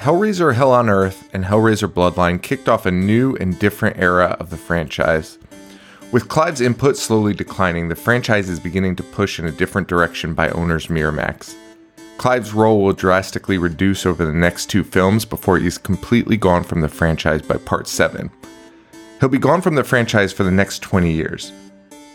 Hellraiser 0.00 0.54
Hell 0.54 0.72
on 0.72 0.88
Earth 0.88 1.28
and 1.34 1.44
Hellraiser 1.44 1.86
Bloodline 1.86 2.40
kicked 2.40 2.70
off 2.70 2.86
a 2.86 2.90
new 2.90 3.36
and 3.36 3.58
different 3.58 3.98
era 3.98 4.34
of 4.40 4.48
the 4.48 4.56
franchise. 4.56 5.36
With 6.10 6.26
Clive's 6.26 6.62
input 6.62 6.96
slowly 6.96 7.34
declining, 7.34 7.90
the 7.90 7.94
franchise 7.94 8.48
is 8.48 8.58
beginning 8.58 8.96
to 8.96 9.02
push 9.02 9.38
in 9.38 9.44
a 9.44 9.52
different 9.52 9.88
direction 9.88 10.32
by 10.32 10.48
owners 10.52 10.86
Miramax. 10.86 11.54
Clive's 12.16 12.54
role 12.54 12.82
will 12.82 12.94
drastically 12.94 13.58
reduce 13.58 14.06
over 14.06 14.24
the 14.24 14.32
next 14.32 14.70
two 14.70 14.84
films 14.84 15.26
before 15.26 15.58
he's 15.58 15.76
completely 15.76 16.38
gone 16.38 16.64
from 16.64 16.80
the 16.80 16.88
franchise 16.88 17.42
by 17.42 17.58
part 17.58 17.86
7. 17.86 18.30
He'll 19.20 19.28
be 19.28 19.36
gone 19.36 19.60
from 19.60 19.74
the 19.74 19.84
franchise 19.84 20.32
for 20.32 20.44
the 20.44 20.50
next 20.50 20.78
20 20.78 21.12
years. 21.12 21.52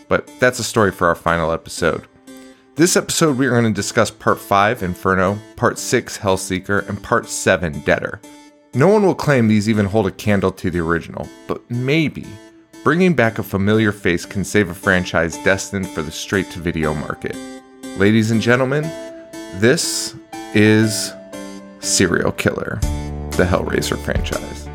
But 0.08 0.28
that's 0.40 0.58
a 0.58 0.64
story 0.64 0.90
for 0.90 1.06
our 1.06 1.14
final 1.14 1.52
episode. 1.52 2.08
This 2.76 2.94
episode, 2.94 3.38
we 3.38 3.46
are 3.46 3.52
going 3.52 3.64
to 3.64 3.70
discuss 3.70 4.10
Part 4.10 4.38
5, 4.38 4.82
Inferno, 4.82 5.38
Part 5.56 5.78
6, 5.78 6.18
Hellseeker, 6.18 6.86
and 6.86 7.02
Part 7.02 7.26
7, 7.26 7.80
Deader. 7.80 8.20
No 8.74 8.88
one 8.88 9.02
will 9.02 9.14
claim 9.14 9.48
these 9.48 9.66
even 9.66 9.86
hold 9.86 10.06
a 10.06 10.10
candle 10.10 10.52
to 10.52 10.70
the 10.70 10.80
original, 10.80 11.26
but 11.46 11.62
maybe 11.70 12.26
bringing 12.84 13.14
back 13.14 13.38
a 13.38 13.42
familiar 13.42 13.92
face 13.92 14.26
can 14.26 14.44
save 14.44 14.68
a 14.68 14.74
franchise 14.74 15.38
destined 15.42 15.88
for 15.88 16.02
the 16.02 16.12
straight 16.12 16.50
to 16.50 16.58
video 16.58 16.92
market. 16.92 17.34
Ladies 17.96 18.30
and 18.30 18.42
gentlemen, 18.42 18.82
this 19.58 20.14
is 20.52 21.14
Serial 21.80 22.32
Killer, 22.32 22.78
the 23.38 23.46
Hellraiser 23.48 23.98
franchise. 24.04 24.65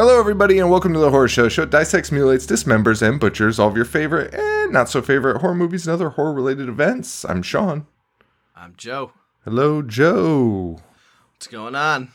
Hello, 0.00 0.18
everybody, 0.18 0.58
and 0.58 0.70
welcome 0.70 0.94
to 0.94 0.98
the 0.98 1.10
Horror 1.10 1.28
Show. 1.28 1.50
Show 1.50 1.66
dissects, 1.66 2.10
mutilates, 2.10 2.46
dismembers, 2.46 3.06
and 3.06 3.20
butchers 3.20 3.58
all 3.58 3.68
of 3.68 3.76
your 3.76 3.84
favorite 3.84 4.32
and 4.32 4.72
not 4.72 4.88
so 4.88 5.02
favorite 5.02 5.42
horror 5.42 5.54
movies 5.54 5.86
and 5.86 5.92
other 5.92 6.08
horror 6.08 6.32
related 6.32 6.70
events. 6.70 7.22
I'm 7.26 7.42
Sean. 7.42 7.86
I'm 8.56 8.72
Joe. 8.78 9.12
Hello, 9.44 9.82
Joe. 9.82 10.80
What's 11.34 11.48
going 11.48 11.74
on? 11.74 12.12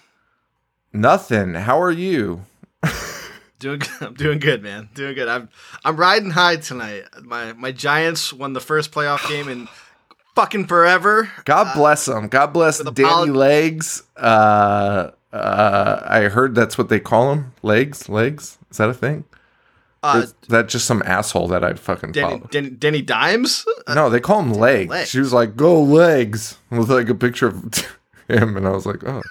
Nothing. 0.93 1.53
How 1.53 1.79
are 1.79 1.91
you? 1.91 2.47
Doing 3.59 3.83
I'm 4.01 4.15
doing 4.15 4.39
good, 4.39 4.63
man. 4.63 4.89
Doing 4.95 5.13
good. 5.13 5.27
I'm 5.27 5.49
I'm 5.83 5.95
riding 5.95 6.31
high 6.31 6.55
tonight. 6.55 7.03
My 7.21 7.53
my 7.53 7.71
Giants 7.71 8.33
won 8.33 8.53
the 8.53 8.59
first 8.59 8.91
playoff 8.91 9.29
game 9.29 9.47
in 9.47 9.67
fucking 10.33 10.65
forever. 10.65 11.31
God 11.45 11.71
bless 11.75 12.05
them. 12.05 12.29
God 12.29 12.47
bless 12.47 12.79
Danny 12.79 13.29
Legs. 13.29 14.01
Uh, 14.17 15.11
uh, 15.35 16.03
I 16.07 16.21
heard 16.29 16.55
that's 16.55 16.77
what 16.77 16.89
they 16.89 16.99
call 16.99 17.31
him. 17.33 17.53
Legs, 17.61 18.07
legs. 18.09 18.57
Is 18.71 18.77
that 18.77 18.89
a 18.89 18.93
thing? 18.93 19.25
Uh, 20.03 20.21
Is 20.23 20.35
that 20.49 20.67
just 20.69 20.85
some 20.85 21.01
asshole 21.03 21.47
that 21.47 21.63
I 21.63 21.73
fucking 21.73 22.11
Denny? 22.11 22.41
Denny, 22.51 22.69
Denny 22.69 23.01
Dimes? 23.01 23.65
Uh, 23.87 23.95
No, 23.95 24.09
they 24.09 24.19
call 24.19 24.39
him 24.41 24.53
legs. 24.53 24.89
Legs. 24.91 25.09
She 25.09 25.19
was 25.19 25.33
like, 25.33 25.55
"Go 25.55 25.81
legs," 25.81 26.59
with 26.69 26.91
like 26.91 27.09
a 27.09 27.15
picture 27.15 27.47
of 27.47 27.73
him, 28.27 28.55
and 28.55 28.67
I 28.67 28.69
was 28.71 28.85
like, 28.85 29.03
"Oh, 29.03 29.23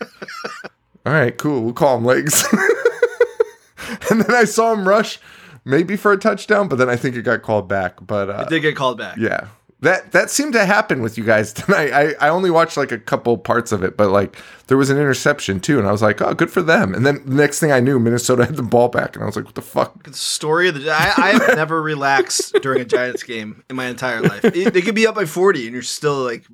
all 1.06 1.12
right, 1.12 1.36
cool. 1.38 1.62
We'll 1.62 1.74
call 1.74 1.96
him 1.98 2.04
legs." 2.04 2.44
and 4.10 4.20
then 4.22 4.34
I 4.34 4.44
saw 4.44 4.72
him 4.72 4.88
rush, 4.88 5.20
maybe 5.64 5.96
for 5.96 6.10
a 6.12 6.16
touchdown, 6.16 6.66
but 6.68 6.76
then 6.76 6.88
I 6.88 6.96
think 6.96 7.14
it 7.14 7.22
got 7.22 7.42
called 7.42 7.68
back. 7.68 8.04
But 8.04 8.28
uh, 8.30 8.42
It 8.42 8.48
did 8.48 8.60
get 8.62 8.74
called 8.76 8.98
back. 8.98 9.16
yeah, 9.16 9.46
that 9.84 10.12
that 10.12 10.28
seemed 10.28 10.52
to 10.54 10.64
happen 10.66 11.00
with 11.00 11.16
you 11.16 11.24
guys 11.24 11.52
tonight. 11.54 11.92
I 11.92 12.14
I 12.20 12.28
only 12.28 12.50
watched 12.50 12.76
like 12.76 12.92
a 12.92 12.98
couple 12.98 13.38
parts 13.38 13.72
of 13.72 13.82
it, 13.84 13.96
but 13.96 14.10
like 14.10 14.36
there 14.66 14.76
was 14.76 14.90
an 14.90 14.98
interception 14.98 15.60
too, 15.60 15.78
and 15.78 15.86
I 15.88 15.92
was 15.92 16.02
like, 16.02 16.20
"Oh, 16.20 16.34
good 16.34 16.50
for 16.50 16.60
them." 16.62 16.92
And 16.94 17.06
then 17.06 17.22
the 17.24 17.34
next 17.34 17.60
thing 17.60 17.70
I 17.72 17.80
knew, 17.80 17.98
Minnesota 17.98 18.44
had 18.46 18.56
the 18.56 18.62
ball 18.62 18.88
back, 18.88 19.14
and 19.14 19.22
I 19.22 19.26
was 19.26 19.36
like, 19.36 19.44
"What 19.46 19.54
the 19.54 19.62
fuck?" 19.62 20.02
The 20.02 20.12
story 20.12 20.68
of 20.68 20.74
the 20.74 20.90
I, 20.90 21.12
I 21.16 21.28
have 21.32 21.56
never 21.56 21.80
relaxed 21.80 22.54
during 22.62 22.80
a 22.80 22.84
Giants 22.84 23.22
game 23.22 23.62
in 23.70 23.76
my 23.76 23.86
entire 23.86 24.20
life. 24.20 24.44
It- 24.44 24.74
they 24.74 24.82
could 24.82 24.94
be 24.94 25.06
up 25.06 25.14
by 25.14 25.24
40 25.26 25.64
and 25.66 25.72
you're 25.72 25.82
still 25.82 26.22
like 26.24 26.44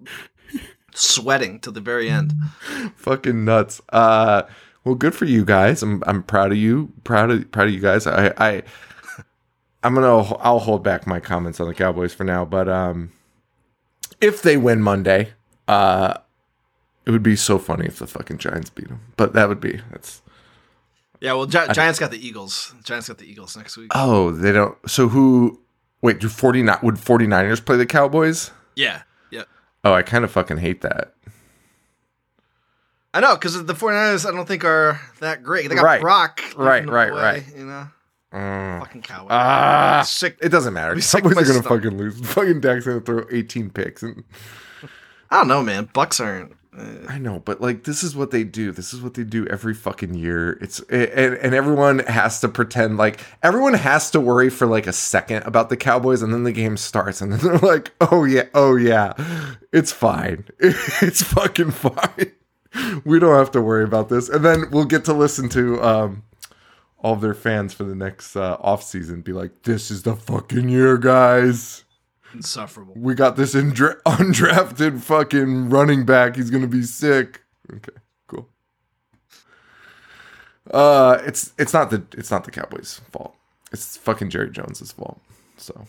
sweating 0.94 1.60
till 1.60 1.72
the 1.72 1.80
very 1.80 2.08
end. 2.10 2.32
fucking 2.96 3.44
nuts. 3.44 3.80
Uh, 3.90 4.42
well, 4.84 4.94
good 4.94 5.14
for 5.14 5.24
you 5.24 5.44
guys. 5.44 5.82
I'm 5.82 6.02
I'm 6.06 6.22
proud 6.22 6.52
of 6.52 6.58
you. 6.58 6.92
Proud 7.04 7.30
of 7.30 7.50
proud 7.52 7.68
of 7.68 7.74
you 7.74 7.80
guys. 7.80 8.06
I 8.06 8.32
I 8.36 8.62
I'm 9.82 9.94
gonna 9.94 10.22
I'll 10.40 10.58
hold 10.58 10.82
back 10.82 11.06
my 11.06 11.20
comments 11.20 11.60
on 11.60 11.68
the 11.68 11.74
Cowboys 11.74 12.12
for 12.12 12.24
now. 12.24 12.44
But 12.44 12.68
um, 12.68 13.12
if 14.20 14.42
they 14.42 14.56
win 14.56 14.82
Monday, 14.82 15.32
uh, 15.68 16.14
it 17.06 17.10
would 17.10 17.22
be 17.22 17.36
so 17.36 17.58
funny 17.58 17.86
if 17.86 17.98
the 17.98 18.06
fucking 18.06 18.38
Giants 18.38 18.70
beat 18.70 18.88
them. 18.88 19.00
But 19.16 19.32
that 19.34 19.48
would 19.48 19.60
be 19.60 19.80
that's 19.90 20.22
Yeah, 21.20 21.32
well 21.34 21.46
Gi- 21.46 21.72
Giants 21.72 21.98
got 21.98 22.10
the 22.10 22.24
Eagles. 22.24 22.74
Giants 22.84 23.08
got 23.08 23.18
the 23.18 23.30
Eagles 23.30 23.56
next 23.56 23.76
week. 23.76 23.90
oh 23.94 24.30
they 24.30 24.52
don't. 24.52 24.76
So 24.88 25.08
who? 25.08 25.60
Wait, 26.02 26.18
do 26.18 26.28
49 26.28 26.78
would 26.82 26.94
49ers 26.96 27.64
play 27.64 27.76
the 27.76 27.84
Cowboys? 27.86 28.50
Yeah. 28.74 29.02
Yeah. 29.30 29.42
Oh, 29.84 29.92
I 29.92 30.02
kind 30.02 30.24
of 30.24 30.30
fucking 30.30 30.56
hate 30.58 30.80
that. 30.82 31.14
I 33.12 33.20
know, 33.20 33.34
because 33.34 33.64
the 33.66 33.74
49ers 33.74 34.26
I 34.26 34.30
don't 34.30 34.46
think 34.46 34.64
are 34.64 35.00
that 35.18 35.42
great. 35.42 35.68
They 35.68 35.74
got 35.74 35.82
Right. 35.84 36.00
Brock. 36.00 36.40
Right, 36.56 36.88
right, 36.88 37.12
way, 37.12 37.20
right. 37.20 37.44
You 37.56 37.64
know? 37.66 37.88
Mm. 38.32 38.80
Fucking 38.80 39.02
Cowboys. 39.02 39.28
Ah, 39.30 40.02
Sick. 40.06 40.38
it 40.40 40.50
doesn't 40.50 40.72
matter. 40.72 40.94
Be 40.94 41.00
sick 41.00 41.22
Cowboys 41.24 41.36
to 41.36 41.40
are 41.42 41.44
gonna 41.46 41.60
stomach. 41.64 41.82
fucking 41.82 41.98
lose. 41.98 42.20
Fucking 42.34 42.60
Dak's 42.60 42.86
gonna 42.86 43.00
throw 43.00 43.26
18 43.30 43.70
picks 43.70 44.02
and. 44.02 44.22
I 45.30 45.38
don't 45.38 45.48
know, 45.48 45.62
man. 45.62 45.86
Bucs 45.88 46.24
aren't. 46.24 46.52
uh, 46.76 47.06
I 47.08 47.18
know, 47.18 47.40
but 47.40 47.60
like 47.60 47.84
this 47.84 48.02
is 48.02 48.14
what 48.16 48.30
they 48.32 48.42
do. 48.44 48.72
This 48.72 48.92
is 48.92 49.00
what 49.00 49.14
they 49.14 49.22
do 49.24 49.46
every 49.46 49.74
fucking 49.74 50.14
year. 50.14 50.58
It's 50.60 50.80
and, 50.90 51.34
and 51.34 51.54
everyone 51.54 52.00
has 52.00 52.40
to 52.40 52.48
pretend 52.48 52.96
like 52.96 53.20
everyone 53.42 53.74
has 53.74 54.10
to 54.12 54.20
worry 54.20 54.50
for 54.50 54.66
like 54.66 54.86
a 54.88 54.92
second 54.92 55.44
about 55.44 55.68
the 55.68 55.76
Cowboys, 55.76 56.22
and 56.22 56.32
then 56.32 56.42
the 56.44 56.52
game 56.52 56.76
starts, 56.76 57.20
and 57.20 57.32
then 57.32 57.40
they're 57.40 57.58
like, 57.58 57.92
"Oh 58.00 58.24
yeah, 58.24 58.44
oh 58.54 58.74
yeah, 58.76 59.12
it's 59.72 59.92
fine. 59.92 60.44
It's 60.60 61.22
fucking 61.22 61.70
fine. 61.72 62.32
We 63.04 63.18
don't 63.20 63.36
have 63.36 63.50
to 63.52 63.60
worry 63.62 63.84
about 63.84 64.08
this." 64.08 64.28
And 64.28 64.44
then 64.44 64.64
we'll 64.70 64.84
get 64.84 65.04
to 65.06 65.12
listen 65.12 65.48
to 65.50 65.80
um 65.82 66.22
all 67.02 67.14
of 67.14 67.20
their 67.20 67.34
fans 67.34 67.72
for 67.72 67.84
the 67.84 67.94
next 67.94 68.36
uh, 68.36 68.56
off 68.60 68.82
season 68.82 69.22
be 69.22 69.32
like, 69.32 69.62
"This 69.62 69.90
is 69.90 70.02
the 70.02 70.16
fucking 70.16 70.68
year, 70.68 70.96
guys." 70.98 71.84
insufferable. 72.32 72.94
we 72.96 73.14
got 73.14 73.36
this 73.36 73.54
indra- 73.54 74.00
undrafted 74.06 75.00
fucking 75.00 75.68
running 75.68 76.04
back. 76.04 76.36
He's 76.36 76.50
gonna 76.50 76.66
be 76.68 76.82
sick. 76.82 77.42
Okay, 77.72 77.92
cool. 78.28 78.48
Uh, 80.70 81.18
it's 81.24 81.52
it's 81.58 81.72
not 81.72 81.90
the 81.90 82.04
it's 82.12 82.30
not 82.30 82.44
the 82.44 82.50
Cowboys' 82.50 83.00
fault. 83.10 83.34
It's 83.72 83.96
fucking 83.96 84.30
Jerry 84.30 84.50
Jones's 84.50 84.92
fault. 84.92 85.20
So, 85.56 85.86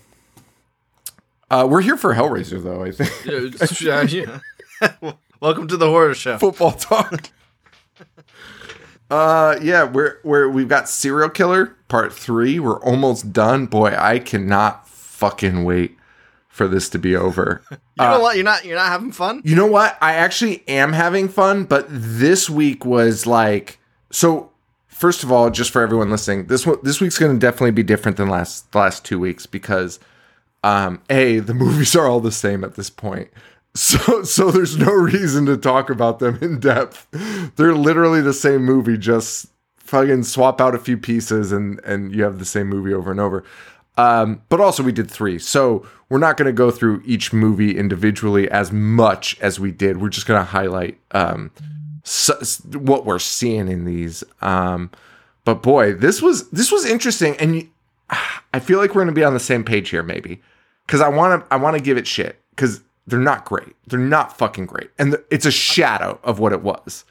uh, 1.49 1.67
we're 1.69 1.81
here 1.81 1.97
for 1.97 2.13
Hellraiser 2.13 2.61
though. 2.63 2.83
I 2.83 2.91
think 2.91 3.81
yeah, 3.81 4.01
yeah. 4.03 5.11
Welcome 5.39 5.67
to 5.67 5.77
the 5.77 5.87
horror 5.87 6.13
show. 6.13 6.37
football 6.37 6.71
talk. 6.73 7.29
Uh, 9.11 9.59
yeah, 9.61 9.83
we're 9.83 10.19
we're 10.23 10.47
we've 10.47 10.69
got 10.69 10.87
Serial 10.87 11.29
Killer 11.29 11.75
Part 11.89 12.13
Three. 12.13 12.59
We're 12.59 12.79
almost 12.79 13.33
done. 13.33 13.65
Boy, 13.65 13.93
I 13.97 14.19
cannot 14.19 14.87
fucking 14.87 15.65
wait 15.65 15.97
for 16.47 16.65
this 16.65 16.87
to 16.89 16.97
be 16.97 17.15
over. 17.15 17.61
You 17.99 18.07
know 18.07 18.19
what? 18.21 18.35
You're 18.35 18.45
not. 18.45 18.65
You're 18.65 18.77
not 18.77 18.87
having 18.87 19.11
fun. 19.11 19.43
You 19.45 19.55
know 19.55 19.67
what? 19.67 19.95
I 20.01 20.13
actually 20.13 20.63
am 20.67 20.91
having 20.91 21.27
fun, 21.27 21.65
but 21.65 21.85
this 21.87 22.49
week 22.49 22.83
was 22.83 23.27
like 23.27 23.77
so. 24.09 24.49
First 24.87 25.23
of 25.23 25.31
all, 25.31 25.51
just 25.51 25.69
for 25.69 25.83
everyone 25.83 26.09
listening, 26.09 26.47
this 26.47 26.65
one 26.65 26.77
this 26.81 26.99
week's 26.99 27.19
going 27.19 27.33
to 27.33 27.39
definitely 27.39 27.71
be 27.71 27.83
different 27.83 28.17
than 28.17 28.27
last 28.27 28.71
the 28.71 28.79
last 28.79 29.05
two 29.05 29.19
weeks 29.19 29.45
because, 29.45 29.99
um, 30.63 30.99
a 31.11 31.37
the 31.39 31.53
movies 31.53 31.95
are 31.95 32.07
all 32.07 32.21
the 32.21 32.31
same 32.31 32.63
at 32.63 32.73
this 32.73 32.89
point, 32.89 33.29
so 33.75 34.23
so 34.23 34.51
there's 34.51 34.77
no 34.77 34.91
reason 34.91 35.45
to 35.45 35.57
talk 35.57 35.89
about 35.89 36.19
them 36.19 36.37
in 36.41 36.59
depth. 36.59 37.07
They're 37.55 37.75
literally 37.75 38.21
the 38.21 38.33
same 38.33 38.63
movie, 38.63 38.97
just 38.97 39.47
fucking 39.77 40.23
swap 40.23 40.61
out 40.61 40.75
a 40.75 40.79
few 40.79 40.97
pieces 40.97 41.51
and 41.51 41.79
and 41.85 42.13
you 42.13 42.23
have 42.23 42.39
the 42.39 42.45
same 42.45 42.67
movie 42.67 42.93
over 42.93 43.11
and 43.11 43.19
over. 43.19 43.43
Um, 43.97 44.41
but 44.49 44.61
also 44.61 44.83
we 44.83 44.91
did 44.91 45.11
three, 45.11 45.37
so 45.37 45.85
we're 46.09 46.17
not 46.17 46.37
going 46.37 46.47
to 46.47 46.53
go 46.53 46.71
through 46.71 47.01
each 47.05 47.33
movie 47.33 47.77
individually 47.77 48.49
as 48.49 48.71
much 48.71 49.39
as 49.41 49.59
we 49.59 49.71
did. 49.71 50.01
We're 50.01 50.09
just 50.09 50.27
going 50.27 50.39
to 50.39 50.45
highlight 50.45 50.97
um, 51.11 51.51
what 52.73 53.05
we're 53.05 53.19
seeing 53.19 53.67
in 53.67 53.85
these. 53.85 54.23
Um, 54.41 54.91
but 55.43 55.61
boy, 55.61 55.93
this 55.93 56.21
was 56.21 56.49
this 56.49 56.71
was 56.71 56.85
interesting, 56.85 57.35
and 57.37 57.55
you, 57.55 57.69
I 58.53 58.59
feel 58.59 58.79
like 58.79 58.89
we're 58.89 59.03
going 59.03 59.07
to 59.07 59.19
be 59.19 59.23
on 59.23 59.33
the 59.33 59.39
same 59.39 59.63
page 59.63 59.89
here, 59.89 60.03
maybe, 60.03 60.41
because 60.85 61.01
I 61.01 61.09
want 61.09 61.43
to 61.43 61.53
I 61.53 61.57
want 61.57 61.77
to 61.77 61.83
give 61.83 61.97
it 61.97 62.07
shit 62.07 62.39
because 62.51 62.81
they're 63.11 63.19
not 63.19 63.45
great. 63.45 63.75
They're 63.85 63.99
not 63.99 64.35
fucking 64.37 64.65
great, 64.65 64.89
and 64.97 65.11
th- 65.11 65.23
it's 65.29 65.45
a 65.45 65.51
shadow 65.51 66.19
of 66.23 66.39
what 66.39 66.51
it 66.53 66.63
was. 66.63 67.05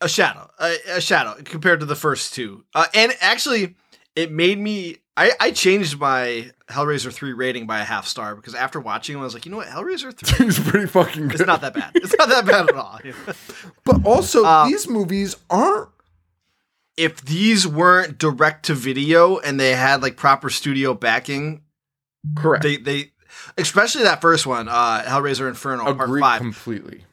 A 0.00 0.08
shadow. 0.08 0.50
A, 0.58 0.76
a 0.94 1.00
shadow 1.02 1.34
compared 1.44 1.80
to 1.80 1.86
the 1.86 1.96
first 1.96 2.32
two. 2.32 2.64
Uh, 2.74 2.86
and 2.94 3.12
actually, 3.20 3.74
it 4.14 4.30
made 4.32 4.58
me 4.58 4.96
I, 5.16 5.32
I 5.40 5.50
changed 5.50 5.98
my 5.98 6.50
Hellraiser 6.68 7.10
3 7.12 7.32
rating 7.32 7.66
by 7.66 7.80
a 7.80 7.84
half 7.84 8.06
star 8.06 8.34
because 8.36 8.54
after 8.54 8.78
watching 8.78 9.16
it, 9.16 9.18
I 9.18 9.22
was 9.22 9.32
like, 9.32 9.46
you 9.46 9.50
know 9.50 9.56
what? 9.56 9.68
Hellraiser 9.68 10.14
3 10.14 10.46
is 10.48 10.58
pretty 10.58 10.86
fucking 10.86 11.28
good. 11.28 11.40
is 11.40 11.46
not 11.46 11.62
that 11.62 11.72
bad. 11.72 11.92
It's 11.94 12.14
not 12.18 12.28
that 12.28 12.44
bad 12.44 12.68
at 12.68 12.74
all. 12.76 13.00
but 13.84 14.04
also, 14.04 14.44
Uh, 14.44 14.66
these 14.66 14.86
movies 14.88 15.36
aren't. 15.48 15.88
if 16.98 17.22
these 17.22 17.66
weren't 17.66 18.18
direct 18.18 18.66
to 18.66 18.74
video 18.74 19.38
and 19.38 19.58
they 19.58 19.74
had 19.74 20.02
like 20.02 20.16
proper 20.18 20.50
studio 20.50 20.92
backing, 20.92 21.62
Correct. 22.36 22.62
they, 22.62 22.76
they 22.76 23.12
especially 23.58 24.02
that 24.04 24.20
first 24.20 24.46
one, 24.46 24.68
uh, 24.68 25.02
Hellraiser 25.02 25.48
Inferno, 25.48 25.84
part 25.84 26.00
Agree 26.08 26.20
five. 26.20 26.40
completely. 26.40 27.04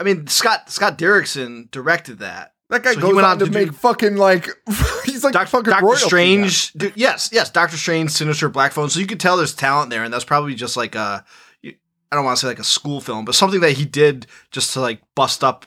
I 0.00 0.04
mean, 0.04 0.26
Scott 0.26 0.70
Scott 0.70 0.98
Derrickson 0.98 1.70
directed 1.70 2.18
that. 2.18 2.52
That 2.68 2.82
guy 2.82 2.94
So 2.94 3.00
goes 3.00 3.14
went 3.14 3.26
on 3.26 3.32
on 3.32 3.38
to, 3.38 3.44
to 3.46 3.50
make 3.50 3.72
fucking 3.72 4.16
like 4.16 4.48
he's 5.04 5.22
like 5.24 5.32
Doc- 5.32 5.48
fucking 5.48 5.70
Doctor. 5.70 5.96
Strange, 5.96 6.72
dude, 6.72 6.92
yes, 6.96 7.30
yes, 7.32 7.50
Doctor 7.50 7.76
Strange, 7.76 8.10
Sinister, 8.10 8.48
Black 8.48 8.72
Phone. 8.72 8.90
So 8.90 8.98
you 9.00 9.06
could 9.06 9.20
tell 9.20 9.36
there's 9.36 9.54
talent 9.54 9.90
there, 9.90 10.02
and 10.04 10.12
that's 10.12 10.24
probably 10.24 10.54
just 10.54 10.76
like 10.76 10.94
a, 10.96 11.24
I 11.64 11.74
don't 12.12 12.24
want 12.24 12.36
to 12.36 12.40
say 12.40 12.48
like 12.48 12.58
a 12.58 12.64
school 12.64 13.00
film, 13.00 13.24
but 13.24 13.34
something 13.34 13.60
that 13.60 13.72
he 13.72 13.84
did 13.84 14.26
just 14.50 14.72
to 14.74 14.80
like 14.80 15.00
bust 15.14 15.42
up 15.44 15.64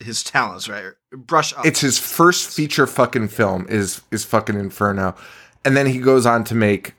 his 0.00 0.22
talents, 0.24 0.68
right? 0.68 0.92
Brush 1.12 1.52
up. 1.54 1.66
It's 1.66 1.80
his 1.80 1.98
first 1.98 2.50
feature 2.54 2.86
fucking 2.86 3.28
film 3.28 3.66
is 3.68 4.00
is 4.10 4.24
fucking 4.24 4.58
Inferno, 4.58 5.14
and 5.64 5.76
then 5.76 5.86
he 5.86 5.98
goes 5.98 6.24
on 6.26 6.44
to 6.44 6.54
make 6.54 6.94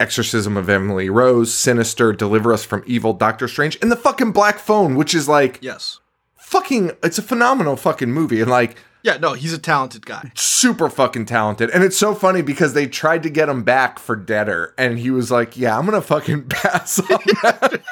Exorcism 0.00 0.56
of 0.56 0.68
Emily 0.68 1.08
Rose, 1.08 1.54
Sinister, 1.54 2.12
Deliver 2.12 2.52
Us 2.52 2.64
from 2.64 2.82
Evil, 2.86 3.12
Doctor 3.12 3.46
Strange, 3.46 3.78
and 3.80 3.92
the 3.92 3.96
fucking 3.96 4.32
Black 4.32 4.58
Phone, 4.58 4.96
which 4.96 5.14
is 5.14 5.28
like 5.28 5.58
yes, 5.62 6.00
fucking. 6.36 6.92
It's 7.02 7.18
a 7.18 7.22
phenomenal 7.22 7.76
fucking 7.76 8.10
movie, 8.10 8.40
and 8.40 8.50
like 8.50 8.76
yeah, 9.04 9.18
no, 9.18 9.34
he's 9.34 9.52
a 9.52 9.58
talented 9.58 10.06
guy. 10.06 10.32
super 10.34 10.88
fucking 10.88 11.26
talented. 11.26 11.68
And 11.70 11.84
it's 11.84 11.96
so 11.96 12.14
funny 12.14 12.40
because 12.40 12.72
they 12.72 12.86
tried 12.86 13.22
to 13.24 13.30
get 13.30 13.50
him 13.50 13.62
back 13.62 13.98
for 13.98 14.16
Deader, 14.16 14.74
and 14.78 14.98
he 14.98 15.10
was 15.10 15.30
like, 15.30 15.56
"Yeah, 15.58 15.78
I'm 15.78 15.84
gonna 15.84 16.00
fucking 16.00 16.44
pass 16.48 16.98
on 16.98 17.20
that." 17.42 17.82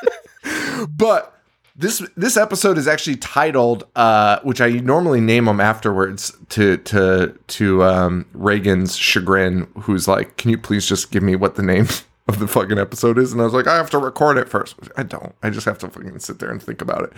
but 0.97 1.39
this 1.83 2.03
this 2.17 2.37
episode 2.37 2.79
is 2.79 2.89
actually 2.89 3.17
titled, 3.17 3.85
uh, 3.97 4.39
which 4.43 4.61
I 4.61 4.71
normally 4.71 5.21
name 5.21 5.45
them 5.45 5.61
afterwards 5.61 6.33
to 6.51 6.79
to 6.79 7.37
to 7.49 7.85
um, 7.85 8.27
Reagan's 8.33 8.97
chagrin, 8.97 9.69
who's 9.81 10.09
like, 10.09 10.37
"Can 10.39 10.51
you 10.51 10.59
please 10.59 10.87
just 10.87 11.11
give 11.11 11.23
me 11.23 11.37
what 11.37 11.57
the 11.57 11.63
name?" 11.63 11.89
Of 12.29 12.39
the 12.39 12.47
fucking 12.47 12.79
episode 12.79 13.19
is, 13.19 13.33
and 13.33 13.41
I 13.41 13.45
was 13.45 13.53
like, 13.53 13.67
I 13.67 13.75
have 13.75 13.91
to 13.91 13.99
record 13.99 14.39
it 14.39 14.49
first. 14.49 14.77
I 14.97 15.03
don't. 15.03 15.35
I 15.43 15.51
just 15.51 15.67
have 15.67 15.79
to 15.79 15.89
fucking 15.89 16.21
sit 16.21 16.39
there 16.39 16.53
and 16.53 16.63
think 16.63 16.81
about 16.81 17.03
it. 17.03 17.13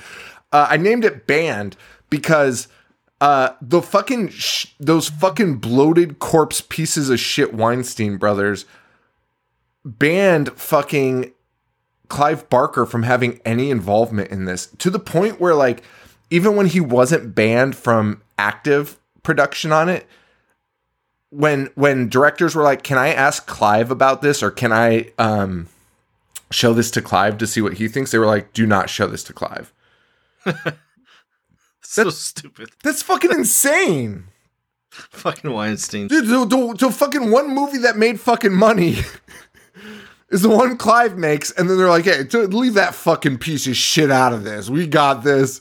Uh, 0.51 0.67
I 0.71 0.79
named 0.79 1.05
it 1.05 1.27
Banned 1.27 1.77
because 2.09 2.69
uh, 3.21 3.51
the 3.61 3.83
fucking 3.83 4.31
sh- 4.31 4.75
those 4.81 5.11
fucking 5.11 5.57
bloated 5.57 6.21
corpse 6.21 6.63
pieces 6.63 7.11
of 7.11 7.21
shit 7.21 7.53
Weinstein 7.53 8.17
brothers 8.17 8.65
banned 9.85 10.53
fucking 10.55 11.34
Clive 12.09 12.49
Barker 12.51 12.87
from 12.87 13.03
having 13.03 13.41
any 13.45 13.71
involvement 13.71 14.31
in 14.31 14.45
this 14.45 14.67
to 14.79 14.91
the 14.91 14.99
point 14.99 15.41
where 15.41 15.55
like 15.55 15.83
even 16.31 16.57
when 16.57 16.67
he 16.67 16.81
wasn't 16.81 17.35
banned 17.35 17.77
from 17.77 18.23
active 18.39 18.99
production 19.23 19.73
on 19.73 19.89
it 19.89 20.07
when 21.31 21.71
when 21.75 22.09
directors 22.09 22.55
were 22.55 22.63
like 22.63 22.83
can 22.83 22.99
I 22.99 23.09
ask 23.09 23.47
Clive 23.47 23.91
about 23.91 24.23
this? 24.23 24.43
Or 24.43 24.51
can 24.51 24.73
I 24.73 25.13
um 25.19 25.69
show 26.51 26.73
this 26.73 26.91
to 26.93 27.03
Clive 27.03 27.39
to 27.39 27.47
see 27.47 27.61
what 27.61 27.75
he 27.75 27.89
thinks? 27.89 28.11
They 28.11 28.19
were 28.19 28.27
like 28.27 28.53
do 28.53 28.67
not 28.67 28.91
show 28.91 29.07
this 29.07 29.25
to 29.25 29.33
Clive. 29.33 29.73
So 31.87 32.11
stupid. 32.11 32.71
that's 32.83 33.03
fucking 33.03 33.31
insane. 33.31 34.25
Fucking 34.91 35.53
Weinstein. 35.53 36.09
Dude, 36.09 36.27
the, 36.27 36.45
the, 36.45 36.75
the 36.77 36.91
fucking 36.91 37.31
one 37.31 37.55
movie 37.55 37.79
that 37.79 37.97
made 37.97 38.19
fucking 38.19 38.53
money 38.53 38.97
is 40.31 40.43
the 40.43 40.49
one 40.49 40.77
Clive 40.77 41.17
makes, 41.17 41.51
and 41.53 41.69
then 41.69 41.77
they're 41.79 41.89
like, 41.89 42.05
"Hey, 42.05 42.23
leave 42.23 42.75
that 42.75 42.95
fucking 42.95 43.39
piece 43.39 43.67
of 43.67 43.77
shit 43.77 44.11
out 44.11 44.33
of 44.33 44.45
this. 44.45 44.69
We 44.71 44.87
got 44.87 45.23
this. 45.25 45.61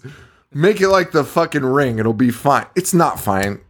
Make 0.53 0.81
it 0.81 0.89
like 0.89 1.11
the 1.11 1.23
fucking 1.23 1.65
ring. 1.65 1.99
It'll 1.99 2.13
be 2.13 2.31
fine. 2.31 2.65
It's 2.75 2.93
not 2.93 3.19
fine." 3.19 3.61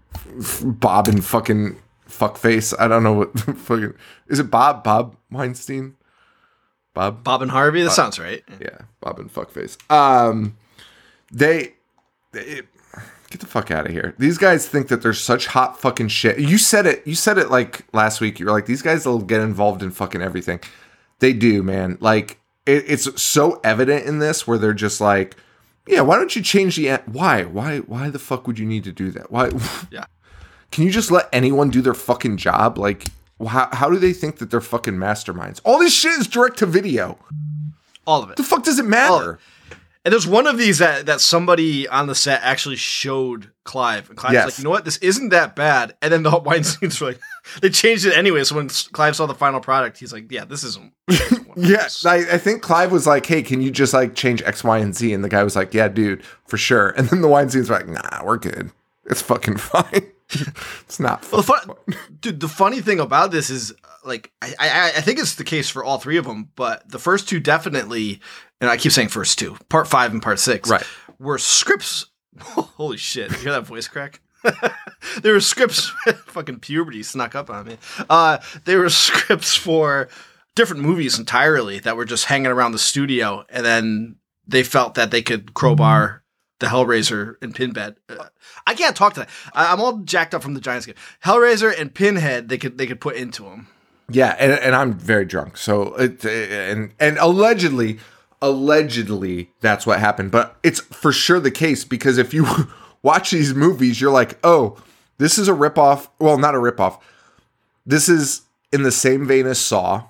Bob 0.64 1.08
and 1.08 1.24
fucking 1.24 1.80
fuckface. 2.10 2.74
I 2.80 2.88
don't 2.88 3.04
know 3.04 3.14
what 3.14 3.40
fucking 3.58 3.94
is 4.28 4.40
it. 4.40 4.50
Bob 4.50 4.84
Bob 4.84 5.16
Weinstein. 5.32 5.96
Bob 6.94 7.24
Bob 7.24 7.42
and 7.42 7.52
Harvey. 7.52 7.84
That 7.84 7.92
sounds 7.92 8.20
right. 8.20 8.44
yeah, 8.60 8.80
Bob 9.02 9.20
and 9.20 9.34
fuckface. 9.34 9.78
Um, 9.92 10.58
they, 11.32 11.74
they 12.32 12.62
get 13.30 13.42
the 13.42 13.48
fuck 13.48 13.72
out 13.72 13.88
of 13.88 13.92
here. 13.92 14.14
These 14.20 14.38
guys 14.38 14.68
think 14.68 14.90
that 14.90 15.02
they're 15.02 15.14
such 15.14 15.48
hot 15.48 15.80
fucking 15.80 16.10
shit. 16.10 16.40
You 16.40 16.60
said 16.60 16.86
it. 16.86 17.06
You 17.06 17.16
said 17.16 17.38
it 17.40 17.50
like 17.50 17.86
last 17.94 18.22
week. 18.22 18.40
You 18.40 18.46
were 18.46 18.52
like, 18.52 18.68
these 18.68 18.84
guys 18.84 19.06
will 19.06 19.20
get 19.20 19.42
involved 19.42 19.82
in 19.82 19.90
fucking 19.90 20.22
everything. 20.22 20.60
They 21.20 21.34
do, 21.34 21.64
man. 21.64 21.98
Like 22.00 22.40
it, 22.66 22.86
it's 22.88 23.22
so 23.22 23.60
evident 23.64 24.06
in 24.06 24.20
this 24.20 24.48
where 24.48 24.58
they're 24.58 24.74
just 24.74 25.02
like, 25.02 25.36
yeah, 25.88 26.02
why 26.02 26.18
don't 26.18 26.36
you 26.36 26.42
change 26.42 26.76
the 26.76 26.98
why? 27.06 27.44
Why? 27.44 27.80
Why 27.80 28.10
the 28.10 28.20
fuck 28.20 28.48
would 28.48 28.60
you 28.60 28.66
need 28.66 28.84
to 28.86 28.92
do 28.92 29.12
that? 29.12 29.32
Why? 29.32 29.52
Yeah. 29.92 30.06
Can 30.72 30.86
you 30.86 30.92
just 30.92 31.12
let 31.12 31.30
anyone 31.32 31.70
do 31.70 31.84
their 31.84 31.94
fucking 31.94 32.38
job? 32.38 32.80
Like, 32.80 33.06
how, 33.48 33.70
how 33.72 33.92
do 33.92 34.00
they 34.00 34.12
think 34.12 34.38
that 34.38 34.50
they're 34.50 34.60
fucking 34.60 34.96
masterminds? 34.96 35.62
All 35.64 35.78
this 35.78 35.94
shit 35.94 36.20
is 36.20 36.28
direct 36.28 36.58
to 36.60 36.66
video. 36.66 37.20
All 38.08 38.24
of 38.24 38.32
it. 38.32 38.38
The 38.38 38.44
fuck 38.44 38.64
does 38.64 38.80
it 38.80 38.86
matter? 38.86 39.38
And 40.06 40.12
there's 40.12 40.28
one 40.28 40.48
of 40.48 40.58
these 40.58 40.80
that, 40.80 41.06
that 41.06 41.22
somebody 41.22 41.88
on 41.88 42.08
the 42.08 42.16
set 42.16 42.42
actually 42.44 42.76
showed 42.76 43.52
Clive. 43.64 44.10
And 44.10 44.18
Clive's 44.18 44.34
Yes. 44.34 44.46
like, 44.46 44.58
you 44.58 44.64
know 44.66 44.70
what? 44.70 44.84
This 44.84 44.98
isn't 44.98 45.30
that 45.30 45.56
bad. 45.56 45.96
And 46.02 46.12
then 46.12 46.24
the 46.24 46.32
Weinsteins 46.42 47.00
were 47.00 47.08
like, 47.08 47.20
they 47.62 47.70
changed 47.70 48.06
it 48.06 48.18
anyway. 48.18 48.44
So 48.44 48.56
when 48.58 48.68
Clive 48.68 49.16
saw 49.16 49.26
the 49.28 49.34
final 49.34 49.62
product, 49.62 49.98
he's 50.00 50.12
like, 50.12 50.30
yeah, 50.32 50.46
this 50.46 50.64
isn't. 50.64 50.94
Yes, 51.56 52.04
I, 52.04 52.16
I 52.16 52.38
think 52.40 52.64
Clive 52.64 52.92
was 52.92 53.06
like, 53.06 53.28
"Hey, 53.28 53.44
can 53.44 53.62
you 53.62 53.70
just 53.70 53.94
like 53.94 54.16
change 54.16 54.42
X, 54.42 54.64
Y, 54.64 54.80
and 54.80 54.96
Z?" 54.96 55.14
And 55.14 55.24
the 55.24 55.30
guy 55.30 55.44
was 55.44 55.56
like, 55.56 55.72
"Yeah, 55.72 55.88
dude, 55.88 56.24
for 56.48 56.58
sure." 56.58 56.90
And 56.98 57.08
then 57.10 57.22
the 57.22 57.28
wine 57.28 57.46
Weinstein's 57.46 57.70
like, 57.70 57.88
"Nah, 57.88 58.24
we're 58.26 58.38
good. 58.38 58.72
It's 59.06 59.22
fucking 59.22 59.58
fine. 59.58 60.08
it's 60.32 61.00
not 61.00 61.22
Well, 61.32 61.42
the 61.42 61.48
fun." 61.48 61.60
fun, 61.68 61.76
dude, 62.22 62.40
the 62.40 62.48
funny 62.48 62.82
thing 62.82 63.00
about 63.00 63.30
this 63.30 63.52
is, 63.52 63.72
uh, 63.72 63.76
like, 64.04 64.32
I, 64.42 64.56
I, 64.60 64.88
I 64.98 65.02
think 65.02 65.20
it's 65.20 65.36
the 65.36 65.44
case 65.44 65.70
for 65.70 65.84
all 65.84 66.00
three 66.00 66.18
of 66.18 66.26
them, 66.26 66.50
but 66.56 66.90
the 66.90 66.98
first 66.98 67.30
two 67.30 67.40
definitely, 67.40 68.20
and 68.64 68.72
I 68.72 68.78
keep 68.78 68.94
saying 68.94 69.10
first 69.10 69.38
two, 69.38 69.58
part 69.68 69.90
five 69.90 70.14
and 70.14 70.22
part 70.22 70.40
six, 70.40 70.70
Right. 70.70 70.86
were 71.20 71.38
scripts. 71.38 72.06
Holy 72.40 72.96
shit! 72.98 73.30
You 73.32 73.38
hear 73.38 73.52
that 73.52 73.66
voice 73.68 73.90
crack? 73.90 74.22
there 75.22 75.34
were 75.34 75.42
scripts. 75.42 75.92
fucking 76.28 76.60
puberty 76.60 77.04
snuck 77.04 77.36
up 77.36 77.50
on 77.50 77.68
me. 77.68 77.78
Uh, 78.10 78.38
there 78.64 78.80
were 78.80 78.90
scripts 78.90 79.54
for 79.54 80.08
different 80.56 80.82
movies 80.82 81.20
entirely 81.20 81.80
that 81.80 81.98
were 81.98 82.06
just 82.06 82.26
hanging 82.26 82.48
around 82.48 82.72
the 82.72 82.80
studio, 82.80 83.46
and 83.50 83.66
then 83.66 84.16
they 84.48 84.64
felt 84.64 84.96
that 84.96 85.12
they 85.12 85.22
could 85.22 85.54
crowbar 85.54 86.24
the 86.60 86.68
Hellraiser 86.68 87.36
and 87.42 87.54
Pinhead. 87.54 87.98
Uh, 88.08 88.28
I 88.66 88.74
can't 88.76 88.96
talk 88.96 89.16
to 89.16 89.22
that. 89.22 89.30
I, 89.54 89.74
I'm 89.74 89.82
all 89.82 89.98
jacked 89.98 90.34
up 90.34 90.42
from 90.42 90.54
the 90.54 90.62
Giants 90.62 90.86
game. 90.86 90.96
Hellraiser 91.26 91.78
and 91.78 91.94
Pinhead, 91.94 92.48
they 92.48 92.58
could 92.58 92.78
they 92.78 92.88
could 92.88 93.02
put 93.02 93.16
into 93.18 93.44
them. 93.44 93.68
Yeah, 94.10 94.36
and, 94.38 94.52
and 94.54 94.76
I'm 94.76 94.94
very 94.94 95.26
drunk. 95.26 95.58
So 95.58 95.94
it 95.96 96.26
and 96.26 96.94
and 97.00 97.18
allegedly, 97.18 98.00
allegedly 98.44 99.50
that's 99.62 99.88
what 99.88 100.00
happened. 100.00 100.30
But 100.30 100.58
it's 100.62 100.82
for 100.82 101.12
sure 101.12 101.40
the 101.40 101.50
case 101.50 101.86
because 101.86 102.18
if 102.20 102.34
you 102.34 102.46
watch 103.02 103.32
these 103.32 103.56
movies, 103.56 104.00
you're 104.00 104.12
like, 104.12 104.38
oh, 104.44 104.78
this 105.18 105.38
is 105.38 105.48
a 105.48 105.54
ripoff. 105.54 106.10
Well, 106.20 106.38
not 106.38 106.54
a 106.54 106.60
ripoff. 106.60 107.00
This 107.86 108.10
is 108.10 108.42
in 108.72 108.84
the 108.84 108.92
same 108.92 109.26
vein 109.26 109.48
as 109.48 109.60
Saw. 109.60 110.04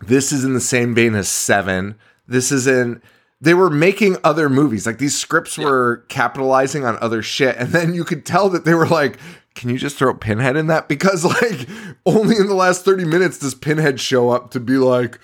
This 0.00 0.30
is 0.30 0.44
in 0.44 0.52
the 0.52 0.60
same 0.60 0.94
vein 0.94 1.14
as 1.14 1.28
Seven. 1.28 1.96
This 2.28 2.52
is 2.52 2.66
in. 2.66 3.00
They 3.40 3.54
were 3.54 3.70
making 3.70 4.18
other 4.22 4.48
movies. 4.48 4.86
Like 4.86 4.98
these 4.98 5.18
scripts 5.18 5.58
were 5.58 6.04
capitalizing 6.08 6.84
on 6.84 6.96
other 7.00 7.22
shit. 7.22 7.56
And 7.56 7.70
then 7.70 7.92
you 7.92 8.04
could 8.04 8.24
tell 8.24 8.48
that 8.50 8.64
they 8.64 8.74
were 8.74 8.86
like, 8.86 9.18
can 9.56 9.68
you 9.68 9.78
just 9.78 9.96
throw 9.96 10.14
Pinhead 10.14 10.56
in 10.56 10.68
that? 10.68 10.88
Because 10.88 11.24
like 11.42 11.68
only 12.06 12.36
in 12.36 12.46
the 12.46 12.54
last 12.54 12.84
30 12.84 13.04
minutes 13.04 13.38
does 13.38 13.54
Pinhead 13.54 13.98
show 13.98 14.30
up 14.30 14.50
to 14.52 14.60
be 14.60 14.76
like, 14.76 15.18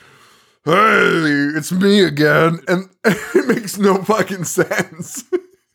hey, 0.73 1.59
it's 1.59 1.73
me 1.73 2.03
again. 2.05 2.59
And 2.69 2.89
it 3.05 3.47
makes 3.49 3.79
no 3.79 4.03
fucking 4.03 4.45
sense. 4.45 5.25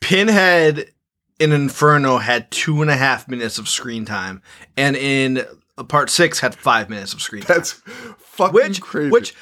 Pinhead 0.01 0.91
in 1.39 1.51
Inferno 1.51 2.17
had 2.17 2.49
two 2.51 2.81
and 2.81 2.91
a 2.91 2.95
half 2.95 3.27
minutes 3.27 3.57
of 3.57 3.67
screen 3.67 4.05
time, 4.05 4.41
and 4.77 4.95
in 4.95 5.45
part 5.87 6.09
six 6.09 6.39
had 6.39 6.55
five 6.55 6.89
minutes 6.89 7.13
of 7.13 7.21
screen 7.21 7.43
time. 7.43 7.57
That's 7.57 7.71
fucking 8.17 8.53
which 8.53 8.81
crazy. 8.81 9.09
which 9.09 9.35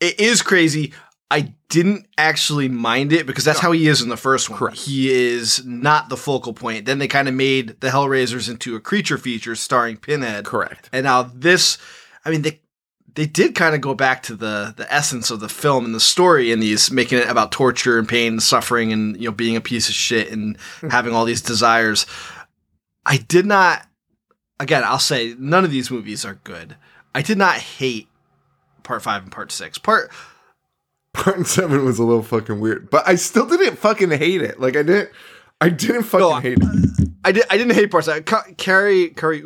it 0.00 0.18
is 0.18 0.42
crazy. 0.42 0.92
I 1.32 1.54
didn't 1.68 2.06
actually 2.18 2.68
mind 2.68 3.12
it 3.12 3.24
because 3.24 3.44
that's 3.44 3.60
how 3.60 3.70
he 3.70 3.86
is 3.86 4.02
in 4.02 4.08
the 4.08 4.16
first 4.16 4.50
one. 4.50 4.58
Correct. 4.58 4.78
He 4.78 5.10
is 5.12 5.64
not 5.64 6.08
the 6.08 6.16
focal 6.16 6.52
point. 6.52 6.86
Then 6.86 6.98
they 6.98 7.06
kind 7.06 7.28
of 7.28 7.34
made 7.34 7.80
the 7.80 7.90
Hellraisers 7.90 8.50
into 8.50 8.74
a 8.74 8.80
creature 8.80 9.16
feature 9.16 9.54
starring 9.54 9.96
Pinhead. 9.96 10.44
correct. 10.44 10.90
And 10.92 11.04
now 11.04 11.22
this, 11.22 11.78
I 12.24 12.30
mean, 12.30 12.42
they 12.42 12.60
they 13.14 13.26
did 13.26 13.54
kind 13.54 13.74
of 13.74 13.80
go 13.80 13.94
back 13.94 14.22
to 14.24 14.34
the 14.34 14.74
the 14.76 14.92
essence 14.92 15.30
of 15.30 15.40
the 15.40 15.48
film 15.48 15.84
and 15.84 15.94
the 15.94 16.00
story 16.00 16.52
in 16.52 16.60
these, 16.60 16.90
making 16.90 17.18
it 17.18 17.28
about 17.28 17.52
torture 17.52 17.98
and 17.98 18.08
pain 18.08 18.32
and 18.34 18.42
suffering 18.42 18.92
and 18.92 19.16
you 19.16 19.28
know 19.28 19.32
being 19.32 19.56
a 19.56 19.60
piece 19.60 19.88
of 19.88 19.94
shit 19.94 20.30
and 20.30 20.56
hmm. 20.80 20.88
having 20.88 21.14
all 21.14 21.24
these 21.24 21.42
desires. 21.42 22.06
I 23.06 23.16
did 23.16 23.46
not. 23.46 23.86
again, 24.58 24.84
I'll 24.84 24.98
say 24.98 25.34
none 25.38 25.64
of 25.64 25.70
these 25.70 25.90
movies 25.90 26.24
are 26.24 26.40
good. 26.44 26.76
I 27.14 27.22
did 27.22 27.38
not 27.38 27.56
hate 27.56 28.08
part 28.82 29.02
five 29.02 29.22
and 29.22 29.32
part 29.32 29.50
six. 29.52 29.78
Part 29.78 30.10
Part 31.12 31.46
seven 31.46 31.84
was 31.84 31.98
a 31.98 32.04
little 32.04 32.22
fucking 32.22 32.60
weird, 32.60 32.90
but 32.90 33.06
I 33.06 33.16
still 33.16 33.46
didn't 33.46 33.76
fucking 33.76 34.10
hate 34.10 34.42
it. 34.42 34.60
Like 34.60 34.76
I 34.76 34.82
didn't, 34.82 35.10
I 35.60 35.68
didn't 35.68 36.04
fucking 36.04 36.26
No, 36.26 36.36
hate 36.36 36.58
it. 36.60 37.08
I 37.24 37.32
did. 37.32 37.44
I 37.50 37.58
didn't 37.58 37.74
hate 37.74 37.90
part 37.90 38.04
seven. 38.04 38.22
Ca- 38.24 38.54
Carrie 38.56 39.10
Carrie. 39.10 39.42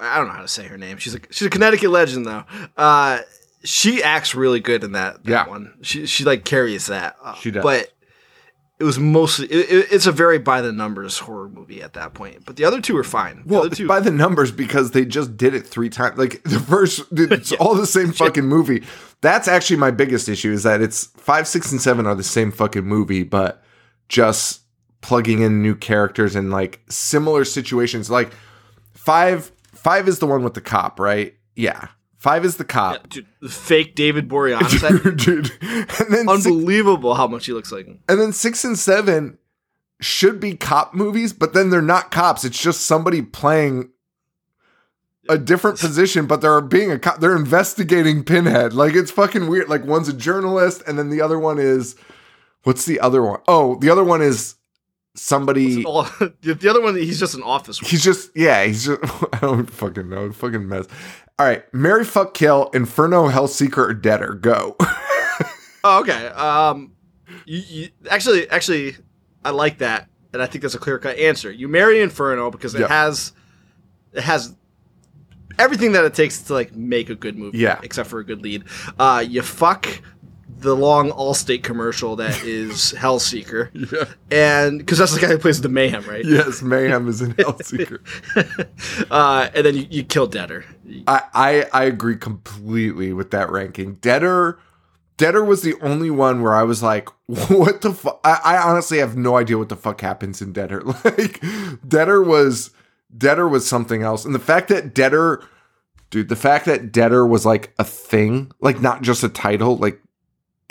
I 0.00 0.16
don't 0.18 0.26
know 0.28 0.34
how 0.34 0.42
to 0.42 0.48
say 0.48 0.66
her 0.66 0.78
name. 0.78 0.98
She's 0.98 1.14
a 1.14 1.20
she's 1.30 1.46
a 1.46 1.50
Connecticut 1.50 1.90
legend 1.90 2.26
though. 2.26 2.44
Uh, 2.76 3.20
she 3.62 4.02
acts 4.02 4.34
really 4.34 4.60
good 4.60 4.84
in 4.84 4.92
that, 4.92 5.24
that 5.24 5.30
Yeah. 5.30 5.46
one. 5.48 5.74
She 5.82 6.06
she 6.06 6.24
like 6.24 6.44
carries 6.44 6.86
that. 6.86 7.16
Uh, 7.22 7.34
She 7.34 7.50
does. 7.50 7.62
But 7.62 7.90
it 8.80 8.84
was 8.84 8.98
mostly 8.98 9.46
it, 9.46 9.70
it- 9.70 9.92
it's 9.92 10.06
a 10.06 10.12
very 10.12 10.38
by 10.38 10.60
the 10.60 10.72
numbers 10.72 11.18
horror 11.20 11.48
movie 11.48 11.80
at 11.82 11.92
that 11.94 12.12
point. 12.12 12.44
But 12.44 12.56
the 12.56 12.64
other 12.64 12.80
two 12.80 12.96
are 12.96 13.04
fine. 13.04 13.44
The 13.46 13.54
Well, 13.54 13.70
two, 13.70 13.86
by 13.86 14.00
the 14.00 14.10
numbers 14.10 14.50
because 14.50 14.90
they 14.90 15.04
just 15.04 15.36
did 15.36 15.54
it 15.54 15.66
three 15.66 15.88
times. 15.88 16.18
Like 16.18 16.42
the 16.42 16.58
first, 16.60 17.02
it's 17.12 17.52
all 17.52 17.74
the 17.74 17.86
same 17.86 18.12
fucking 18.12 18.44
movie. 18.44 18.82
That's 19.20 19.48
actually 19.48 19.76
my 19.76 19.90
biggest 19.92 20.28
issue 20.28 20.52
is 20.52 20.64
that 20.64 20.82
it's 20.82 21.06
five, 21.16 21.46
six, 21.48 21.70
and 21.72 21.80
seven 21.80 22.04
are 22.06 22.14
the 22.16 22.22
same 22.24 22.50
fucking 22.50 22.84
movie, 22.84 23.22
but 23.22 23.62
just 24.08 24.60
plugging 25.00 25.40
in 25.40 25.62
new 25.62 25.74
characters 25.74 26.34
and 26.34 26.50
like 26.50 26.80
similar 26.90 27.44
situations. 27.44 28.10
Like 28.10 28.32
five, 28.92 29.50
five 29.84 30.08
is 30.08 30.18
the 30.18 30.26
one 30.26 30.42
with 30.42 30.54
the 30.54 30.60
cop, 30.60 30.98
right? 30.98 31.34
Yeah, 31.54 31.88
five 32.16 32.44
is 32.44 32.56
the 32.56 32.64
cop. 32.64 33.08
dude, 33.08 33.26
the 33.40 33.48
fake 33.48 33.94
David 33.94 34.28
Boreanaz. 34.28 34.80
Dude, 35.24 35.52
and 35.60 36.12
then 36.12 36.26
six, 36.26 36.46
unbelievable 36.46 37.14
how 37.14 37.28
much 37.28 37.46
he 37.46 37.52
looks 37.52 37.70
like 37.70 37.86
him. 37.86 38.00
and 38.08 38.20
then 38.20 38.32
six 38.32 38.64
and 38.64 38.76
seven 38.78 39.38
should 40.00 40.40
be 40.40 40.56
cop 40.56 40.94
movies, 40.94 41.32
but 41.32 41.52
then 41.54 41.70
they're 41.70 41.80
not 41.80 42.10
cops. 42.10 42.44
It's 42.44 42.60
just 42.60 42.80
somebody 42.82 43.22
playing 43.22 43.90
a 45.28 45.38
different 45.38 45.78
position, 45.78 46.26
but 46.26 46.40
they're 46.40 46.60
being 46.60 46.90
a 46.90 46.98
cop. 46.98 47.20
They're 47.20 47.36
investigating 47.36 48.24
Pinhead. 48.24 48.72
Like 48.72 48.94
it's 48.94 49.10
fucking 49.10 49.48
weird. 49.48 49.68
Like 49.68 49.84
one's 49.84 50.08
a 50.08 50.12
journalist, 50.12 50.82
and 50.86 50.98
then 50.98 51.10
the 51.10 51.20
other 51.20 51.38
one 51.38 51.58
is 51.58 51.94
what's 52.64 52.84
the 52.84 53.00
other 53.00 53.22
one? 53.22 53.40
Oh, 53.46 53.76
the 53.76 53.90
other 53.90 54.04
one 54.04 54.22
is 54.22 54.56
somebody. 55.14 55.84
All, 55.84 56.02
the 56.42 56.66
other 56.68 56.80
one, 56.82 56.94
he's 56.96 57.18
just 57.20 57.34
an 57.34 57.42
office. 57.42 57.80
worker. 57.80 57.90
He's 57.90 58.02
just 58.04 58.30
yeah. 58.36 58.64
He's 58.64 58.86
just 58.86 59.00
I 59.34 59.38
don't 59.40 59.70
fucking 59.70 60.08
know. 60.08 60.30
Fucking 60.32 60.66
mess. 60.68 60.86
All 61.38 61.46
right, 61.46 61.64
Mary 61.74 62.04
fuck 62.04 62.32
kill 62.34 62.70
Inferno 62.74 63.28
Hellseeker 63.28 63.78
or 63.78 63.94
Deader. 63.94 64.34
Go. 64.34 64.76
Oh, 65.86 66.00
okay. 66.00 66.28
Um, 66.28 66.92
you, 67.44 67.58
you 67.68 67.88
actually, 68.10 68.48
actually, 68.48 68.96
I 69.44 69.50
like 69.50 69.76
that, 69.78 70.08
and 70.32 70.40
I 70.40 70.46
think 70.46 70.62
that's 70.62 70.74
a 70.74 70.78
clear 70.78 70.98
cut 70.98 71.18
answer. 71.18 71.52
You 71.52 71.68
marry 71.68 72.00
Inferno 72.00 72.50
because 72.50 72.74
it 72.74 72.80
Yeah. 72.80 72.88
has, 72.88 73.32
it 74.14 74.22
has 74.22 74.56
everything 75.58 75.92
that 75.92 76.06
it 76.06 76.14
takes 76.14 76.40
to 76.44 76.54
like 76.54 76.74
make 76.74 77.10
a 77.10 77.14
good 77.14 77.36
movie. 77.36 77.58
Yeah. 77.58 77.80
except 77.82 78.08
for 78.08 78.18
a 78.20 78.24
good 78.24 78.40
lead. 78.40 78.64
Uh, 78.98 79.22
you 79.28 79.42
fuck 79.42 79.86
the 80.48 80.74
long 80.74 81.10
Allstate 81.10 81.62
commercial 81.62 82.16
that 82.16 82.42
is 82.42 82.92
Hellseeker, 82.96 83.70
yeah. 83.74 84.04
and 84.30 84.78
because 84.78 84.98
that's 84.98 85.14
the 85.14 85.20
guy 85.20 85.28
who 85.28 85.38
plays 85.38 85.60
the 85.60 85.68
Mayhem, 85.68 86.04
right? 86.04 86.24
Yes, 86.24 86.62
Mayhem 86.62 87.08
is 87.08 87.22
in 87.22 87.32
Hellseeker. 87.34 88.00
uh, 89.10 89.48
and 89.54 89.66
then 89.66 89.76
you, 89.76 89.86
you 89.90 90.04
kill 90.04 90.26
Deader. 90.26 90.64
I, 91.06 91.22
I 91.34 91.66
I 91.72 91.84
agree 91.84 92.16
completely 92.16 93.12
with 93.12 93.30
that 93.32 93.50
ranking. 93.50 93.94
Deader 93.96 94.58
Deader 95.16 95.44
was 95.44 95.62
the 95.62 95.74
only 95.80 96.10
one 96.10 96.42
where 96.42 96.54
I 96.54 96.64
was 96.64 96.82
like, 96.82 97.08
what 97.26 97.82
the 97.82 97.92
fuck? 97.92 98.20
I, 98.24 98.40
I 98.44 98.56
honestly 98.58 98.98
have 98.98 99.16
no 99.16 99.36
idea 99.36 99.58
what 99.58 99.68
the 99.68 99.76
fuck 99.76 100.00
happens 100.00 100.42
in 100.42 100.52
Deader. 100.52 100.82
Like 101.04 101.42
Deader 101.86 102.22
was 102.22 102.70
Deader 103.16 103.48
was 103.48 103.66
something 103.66 104.02
else. 104.02 104.24
And 104.24 104.34
the 104.34 104.40
fact 104.40 104.68
that 104.68 104.94
Deader 104.94 105.44
dude, 106.10 106.28
the 106.28 106.36
fact 106.36 106.66
that 106.66 106.92
Deader 106.92 107.26
was 107.26 107.46
like 107.46 107.72
a 107.78 107.84
thing, 107.84 108.50
like 108.60 108.80
not 108.80 109.02
just 109.02 109.22
a 109.22 109.28
title, 109.28 109.76
like 109.76 110.00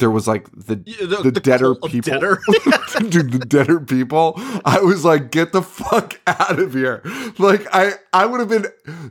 there 0.04 0.12
was 0.12 0.28
like 0.28 0.52
the 0.52 0.76
The, 0.76 1.32
the, 1.32 1.40
cult 1.40 1.82
of 1.82 1.90
people, 1.90 2.12
Deader. 2.12 2.40
dude, 3.10 3.32
the 3.32 3.40
deader 3.40 3.80
people. 3.80 4.34
I 4.66 4.82
was 4.82 5.06
like, 5.06 5.32
get 5.32 5.54
the 5.54 5.62
fuck 5.62 6.20
out 6.28 6.60
of 6.60 6.74
here. 6.74 7.02
Like, 7.38 7.66
I, 7.72 7.94
I 8.12 8.26
would 8.26 8.42
have 8.42 8.50
been. 8.50 8.66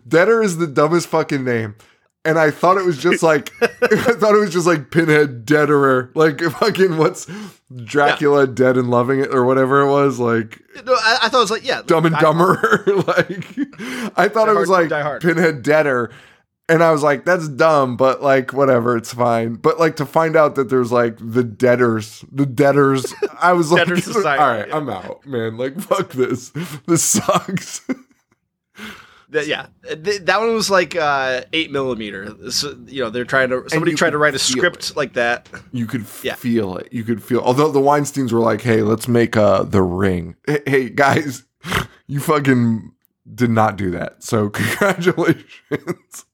Deader 0.07 0.43
is 0.43 0.59
the 0.59 0.67
dumbest 0.67 1.09
fucking 1.09 1.45
name, 1.45 1.77
and 2.27 2.39
I 2.39 2.51
thought 2.51 2.77
it 2.77 2.85
was 2.85 2.99
just 2.99 3.23
like, 3.23 3.51
I 3.63 4.13
thought 4.13 4.35
it 4.35 4.41
was 4.41 4.53
just 4.53 4.67
like 4.67 4.91
Pinhead 4.91 5.47
Deaderer, 5.47 6.11
like 6.15 6.43
fucking 6.43 6.99
what's 6.99 7.27
Dracula 7.75 8.47
Dead 8.47 8.77
and 8.77 8.91
Loving 8.91 9.21
It 9.21 9.35
or 9.35 9.47
whatever 9.47 9.81
it 9.81 9.91
was, 9.91 10.19
like 10.19 10.61
no, 10.85 10.93
I, 10.93 11.21
I 11.23 11.29
thought 11.31 11.39
it 11.39 11.41
was 11.41 11.51
like 11.51 11.67
yeah, 11.67 11.81
Dumb 11.87 12.05
and 12.05 12.17
Dumber. 12.17 12.83
like, 13.07 13.47
I 14.19 14.29
thought 14.29 14.45
Die 14.45 14.53
it 14.53 14.59
was 14.59 14.69
Hard, 14.69 14.83
like 14.83 14.89
Die 14.91 15.03
Hard. 15.03 15.23
Pinhead 15.23 15.63
Deader. 15.63 16.11
And 16.69 16.83
I 16.83 16.93
was 16.93 17.03
like, 17.03 17.25
that's 17.25 17.49
dumb, 17.49 17.97
but 17.97 18.23
like, 18.23 18.53
whatever, 18.53 18.97
it's 18.97 19.13
fine. 19.13 19.55
But 19.55 19.79
like, 19.81 19.97
to 19.97 20.07
find 20.07 20.37
out 20.37 20.55
that 20.55 20.69
there's 20.71 20.93
like 20.93 21.17
the 21.21 21.43
deaders, 21.45 22.25
the 22.31 22.47
deaders, 22.47 23.13
I 23.41 23.53
was 23.53 23.71
like, 23.73 23.87
Deader 23.87 24.01
Society, 24.01 24.41
all 24.43 24.49
right, 24.49 24.69
yeah. 24.69 24.77
I'm 24.77 24.89
out, 24.89 25.27
man. 25.27 25.57
Like, 25.59 25.79
fuck 25.81 26.11
this. 26.13 26.51
This 26.87 27.03
sucks. 27.03 27.83
That, 29.31 29.47
yeah, 29.47 29.67
Th- 29.83 30.21
that 30.23 30.41
one 30.41 30.55
was 30.55 30.69
like 30.71 30.95
uh, 30.95 31.43
eight 31.55 31.73
millimeter. 31.73 32.51
So, 32.51 32.77
you 32.87 33.03
know, 33.03 33.09
they're 33.11 33.25
trying 33.25 33.49
to 33.51 33.65
somebody 33.69 33.95
tried 33.95 34.11
to 34.11 34.19
write 34.19 34.35
a 34.35 34.39
script 34.39 34.95
like 34.95 35.15
that. 35.15 35.49
you 35.73 35.87
could 35.87 36.05
Yeah. 36.23 36.35
feel 36.35 36.77
it. 36.77 36.89
You 36.93 37.03
could 37.03 37.23
feel, 37.23 37.41
although 37.41 37.73
the 37.73 37.81
Weinsteins 37.81 38.31
were 38.33 38.41
like, 38.41 38.61
hey, 38.61 38.83
let's 38.83 39.09
make 39.09 39.37
uh, 39.37 39.63
the 39.65 39.83
ring. 39.83 40.37
Hey, 40.47 40.61
hey, 40.67 40.89
guys, 40.91 41.45
you 42.07 42.21
fucking 42.21 42.93
did 43.35 43.51
not 43.51 43.77
do 43.77 43.91
that. 43.93 44.23
So, 44.23 44.49
congratulations. 44.51 46.27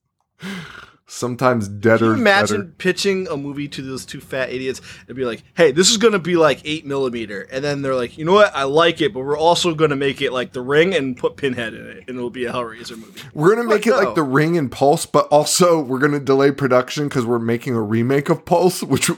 Sometimes 1.11 1.69
you 1.69 2.13
imagine 2.13 2.61
better. 2.61 2.75
pitching 2.77 3.29
a 3.29 3.37
movie 3.39 3.67
to 3.67 3.81
those 3.81 4.05
two 4.05 4.21
fat 4.21 4.51
idiots 4.51 4.83
and 5.09 5.17
be 5.17 5.25
like, 5.25 5.43
"Hey, 5.55 5.73
this 5.73 5.91
is 5.91 5.97
gonna 5.97 6.19
be 6.19 6.37
like 6.37 6.61
eight 6.67 6.85
millimeter," 6.85 7.49
and 7.51 7.65
then 7.65 7.81
they're 7.81 7.95
like, 7.95 8.19
"You 8.19 8.27
know 8.27 8.35
what? 8.35 8.55
I 8.55 8.65
like 8.65 9.01
it, 9.01 9.15
but 9.15 9.21
we're 9.21 9.39
also 9.39 9.75
gonna 9.75 9.97
make 9.97 10.21
it 10.21 10.35
like 10.35 10.53
The 10.53 10.61
Ring 10.61 10.95
and 10.95 11.17
put 11.17 11.37
Pinhead 11.39 11.73
in 11.73 11.87
it, 11.87 12.05
and 12.07 12.19
it'll 12.19 12.29
be 12.29 12.45
a 12.45 12.53
Hellraiser 12.53 12.99
movie." 12.99 13.23
We're 13.33 13.57
gonna 13.57 13.67
make 13.67 13.87
it 13.87 13.91
no. 13.91 13.97
like 13.97 14.17
the 14.17 14.23
Ring 14.23 14.59
and 14.59 14.71
Pulse, 14.71 15.07
but 15.07 15.27
also 15.29 15.81
we're 15.81 15.99
gonna 15.99 16.21
delay 16.21 16.51
production 16.53 17.09
because 17.09 17.25
we're 17.25 17.39
making 17.39 17.75
a 17.75 17.81
remake 17.81 18.29
of 18.29 18.45
Pulse, 18.45 18.83
which 18.85 19.11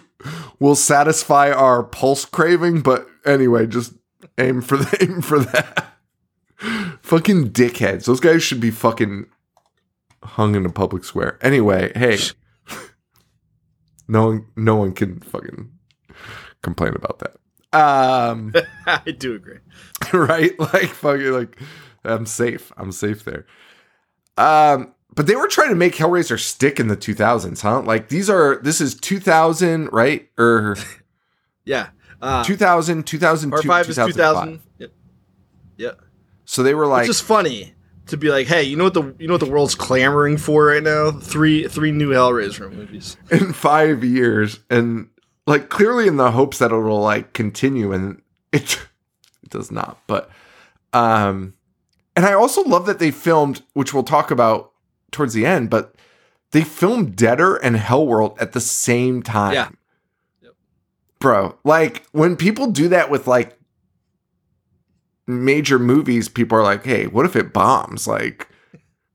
will 0.61 0.77
satisfy 0.77 1.51
our 1.51 1.83
Pulse 1.83 2.25
craving. 2.25 2.83
But 2.83 3.09
anyway, 3.27 3.67
just 3.67 3.95
aim 4.39 4.61
for 4.63 4.77
the 4.77 4.97
aim 5.03 5.23
for 5.23 5.41
that. 5.41 5.89
fucking 7.03 7.51
dickheads. 7.51 8.05
Those 8.05 8.21
guys 8.21 8.45
should 8.45 8.61
be 8.61 8.71
fucking 8.71 9.27
hung 10.33 10.55
in 10.55 10.65
a 10.67 10.71
public 10.71 11.05
square. 11.05 11.39
Anyway, 11.43 11.93
hey, 11.95 12.19
no 14.09 14.27
one, 14.27 14.47
no 14.57 14.77
one 14.77 14.93
can 14.93 15.21
fucking 15.21 15.71
complain 16.63 16.95
about 16.95 17.19
that. 17.21 17.37
Um. 17.73 18.53
I 18.87 19.13
do 19.13 19.35
agree. 19.35 19.59
right? 20.13 20.59
Like 20.59 20.89
fucking 20.89 21.33
like 21.33 21.61
I'm 22.05 22.27
safe. 22.27 22.73
I'm 22.77 22.93
safe 22.93 23.25
there. 23.25 23.47
Um 24.37 24.95
but 25.15 25.27
they 25.27 25.35
were 25.37 25.49
trying 25.49 25.71
to 25.71 25.75
make 25.75 25.95
Hellraiser 25.95 26.39
stick 26.39 26.79
in 26.79 26.87
the 26.87 26.97
2000s, 26.97 27.61
huh? 27.63 27.83
Like 27.83 28.09
these 28.09 28.31
are 28.31 28.61
this 28.63 28.81
is 28.81 28.95
2000, 28.95 29.89
right? 29.93 30.29
Or 30.39 30.77
Yeah. 31.65 31.89
Uh, 32.23 32.45
2000, 32.45 33.07
2002, 33.07 33.51
Part 33.51 33.65
five 33.65 33.89
is 33.89 33.97
2005. 33.97 34.15
2000. 34.15 34.61
Yep. 34.79 34.93
Yeah. 35.77 35.91
So 36.45 36.63
they 36.63 36.75
were 36.75 36.87
like 36.87 37.03
Which 37.03 37.11
is 37.11 37.21
funny 37.21 37.75
to 38.11 38.17
be 38.17 38.31
like, 38.31 38.47
hey, 38.47 38.63
you 38.63 38.77
know 38.77 38.85
what 38.85 38.95
the 38.95 39.15
you 39.19 39.27
know 39.27 39.35
what 39.35 39.41
the 39.41 39.51
world's 39.51 39.75
clamoring 39.75 40.37
for 40.37 40.67
right 40.67 40.83
now? 40.83 41.11
Three 41.11 41.67
three 41.69 41.93
new 41.93 42.11
Hellraiser 42.11 42.73
movies. 42.73 43.17
in 43.31 43.53
5 43.53 44.05
years 44.05 44.61
and 44.69 45.09
like 45.47 45.69
clearly 45.69 46.07
in 46.07 46.17
the 46.17 46.31
hopes 46.31 46.59
that 46.59 46.73
it'll 46.73 47.01
like 47.01 47.33
continue 47.33 47.93
and 47.93 48.23
it 48.53 48.79
it 49.43 49.49
does 49.49 49.71
not. 49.71 49.99
But 50.07 50.31
um 50.93 51.55
and 52.17 52.27
I 52.27 52.35
also 52.35 52.63
love 52.63 52.87
that 52.87 52.99
they 52.99 53.11
filmed, 53.11 53.63
which 53.73 53.95
we'll 53.95 54.03
talk 54.03 54.31
about 54.31 54.73
towards 55.11 55.33
the 55.33 55.47
end, 55.47 55.71
but 55.71 55.95
they 56.51 56.63
filmed 56.63 57.17
Deader 57.17 57.57
and 57.57 57.77
Hellworld 57.77 58.41
at 58.41 58.53
the 58.53 58.61
same 58.61 59.23
time. 59.23 59.55
Yeah. 59.55 59.69
Yep. 60.43 60.53
Bro, 61.21 61.59
like 61.65 62.05
when 62.13 62.37
people 62.37 62.71
do 62.71 62.89
that 62.89 63.11
with 63.11 63.27
like 63.27 63.57
major 65.31 65.79
movies, 65.79 66.29
people 66.29 66.59
are 66.59 66.63
like, 66.63 66.85
hey, 66.85 67.07
what 67.07 67.27
if 67.27 67.37
it 67.37 67.53
bombs? 67.53 68.07
Like, 68.07 68.49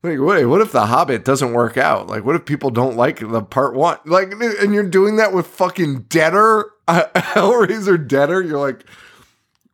like 0.02 0.18
wait, 0.20 0.46
what 0.46 0.60
if 0.60 0.72
The 0.72 0.86
Hobbit 0.86 1.24
doesn't 1.24 1.52
work 1.52 1.76
out? 1.76 2.06
Like, 2.06 2.24
what 2.24 2.36
if 2.36 2.44
people 2.44 2.70
don't 2.70 2.96
like 2.96 3.18
the 3.20 3.42
part 3.42 3.74
one? 3.74 3.98
Like, 4.04 4.32
and 4.32 4.72
you're 4.74 4.88
doing 4.88 5.16
that 5.16 5.32
with 5.32 5.46
fucking 5.46 6.02
Deader, 6.08 6.64
uh, 6.88 7.04
Hellraiser 7.14 8.06
Deader. 8.06 8.42
You're 8.42 8.58
like, 8.60 8.84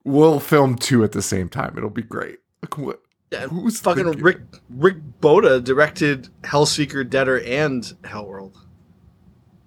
we'll 0.05 0.41
film 0.41 0.77
two 0.77 1.05
at 1.05 1.13
the 1.13 1.23
same 1.23 1.49
time. 1.49 1.75
It'll 1.77 1.91
be 1.91 2.03
great. 2.03 2.39
Like, 2.63 2.79
what? 2.79 3.03
Yeah, 3.31 3.47
Who's 3.47 3.81
fucking 3.81 4.05
thinking- 4.05 4.23
Rick 4.23 4.39
Rick 4.69 4.97
Bota 5.21 5.61
directed 5.61 6.29
Hellseeker, 6.43 7.09
Deader, 7.09 7.41
and 7.41 7.83
Hellworld. 8.03 8.57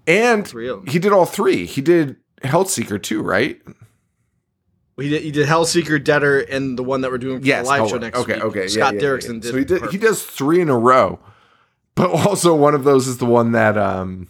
And 0.08 0.48
he 0.88 1.00
did 1.00 1.12
all 1.12 1.25
three. 1.25 1.65
He 1.65 1.82
did 1.82 2.17
Hellseeker 2.44 3.01
too, 3.01 3.24
right? 3.24 3.60
He 4.98 5.10
did 5.10 5.24
he 5.24 5.32
did 5.32 5.48
Hellseeker, 5.48 6.02
Deader, 6.04 6.40
and 6.40 6.78
the 6.78 6.84
one 6.84 7.02
that 7.02 7.12
we're 7.12 7.18
doing 7.18 7.42
for 7.42 7.46
Yes, 7.46 7.66
the 7.66 7.70
live 7.70 7.90
show 7.90 7.98
next 7.98 8.20
okay, 8.20 8.36
week. 8.36 8.44
okay. 8.44 8.68
Scott 8.68 8.94
yeah, 8.96 9.02
yeah, 9.02 9.08
Derrickson 9.08 9.36
yeah. 9.36 9.40
did. 9.40 9.52
So 9.52 9.58
he 9.58 9.66
did. 9.66 9.92
He 9.92 9.98
does 9.98 10.24
three 10.24 10.62
in 10.62 10.70
a 10.70 10.78
row, 10.78 11.20
but 11.96 12.10
also 12.28 12.56
one 12.56 12.75
of 12.75 12.84
those 12.84 13.08
is 13.08 13.18
the 13.18 13.25
one 13.25 13.52
that 13.52 13.78
um, 13.78 14.28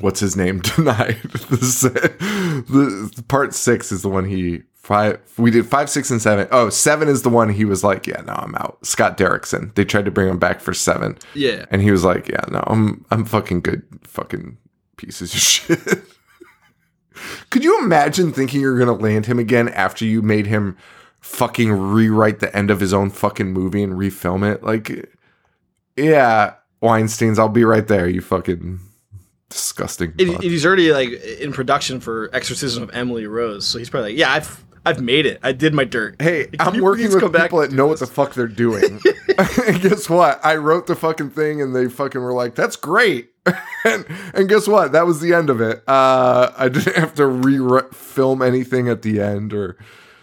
what's 0.00 0.20
his 0.20 0.36
name 0.36 0.58
the, 0.76 1.12
the 3.16 3.22
part 3.22 3.54
six 3.54 3.90
is 3.90 4.02
the 4.02 4.08
one 4.08 4.26
he 4.26 4.62
five. 4.74 5.18
We 5.38 5.50
did 5.50 5.66
five, 5.66 5.90
six, 5.90 6.10
and 6.10 6.20
seven. 6.20 6.46
Oh, 6.50 6.70
seven 6.70 7.08
is 7.08 7.22
the 7.22 7.30
one 7.30 7.48
he 7.48 7.64
was 7.64 7.82
like, 7.82 8.06
yeah, 8.06 8.20
no, 8.20 8.34
I'm 8.34 8.54
out. 8.56 8.78
Scott 8.86 9.16
Derrickson. 9.16 9.74
They 9.74 9.84
tried 9.84 10.04
to 10.04 10.10
bring 10.10 10.28
him 10.28 10.38
back 10.38 10.60
for 10.60 10.74
seven, 10.74 11.18
yeah. 11.34 11.66
and 11.70 11.82
he 11.82 11.90
was 11.90 12.04
like, 12.04 12.28
yeah, 12.28 12.44
no, 12.50 12.62
I'm 12.66 13.04
I'm 13.10 13.24
fucking 13.24 13.60
good. 13.60 13.82
Fucking 14.02 14.58
pieces 14.96 15.32
of 15.34 15.40
shit. 15.40 16.02
Could 17.50 17.64
you 17.64 17.78
imagine 17.82 18.32
thinking 18.32 18.60
you're 18.60 18.78
gonna 18.78 18.92
land 18.92 19.26
him 19.26 19.38
again 19.38 19.68
after 19.68 20.04
you 20.04 20.22
made 20.22 20.46
him 20.46 20.76
fucking 21.20 21.72
rewrite 21.72 22.40
the 22.40 22.54
end 22.56 22.70
of 22.70 22.80
his 22.80 22.92
own 22.92 23.10
fucking 23.10 23.52
movie 23.52 23.82
and 23.82 23.94
refilm 23.94 24.50
it? 24.50 24.62
Like, 24.62 25.10
yeah, 25.96 26.54
Weinstein's, 26.80 27.38
I'll 27.38 27.48
be 27.48 27.64
right 27.64 27.86
there. 27.86 28.08
You 28.08 28.20
fucking 28.20 28.80
disgusting. 29.48 30.12
Fuck. 30.12 30.42
he's 30.42 30.66
already 30.66 30.92
like 30.92 31.10
in 31.10 31.52
production 31.52 32.00
for 32.00 32.30
Exorcism 32.32 32.82
of 32.82 32.90
Emily 32.92 33.26
Rose, 33.26 33.66
so 33.66 33.78
he's 33.78 33.90
probably 33.90 34.10
like, 34.10 34.18
yeah, 34.18 34.32
I've 34.32 34.64
I've 34.84 35.00
made 35.00 35.26
it. 35.26 35.40
I 35.42 35.50
did 35.50 35.74
my 35.74 35.84
dirt. 35.84 36.22
Hey, 36.22 36.46
I'm 36.60 36.80
working 36.80 37.10
with 37.10 37.20
people 37.20 37.58
that 37.58 37.72
know 37.72 37.88
what 37.88 37.98
the 37.98 38.06
fuck 38.06 38.34
they're 38.34 38.46
doing. 38.46 39.00
and 39.66 39.80
guess 39.82 40.08
what? 40.08 40.40
I 40.44 40.56
wrote 40.56 40.86
the 40.86 40.94
fucking 40.94 41.30
thing 41.30 41.60
and 41.60 41.74
they 41.74 41.88
fucking 41.88 42.20
were 42.20 42.32
like, 42.32 42.54
that's 42.54 42.76
great. 42.76 43.30
And, 43.84 44.06
and 44.34 44.48
guess 44.48 44.66
what? 44.66 44.92
That 44.92 45.06
was 45.06 45.20
the 45.20 45.34
end 45.34 45.50
of 45.50 45.60
it. 45.60 45.82
Uh, 45.86 46.52
I 46.56 46.68
didn't 46.68 46.96
have 46.96 47.14
to 47.14 47.26
re-film 47.26 48.42
anything 48.42 48.88
at 48.88 49.02
the 49.02 49.20
end 49.20 49.52
or. 49.52 49.76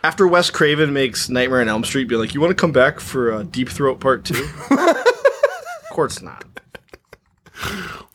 After 0.03 0.27
Wes 0.27 0.49
Craven 0.49 0.91
makes 0.91 1.29
Nightmare 1.29 1.61
on 1.61 1.69
Elm 1.69 1.85
Street, 1.85 2.09
be 2.09 2.17
like, 2.17 2.33
you 2.33 2.41
want 2.41 2.51
to 2.51 2.55
come 2.55 2.73
back 2.73 2.99
for 2.99 3.31
uh, 3.31 3.43
Deep 3.43 3.69
Throat 3.69 4.01
Part 4.01 4.25
Two? 4.25 4.49
of 4.69 5.89
course 5.91 6.21
not. 6.21 6.43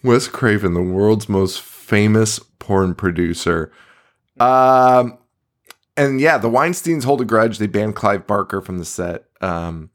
Wes 0.03 0.29
Craven, 0.29 0.75
the 0.75 0.83
world's 0.83 1.29
most 1.29 1.62
famous 1.62 2.38
porn 2.59 2.95
producer. 2.95 3.73
Um, 4.38 5.19
and 5.97 6.21
yeah, 6.21 6.38
the 6.38 6.50
Weinsteins 6.50 7.05
hold 7.05 7.23
a 7.23 7.25
grudge. 7.25 7.59
They 7.59 7.67
banned 7.67 7.97
Clive 7.97 8.27
Barker 8.27 8.61
from 8.61 8.79
the 8.79 8.85
set. 8.85 9.25
Um, 9.41 9.91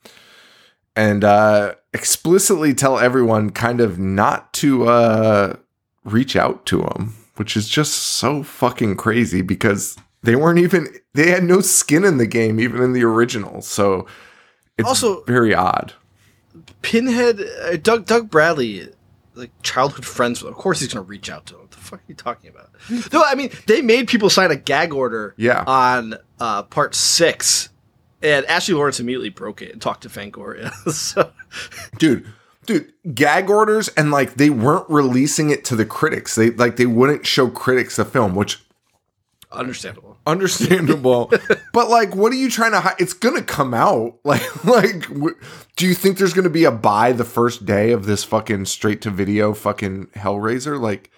and 0.96 1.24
uh, 1.24 1.76
explicitly 1.94 2.74
tell 2.74 2.98
everyone 3.00 3.52
kind 3.52 3.80
of 3.82 4.00
not 4.00 4.52
to 4.54 4.88
uh, 4.88 5.56
reach 6.04 6.36
out 6.36 6.66
to 6.68 6.82
him, 6.82 7.16
which 7.36 7.56
is 7.56 7.68
just 7.70 7.94
so 7.94 8.44
fucking 8.44 8.96
crazy 8.98 9.42
because 9.42 9.96
they 10.24 10.36
weren't 10.36 10.60
even, 10.60 10.88
they 11.14 11.30
had 11.30 11.44
no 11.44 11.62
skin 11.62 12.04
in 12.04 12.18
the 12.18 12.28
game, 12.28 12.60
even 12.60 12.82
in 12.82 12.94
the 12.94 13.04
original. 13.04 13.62
So 13.62 14.08
it's 14.78 14.88
Also- 14.88 15.24
very 15.26 15.54
odd. 15.54 15.94
Pinhead, 16.82 17.40
uh, 17.64 17.78
Doug 17.78 18.06
Doug 18.06 18.30
Bradley, 18.30 18.88
like 19.34 19.52
childhood 19.64 20.06
friends 20.06 20.44
with. 20.44 20.52
Of 20.52 20.58
course, 20.58 20.80
he's 20.82 20.94
gonna 20.94 21.04
reach 21.04 21.30
out 21.30 21.46
to 21.48 21.56
him. 21.56 21.62
What 21.62 21.72
the 21.72 21.78
fuck 21.78 22.00
are 22.00 22.04
you 22.08 22.14
talking 22.16 22.52
about? 22.52 22.70
no, 23.12 23.24
I 23.26 23.34
mean 23.36 23.50
they 23.66 23.82
made 23.82 24.08
people 24.08 24.30
sign 24.30 24.52
a 24.52 24.56
gag 24.56 24.94
order. 24.94 25.34
Yeah. 25.38 25.64
On 25.66 26.16
uh, 26.40 26.64
part 26.64 26.94
six, 26.94 27.70
and 28.24 28.46
Ashley 28.46 28.74
Lawrence 28.74 29.00
immediately 29.00 29.30
broke 29.30 29.62
it 29.62 29.72
and 29.72 29.82
talked 29.82 30.04
to 30.04 30.10
Fangoria. 30.10 30.72
so 30.92 31.32
dude 31.98 32.26
dude 32.66 32.92
gag 33.14 33.50
orders 33.50 33.90
and 33.90 34.10
like 34.12 34.36
they 34.36 34.50
weren't 34.50 34.90
releasing 34.90 35.50
it 35.50 35.66
to 35.66 35.76
the 35.76 35.86
critics 35.86 36.36
they 36.36 36.50
like 36.52 36.78
they 36.78 36.86
wouldn't 36.86 37.28
show 37.28 37.50
critics 37.50 37.98
the 37.98 38.06
film 38.06 38.36
which 38.36 38.64
understandable. 39.52 40.18
understandable 40.26 41.32
but 41.74 41.90
like 41.90 42.16
what 42.16 42.32
are 42.32 42.38
you 42.38 42.50
trying 42.50 42.72
to 42.72 42.80
hide 42.80 42.96
it's 43.00 43.14
gonna 43.14 43.42
come 43.42 43.74
out 43.74 44.18
like 44.24 44.66
like 44.66 45.08
w- 45.10 45.38
do 45.76 45.86
you 45.86 45.94
think 45.94 46.18
there's 46.18 46.34
gonna 46.34 46.50
be 46.50 46.64
a 46.64 46.72
buy 46.72 47.12
the 47.12 47.26
first 47.26 47.66
day 47.66 47.92
of 47.92 48.06
this 48.06 48.24
fucking 48.24 48.66
straight 48.66 49.02
to 49.02 49.12
video 49.12 49.54
fucking 49.54 50.08
hellraiser 50.16 50.80
like 50.80 51.12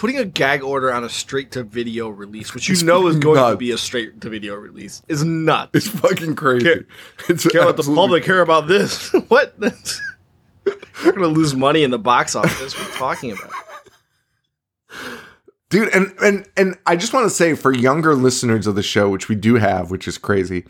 Putting 0.00 0.16
a 0.16 0.24
gag 0.24 0.62
order 0.62 0.90
on 0.90 1.04
a 1.04 1.10
straight 1.10 1.50
to 1.50 1.62
video 1.62 2.08
release, 2.08 2.54
which 2.54 2.70
you 2.70 2.86
know 2.86 3.06
is 3.06 3.18
going 3.18 3.50
to 3.50 3.54
be 3.58 3.70
a 3.70 3.76
straight 3.76 4.18
to 4.22 4.30
video 4.30 4.54
release, 4.54 5.02
is 5.08 5.22
nuts. 5.24 5.72
it's 5.74 5.88
fucking 5.88 6.36
crazy 6.36 6.64
Can't- 6.64 6.86
it's 7.28 7.46
Can't 7.46 7.66
let 7.66 7.76
the 7.76 7.82
public 7.82 8.24
hear 8.24 8.40
about 8.40 8.66
this. 8.66 9.12
what? 9.28 9.54
You're 11.04 11.12
gonna 11.12 11.26
lose 11.26 11.54
money 11.54 11.82
in 11.82 11.90
the 11.90 11.98
box 11.98 12.34
office. 12.34 12.78
We're 12.78 12.94
talking 12.94 13.32
about? 13.32 13.50
dude 15.68 15.90
and 15.94 16.14
and 16.22 16.48
and 16.56 16.76
i 16.86 16.96
just 16.96 17.12
want 17.12 17.24
to 17.24 17.30
say 17.30 17.54
for 17.54 17.72
younger 17.72 18.14
listeners 18.14 18.66
of 18.66 18.74
the 18.74 18.82
show 18.82 19.08
which 19.08 19.28
we 19.28 19.34
do 19.36 19.54
have 19.54 19.90
which 19.90 20.08
is 20.08 20.18
crazy 20.18 20.64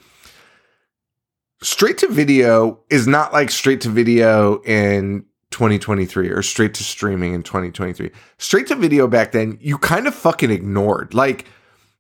straight 1.63 1.97
to 1.99 2.09
video 2.09 2.81
is 2.91 3.07
not 3.07 3.33
like 3.33 3.51
straight 3.51 3.81
to 3.81 3.89
video 3.89 4.61
in 4.63 5.25
2023 5.51 6.31
or 6.31 6.43
straight 6.43 6.75
to 6.75 6.85
streaming 6.85 7.35
in 7.35 7.43
2023 7.43 8.11
straight 8.39 8.67
to 8.67 8.75
video 8.77 9.07
back 9.09 9.33
then 9.33 9.59
you 9.61 9.77
kind 9.79 10.07
of 10.07 10.15
fucking 10.15 10.51
ignored 10.51 11.13
like 11.13 11.47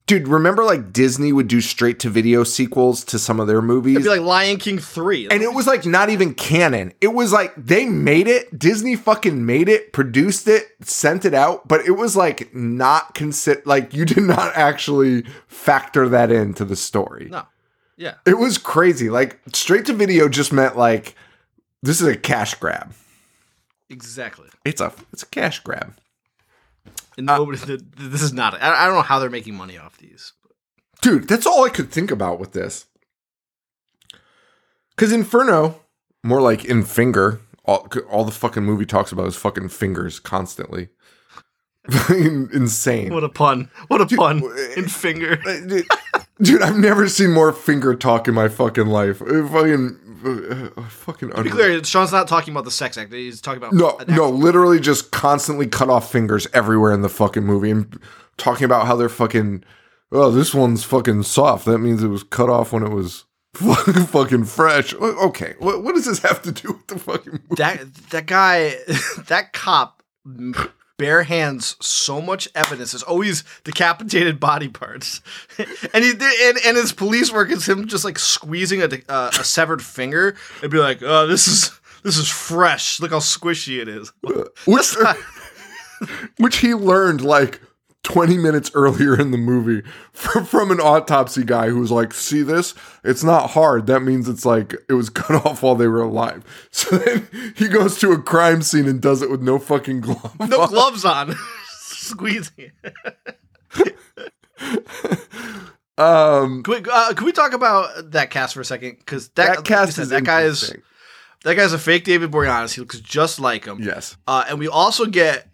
dude 0.07 0.29
remember 0.29 0.65
like 0.65 0.93
disney 0.93 1.33
would 1.33 1.49
do 1.49 1.61
straight 1.61 1.99
to 1.99 2.09
video 2.09 2.45
sequels 2.45 3.05
to 3.05 3.19
some 3.19 3.41
of 3.41 3.47
their 3.49 3.61
movies 3.63 3.97
It'd 3.97 4.05
be 4.05 4.09
like 4.09 4.21
Lion 4.21 4.57
King 4.57 4.79
three, 4.79 5.29
and 5.29 5.43
it 5.43 5.53
was 5.53 5.67
like 5.67 5.85
not 5.87 6.11
even 6.11 6.35
canon. 6.35 6.93
It 7.01 7.09
was 7.15 7.33
like 7.33 7.53
they 7.57 7.87
made 7.87 8.27
it, 8.27 8.59
Disney 8.59 8.97
fucking 8.97 9.45
made 9.47 9.69
it, 9.69 9.93
produced 9.93 10.49
it, 10.49 10.69
sent 10.83 11.25
it 11.25 11.35
out, 11.35 11.69
but 11.69 11.85
it 11.87 11.93
was 11.93 12.17
like 12.17 12.53
not 12.55 13.15
consider 13.15 13.63
like 13.67 13.95
you 13.95 14.05
did 14.05 14.25
not 14.25 14.53
actually 14.57 15.23
factor 15.47 16.09
that 16.09 16.33
into 16.33 16.65
the 16.65 16.77
story. 16.77 17.29
no, 17.31 17.47
yeah, 17.97 18.15
It 18.27 18.39
was 18.39 18.59
crazy. 18.59 19.11
Like 19.11 19.39
straight 19.53 19.85
to 19.87 19.93
video 19.93 20.29
just 20.29 20.53
meant 20.53 20.77
like 20.77 21.15
this 21.83 22.01
is 22.01 22.07
a 22.07 22.17
cash 22.17 22.55
grab. 22.55 22.93
Exactly. 23.91 24.49
It's 24.65 24.81
a 24.81 24.93
it's 25.13 25.23
a 25.23 25.27
cash 25.27 25.61
grab. 25.61 25.95
And 27.19 27.29
uh, 27.29 27.37
nobody, 27.37 27.59
th- 27.59 27.81
this 27.99 28.23
is 28.23 28.33
not. 28.33 28.55
I, 28.55 28.85
I 28.85 28.87
don't 28.87 28.95
know 28.95 29.03
how 29.03 29.19
they're 29.19 29.29
making 29.29 29.55
money 29.55 29.77
off 29.77 29.99
these. 29.99 30.33
Dude, 31.03 31.29
that's 31.29 31.47
all 31.47 31.65
I 31.65 31.71
could 31.71 31.91
think 31.91 32.11
about 32.11 32.39
with 32.39 32.53
this. 32.53 32.87
Cuz 34.97 35.13
Inferno, 35.13 35.81
more 36.23 36.41
like 36.41 36.65
in 36.65 36.83
finger, 36.83 37.41
all, 37.65 37.87
all 38.11 38.25
the 38.25 38.31
fucking 38.33 38.65
movie 38.65 38.87
talks 38.87 39.13
about 39.13 39.27
is 39.27 39.37
fucking 39.37 39.69
fingers 39.69 40.19
constantly. 40.19 40.89
Insane. 42.09 43.13
What 43.13 43.25
a 43.25 43.29
pun! 43.29 43.71
What 43.89 44.01
a 44.01 44.07
pun! 44.07 44.43
In 44.77 44.87
finger. 44.87 45.37
Dude, 45.37 45.87
dude, 46.43 46.63
I've 46.63 46.77
never 46.77 47.09
seen 47.09 47.33
more 47.33 47.53
finger 47.53 47.95
talk 47.95 48.29
in 48.29 48.35
my 48.35 48.49
fucking 48.49 48.87
life. 48.87 49.19
Fucking, 49.19 50.10
uh, 50.25 50.83
fucking. 50.89 51.31
To 51.31 51.43
be 51.43 51.51
clear, 51.51 51.83
Sean's 51.85 52.13
not 52.13 52.29
talking 52.29 52.53
about 52.53 52.65
the 52.65 52.71
sex 52.71 52.97
act. 52.99 53.13
He's 53.13 53.41
talking 53.41 53.59
about 53.63 53.73
No, 53.73 53.99
no, 54.09 54.29
literally 54.29 54.81
just 54.81 55.11
constantly 55.11 55.67
cut 55.67 55.89
off 55.91 56.11
fingers 56.11 56.47
everywhere 56.53 56.93
in 56.93 57.03
the 57.03 57.09
fucking 57.09 57.45
movie 57.45 57.71
and 57.71 57.99
talking 58.37 58.65
about 58.65 58.87
how 58.87 58.97
they're 58.97 59.09
fucking. 59.09 59.65
Oh, 60.13 60.31
this 60.31 60.53
one's 60.55 60.83
fucking 60.85 61.23
soft. 61.23 61.65
That 61.67 61.79
means 61.79 62.03
it 62.03 62.09
was 62.09 62.25
cut 62.25 62.51
off 62.51 62.73
when 62.73 62.83
it 62.83 62.91
was 62.91 63.25
fucking 63.55 63.93
fucking 64.07 64.45
fresh. 64.45 64.95
Okay, 64.95 65.55
what, 65.59 65.83
what 65.83 65.95
does 65.95 66.07
this 66.07 66.21
have 66.21 66.43
to 66.43 66.53
do 66.53 66.69
with 66.73 66.87
the 66.89 66.99
fucking 66.99 67.33
movie? 67.33 67.45
that 67.57 67.95
that 68.11 68.27
guy, 68.27 68.77
that 69.29 69.53
cop, 69.53 70.03
bare 71.01 71.23
hands 71.23 71.77
so 71.81 72.21
much 72.21 72.47
evidence. 72.55 72.93
There's 72.93 73.03
always 73.03 73.43
decapitated 73.65 74.39
body 74.39 74.69
parts, 74.69 75.23
and 75.95 76.05
he 76.05 76.11
and, 76.11 76.59
and 76.65 76.77
his 76.77 76.93
police 76.93 77.33
work 77.33 77.51
is 77.51 77.67
him 77.67 77.89
just 77.89 78.05
like 78.05 78.19
squeezing 78.19 78.83
a 78.83 78.89
uh, 79.09 79.31
a 79.33 79.45
severed 79.45 79.83
finger 79.83 80.37
and 80.63 80.71
be 80.71 80.77
like, 80.77 81.03
"Oh, 81.03 81.27
this 81.27 81.49
is 81.49 81.71
this 82.03 82.19
is 82.19 82.29
fresh. 82.29 83.01
Look 83.01 83.13
how 83.13 83.19
squishy 83.19 83.81
it 83.81 83.89
is." 83.89 84.13
Which, 84.67 84.95
which 86.37 86.59
he 86.59 86.75
learned 86.75 87.23
like 87.23 87.63
20 88.03 88.39
minutes 88.39 88.71
earlier 88.75 89.19
in 89.21 89.31
the 89.31 89.37
movie 89.39 89.83
from, 90.13 90.45
from 90.47 90.71
an 90.71 90.81
autopsy 90.81 91.45
guy 91.45 91.69
who 91.69 91.79
was 91.81 91.91
like, 91.91 92.15
See 92.15 92.43
this? 92.43 92.75
It's 93.05 93.23
not 93.23 93.51
hard. 93.51 93.87
That 93.87 94.01
means 94.01 94.29
it's 94.29 94.45
like 94.47 94.75
it 94.89 94.95
was 94.95 95.11
cut 95.11 95.45
off 95.47 95.63
while 95.63 95.75
they 95.75 95.87
were 95.87 96.03
alive. 96.03 96.43
So 96.71 96.97
then 96.97 97.29
he 97.57 97.69
goes 97.69 97.99
to 98.01 98.13
a 98.13 98.21
crime 98.23 98.63
scene 98.63 98.87
and 98.89 99.01
does 99.01 99.21
it 99.23 99.31
with 99.31 99.43
no 99.43 99.59
fucking 99.59 100.01
glove. 100.01 100.35
no 100.49 100.61
on. 100.63 100.69
gloves 100.69 101.05
on, 101.05 101.35
squeezing. 101.69 102.73
Um, 105.99 106.63
Can 106.63 106.83
we, 106.83 106.91
uh, 106.91 107.13
can 107.13 107.27
we 107.27 107.33
talk 107.33 107.53
about 107.53 108.13
that 108.13 108.31
cast 108.31 108.55
for 108.55 108.63
a 108.63 108.65
second? 108.65 108.97
Because 109.01 109.29
that, 109.31 109.57
that 109.57 109.65
cast 109.67 109.89
you 109.89 109.93
said, 109.93 110.03
is 110.05 110.09
that 110.09 110.25
guy 110.25 110.43
is 110.45 110.73
that 111.45 111.55
guy's 111.57 111.75
a 111.75 111.79
fake 111.79 112.05
David 112.05 112.31
Boreanaz. 112.31 112.73
He 112.75 112.81
looks 112.81 112.99
just 113.01 113.39
like 113.39 113.67
him. 113.67 113.83
Yes, 113.83 114.17
Uh, 114.27 114.45
and 114.49 114.59
we 114.59 114.67
also 114.67 115.05
get 115.05 115.49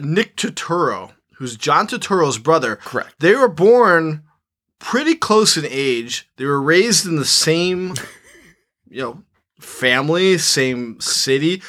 Nick 0.00 0.36
Turturro, 0.36 1.10
who's 1.42 1.56
John 1.56 1.88
Turturro's 1.88 2.38
brother. 2.38 2.76
correct. 2.76 3.16
They 3.18 3.34
were 3.34 3.48
born 3.48 4.22
pretty 4.78 5.16
close 5.16 5.56
in 5.56 5.64
age. 5.68 6.30
They 6.36 6.44
were 6.44 6.62
raised 6.62 7.04
in 7.04 7.16
the 7.16 7.24
same, 7.24 7.94
you 8.88 9.02
know, 9.02 9.22
family, 9.58 10.38
same 10.38 11.00
city. 11.00 11.60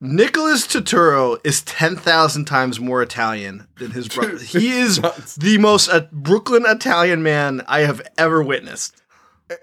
Nicholas 0.00 0.68
Turturro 0.68 1.40
is 1.44 1.62
10,000 1.62 2.44
times 2.44 2.78
more 2.78 3.02
Italian 3.02 3.66
than 3.78 3.90
his 3.90 4.06
brother. 4.06 4.38
He 4.38 4.70
is 4.70 5.00
the 5.36 5.58
most 5.58 5.88
uh, 5.88 6.06
Brooklyn 6.12 6.62
Italian 6.64 7.24
man 7.24 7.62
I 7.66 7.80
have 7.80 8.02
ever 8.16 8.40
witnessed. 8.40 9.02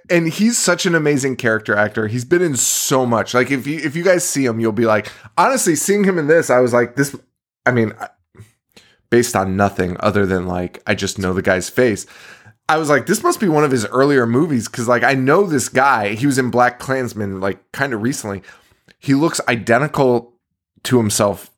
and 0.10 0.28
he's 0.28 0.58
such 0.58 0.86
an 0.86 0.96
amazing 0.96 1.38
character 1.38 1.78
actor. 1.78 2.08
He's 2.08 2.26
been 2.26 2.42
in 2.42 2.58
so 2.58 3.06
much. 3.06 3.34
Like 3.34 3.52
if 3.52 3.66
you 3.66 3.80
if 3.80 3.96
you 3.96 4.04
guys 4.04 4.28
see 4.28 4.44
him, 4.44 4.60
you'll 4.60 4.74
be 4.74 4.86
like, 4.86 5.10
honestly, 5.38 5.78
seeing 5.78 6.04
him 6.04 6.18
in 6.18 6.28
this, 6.28 6.50
I 6.50 6.60
was 6.60 6.74
like, 6.74 6.98
this. 6.98 7.16
I 7.66 7.72
mean, 7.72 7.94
based 9.10 9.36
on 9.36 9.56
nothing 9.56 9.98
other 10.00 10.26
than 10.26 10.48
like 10.48 10.82
I 10.86 10.96
just 10.96 11.20
know 11.20 11.34
the 11.34 11.42
guy's 11.42 11.70
face. 11.70 12.06
I 12.68 12.78
was 12.78 12.90
like, 12.90 13.08
this 13.08 13.24
must 13.24 13.40
be 13.40 13.50
one 13.50 13.64
of 13.64 13.72
his 13.72 13.86
earlier 13.88 14.28
movies 14.28 14.68
because 14.68 14.88
like 14.88 15.04
I 15.04 15.14
know 15.14 15.46
this 15.46 15.70
guy. 15.70 16.14
He 16.16 16.26
was 16.26 16.38
in 16.38 16.52
Black 16.52 16.80
Klansman 16.80 17.40
like 17.40 17.72
kind 17.72 17.94
of 17.94 18.02
recently. 18.02 18.44
He 19.00 19.14
looks 19.14 19.42
identical 19.48 20.34
to 20.84 20.98
himself 20.98 21.52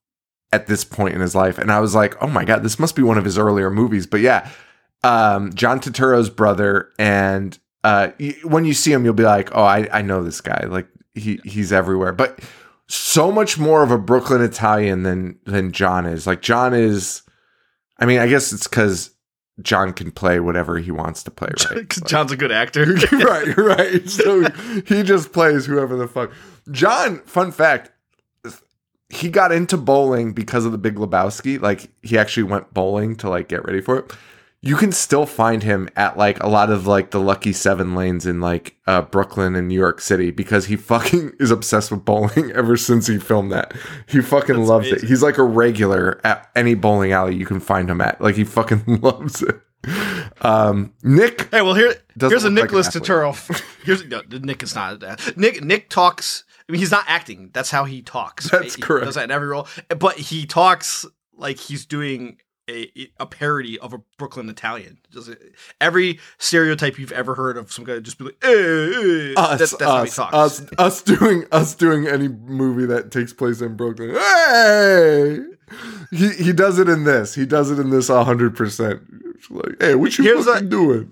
at 0.53 0.67
this 0.67 0.83
point 0.83 1.15
in 1.15 1.21
his 1.21 1.35
life, 1.35 1.57
and 1.57 1.71
I 1.71 1.79
was 1.79 1.95
like, 1.95 2.21
oh 2.21 2.27
my 2.27 2.45
god, 2.45 2.63
this 2.63 2.79
must 2.79 2.95
be 2.95 3.03
one 3.03 3.17
of 3.17 3.25
his 3.25 3.37
earlier 3.37 3.69
movies. 3.69 4.05
But 4.05 4.21
yeah, 4.21 4.49
um, 5.03 5.53
John 5.53 5.79
Turturro's 5.79 6.29
brother, 6.29 6.89
and 6.99 7.57
uh, 7.83 8.09
when 8.43 8.65
you 8.65 8.73
see 8.73 8.91
him, 8.91 9.03
you'll 9.03 9.13
be 9.13 9.23
like, 9.23 9.49
oh, 9.55 9.63
I, 9.63 9.87
I 9.91 10.01
know 10.01 10.23
this 10.23 10.41
guy. 10.41 10.65
Like 10.67 10.87
he 11.13 11.39
he's 11.43 11.73
everywhere, 11.73 12.13
but 12.13 12.39
so 12.87 13.31
much 13.31 13.57
more 13.57 13.83
of 13.83 13.91
a 13.91 13.97
Brooklyn 13.97 14.41
Italian 14.41 15.03
than 15.03 15.39
than 15.45 15.71
John 15.71 16.05
is. 16.05 16.27
Like 16.27 16.41
John 16.41 16.73
is, 16.73 17.23
I 18.01 18.05
mean, 18.05 18.19
I 18.19 18.27
guess 18.27 18.51
it's 18.51 18.67
because 18.67 19.11
John 19.61 19.93
can 19.93 20.11
play 20.11 20.39
whatever 20.39 20.79
he 20.79 20.91
wants 20.91 21.23
to 21.23 21.31
play, 21.31 21.49
right? 21.71 21.87
John's 22.05 22.31
a 22.31 22.37
good 22.37 22.51
actor. 22.51 22.85
right, 23.11 23.55
right. 23.55 24.09
So 24.09 24.49
he 24.85 25.03
just 25.03 25.31
plays 25.31 25.65
whoever 25.65 25.95
the 25.95 26.07
fuck. 26.07 26.31
John, 26.71 27.19
fun 27.19 27.51
fact, 27.51 27.91
he 29.09 29.29
got 29.29 29.51
into 29.51 29.77
bowling 29.77 30.33
because 30.33 30.65
of 30.65 30.71
the 30.71 30.77
Big 30.77 30.95
Lebowski. 30.95 31.61
Like 31.61 31.91
he 32.01 32.17
actually 32.17 32.43
went 32.43 32.73
bowling 32.73 33.15
to 33.17 33.29
like 33.29 33.47
get 33.47 33.63
ready 33.65 33.81
for 33.81 33.99
it. 33.99 34.13
You 34.63 34.75
can 34.75 34.91
still 34.91 35.25
find 35.25 35.63
him 35.63 35.89
at 35.95 36.17
like 36.17 36.41
a 36.43 36.47
lot 36.47 36.69
of 36.69 36.85
like 36.85 37.09
the 37.09 37.19
lucky 37.19 37.51
seven 37.51 37.95
lanes 37.95 38.27
in 38.27 38.41
like 38.41 38.75
uh, 38.85 39.01
Brooklyn 39.01 39.55
and 39.55 39.67
New 39.67 39.75
York 39.79 39.99
City 39.99 40.29
because 40.29 40.65
he 40.65 40.75
fucking 40.91 41.33
is 41.39 41.49
obsessed 41.49 41.89
with 41.91 42.05
bowling 42.05 42.51
ever 42.55 42.77
since 42.77 43.07
he 43.07 43.17
filmed 43.17 43.51
that. 43.51 43.73
He 44.07 44.21
fucking 44.21 44.57
That's 44.57 44.69
loves 44.69 44.87
it. 44.87 45.01
He's 45.03 45.23
like 45.23 45.39
a 45.39 45.43
regular 45.43 46.21
at 46.23 46.49
any 46.55 46.75
bowling 46.75 47.11
alley 47.11 47.35
you 47.35 47.45
can 47.47 47.59
find 47.59 47.89
him 47.89 48.01
at. 48.01 48.21
Like 48.21 48.35
he 48.35 48.43
fucking 48.43 48.83
loves 49.01 49.41
it. 49.41 49.59
Um, 50.41 50.93
Nick 51.01 51.49
Hey, 51.49 51.63
well 51.63 51.73
here 51.73 51.95
here's 52.19 52.43
a 52.43 52.49
like 52.51 52.63
Nicholas. 52.63 52.87
Turturro. 52.89 53.33
Here's 53.83 54.05
no, 54.05 54.21
Nick 54.29 54.61
is 54.61 54.75
not 54.75 54.99
that. 54.99 55.35
Nick 55.37 55.63
Nick 55.63 55.89
talks. 55.89 56.43
I 56.69 56.71
mean, 56.71 56.79
he's 56.79 56.91
not 56.91 57.05
acting. 57.07 57.49
That's 57.51 57.71
how 57.71 57.85
he 57.85 58.03
talks. 58.03 58.49
That's 58.51 58.75
He 58.75 58.81
correct. 58.81 59.05
does 59.05 59.15
that 59.15 59.23
in 59.23 59.31
every 59.31 59.47
role, 59.47 59.67
but 59.97 60.17
he 60.17 60.45
talks 60.45 61.03
like 61.35 61.57
he's 61.57 61.87
doing 61.87 62.37
a 62.71 63.09
a 63.19 63.25
parody 63.25 63.77
of 63.79 63.93
a 63.93 63.99
Brooklyn 64.17 64.49
Italian. 64.49 64.97
Just 65.11 65.29
every 65.79 66.19
stereotype 66.37 66.97
you've 66.97 67.11
ever 67.11 67.35
heard 67.35 67.57
of 67.57 67.71
some 67.71 67.83
guy 67.85 67.99
just 67.99 68.17
be 68.17 68.25
like, 68.25 68.37
eh, 68.43 68.47
eh. 68.49 69.33
us, 69.37 69.71
That- 69.71 69.79
that's 69.79 69.81
how 69.81 70.03
he 70.03 70.09
us, 70.09 70.15
talks. 70.15 70.33
us, 70.33 70.61
us 70.77 71.01
doing 71.01 71.45
us 71.51 71.75
doing 71.75 72.07
any 72.07 72.27
movie 72.27 72.85
that 72.85 73.11
takes 73.11 73.33
place 73.33 73.61
in 73.61 73.75
Brooklyn. 73.75 74.11
Hey, 74.15 75.39
he 76.11 76.29
he 76.29 76.53
does 76.53 76.79
it 76.79 76.89
in 76.89 77.03
this. 77.03 77.35
He 77.35 77.45
does 77.45 77.71
it 77.71 77.79
in 77.79 77.89
this 77.89 78.07
hundred 78.07 78.55
percent. 78.55 79.01
Like, 79.49 79.81
hey, 79.81 79.95
what 79.95 80.17
you 80.17 80.23
Here's 80.23 80.45
fucking 80.45 80.67
a- 80.67 80.69
doing? 80.69 81.11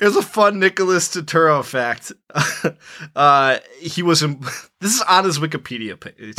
Here's 0.00 0.16
a 0.16 0.22
fun 0.22 0.58
Nicholas 0.58 1.08
Turturro 1.08 1.62
fact. 1.62 2.10
uh, 3.16 3.58
he 3.78 4.02
was 4.02 4.22
in, 4.22 4.40
this 4.80 4.94
is 4.94 5.02
on 5.02 5.24
his 5.24 5.38
Wikipedia 5.38 6.00
page. 6.00 6.38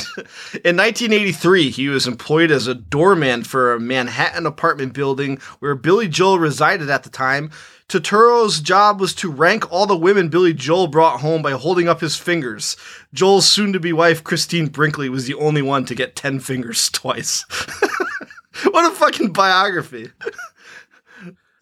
In 0.65 0.75
1983, 0.75 1.69
he 1.69 1.87
was 1.87 2.07
employed 2.07 2.49
as 2.49 2.65
a 2.65 2.73
doorman 2.73 3.43
for 3.43 3.73
a 3.73 3.79
Manhattan 3.79 4.47
apartment 4.47 4.93
building 4.93 5.37
where 5.59 5.75
Billy 5.75 6.07
Joel 6.07 6.39
resided 6.39 6.89
at 6.89 7.03
the 7.03 7.09
time. 7.11 7.51
Turturro's 7.89 8.59
job 8.59 8.99
was 8.99 9.13
to 9.15 9.31
rank 9.31 9.71
all 9.71 9.85
the 9.85 9.95
women 9.95 10.27
Billy 10.27 10.53
Joel 10.53 10.87
brought 10.87 11.21
home 11.21 11.41
by 11.41 11.51
holding 11.51 11.87
up 11.87 12.01
his 12.01 12.17
fingers. 12.17 12.75
Joel's 13.13 13.49
soon-to-be 13.49 13.93
wife 13.93 14.23
Christie 14.25 14.67
Brinkley 14.67 15.07
was 15.07 15.25
the 15.25 15.35
only 15.35 15.61
one 15.61 15.85
to 15.85 15.95
get 15.95 16.15
10 16.15 16.41
fingers 16.41 16.89
twice. 16.93 17.45
what 18.71 18.91
a 18.91 18.95
fucking 18.95 19.31
biography. 19.31 20.09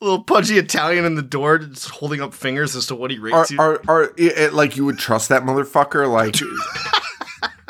little 0.00 0.22
pudgy 0.24 0.58
Italian 0.58 1.04
in 1.04 1.14
the 1.14 1.22
door, 1.22 1.58
just 1.58 1.88
holding 1.88 2.20
up 2.20 2.34
fingers 2.34 2.74
as 2.74 2.86
to 2.86 2.94
what 2.96 3.10
he 3.12 3.18
rates 3.18 3.52
Are 3.52 3.54
you. 3.54 3.58
are 3.60 3.80
are 3.88 4.02
it, 4.16 4.38
it- 4.38 4.54
like 4.54 4.76
you 4.76 4.84
would 4.84 4.98
trust 4.98 5.28
that 5.28 5.44
motherfucker? 5.44 6.10
Like, 6.10 6.34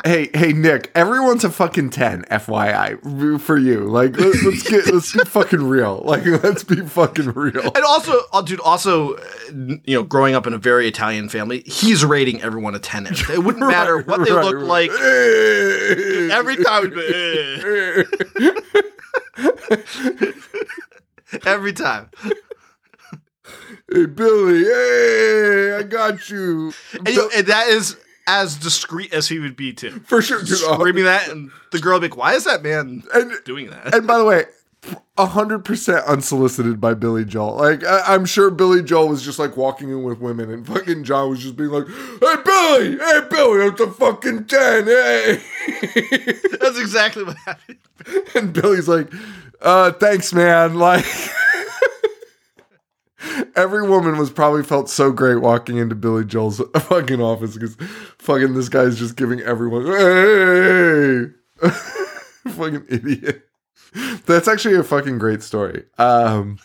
hey 0.05 0.29
hey 0.33 0.53
Nick, 0.53 0.89
everyone's 0.95 1.43
a 1.43 1.49
fucking 1.49 1.89
ten. 1.89 2.23
FYI 2.31 3.41
for 3.41 3.57
you. 3.57 3.81
Like, 3.85 4.17
let, 4.17 4.33
let's 4.43 4.63
get 4.63 4.87
let's 4.93 5.11
be 5.13 5.19
fucking 5.25 5.67
real. 5.67 6.01
Like, 6.05 6.25
let's 6.25 6.63
be 6.63 6.77
fucking 6.81 7.31
real. 7.33 7.63
and 7.75 7.83
also, 7.83 8.13
oh, 8.31 8.41
dude, 8.43 8.59
also, 8.61 9.15
uh, 9.15 9.21
you 9.83 9.97
know, 9.97 10.03
growing 10.03 10.35
up 10.35 10.47
in 10.47 10.53
a 10.53 10.57
very 10.57 10.87
Italian 10.87 11.27
family, 11.27 11.63
he's 11.65 12.05
rating 12.05 12.41
everyone 12.41 12.75
a 12.75 12.79
ten. 12.79 13.07
It 13.07 13.39
wouldn't 13.43 13.67
matter 13.67 13.99
what 14.01 14.23
they 14.25 14.31
Right, 14.31 14.45
look 14.45 14.55
right. 14.55 14.63
like. 14.63 14.91
Every 16.31 16.55
time, 16.63 16.93
every 21.45 21.73
time. 21.73 22.09
Hey 23.91 24.05
Billy, 24.07 24.63
hey, 24.63 25.75
I 25.79 25.83
got 25.83 26.29
you. 26.29 26.71
And, 26.93 27.07
you- 27.09 27.29
and 27.35 27.45
that 27.47 27.67
is 27.67 27.97
as 28.27 28.55
discreet 28.55 29.13
as 29.13 29.27
he 29.27 29.39
would 29.39 29.55
be 29.55 29.73
too. 29.73 30.01
For 30.05 30.21
sure, 30.21 30.39
dude. 30.39 30.57
Screaming 30.57 31.05
that, 31.05 31.29
and 31.29 31.51
the 31.71 31.79
girl 31.79 31.95
would 31.95 32.01
be 32.01 32.07
like, 32.09 32.17
"Why 32.17 32.33
is 32.33 32.45
that 32.45 32.63
man 32.63 33.03
And 33.13 33.33
doing 33.45 33.69
that?" 33.69 33.93
and 33.93 34.07
by 34.07 34.17
the 34.17 34.25
way, 34.25 34.45
hundred 35.17 35.59
percent 35.59 36.05
unsolicited 36.05 36.79
by 36.81 36.93
Billy 36.93 37.25
Joel. 37.25 37.55
Like 37.55 37.83
I, 37.83 38.13
I'm 38.13 38.25
sure 38.25 38.49
Billy 38.51 38.83
Joel 38.83 39.09
was 39.09 39.23
just 39.23 39.39
like 39.39 39.57
walking 39.57 39.89
in 39.89 40.03
with 40.03 40.19
women, 40.19 40.51
and 40.51 40.65
fucking 40.65 41.03
John 41.03 41.29
was 41.29 41.41
just 41.41 41.55
being 41.55 41.69
like, 41.69 41.87
"Hey 41.87 42.35
Billy, 42.43 42.97
hey 42.97 43.21
Billy, 43.29 43.67
it's 43.67 43.81
a 43.81 43.91
fucking 43.91 44.45
ten, 44.45 44.85
hey." 44.85 45.41
That's 46.59 46.79
exactly 46.79 47.23
what 47.23 47.37
happened. 47.37 47.77
and 48.35 48.53
Billy's 48.53 48.87
like, 48.87 49.11
"Uh, 49.61 49.91
thanks, 49.91 50.33
man." 50.33 50.75
Like. 50.75 51.05
Every 53.55 53.87
woman 53.87 54.17
was 54.17 54.29
probably 54.29 54.63
felt 54.63 54.89
so 54.89 55.11
great 55.11 55.37
walking 55.37 55.77
into 55.77 55.95
Billy 55.95 56.25
Joel's 56.25 56.61
fucking 56.77 57.21
office 57.21 57.53
because 57.53 57.75
fucking 58.19 58.53
this 58.53 58.69
guy's 58.69 58.97
just 58.97 59.15
giving 59.15 59.41
everyone, 59.41 59.85
hey, 59.85 61.69
fucking 62.49 62.85
idiot. 62.89 63.43
That's 64.25 64.47
actually 64.47 64.75
a 64.75 64.83
fucking 64.83 65.17
great 65.17 65.41
story. 65.41 65.85
Um, 65.97 66.59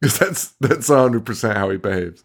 because 0.00 0.18
that's 0.18 0.46
that's 0.60 0.88
hundred 0.88 1.26
percent 1.26 1.56
how 1.56 1.70
he 1.70 1.76
behaves. 1.76 2.22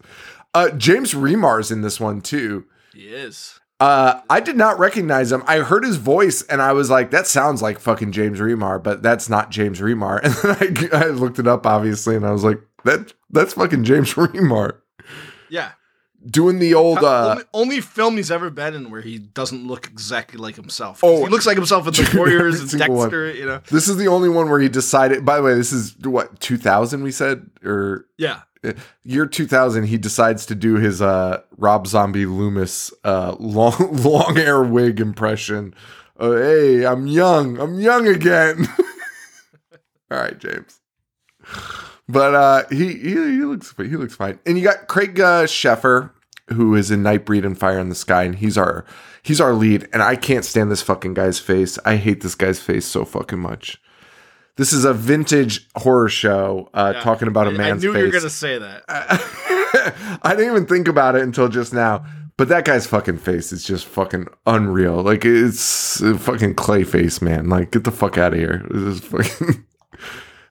Uh, 0.54 0.70
James 0.70 1.14
Remar's 1.14 1.70
in 1.70 1.82
this 1.82 1.98
one 1.98 2.20
too. 2.20 2.64
He 2.92 3.08
is. 3.08 3.58
Uh, 3.80 4.20
I 4.30 4.40
did 4.40 4.56
not 4.56 4.78
recognize 4.78 5.32
him. 5.32 5.42
I 5.46 5.58
heard 5.58 5.84
his 5.84 5.96
voice 5.96 6.42
and 6.42 6.62
I 6.62 6.72
was 6.72 6.90
like, 6.90 7.10
that 7.10 7.26
sounds 7.26 7.60
like 7.60 7.80
fucking 7.80 8.12
James 8.12 8.38
Remar, 8.38 8.80
but 8.82 9.02
that's 9.02 9.28
not 9.28 9.50
James 9.50 9.80
Remar. 9.80 10.20
And 10.24 10.78
then 10.78 10.88
I, 10.92 11.06
I 11.06 11.08
looked 11.08 11.40
it 11.40 11.48
up, 11.48 11.66
obviously, 11.66 12.14
and 12.14 12.24
I 12.24 12.30
was 12.30 12.44
like, 12.44 12.60
that 12.84 13.12
that's 13.30 13.54
fucking 13.54 13.84
James 13.84 14.14
Remar 14.14 14.76
Yeah. 15.48 15.72
doing 16.24 16.58
the 16.58 16.74
old. 16.74 16.98
Uh, 16.98 17.30
only, 17.32 17.44
only 17.52 17.80
film 17.80 18.16
he's 18.16 18.30
ever 18.30 18.48
been 18.50 18.74
in 18.74 18.90
where 18.90 19.00
he 19.02 19.18
doesn't 19.18 19.66
look 19.66 19.86
exactly 19.86 20.38
like 20.38 20.56
himself. 20.56 21.00
Oh. 21.02 21.24
he 21.24 21.28
looks 21.30 21.46
like 21.46 21.56
himself 21.56 21.86
in 21.86 21.92
the 21.92 22.12
Warriors 22.16 22.60
and 22.60 22.70
single 22.70 22.94
one. 22.96 23.10
You 23.10 23.46
know. 23.46 23.60
this 23.70 23.88
is 23.88 23.96
the 23.96 24.08
only 24.08 24.28
one 24.28 24.48
where 24.48 24.60
he 24.60 24.68
decided. 24.68 25.24
By 25.24 25.36
the 25.36 25.42
way, 25.42 25.54
this 25.54 25.72
is 25.72 25.96
what 26.02 26.40
2000 26.40 27.02
we 27.02 27.10
said 27.12 27.50
or 27.64 28.06
Yeah. 28.18 28.40
year 29.04 29.26
2000 29.26 29.84
he 29.84 29.98
decides 29.98 30.46
to 30.46 30.54
do 30.54 30.76
his 30.76 31.02
uh 31.02 31.42
rob 31.58 31.86
zombie 31.86 32.24
loomis 32.24 32.90
uh 33.04 33.36
long 33.38 33.74
long 34.02 34.36
hair 34.36 34.62
wig 34.62 35.00
impression 35.00 35.74
uh, 36.18 36.32
hey 36.32 36.86
i'm 36.86 37.06
young 37.06 37.58
i'm 37.60 37.78
young 37.78 38.06
again 38.08 38.66
all 40.10 40.16
right 40.18 40.38
james 40.38 40.80
but 42.08 42.34
uh 42.34 42.62
he, 42.70 42.92
he 42.94 43.10
he 43.14 43.42
looks 43.44 43.74
he 43.76 43.96
looks 43.96 44.14
fine 44.14 44.38
and 44.46 44.58
you 44.58 44.64
got 44.64 44.86
craig 44.88 45.18
uh, 45.20 45.44
sheffer 45.44 46.10
who 46.52 46.74
is 46.74 46.90
in 46.90 47.02
nightbreed 47.02 47.44
and 47.44 47.58
fire 47.58 47.78
in 47.78 47.88
the 47.88 47.94
sky 47.94 48.24
and 48.24 48.36
he's 48.36 48.58
our 48.58 48.84
he's 49.22 49.40
our 49.40 49.54
lead 49.54 49.88
and 49.92 50.02
i 50.02 50.14
can't 50.16 50.44
stand 50.44 50.70
this 50.70 50.82
fucking 50.82 51.14
guy's 51.14 51.38
face 51.38 51.78
i 51.86 51.96
hate 51.96 52.20
this 52.22 52.34
guy's 52.34 52.60
face 52.60 52.84
so 52.86 53.04
fucking 53.04 53.38
much 53.38 53.80
this 54.56 54.72
is 54.72 54.84
a 54.84 54.92
vintage 54.94 55.66
horror 55.76 56.08
show 56.08 56.68
uh, 56.74 56.92
Yeah. 56.94 57.00
talking 57.02 57.26
about 57.28 57.46
a 57.48 57.50
I- 57.50 57.54
man's 57.54 57.82
I 57.84 57.88
knew 57.88 57.92
face. 57.94 58.00
you 58.00 58.06
were 58.06 58.12
gonna 58.12 58.30
say 58.30 58.58
that. 58.58 58.84
I 60.22 60.30
didn't 60.36 60.52
even 60.52 60.66
think 60.66 60.86
about 60.86 61.16
it 61.16 61.22
until 61.22 61.48
just 61.48 61.72
now. 61.74 62.04
But 62.36 62.48
that 62.50 62.64
guy's 62.64 62.86
fucking 62.86 63.18
face 63.18 63.52
is 63.52 63.64
just 63.64 63.84
fucking 63.86 64.28
unreal. 64.46 65.02
Like 65.02 65.24
it's 65.24 66.00
a 66.00 66.16
fucking 66.16 66.54
clay 66.54 66.84
face, 66.84 67.20
man. 67.20 67.48
Like 67.48 67.72
get 67.72 67.82
the 67.82 67.90
fuck 67.90 68.16
out 68.16 68.32
of 68.32 68.38
here. 68.38 68.64
This 68.70 68.82
is 68.82 69.00
fucking. 69.00 69.64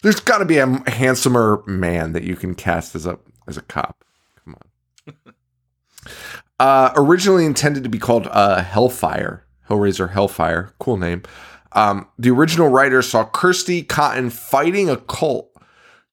There's 0.04 0.20
got 0.20 0.39
to 0.39 0.46
be 0.46 0.58
a 0.58 0.68
handsomer 0.89 1.63
man 1.66 2.12
that 2.12 2.24
you 2.24 2.36
can 2.36 2.56
cast 2.56 2.94
as 2.94 3.06
a 3.06 3.18
as 3.48 3.58
a 3.58 3.62
cop. 3.62 4.04
Come 4.44 4.58
on. 5.08 5.34
uh, 6.60 6.92
originally 6.96 7.46
intended 7.46 7.84
to 7.84 7.89
be 7.89 8.00
called 8.00 8.28
uh, 8.30 8.62
Hellfire, 8.62 9.46
Hellraiser 9.70 10.12
Hellfire, 10.12 10.74
cool 10.78 10.98
name. 10.98 11.24
Um, 11.72 12.08
the 12.20 12.32
original 12.32 12.68
writer 12.68 13.02
saw 13.02 13.26
Kirsty 13.26 13.82
Cotton 13.82 14.30
fighting 14.30 14.89
a 14.89 14.98
cult, 14.98 15.50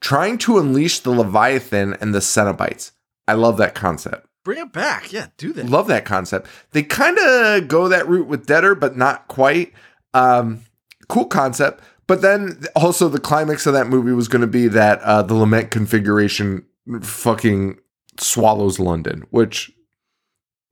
trying 0.00 0.38
to 0.38 0.58
unleash 0.58 1.00
the 1.00 1.10
Leviathan 1.10 1.94
and 2.00 2.14
the 2.14 2.20
Cenobites. 2.20 2.92
I 3.26 3.34
love 3.34 3.56
that 3.58 3.74
concept. 3.74 4.26
Bring 4.44 4.58
it 4.58 4.72
back. 4.72 5.12
Yeah, 5.12 5.26
do 5.36 5.52
that. 5.52 5.66
Love 5.66 5.88
that 5.88 6.04
concept. 6.04 6.46
They 6.70 6.84
kind 6.84 7.18
of 7.18 7.66
go 7.66 7.88
that 7.88 8.08
route 8.08 8.28
with 8.28 8.46
Deader, 8.46 8.74
but 8.76 8.96
not 8.96 9.26
quite. 9.28 9.72
Um, 10.14 10.62
cool 11.08 11.26
concept. 11.26 11.82
But 12.10 12.22
then 12.22 12.64
also 12.74 13.08
the 13.08 13.20
climax 13.20 13.66
of 13.66 13.72
that 13.74 13.86
movie 13.86 14.10
was 14.10 14.26
going 14.26 14.40
to 14.40 14.48
be 14.48 14.66
that 14.66 15.00
uh, 15.02 15.22
the 15.22 15.34
lament 15.34 15.70
configuration 15.70 16.66
fucking 17.02 17.78
swallows 18.18 18.80
London, 18.80 19.26
which 19.30 19.70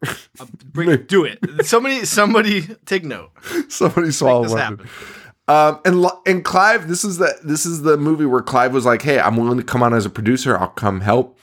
Uh, 0.05 0.47
bring, 0.65 1.01
do 1.07 1.25
it. 1.25 1.39
Somebody, 1.65 2.05
somebody, 2.07 2.63
take 2.87 3.05
note. 3.05 3.31
somebody 3.69 4.11
swallowed 4.11 4.47
this 4.47 4.53
London. 4.53 4.89
Um, 5.47 5.79
and 5.85 6.05
and 6.27 6.45
Clive, 6.45 6.89
this 6.89 7.05
is 7.05 7.19
the 7.19 7.33
this 7.45 7.65
is 7.65 7.83
the 7.83 7.97
movie 7.97 8.27
where 8.27 8.43
Clive 8.43 8.73
was 8.73 8.85
like, 8.85 9.03
"Hey, 9.03 9.21
I'm 9.21 9.37
willing 9.37 9.59
to 9.59 9.65
come 9.65 9.81
on 9.81 9.95
as 9.95 10.05
a 10.05 10.11
producer. 10.11 10.59
I'll 10.59 10.67
come 10.67 11.03
help, 11.03 11.39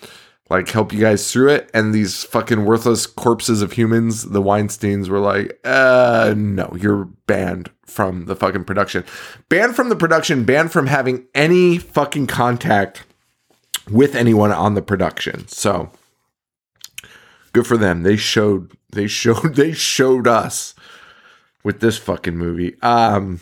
like 0.49 0.69
help 0.69 0.93
you 0.93 0.99
guys 0.99 1.31
through 1.31 1.49
it." 1.49 1.69
And 1.73 1.93
these 1.93 2.23
fucking 2.23 2.65
worthless 2.65 3.08
corpses 3.08 3.62
of 3.62 3.73
humans, 3.73 4.23
the 4.23 4.41
Weinstein's, 4.41 5.10
were 5.10 5.19
like, 5.19 5.60
"Uh, 5.63 6.34
no, 6.36 6.75
you're 6.79 7.05
banned 7.27 7.71
from 7.86 8.25
the 8.25 8.36
fucking 8.36 8.65
production, 8.65 9.03
banned 9.49 9.75
from 9.75 9.89
the 9.89 9.95
production, 9.95 10.43
banned 10.43 10.71
from 10.71 10.88
having 10.88 11.25
any 11.34 11.77
fucking 11.77 12.27
contact 12.27 13.03
with 13.89 14.15
anyone 14.15 14.51
on 14.51 14.75
the 14.75 14.81
production." 14.81 15.47
So 15.47 15.91
good 17.55 17.65
for 17.65 17.77
them. 17.77 18.03
They 18.03 18.17
showed 18.17 18.73
they 18.91 19.08
showed 19.08 19.43
they 19.55 19.71
showed 19.71 20.27
us 20.27 20.75
with 21.63 21.79
this 21.79 21.97
fucking 21.97 22.36
movie. 22.36 22.75
Um 22.81 23.39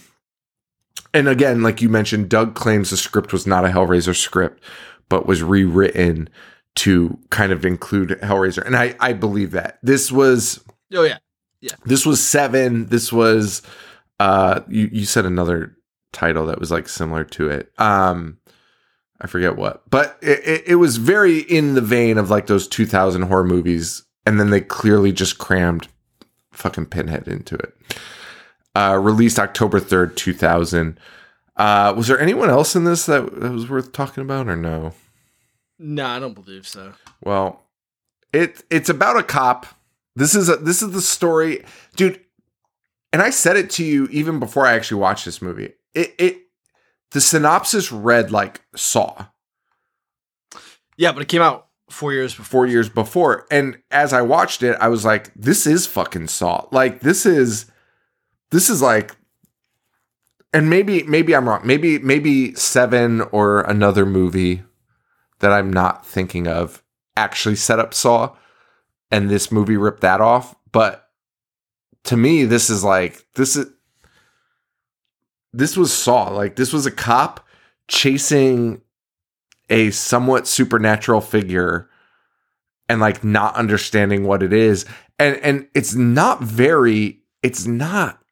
and 1.14 1.28
again, 1.28 1.62
like 1.62 1.82
you 1.82 1.90
mentioned, 1.90 2.30
Doug 2.30 2.56
claims 2.56 2.90
the 2.90 2.98
script 2.98 3.34
was 3.34 3.46
not 3.46 3.66
a 3.66 3.70
Hellraiser 3.70 4.16
script, 4.16 4.64
but 5.10 5.26
was 5.26 5.44
rewritten 5.44 6.30
to 6.76 7.18
kind 7.30 7.52
of 7.52 7.66
include 7.66 8.10
Hellraiser. 8.22 8.66
And 8.66 8.76
I, 8.76 8.96
I 9.00 9.14
believe 9.14 9.52
that. 9.52 9.78
This 9.84 10.12
was 10.12 10.64
Oh 10.94 11.04
yeah, 11.04 11.18
Yeah. 11.62 11.76
this 11.86 12.06
was 12.06 12.26
seven. 12.26 12.88
This 12.88 13.12
was 13.14 13.62
uh 14.20 14.62
you, 14.68 14.90
you 14.92 15.06
said 15.06 15.26
another 15.26 15.76
title 16.12 16.46
that 16.48 16.60
was 16.60 16.72
like 16.72 16.88
similar 16.90 17.24
to 17.26 17.50
it. 17.50 17.72
Um 17.80 18.38
I 19.22 19.28
forget 19.28 19.56
what. 19.56 19.90
But 19.90 20.18
it, 20.22 20.40
it, 20.46 20.64
it 20.68 20.76
was 20.76 20.98
very 20.98 21.40
in 21.40 21.76
the 21.76 21.82
vein 21.82 22.18
of 22.18 22.30
like 22.30 22.48
those 22.48 22.68
2000 22.68 23.22
horror 23.24 23.44
movies. 23.46 24.04
And 24.26 24.40
then 24.40 24.50
they 24.50 24.60
clearly 24.62 25.12
just 25.14 25.38
crammed 25.38 25.88
fucking 26.52 26.88
Pinhead 26.88 27.28
into 27.28 27.56
it. 27.56 27.74
Uh, 28.76 28.98
released 29.02 29.38
October 29.40 29.80
3rd, 29.80 30.16
2000. 30.16 31.00
Uh, 31.56 31.94
was 31.96 32.08
there 32.08 32.20
anyone 32.20 32.50
else 32.50 32.76
in 32.76 32.84
this 32.86 33.06
that, 33.06 33.40
that 33.40 33.52
was 33.52 33.70
worth 33.70 33.92
talking 33.92 34.24
about 34.24 34.48
or 34.48 34.56
no? 34.56 34.94
No, 35.80 36.06
I 36.06 36.20
don't 36.20 36.34
believe 36.34 36.68
so. 36.68 36.94
Well, 37.24 37.64
it 38.32 38.64
it's 38.70 38.90
about 38.90 39.18
a 39.18 39.24
cop. 39.24 39.66
This 40.16 40.36
is 40.36 40.50
a 40.50 40.58
this 40.58 40.82
is 40.82 40.92
the 40.92 41.02
story, 41.02 41.64
dude. 41.96 42.20
And 43.12 43.22
I 43.22 43.30
said 43.30 43.58
it 43.58 43.70
to 43.72 43.86
you 43.86 44.08
even 44.08 44.40
before 44.40 44.66
I 44.66 44.74
actually 44.74 45.00
watched 45.00 45.26
this 45.26 45.42
movie. 45.42 45.74
It 45.94 46.16
it 46.18 46.38
the 47.12 47.22
synopsis 47.22 47.92
read 47.92 48.32
like 48.32 48.62
Saw 48.76 49.28
Yeah, 50.98 51.12
but 51.12 51.22
it 51.22 51.28
came 51.28 51.42
out 51.42 51.68
four 51.90 52.12
years 52.12 52.34
before. 52.34 52.46
four 52.46 52.68
years 52.68 52.90
before, 52.90 53.46
and 53.52 53.78
as 53.92 54.14
I 54.14 54.22
watched 54.24 54.64
it, 54.64 54.76
I 54.80 54.88
was 54.88 55.06
like, 55.06 55.32
"This 55.36 55.68
is 55.68 55.86
fucking 55.86 56.28
Saw." 56.28 56.66
Like 56.72 57.02
this 57.02 57.26
is 57.26 57.68
this 58.50 58.70
is 58.70 58.82
like, 58.82 59.16
and 60.52 60.70
maybe 60.70 61.04
maybe 61.04 61.36
I'm 61.36 61.48
wrong. 61.48 61.62
Maybe 61.64 62.00
maybe 62.00 62.56
Seven 62.56 63.22
or 63.32 63.62
another 63.62 64.06
movie 64.06 64.64
that 65.44 65.52
I'm 65.52 65.74
not 65.74 66.06
thinking 66.06 66.48
of 66.48 66.82
actually 67.18 67.58
set 67.58 67.78
up 67.78 67.94
Saw, 67.94 68.34
and 69.12 69.30
this 69.30 69.52
movie 69.52 69.76
ripped 69.76 70.00
that 70.00 70.22
off. 70.22 70.56
But 70.72 71.10
to 72.06 72.16
me, 72.16 72.46
this 72.46 72.70
is 72.70 72.82
like 72.82 73.26
this 73.36 73.58
is 73.58 73.68
this 75.52 75.76
was 75.76 75.92
Saw. 75.92 76.30
Like 76.30 76.56
this 76.56 76.72
was 76.72 76.86
a 76.86 76.92
cop 76.92 77.46
chasing 77.90 78.82
a 79.70 79.92
somewhat 79.92 80.48
supernatural 80.48 81.20
figure 81.20 81.90
and 82.88 83.02
like 83.02 83.22
not 83.22 83.56
understanding 83.56 84.24
what 84.24 84.42
it 84.42 84.54
is. 84.54 84.86
And 85.20 85.36
and 85.44 85.68
it's 85.76 85.94
not 85.94 86.42
very 86.42 87.20
it's 87.42 87.66
not 87.66 88.24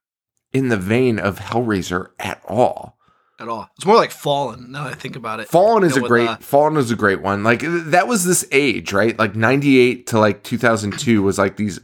in 0.54 0.69
the 0.69 0.78
vein 0.78 1.19
of 1.19 1.39
Hellraiser 1.39 2.12
at 2.19 2.41
all. 2.47 2.97
At 3.41 3.49
all. 3.49 3.69
It's 3.75 3.86
more 3.86 3.95
like 3.95 4.12
Fallen. 4.12 4.71
Now 4.71 4.86
that 4.86 4.93
I 4.93 4.95
think 4.95 5.15
about 5.15 5.39
it. 5.39 5.47
Fallen 5.47 5.84
is 5.84 5.95
You 5.95 5.97
a 5.97 5.99
know, 5.99 6.04
with, 6.04 6.10
great 6.10 6.30
uh, 6.30 6.38
Fallen 6.38 6.77
is 6.77 6.91
a 6.91 6.95
great 6.95 7.21
one. 7.21 7.43
Like 7.43 7.62
that 7.63 8.08
was 8.08 8.25
this 8.25 8.47
age, 8.51 8.93
right? 8.93 9.17
Like 9.17 9.36
98 9.36 10.08
to 10.08 10.19
like 10.19 10.43
2002 10.43 11.21
was 11.21 11.38
like 11.38 11.58
these 11.58 11.80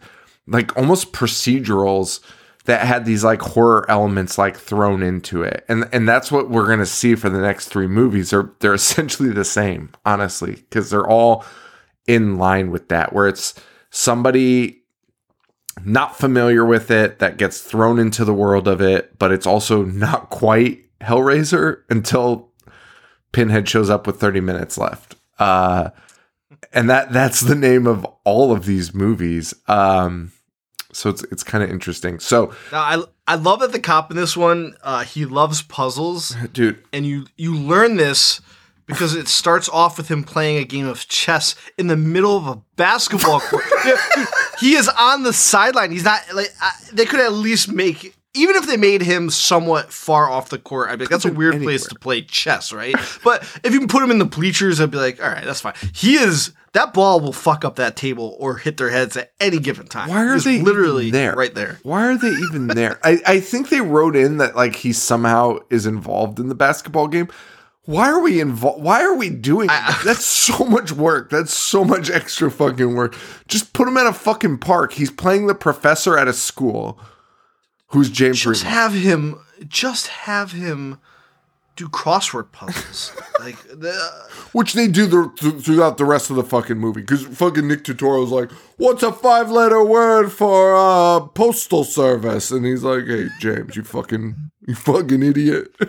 like 0.47 0.75
almost 0.77 1.13
procedurals 1.13 2.19
that 2.65 2.85
had 2.85 3.05
these 3.05 3.23
like 3.23 3.41
horror 3.41 3.89
elements 3.89 4.37
like 4.37 4.57
thrown 4.57 5.01
into 5.01 5.41
it. 5.43 5.65
And 5.67 5.87
and 5.91 6.07
that's 6.07 6.31
what 6.31 6.49
we're 6.49 6.67
going 6.67 6.79
to 6.79 6.85
see 6.85 7.15
for 7.15 7.29
the 7.29 7.39
next 7.41 7.67
3 7.69 7.87
movies. 7.87 8.29
They're 8.29 8.51
they're 8.59 8.73
essentially 8.83 9.29
the 9.29 9.45
same, 9.45 9.91
honestly, 10.05 10.63
cuz 10.71 10.89
they're 10.89 11.07
all 11.07 11.45
in 12.07 12.37
line 12.37 12.71
with 12.71 12.87
that 12.89 13.13
where 13.13 13.27
it's 13.27 13.53
somebody 13.89 14.83
not 15.85 16.17
familiar 16.17 16.65
with 16.65 16.89
it 16.89 17.19
that 17.19 17.37
gets 17.37 17.61
thrown 17.61 17.99
into 17.99 18.25
the 18.25 18.33
world 18.33 18.67
of 18.67 18.81
it, 18.81 19.17
but 19.19 19.31
it's 19.31 19.45
also 19.45 19.83
not 19.83 20.29
quite 20.29 20.85
Hellraiser 21.01 21.83
until 21.89 22.49
Pinhead 23.31 23.67
shows 23.67 23.89
up 23.89 24.07
with 24.07 24.19
30 24.19 24.41
minutes 24.41 24.77
left. 24.77 25.15
Uh, 25.39 25.89
and 26.73 26.89
that 26.89 27.11
that's 27.11 27.41
the 27.41 27.55
name 27.55 27.85
of 27.87 28.05
all 28.23 28.51
of 28.51 28.65
these 28.65 28.93
movies. 28.93 29.53
Um, 29.67 30.31
so 30.91 31.09
it's 31.09 31.23
it's 31.25 31.43
kind 31.43 31.63
of 31.63 31.69
interesting. 31.69 32.19
So, 32.19 32.53
Now, 32.71 32.81
I 32.81 33.03
I 33.27 33.35
love 33.35 33.59
that 33.59 33.71
the 33.71 33.79
cop 33.79 34.09
in 34.09 34.17
this 34.17 34.35
one 34.35 34.75
uh, 34.83 35.03
he 35.03 35.25
loves 35.25 35.61
puzzles, 35.61 36.35
dude, 36.53 36.83
and 36.91 37.05
you 37.05 37.27
you 37.37 37.55
learn 37.55 37.97
this 37.97 38.41
because 38.87 39.13
it 39.13 39.27
starts 39.27 39.69
off 39.69 39.97
with 39.97 40.07
him 40.09 40.23
playing 40.23 40.57
a 40.57 40.63
game 40.63 40.87
of 40.87 41.07
chess 41.07 41.55
in 41.77 41.87
the 41.87 41.97
middle 41.97 42.37
of 42.37 42.47
a 42.47 42.61
basketball 42.75 43.39
court. 43.41 43.63
He 44.59 44.73
is 44.73 44.89
on 44.89 45.21
the 45.21 45.33
sideline. 45.33 45.91
He's 45.91 46.03
not 46.03 46.23
like 46.33 46.51
I, 46.59 46.71
they 46.91 47.05
could 47.05 47.19
at 47.19 47.31
least 47.31 47.71
make. 47.71 48.15
Even 48.37 48.55
if 48.55 48.67
they 48.67 48.77
made 48.77 49.01
him 49.01 49.29
somewhat 49.29 49.91
far 49.91 50.29
off 50.29 50.49
the 50.49 50.59
court, 50.59 50.89
I'd 50.89 50.99
be 50.99 51.05
like, 51.05 51.09
that's 51.09 51.25
a 51.25 51.31
weird 51.31 51.61
place 51.61 51.85
to 51.87 51.95
play 51.95 52.21
chess, 52.21 52.71
right? 52.71 52.95
but 53.23 53.43
if 53.63 53.73
you 53.73 53.79
can 53.79 53.87
put 53.87 54.03
him 54.03 54.11
in 54.11 54.19
the 54.19 54.25
bleachers, 54.25 54.79
I'd 54.79 54.91
be 54.91 54.97
like, 54.97 55.21
all 55.21 55.29
right, 55.29 55.43
that's 55.43 55.61
fine. 55.61 55.73
He 55.93 56.15
is 56.15 56.53
that 56.73 56.93
ball 56.93 57.19
will 57.19 57.33
fuck 57.33 57.65
up 57.65 57.77
that 57.77 57.95
table 57.95 58.35
or 58.39 58.57
hit 58.57 58.77
their 58.77 58.89
heads 58.91 59.17
at 59.17 59.31
any 59.39 59.57
given 59.57 59.87
time. 59.87 60.09
Why 60.09 60.25
are 60.25 60.33
He's 60.35 60.43
they 60.43 60.61
literally 60.61 61.09
there? 61.09 61.33
right 61.33 61.53
there? 61.55 61.79
Why 61.81 62.05
are 62.05 62.17
they 62.17 62.29
even 62.29 62.67
there? 62.67 62.99
I, 63.03 63.19
I 63.25 63.39
think 63.39 63.69
they 63.69 63.81
wrote 63.81 64.15
in 64.15 64.37
that 64.37 64.55
like 64.55 64.75
he 64.75 64.93
somehow 64.93 65.57
is 65.71 65.87
involved 65.87 66.39
in 66.39 66.49
the 66.49 66.55
basketball 66.55 67.07
game. 67.07 67.29
Why 67.85 68.09
are 68.09 68.19
we 68.21 68.41
involved? 68.41 68.83
Why 68.83 69.01
are 69.01 69.15
we 69.15 69.29
doing 69.29 69.67
that? 69.67 70.01
That's 70.05 70.25
so 70.25 70.65
much 70.65 70.91
work. 70.91 71.29
That's 71.31 71.53
so 71.53 71.83
much 71.85 72.11
extra 72.11 72.51
fucking 72.51 72.95
work. 72.95 73.17
Just 73.47 73.73
put 73.73 73.87
him 73.87 73.97
at 73.97 74.05
a 74.05 74.13
fucking 74.13 74.59
park. 74.59 74.93
He's 74.93 75.09
playing 75.09 75.47
the 75.47 75.55
professor 75.55 76.17
at 76.17 76.27
a 76.27 76.33
school. 76.33 76.99
Who's 77.89 78.09
James 78.09 78.41
just 78.41 78.63
Remar. 78.63 78.67
have 78.67 78.93
him 78.93 79.39
just 79.67 80.07
have 80.07 80.51
him 80.51 80.99
do 81.75 81.87
crossword 81.87 82.51
puzzles 82.51 83.11
like 83.39 83.61
the, 83.67 83.93
Which 84.51 84.73
they 84.73 84.87
do 84.87 85.05
the, 85.05 85.31
th- 85.37 85.63
throughout 85.63 85.97
the 85.97 86.05
rest 86.05 86.29
of 86.31 86.35
the 86.35 86.43
fucking 86.43 86.77
movie. 86.77 87.01
Because 87.01 87.23
fucking 87.25 87.67
Nick 87.67 87.83
Turturro's 87.83 88.31
like, 88.31 88.51
what's 88.77 89.03
a 89.03 89.11
five 89.13 89.51
letter 89.51 89.83
word 89.83 90.29
for 90.31 90.75
uh, 90.75 91.19
postal 91.27 91.83
service? 91.83 92.49
And 92.49 92.65
he's 92.65 92.83
like, 92.83 93.05
hey, 93.05 93.27
James, 93.39 93.75
you 93.75 93.83
fucking, 93.83 94.49
you 94.67 94.73
fucking 94.73 95.21
idiot. 95.21 95.67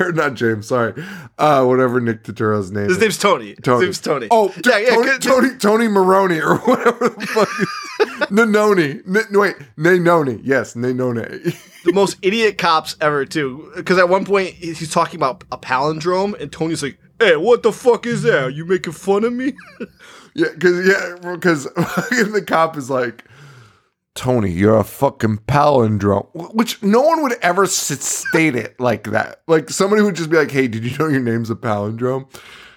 or 0.00 0.12
not 0.12 0.34
James, 0.34 0.66
sorry. 0.68 0.94
Uh, 1.38 1.64
whatever 1.64 2.00
Nick 2.00 2.24
Turturro's 2.24 2.70
name 2.72 2.84
his 2.84 2.94
is. 2.96 3.00
name's 3.00 3.18
tony. 3.18 3.54
Tony. 3.62 3.86
his 3.86 3.86
name's 3.86 4.00
tony 4.00 4.28
Oh, 4.32 4.48
t- 4.48 4.62
yeah, 4.66 4.78
yeah, 4.78 4.90
Tony, 4.90 5.18
Tony, 5.18 5.56
Tony 5.58 5.88
Maroney 5.88 6.40
or 6.40 6.56
whatever 6.64 7.08
the 7.08 7.26
fuck. 7.26 7.48
Nanoni. 8.30 9.02
N- 9.06 9.38
wait, 9.38 9.56
Nanoni. 9.76 10.40
Yes, 10.42 10.74
Nanone. 10.74 11.54
the 11.84 11.92
most 11.92 12.16
idiot 12.22 12.58
cops 12.58 12.96
ever 13.00 13.24
too 13.26 13.70
because 13.76 13.98
at 13.98 14.08
one 14.08 14.24
point 14.24 14.54
he's 14.54 14.90
talking 14.90 15.16
about 15.20 15.44
a 15.52 15.58
palindrome 15.58 16.32
and 16.40 16.50
tony's 16.50 16.82
like 16.82 16.98
hey 17.20 17.36
what 17.36 17.62
the 17.62 17.70
fuck 17.70 18.06
is 18.06 18.22
that 18.22 18.44
Are 18.44 18.48
you 18.50 18.64
making 18.64 18.94
fun 18.94 19.22
of 19.24 19.32
me 19.34 19.52
Yeah, 20.34 20.48
because 20.52 20.86
yeah, 20.86 21.14
because 21.32 21.64
the 21.74 22.42
cop 22.44 22.76
is 22.76 22.90
like, 22.90 23.24
Tony, 24.16 24.50
you're 24.50 24.76
a 24.78 24.82
fucking 24.84 25.38
palindrome, 25.46 26.26
which 26.54 26.82
no 26.82 27.02
one 27.02 27.22
would 27.22 27.34
ever 27.40 27.66
state 27.66 28.56
it 28.56 28.78
like 28.80 29.04
that. 29.04 29.42
Like 29.46 29.70
somebody 29.70 30.02
would 30.02 30.16
just 30.16 30.30
be 30.30 30.36
like, 30.36 30.50
Hey, 30.50 30.66
did 30.66 30.84
you 30.84 30.96
know 30.98 31.06
your 31.06 31.20
name's 31.20 31.50
a 31.50 31.54
palindrome? 31.54 32.26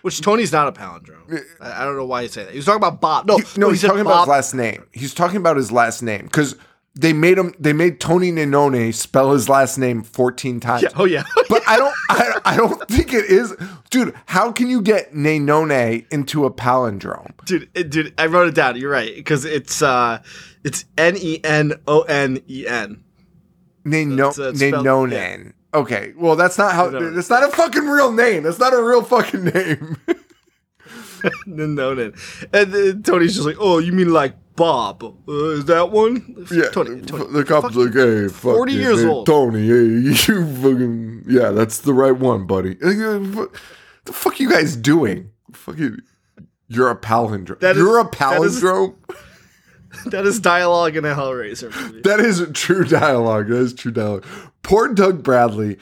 Which 0.07 0.21
tony's 0.21 0.51
not 0.51 0.67
a 0.67 0.71
palindrome 0.71 1.43
I, 1.59 1.81
I 1.81 1.85
don't 1.85 1.97
know 1.97 2.05
why 2.05 2.21
you 2.21 2.29
say 2.29 2.43
that 2.45 2.51
he 2.51 2.57
was 2.57 2.65
talking 2.65 2.81
about 2.81 3.01
bob 3.01 3.27
no 3.27 3.37
No, 3.57 3.69
he's 3.69 3.81
said 3.81 3.87
talking 3.87 4.01
about 4.01 4.19
his 4.21 4.27
last 4.27 4.53
name. 4.53 4.87
He's 4.93 5.13
talking 5.13 5.37
about 5.37 5.57
his 5.57 5.71
last 5.71 6.01
name 6.01 6.23
because 6.23 6.55
they 6.95 7.13
made 7.13 7.37
him 7.37 7.53
they 7.59 7.73
made 7.73 7.99
Tony 7.99 8.31
Nanone 8.31 8.93
spell 8.93 9.33
his 9.33 9.47
last 9.49 9.77
name 9.77 10.03
14 10.03 10.59
times. 10.59 10.83
Yeah. 10.83 10.89
Oh 10.95 11.05
yeah. 11.05 11.23
But 11.49 11.63
I 11.67 11.77
don't 11.77 11.93
I, 12.09 12.41
I 12.45 12.57
don't 12.57 12.87
think 12.87 13.13
it 13.13 13.25
is 13.25 13.55
dude, 13.89 14.13
how 14.25 14.51
can 14.51 14.69
you 14.69 14.81
get 14.81 15.13
Nanone 15.13 16.05
into 16.11 16.45
a 16.45 16.51
palindrome? 16.51 17.33
dude, 17.45 17.69
it, 17.73 17.89
dude, 17.89 18.13
I 18.17 18.27
wrote 18.27 18.47
it 18.47 18.55
down. 18.55 18.77
You're 18.77 18.91
right 18.91 19.13
because 19.15 19.45
it's 19.45 19.81
uh, 19.81 20.21
it's 20.63 20.85
N 20.97 21.15
E 21.17 21.39
N 21.43 21.73
O 21.87 22.01
N 22.01 22.41
E 22.49 22.65
N. 22.67 23.03
Nano, 23.85 24.31
That's, 25.83 25.83
uh, 25.83 25.83
spelled- 25.83 25.83
Nanonen. 25.83 25.83
Okay, 25.83 26.13
well 26.17 26.35
that's 26.35 26.57
not 26.57 26.73
how 26.73 26.89
No. 26.89 27.09
that's 27.11 27.29
not 27.29 27.43
a 27.43 27.49
fucking 27.49 27.85
real 27.87 28.11
name. 28.11 28.43
That's 28.43 28.59
not 28.59 28.73
a 28.73 28.81
real 28.81 29.01
fucking 29.03 29.43
name. 29.45 29.97
No, 31.47 31.93
no. 31.95 32.11
And 32.53 32.71
then 32.73 33.03
Tony's 33.03 33.33
just 33.33 33.45
like, 33.45 33.57
oh, 33.59 33.79
you 33.79 33.91
mean 33.91 34.13
like 34.13 34.35
Bob? 34.55 35.03
Uh, 35.27 35.49
is 35.49 35.65
that 35.65 35.89
one? 35.91 36.45
Yeah, 36.51 36.69
Tony. 36.69 37.01
Tony 37.01 37.25
the 37.33 37.43
cop's 37.43 37.75
like, 37.75 37.93
hey, 37.93 38.27
fuck 38.27 38.55
40 38.55 38.71
you, 38.73 38.79
years 38.81 39.01
hey, 39.01 39.07
old. 39.07 39.25
Tony, 39.25 39.67
hey, 39.67 39.73
you 40.07 40.13
fucking, 40.15 41.23
yeah, 41.27 41.49
that's 41.49 41.79
the 41.79 41.93
right 41.93 42.15
one, 42.15 42.45
buddy. 42.45 42.77
Uh, 42.83 43.47
The 44.05 44.13
fuck 44.13 44.39
you 44.39 44.49
guys 44.49 44.75
doing? 44.75 45.31
Fucking, 45.53 45.97
you're 46.67 46.89
a 46.91 46.95
palindrome. 46.95 47.59
That 47.59 47.71
is- 47.75 47.81
you're 47.81 47.99
a 47.99 48.03
that 48.03 48.41
is- 48.43 48.61
palindrome. 48.61 48.95
that 50.07 50.25
is 50.25 50.39
dialogue 50.39 50.95
in 50.95 51.05
a 51.05 51.15
Hellraiser 51.15 51.73
movie. 51.75 52.01
That 52.01 52.19
is 52.19 52.45
true 52.53 52.83
dialogue. 52.83 53.47
That 53.47 53.57
is 53.57 53.73
true 53.73 53.91
dialogue. 53.91 54.25
Poor 54.63 54.93
Doug 54.93 55.23
Bradley 55.23 55.77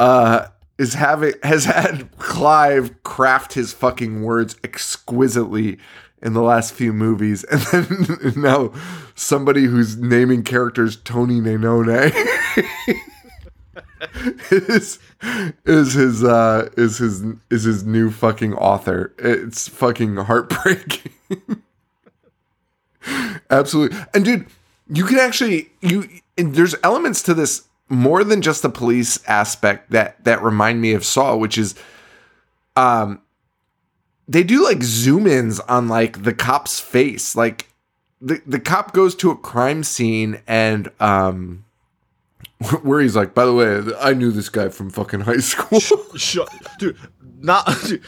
uh, 0.00 0.48
is 0.78 0.94
having 0.94 1.34
has 1.42 1.64
had 1.64 2.16
Clive 2.18 3.02
craft 3.02 3.54
his 3.54 3.72
fucking 3.72 4.22
words 4.22 4.56
exquisitely 4.64 5.78
in 6.22 6.32
the 6.32 6.42
last 6.42 6.74
few 6.74 6.92
movies, 6.92 7.44
and 7.44 7.60
then 7.60 8.32
now 8.36 8.72
somebody 9.14 9.64
who's 9.64 9.96
naming 9.96 10.42
characters 10.42 10.96
Tony 10.96 11.40
Nanone 11.40 12.12
is 14.50 14.98
is 15.64 15.92
his 15.92 16.24
uh, 16.24 16.68
is 16.76 16.98
his 16.98 17.22
is 17.50 17.64
his 17.64 17.84
new 17.84 18.10
fucking 18.10 18.54
author. 18.54 19.14
It's 19.18 19.68
fucking 19.68 20.16
heartbreaking. 20.16 21.12
Absolutely. 23.50 23.98
And 24.14 24.24
dude, 24.24 24.46
you 24.88 25.04
can 25.04 25.18
actually 25.18 25.70
you 25.80 26.08
there's 26.36 26.74
elements 26.82 27.22
to 27.22 27.34
this 27.34 27.64
more 27.88 28.24
than 28.24 28.42
just 28.42 28.62
the 28.62 28.68
police 28.68 29.18
aspect 29.26 29.90
that 29.90 30.22
that 30.24 30.42
remind 30.42 30.80
me 30.80 30.92
of 30.92 31.04
Saw, 31.04 31.36
which 31.36 31.58
is 31.58 31.74
um 32.76 33.20
they 34.28 34.42
do 34.42 34.64
like 34.64 34.82
zoom 34.82 35.26
ins 35.26 35.60
on 35.60 35.88
like 35.88 36.24
the 36.24 36.34
cop's 36.34 36.80
face. 36.80 37.36
Like 37.36 37.68
the 38.20 38.40
the 38.46 38.60
cop 38.60 38.92
goes 38.92 39.14
to 39.16 39.30
a 39.30 39.36
crime 39.36 39.84
scene 39.84 40.40
and 40.46 40.90
um 41.00 41.64
where 42.82 43.00
he's 43.00 43.16
like, 43.16 43.34
by 43.34 43.44
the 43.44 43.52
way, 43.54 43.82
I 44.00 44.14
knew 44.14 44.30
this 44.30 44.48
guy 44.48 44.68
from 44.68 44.90
fucking 44.90 45.20
high 45.20 45.36
school. 45.38 45.80
Shut, 46.16 46.48
dude. 46.78 46.96
Not, 47.38 47.68
dude, 47.86 48.02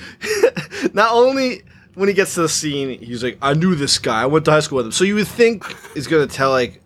not 0.94 1.12
only 1.12 1.62
when 1.98 2.08
he 2.08 2.14
gets 2.14 2.34
to 2.34 2.42
the 2.42 2.48
scene, 2.48 2.98
he's 3.00 3.22
like, 3.22 3.38
"I 3.42 3.54
knew 3.54 3.74
this 3.74 3.98
guy. 3.98 4.22
I 4.22 4.26
went 4.26 4.44
to 4.46 4.50
high 4.52 4.60
school 4.60 4.76
with 4.76 4.86
him." 4.86 4.92
So 4.92 5.04
you 5.04 5.14
would 5.16 5.28
think 5.28 5.64
he's 5.94 6.06
gonna 6.06 6.26
tell 6.26 6.50
like, 6.50 6.82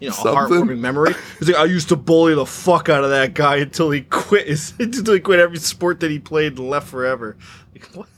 you 0.00 0.08
know, 0.08 0.14
Something. 0.14 0.32
a 0.32 0.36
heartwarming 0.36 0.78
memory. 0.78 1.14
He's 1.38 1.48
like, 1.48 1.58
"I 1.58 1.64
used 1.64 1.88
to 1.90 1.96
bully 1.96 2.34
the 2.34 2.46
fuck 2.46 2.88
out 2.88 3.04
of 3.04 3.10
that 3.10 3.34
guy 3.34 3.56
until 3.56 3.90
he 3.90 4.02
quit. 4.02 4.46
His, 4.48 4.72
until 4.78 5.14
he 5.14 5.20
quit 5.20 5.40
every 5.40 5.58
sport 5.58 6.00
that 6.00 6.10
he 6.10 6.18
played 6.18 6.58
and 6.58 6.70
left 6.70 6.88
forever." 6.88 7.36
Like, 7.74 7.86
what? 7.94 8.08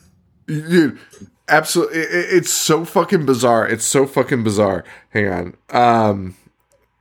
dude 0.47 0.99
absolutely 1.49 1.99
it, 2.01 2.11
it- 2.15 2.35
it's 2.37 2.51
so 2.53 2.85
fucking 2.85 3.25
bizarre 3.25 3.67
it's 3.67 3.85
so 3.85 4.07
fucking 4.07 4.45
bizarre 4.45 4.85
hang 5.11 5.27
on 5.29 5.55
um 5.71 6.37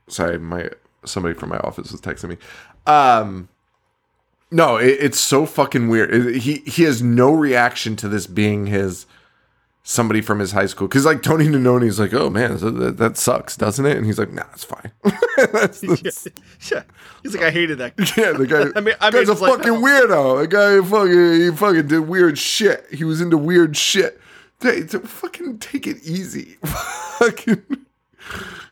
sorry 0.08 0.38
my 0.40 0.70
somebody 1.06 1.34
from 1.34 1.50
my 1.50 1.58
office 1.58 1.92
was 1.92 2.00
texting 2.00 2.30
me 2.30 2.38
um 2.88 3.50
no 4.52 4.78
it, 4.78 4.98
it's 5.00 5.20
so 5.20 5.46
fucking 5.46 5.90
weird 5.90 6.14
It- 6.14 6.42
he 6.44 6.64
he 6.66 6.84
has 6.84 7.02
no 7.02 7.34
reaction 7.34 7.96
to 7.98 8.08
this 8.08 8.28
being 8.28 8.68
his 8.68 9.06
somebody 9.86 10.22
from 10.22 10.40
his 10.40 10.54
high 10.54 10.66
school 10.66 10.88
because 10.88 11.04
like 11.06 11.22
tony 11.22 11.46
Nanoni 11.48 11.88
is 11.88 12.00
like 12.00 12.14
oh 12.14 12.30
man 12.30 12.56
that, 12.58 12.96
that 12.98 13.18
sucks 13.18 13.58
doesn't 13.58 13.86
it 13.86 13.98
and 13.98 14.06
he's 14.06 14.18
like 14.18 14.32
nah 14.32 14.46
it's 14.54 14.64
fine 14.64 14.92
That's 15.52 15.80
the- 15.82 16.32
Yeah, 16.72 16.84
he's 17.22 17.34
like, 17.36 17.44
"I 17.44 17.52
hated 17.52 17.80
that." 17.80 17.98
guy." 17.98 18.06
yeah, 18.16 18.32
the 18.32 18.48
guy. 18.48 18.66
I 18.76 18.82
mean- 18.82 18.96
I 19.02 19.12
guy's 19.12 19.28
mean, 19.28 19.36
a 19.38 19.40
like- 19.42 19.58
fucking 19.58 19.74
weirdo. 19.74 20.42
The 20.42 20.48
guy 20.48 20.88
fucking 20.88 21.42
he 21.42 21.52
fucking 21.58 21.88
did 21.88 22.00
weird 22.08 22.38
shit. 22.38 22.86
He 22.92 23.04
was 23.04 23.20
into 23.20 23.38
weird 23.38 23.76
shit. 23.76 24.22
Hey, 24.62 24.84
to 24.84 25.00
fucking 25.02 25.58
take 25.60 25.88
it 25.88 25.98
easy. 26.04 26.58
fucking, 26.64 27.64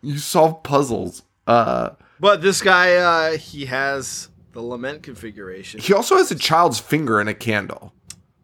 you 0.01 0.17
solve 0.19 0.63
puzzles. 0.63 1.23
Uh, 1.47 1.89
But 2.19 2.41
this 2.41 2.61
guy, 2.61 2.93
uh, 2.95 3.37
he 3.37 3.65
has 3.65 4.29
the 4.53 4.61
lament 4.61 5.03
configuration. 5.03 5.81
he 5.81 5.93
also 5.93 6.15
has 6.15 6.31
a 6.31 6.35
child's 6.35 6.79
finger 6.79 7.19
in 7.19 7.27
a 7.27 7.33
candle, 7.33 7.91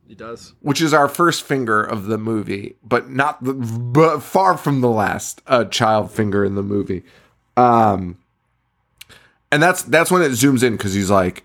He 0.08 0.16
does. 0.16 0.54
which 0.62 0.82
is 0.82 0.94
our 0.94 1.10
first 1.10 1.44
finger 1.44 1.84
of 1.84 2.06
the 2.06 2.18
movie, 2.18 2.78
but 2.82 3.10
not 3.10 3.44
the, 3.44 3.54
but 3.54 4.20
far 4.22 4.58
from 4.58 4.80
the 4.80 4.90
last 4.90 5.42
uh, 5.48 5.66
child 5.66 6.12
finger 6.12 6.46
in 6.46 6.56
the 6.56 6.64
movie. 6.64 7.04
Um, 7.58 8.18
and 9.52 9.62
that's 9.62 9.84
that's 9.84 10.10
when 10.10 10.22
it 10.22 10.32
zooms 10.32 10.64
in 10.64 10.78
because 10.78 10.94
he's 10.94 11.10
like, 11.10 11.44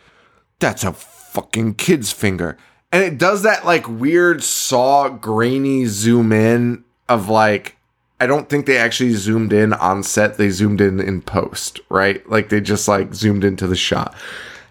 "That's 0.61 0.85
a 0.85 0.93
fucking 0.93 1.75
kid's 1.75 2.13
finger," 2.13 2.57
and 2.93 3.03
it 3.03 3.19
does 3.19 3.43
that 3.43 3.67
like 3.67 3.89
weird 3.89 4.45
saw 4.45 5.09
grainy 5.09 5.87
zoom 5.87 6.33
in 6.33 6.85
of 7.09 7.29
like. 7.29 7.77
I 8.21 8.27
don't 8.29 8.49
think 8.49 8.67
they 8.67 8.79
actually 8.79 9.15
zoomed 9.15 9.53
in 9.53 9.73
on 9.73 10.05
set. 10.05 10.37
They 10.37 10.51
zoomed 10.51 10.81
in 10.81 11.01
in 11.01 11.23
post, 11.23 11.81
right? 11.89 12.25
Like 12.31 12.49
they 12.51 12.61
just 12.61 12.87
like 12.87 13.13
zoomed 13.13 13.43
into 13.43 13.67
the 13.67 13.75
shot. 13.75 14.15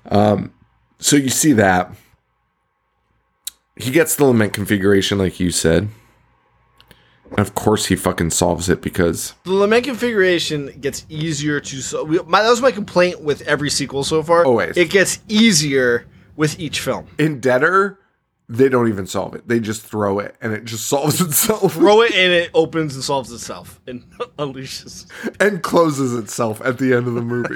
Um, 0.06 0.54
so 0.99 1.17
you 1.17 1.27
see 1.30 1.51
that 1.54 1.93
he 3.75 3.91
gets 3.91 4.15
the 4.15 4.25
lament 4.25 4.53
configuration, 4.53 5.17
like 5.17 5.39
you 5.39 5.51
said. 5.51 5.89
And 7.29 7.39
of 7.39 7.55
course, 7.55 7.86
he 7.86 7.95
fucking 7.95 8.31
solves 8.31 8.67
it 8.67 8.81
because 8.81 9.36
The 9.45 9.53
lament 9.53 9.86
configuration 9.86 10.77
gets 10.81 11.05
easier 11.07 11.60
to. 11.62 11.81
solve. 11.81 12.10
my, 12.27 12.41
that 12.41 12.49
was 12.49 12.62
my 12.62 12.71
complaint 12.71 13.21
with 13.21 13.41
every 13.43 13.69
sequel 13.69 14.03
so 14.03 14.21
far. 14.21 14.45
Always. 14.45 14.75
it 14.75 14.89
gets 14.89 15.19
easier 15.29 16.05
with 16.36 16.60
each 16.60 16.81
film. 16.81 17.07
in 17.17 17.39
Deader, 17.39 17.97
they 18.49 18.67
don't 18.67 18.89
even 18.89 19.07
solve 19.07 19.34
it. 19.34 19.47
They 19.47 19.62
just 19.62 19.81
throw 19.86 20.19
it 20.19 20.36
and 20.41 20.51
it 20.51 20.65
just 20.65 20.88
solves 20.89 21.21
itself 21.21 21.73
Throw 21.75 22.01
it 22.01 22.13
and 22.13 22.34
it 22.34 22.51
opens 22.53 22.95
and 22.95 23.03
solves 23.03 23.31
itself 23.31 23.79
and 23.88 24.03
unleashes. 24.38 25.05
and 25.39 25.63
closes 25.63 26.13
itself 26.15 26.60
at 26.65 26.79
the 26.79 26.93
end 26.93 27.07
of 27.07 27.13
the 27.13 27.21
movie, 27.21 27.55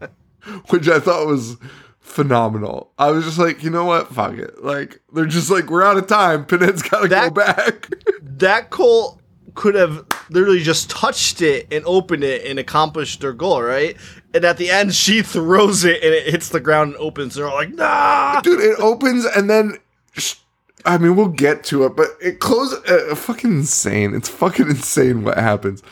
which 0.68 0.88
I 0.88 1.00
thought 1.00 1.26
was 1.26 1.56
phenomenal. 2.02 2.92
I 2.98 3.10
was 3.10 3.24
just 3.24 3.38
like, 3.38 3.62
you 3.62 3.70
know 3.70 3.84
what? 3.84 4.08
Fuck 4.14 4.34
it. 4.34 4.62
Like, 4.62 5.00
they're 5.14 5.24
just 5.24 5.50
like, 5.50 5.70
we're 5.70 5.82
out 5.82 5.96
of 5.96 6.06
time. 6.06 6.44
Pinhead's 6.46 6.82
got 6.82 7.00
to 7.00 7.08
go 7.08 7.30
back. 7.30 7.88
That 8.20 8.68
Cole 8.70 9.18
could 9.54 9.74
have 9.74 10.06
literally 10.30 10.62
just 10.62 10.90
touched 10.90 11.42
it 11.42 11.66
and 11.72 11.84
opened 11.86 12.24
it 12.24 12.44
and 12.46 12.58
accomplished 12.58 13.20
their 13.20 13.32
goal, 13.32 13.62
right? 13.62 13.96
And 14.34 14.44
at 14.44 14.56
the 14.56 14.70
end, 14.70 14.94
she 14.94 15.22
throws 15.22 15.84
it 15.84 16.02
and 16.02 16.12
it 16.12 16.26
hits 16.26 16.48
the 16.48 16.60
ground 16.60 16.94
and 16.94 17.02
opens. 17.02 17.34
They're 17.34 17.48
all 17.48 17.54
like, 17.54 17.74
nah. 17.74 18.40
Dude, 18.40 18.60
it 18.60 18.78
opens 18.78 19.24
and 19.24 19.48
then. 19.48 19.78
sh- 20.12 20.36
I 20.84 20.98
mean, 20.98 21.14
we'll 21.14 21.28
get 21.28 21.62
to 21.64 21.84
it, 21.84 21.94
but 21.94 22.08
it 22.20 22.40
closes. 22.40 22.82
Uh, 22.84 23.14
fucking 23.14 23.52
insane. 23.52 24.14
It's 24.14 24.28
fucking 24.28 24.66
insane 24.70 25.22
what 25.22 25.38
happens. 25.38 25.82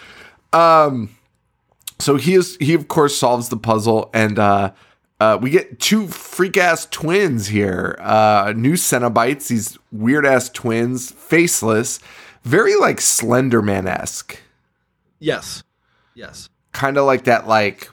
Um, 0.53 1.11
so 2.01 2.17
he 2.17 2.35
is 2.35 2.57
he 2.57 2.75
of 2.75 2.89
course 2.89 3.17
solves 3.17 3.51
the 3.51 3.57
puzzle, 3.57 4.11
and 4.13 4.39
uh, 4.39 4.73
uh, 5.21 5.39
we 5.41 5.51
get 5.51 5.79
two 5.79 6.07
freak 6.09 6.57
ass 6.57 6.87
twins 6.87 7.47
here. 7.49 7.97
Uh, 8.01 8.53
new 8.57 8.73
Cenobites, 8.73 9.49
these 9.49 9.79
weird 9.93 10.25
ass 10.27 10.49
twins, 10.49 11.11
faceless, 11.13 12.01
very 12.43 12.75
like 12.77 12.97
Slenderman 12.99 13.87
esque, 13.87 14.39
Yes. 15.19 15.63
Yes. 16.15 16.49
kind 16.73 16.97
of 16.97 17.05
like 17.05 17.25
that 17.25 17.47
like. 17.47 17.91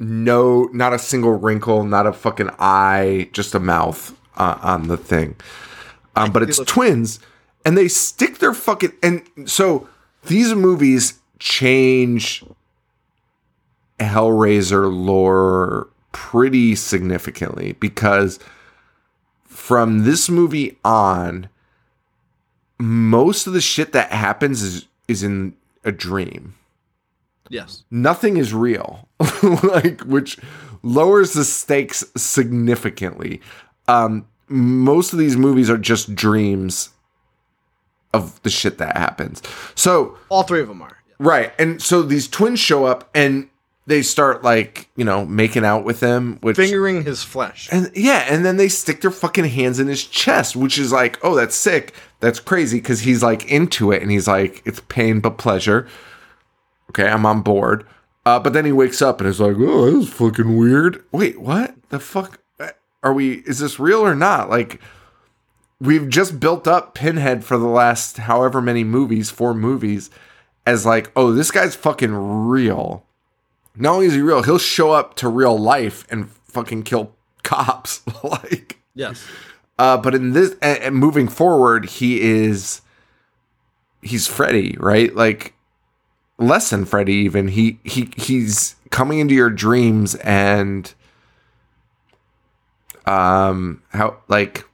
No, 0.00 0.68
not 0.72 0.92
a 0.92 0.98
single 0.98 1.32
wrinkle, 1.32 1.82
not 1.82 2.06
a 2.06 2.12
fucking 2.12 2.50
eye, 2.60 3.28
just 3.32 3.54
a 3.54 3.58
mouth 3.58 4.16
uh, 4.36 4.56
on 4.62 4.86
the 4.86 4.96
thing. 4.96 5.34
Um, 6.14 6.30
but 6.32 6.42
it's 6.44 6.58
twins, 6.60 7.18
and 7.64 7.76
they 7.76 7.88
stick 7.88 8.38
their 8.38 8.54
fucking 8.54 8.92
and 9.02 9.22
so 9.46 9.88
these 10.26 10.54
movies 10.54 11.18
change 11.40 12.44
Hellraiser 13.98 14.88
lore 14.92 15.88
pretty 16.12 16.74
significantly 16.74 17.72
because 17.80 18.38
from 19.44 20.04
this 20.04 20.28
movie 20.30 20.78
on, 20.84 21.48
most 22.78 23.46
of 23.46 23.52
the 23.52 23.60
shit 23.60 23.92
that 23.92 24.12
happens 24.12 24.62
is 24.62 24.86
is 25.08 25.22
in 25.22 25.54
a 25.84 25.90
dream 25.92 26.54
Yes. 27.50 27.82
nothing 27.90 28.36
is 28.36 28.52
real 28.52 29.08
like 29.62 30.00
which 30.02 30.38
lowers 30.82 31.32
the 31.32 31.44
stakes 31.44 32.04
significantly 32.16 33.40
um 33.88 34.26
most 34.48 35.12
of 35.12 35.18
these 35.18 35.36
movies 35.36 35.70
are 35.70 35.78
just 35.78 36.14
dreams 36.14 36.90
of 38.12 38.40
the 38.42 38.50
shit 38.50 38.78
that 38.78 38.96
happens 38.96 39.42
so 39.74 40.16
All 40.28 40.42
three 40.42 40.60
of 40.60 40.68
them 40.68 40.82
are. 40.82 40.96
Right. 41.18 41.52
And 41.58 41.82
so 41.82 42.02
these 42.02 42.28
twins 42.28 42.60
show 42.60 42.84
up 42.84 43.10
and 43.14 43.48
they 43.88 44.02
start 44.02 44.44
like, 44.44 44.90
you 44.96 45.04
know, 45.04 45.24
making 45.24 45.64
out 45.64 45.82
with 45.82 46.00
him, 46.00 46.36
which 46.42 46.56
Fingering 46.56 47.04
his 47.04 47.22
flesh. 47.22 47.70
and 47.72 47.90
yeah, 47.94 48.26
and 48.28 48.44
then 48.44 48.58
they 48.58 48.68
stick 48.68 49.00
their 49.00 49.10
fucking 49.10 49.46
hands 49.46 49.80
in 49.80 49.88
his 49.88 50.04
chest, 50.04 50.54
which 50.54 50.78
is 50.78 50.92
like, 50.92 51.18
oh, 51.24 51.34
that's 51.34 51.56
sick. 51.56 51.94
That's 52.20 52.38
crazy 52.38 52.80
because 52.80 53.00
he's 53.00 53.22
like 53.22 53.50
into 53.50 53.90
it 53.90 54.02
and 54.02 54.10
he's 54.10 54.28
like, 54.28 54.62
it's 54.66 54.82
pain 54.88 55.20
but 55.20 55.38
pleasure. 55.38 55.88
Okay, 56.90 57.08
I'm 57.08 57.24
on 57.24 57.40
board. 57.40 57.86
Uh, 58.26 58.38
but 58.38 58.52
then 58.52 58.66
he 58.66 58.72
wakes 58.72 59.00
up 59.00 59.20
and 59.20 59.28
is 59.28 59.40
like, 59.40 59.56
oh, 59.58 59.86
that 59.86 59.96
was 59.96 60.12
fucking 60.12 60.54
weird. 60.54 61.02
Wait, 61.10 61.40
what? 61.40 61.74
The 61.88 61.98
fuck? 61.98 62.40
Are 63.02 63.12
we, 63.14 63.36
is 63.46 63.60
this 63.60 63.80
real 63.80 64.00
or 64.00 64.14
not? 64.14 64.50
Like, 64.50 64.82
we've 65.80 66.10
just 66.10 66.38
built 66.38 66.66
up 66.68 66.94
Pinhead 66.94 67.42
for 67.42 67.56
the 67.56 67.68
last 67.68 68.18
however 68.18 68.60
many 68.60 68.84
movies, 68.84 69.30
four 69.30 69.54
movies, 69.54 70.10
as 70.66 70.84
like, 70.84 71.10
oh, 71.16 71.32
this 71.32 71.50
guy's 71.50 71.74
fucking 71.74 72.12
real. 72.12 73.06
Not 73.78 73.94
only 73.94 74.06
is 74.06 74.14
he 74.14 74.20
real, 74.20 74.42
he'll 74.42 74.58
show 74.58 74.90
up 74.92 75.14
to 75.16 75.28
real 75.28 75.56
life 75.58 76.06
and 76.10 76.30
fucking 76.30 76.82
kill 76.82 77.12
cops. 77.42 78.02
like, 78.24 78.78
Yes. 78.94 79.24
uh, 79.78 79.96
but 79.96 80.14
in 80.14 80.32
this, 80.32 80.54
and, 80.60 80.78
and 80.78 80.96
moving 80.96 81.28
forward, 81.28 81.86
he 81.86 82.20
is, 82.20 82.80
he's 84.02 84.26
Freddy, 84.26 84.76
right? 84.80 85.14
Like, 85.14 85.54
less 86.38 86.70
than 86.70 86.84
Freddy. 86.84 87.14
Even 87.14 87.48
he 87.48 87.78
he 87.84 88.10
he's 88.16 88.76
coming 88.90 89.18
into 89.18 89.34
your 89.34 89.50
dreams 89.50 90.14
and, 90.16 90.92
um, 93.06 93.82
how 93.90 94.16
like 94.28 94.64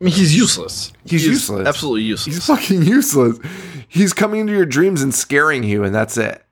I 0.00 0.04
mean, 0.04 0.14
he's 0.14 0.36
useless. 0.36 0.92
He's 1.06 1.24
useless. 1.26 1.66
Absolutely 1.66 2.02
useless. 2.02 2.36
He's 2.36 2.46
fucking 2.46 2.82
useless. 2.86 3.38
He's 3.88 4.12
coming 4.12 4.40
into 4.40 4.52
your 4.52 4.66
dreams 4.66 5.02
and 5.02 5.14
scaring 5.14 5.62
you, 5.62 5.84
and 5.84 5.94
that's 5.94 6.16
it. 6.16 6.43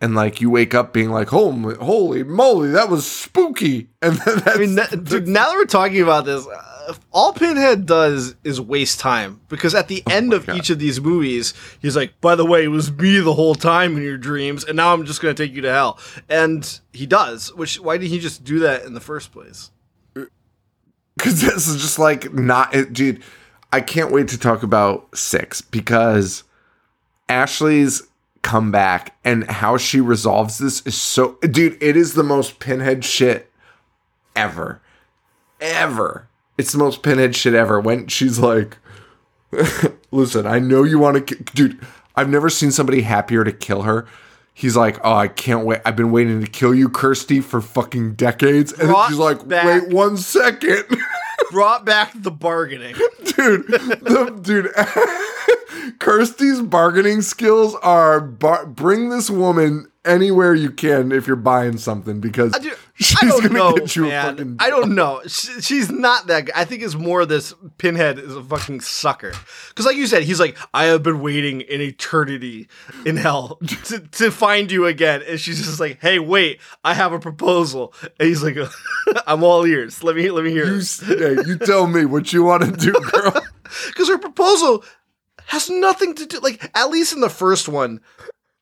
And 0.00 0.14
like 0.14 0.40
you 0.40 0.48
wake 0.48 0.74
up 0.74 0.92
being 0.92 1.10
like, 1.10 1.28
"Holy, 1.28 1.74
holy 1.74 2.22
moly, 2.22 2.70
that 2.70 2.88
was 2.88 3.04
spooky!" 3.04 3.88
And 4.02 4.14
then 4.18 4.38
that's, 4.38 4.56
I 4.56 4.60
mean, 4.60 4.74
that, 4.76 5.04
dude, 5.04 5.26
now 5.26 5.48
that 5.48 5.54
we're 5.56 5.64
talking 5.64 6.00
about 6.02 6.24
this, 6.24 6.46
uh, 6.46 6.94
all 7.10 7.32
Pinhead 7.32 7.84
does 7.84 8.36
is 8.44 8.60
waste 8.60 9.00
time 9.00 9.40
because 9.48 9.74
at 9.74 9.88
the 9.88 10.04
end 10.08 10.32
of 10.32 10.44
Oh 10.44 10.46
God. 10.46 10.56
each 10.56 10.70
of 10.70 10.78
these 10.78 11.00
movies, 11.00 11.52
he's 11.82 11.96
like, 11.96 12.20
"By 12.20 12.36
the 12.36 12.46
way, 12.46 12.62
it 12.62 12.68
was 12.68 12.92
me 12.92 13.18
the 13.18 13.34
whole 13.34 13.56
time 13.56 13.96
in 13.96 14.04
your 14.04 14.16
dreams, 14.16 14.62
and 14.64 14.76
now 14.76 14.92
I'm 14.94 15.04
just 15.04 15.20
going 15.20 15.34
to 15.34 15.42
take 15.46 15.52
you 15.54 15.62
to 15.62 15.70
hell." 15.72 15.98
And 16.28 16.78
he 16.92 17.04
does. 17.04 17.52
Which 17.54 17.80
why 17.80 17.98
did 17.98 18.06
he 18.08 18.20
just 18.20 18.44
do 18.44 18.60
that 18.60 18.84
in 18.84 18.94
the 18.94 19.00
first 19.00 19.32
place? 19.32 19.70
because 21.16 21.40
this 21.40 21.66
is 21.66 21.82
just 21.82 21.98
like 21.98 22.32
not 22.32 22.72
it, 22.72 22.92
dude. 22.92 23.20
I 23.72 23.80
can't 23.80 24.12
wait 24.12 24.28
to 24.28 24.38
talk 24.38 24.62
about 24.62 25.08
six 25.18 25.60
because 25.60 26.44
Ashley's 27.28 28.02
comeback 28.48 29.14
and 29.24 29.44
how 29.50 29.76
she 29.76 30.00
resolves 30.00 30.56
this 30.56 30.80
is 30.86 30.94
so, 30.94 31.36
dude. 31.42 31.76
It 31.82 31.98
is 31.98 32.14
the 32.14 32.22
most 32.22 32.60
pinhead 32.60 33.04
shit 33.04 33.50
ever, 34.34 34.80
ever. 35.60 36.28
It's 36.56 36.72
the 36.72 36.78
most 36.78 37.02
pinhead 37.02 37.36
shit 37.36 37.52
ever. 37.52 37.78
When 37.78 38.06
she's 38.06 38.38
like, 38.38 38.78
"Listen, 40.10 40.46
I 40.46 40.60
know 40.60 40.82
you 40.82 40.98
want 40.98 41.28
to, 41.28 41.34
dude. 41.54 41.78
I've 42.16 42.30
never 42.30 42.48
seen 42.48 42.70
somebody 42.70 43.02
happier 43.02 43.44
to 43.44 43.52
kill 43.52 43.82
her." 43.82 44.06
He's 44.54 44.76
like, 44.76 44.98
"Oh, 45.04 45.12
I 45.12 45.28
can't 45.28 45.66
wait. 45.66 45.82
I've 45.84 45.94
been 45.96 46.10
waiting 46.10 46.40
to 46.42 46.50
kill 46.50 46.74
you, 46.74 46.88
Kirsty, 46.88 47.40
for 47.42 47.60
fucking 47.60 48.14
decades." 48.14 48.72
And 48.72 48.88
then 48.88 49.08
she's 49.08 49.18
like, 49.18 49.46
back- 49.46 49.66
"Wait 49.66 49.92
one 49.92 50.16
second. 50.16 50.84
Brought 51.50 51.84
back 51.84 52.12
the 52.14 52.30
bargaining. 52.30 52.94
dude, 53.24 53.66
the, 53.68 54.38
dude, 54.42 55.98
Kirsty's 55.98 56.60
bargaining 56.62 57.22
skills 57.22 57.74
are 57.76 58.20
bar- 58.20 58.66
bring 58.66 59.08
this 59.10 59.30
woman 59.30 59.90
anywhere 60.04 60.54
you 60.54 60.70
can 60.70 61.12
if 61.12 61.26
you're 61.26 61.36
buying 61.36 61.76
something 61.76 62.20
because 62.20 62.54
I, 62.54 62.58
do, 62.58 62.72
she's 62.94 63.16
I 63.22 63.26
don't 63.26 63.42
gonna 63.42 63.54
know, 63.54 63.74
get 63.74 63.96
you 63.96 64.06
a 64.06 64.10
fucking. 64.10 64.56
I 64.58 64.70
don't 64.70 64.94
know. 64.94 65.20
She, 65.26 65.60
she's 65.60 65.90
not 65.90 66.26
that. 66.28 66.46
Guy. 66.46 66.52
I 66.56 66.64
think 66.64 66.82
it's 66.82 66.94
more 66.94 67.26
this 67.26 67.54
Pinhead 67.78 68.18
is 68.18 68.34
a 68.34 68.42
fucking 68.42 68.80
sucker. 68.80 69.32
Because, 69.68 69.86
like 69.86 69.96
you 69.96 70.06
said, 70.06 70.22
he's 70.22 70.40
like, 70.40 70.56
I 70.72 70.84
have 70.84 71.02
been 71.02 71.20
waiting 71.20 71.62
an 71.62 71.80
eternity 71.80 72.68
in 73.04 73.16
hell 73.16 73.58
to, 73.84 74.00
to 74.00 74.30
find 74.30 74.70
you 74.70 74.86
again, 74.86 75.22
and 75.26 75.38
she's 75.38 75.64
just 75.64 75.80
like, 75.80 76.00
Hey, 76.00 76.18
wait, 76.18 76.60
I 76.84 76.94
have 76.94 77.12
a 77.12 77.18
proposal, 77.18 77.92
and 78.02 78.28
he's 78.28 78.42
like, 78.42 78.56
I'm 79.26 79.42
all 79.44 79.66
ears. 79.66 80.02
Let 80.02 80.16
me 80.16 80.30
let 80.30 80.44
me 80.44 80.50
hear. 80.50 80.66
You, 80.66 80.80
hey, 81.04 81.36
you 81.46 81.58
tell 81.58 81.86
me 81.86 82.04
what 82.04 82.32
you 82.32 82.44
want 82.44 82.64
to 82.64 82.72
do, 82.72 82.92
girl. 83.12 83.34
because 83.86 84.08
her 84.08 84.18
proposal 84.18 84.84
has 85.46 85.70
nothing 85.70 86.14
to 86.14 86.26
do 86.26 86.38
like 86.40 86.70
at 86.74 86.90
least 86.90 87.14
in 87.14 87.20
the 87.20 87.30
first 87.30 87.68
one 87.68 88.00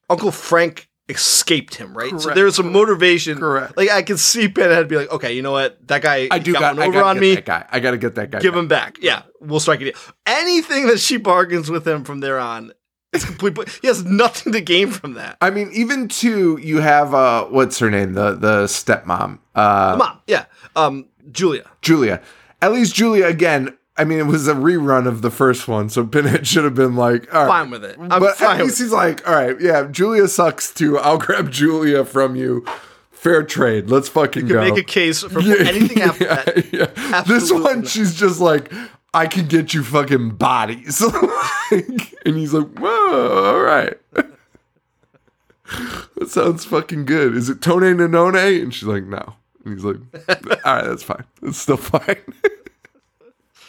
uncle 0.08 0.30
frank 0.30 0.88
escaped 1.08 1.76
him 1.76 1.96
right 1.96 2.10
so 2.10 2.18
Correct. 2.18 2.34
there's 2.34 2.58
a 2.58 2.64
motivation 2.64 3.38
Correct. 3.38 3.76
like 3.76 3.90
i 3.90 4.02
can 4.02 4.16
see 4.16 4.48
pinhead 4.48 4.88
be 4.88 4.96
like 4.96 5.10
okay 5.12 5.34
you 5.34 5.42
know 5.42 5.52
what 5.52 5.78
that 5.86 6.02
guy 6.02 6.26
I 6.30 6.40
do 6.40 6.52
got, 6.52 6.74
got, 6.74 6.78
I 6.80 6.86
over 6.88 7.02
on 7.02 7.20
me 7.20 7.36
that 7.36 7.44
guy. 7.44 7.64
I 7.70 7.78
gotta 7.78 7.96
get 7.96 8.16
that 8.16 8.32
guy. 8.32 8.40
give 8.40 8.54
back. 8.54 8.58
him 8.60 8.68
back 8.68 8.96
yeah 9.00 9.22
we'll 9.40 9.60
strike 9.60 9.78
deal 9.78 9.92
anything 10.26 10.88
that 10.88 10.98
she 10.98 11.16
bargains 11.16 11.70
with 11.70 11.86
him 11.86 12.02
from 12.04 12.18
there 12.18 12.40
on 12.40 12.72
it's 13.12 13.24
complete 13.24 13.54
but 13.54 13.68
he 13.80 13.86
has 13.86 14.04
nothing 14.04 14.52
to 14.52 14.60
gain 14.60 14.90
from 14.90 15.14
that 15.14 15.36
I 15.40 15.50
mean, 15.50 15.70
even 15.72 16.08
to 16.08 16.58
you 16.58 16.80
have 16.80 17.14
uh, 17.14 17.44
what's 17.44 17.78
her 17.78 17.88
name? 17.90 18.12
The 18.14 18.34
the 18.34 18.64
stepmom, 18.64 19.38
uh, 19.54 19.96
mom 19.98 20.20
yeah 20.26 20.46
um 20.74 21.08
julia 21.30 21.70
Julia. 21.82 22.20
At 22.60 22.72
least 22.72 22.94
Julia 22.94 23.26
again. 23.26 23.76
I 23.98 24.04
mean, 24.04 24.18
it 24.18 24.26
was 24.26 24.46
a 24.46 24.54
rerun 24.54 25.06
of 25.06 25.22
the 25.22 25.30
first 25.30 25.68
one, 25.68 25.88
so 25.88 26.06
Pinhead 26.06 26.46
should 26.46 26.64
have 26.64 26.74
been 26.74 26.96
like, 26.96 27.32
all 27.34 27.46
right. 27.46 27.48
fine 27.48 27.70
with 27.70 27.82
it 27.84 27.96
i'm 27.98 28.08
but 28.20 28.36
fine 28.36 28.60
at 28.60 28.64
least 28.66 28.78
he's 28.78 28.92
like, 28.92 29.26
all 29.26 29.34
right, 29.34 29.58
yeah, 29.60 29.84
Julia 29.90 30.28
sucks 30.28 30.72
too. 30.72 30.98
I'll 30.98 31.18
grab 31.26 31.50
Julia 31.50 32.04
from 32.04 32.36
you. 32.36 32.64
Fair 33.10 33.42
trade. 33.42 33.90
Let's 33.90 34.08
fucking 34.10 34.46
you 34.46 34.54
go. 34.54 34.60
make 34.60 34.76
a 34.78 34.84
case 34.84 35.22
for 35.22 35.40
Yeah, 35.40 35.56
anything 35.68 36.02
after 36.02 36.24
yeah, 36.24 36.42
that 36.44 36.72
yeah. 36.72 37.22
This 37.22 37.50
one, 37.50 37.80
not. 37.80 37.88
she's 37.88 38.14
just 38.14 38.38
like, 38.40 38.70
I 39.14 39.26
can 39.26 39.46
get 39.46 39.72
you 39.74 39.82
fucking 39.82 40.30
bodies. 40.36 41.02
Like, 41.72 42.14
and 42.24 42.36
he's 42.36 42.54
like, 42.54 42.78
whoa, 42.78 43.54
all 43.54 43.60
right. 43.60 43.94
that 44.12 44.28
sounds 46.28 46.64
fucking 46.64 47.06
good. 47.06 47.34
Is 47.36 47.48
it 47.48 47.60
Tone 47.60 47.82
Nanone? 47.82 48.62
And 48.62 48.72
she's 48.72 48.86
like, 48.86 49.02
no. 49.04 49.34
And 49.64 49.74
he's 49.74 49.84
like, 49.84 49.96
all 50.64 50.76
right, 50.76 50.84
that's 50.84 51.02
fine. 51.02 51.24
It's 51.42 51.58
still 51.58 51.76
fine. 51.76 52.18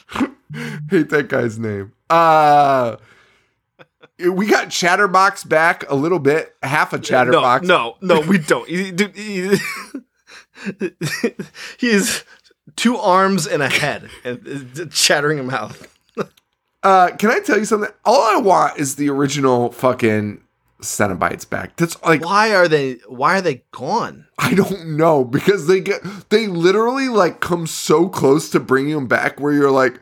Hate 0.90 1.10
that 1.10 1.28
guy's 1.30 1.60
name. 1.60 1.94
Uh 2.10 2.98
we 4.20 4.48
got 4.48 4.70
Chatterbox 4.70 5.44
back 5.44 5.90
a 5.90 5.96
little 5.96 6.20
bit, 6.20 6.56
half 6.64 6.94
a 6.94 7.00
Chatterbox. 7.00 7.66
No, 7.68 7.98
no, 8.02 8.22
no, 8.22 8.28
we 8.28 8.38
don't. 8.40 8.68
He, 8.68 8.92
dude, 8.92 9.16
he, 9.16 9.58
he 11.78 11.90
is 11.90 12.24
two 12.76 12.98
arms 12.98 13.46
and 13.46 13.62
a 13.62 13.70
head 13.70 14.10
and 14.24 14.92
chattering 14.92 15.40
a 15.40 15.44
mouth. 15.44 15.94
Uh, 16.84 17.10
can 17.18 17.30
I 17.32 17.40
tell 17.40 17.58
you 17.58 17.66
something? 17.66 17.92
All 18.06 18.22
I 18.22 18.40
want 18.40 18.78
is 18.80 18.96
the 18.96 19.10
original 19.10 19.72
fucking 19.72 20.42
Cenobites 20.82 21.50
back. 21.50 21.76
That's 21.76 22.02
like 22.04 22.24
Why 22.24 22.54
are 22.56 22.68
they? 22.68 22.96
Why 23.08 23.38
are 23.40 23.42
they 23.42 23.64
gone? 23.72 24.28
I 24.38 24.54
don't 24.54 24.96
know 24.98 25.24
because 25.24 25.68
they 25.68 25.80
get 25.82 26.02
they 26.30 26.46
literally 26.48 27.10
like 27.10 27.40
come 27.40 27.66
so 27.68 28.08
close 28.08 28.50
to 28.52 28.60
bringing 28.60 28.94
them 28.94 29.08
back 29.08 29.40
where 29.40 29.52
you're 29.54 29.72
like 29.72 30.00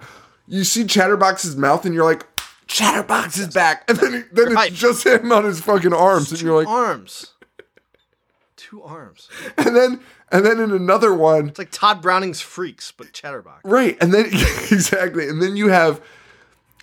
you 0.47 0.63
see 0.65 0.83
Chatterbox's 0.83 1.55
mouth 1.55 1.85
and 1.85 1.95
you're 1.95 2.03
like 2.03 2.25
Chatterbox 2.67 3.37
is 3.37 3.53
back 3.53 3.85
and 3.87 3.97
then 3.97 4.25
then 4.33 4.53
Right. 4.53 4.71
it's 4.71 4.79
just 4.79 5.05
him 5.05 5.31
on 5.31 5.45
his 5.45 5.61
fucking 5.61 5.93
arms 5.93 6.31
and 6.31 6.41
you're 6.41 6.57
like 6.59 6.67
arms. 6.67 7.31
Two 8.57 8.81
arms. 8.83 9.29
and 9.57 9.75
then 9.75 9.99
and 10.31 10.45
then 10.45 10.59
in 10.59 10.71
another 10.71 11.13
one 11.13 11.49
It's 11.49 11.59
like 11.59 11.71
Tod 11.71 12.01
Browning's 12.01 12.41
Freaks, 12.41 12.91
but 12.91 13.13
Chatterbox. 13.13 13.61
Right, 13.63 13.97
and 14.01 14.13
then 14.13 14.25
exactly, 14.71 15.29
and 15.29 15.41
then 15.41 15.55
you 15.55 15.69
have 15.69 16.01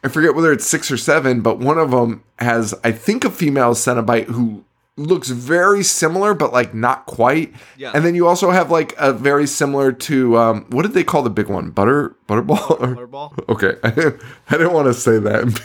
I 0.05 0.09
forget 0.09 0.35
whether 0.35 0.53
it's 0.53 0.67
six 0.67 0.91
or 0.91 0.97
seven, 0.97 1.41
but 1.41 1.59
one 1.59 1.79
of 1.79 1.91
them 1.91 2.25
has 2.39 2.75
I 2.83 2.93
think 2.93 3.25
a 3.25 3.31
female 3.31 3.75
Cenobite 3.75 4.27
who 4.27 4.65
looks 4.97 5.29
very 5.29 5.83
similar, 5.83 6.35
but 6.35 6.53
like 6.53 6.75
not 6.75 7.07
quite. 7.07 7.53
Yeah. 7.77 7.93
And 7.95 8.05
then 8.05 8.15
you 8.15 8.27
also 8.27 8.51
have 8.51 8.71
like 8.71 8.95
a 8.99 9.13
very 9.13 9.47
similar 9.47 9.93
to 9.93 10.37
um, 10.39 10.67
what 10.71 10.83
did 10.83 10.93
they 10.93 11.05
call 11.05 11.23
the 11.23 11.31
big 11.31 11.49
one? 11.49 11.71
Butter 11.71 12.17
Butterball. 12.29 12.79
Butterball. 12.79 13.49
okay, 13.49 13.77
I 13.83 13.91
didn't, 13.91 14.23
I 14.49 14.57
didn't 14.57 14.73
want 14.73 14.87
to 14.87 14.95
say 14.95 15.19
that 15.19 15.43
and 15.43 15.55
be 15.55 15.61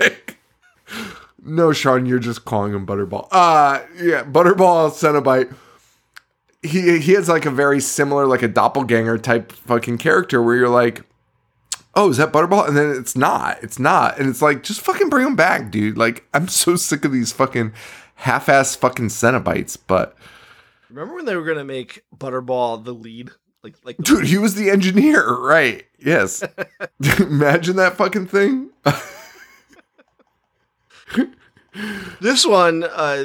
like. 0.00 0.38
No, 1.44 1.72
Sean, 1.72 2.06
you're 2.06 2.20
just 2.20 2.44
calling 2.44 2.72
him 2.72 2.86
Butterball. 2.86 3.28
Uh 3.30 3.82
yeah, 3.96 4.24
Butterball 4.24 4.90
Cenobite 4.90 5.52
he 6.62 6.98
he 6.98 7.12
has 7.12 7.28
like 7.28 7.44
a 7.44 7.50
very 7.50 7.80
similar 7.80 8.26
like 8.26 8.42
a 8.42 8.48
doppelganger 8.48 9.18
type 9.18 9.52
fucking 9.52 9.98
character 9.98 10.40
where 10.42 10.54
you're 10.56 10.68
like 10.68 11.02
oh 11.94 12.10
is 12.10 12.16
that 12.16 12.32
butterball? 12.32 12.66
And 12.66 12.76
then 12.76 12.90
it's 12.90 13.16
not 13.16 13.62
it's 13.62 13.78
not. 13.78 14.18
And 14.18 14.28
it's 14.28 14.42
like 14.42 14.62
just 14.62 14.80
fucking 14.80 15.08
bring 15.08 15.26
him 15.26 15.36
back 15.36 15.70
dude. 15.70 15.96
Like 15.98 16.26
i'm 16.34 16.48
so 16.48 16.76
sick 16.76 17.04
of 17.04 17.12
these 17.12 17.32
fucking 17.32 17.72
half-ass 18.16 18.76
fucking 18.76 19.08
cenobites 19.08 19.76
but 19.86 20.16
Remember 20.90 21.14
when 21.14 21.24
they 21.24 21.36
were 21.36 21.44
gonna 21.44 21.64
make 21.64 22.04
Butterball 22.16 22.84
the 22.84 22.92
lead? 22.92 23.30
Like, 23.62 23.76
like 23.84 23.96
dude 23.98 24.26
he 24.26 24.38
was 24.38 24.54
the 24.54 24.70
engineer 24.70 25.26
right. 25.36 25.84
Yes. 25.98 26.42
Imagine 27.18 27.76
that 27.76 27.96
fucking 27.96 28.26
thing. 28.26 28.70
This 32.20 32.44
one, 32.46 32.84
uh, 32.84 33.24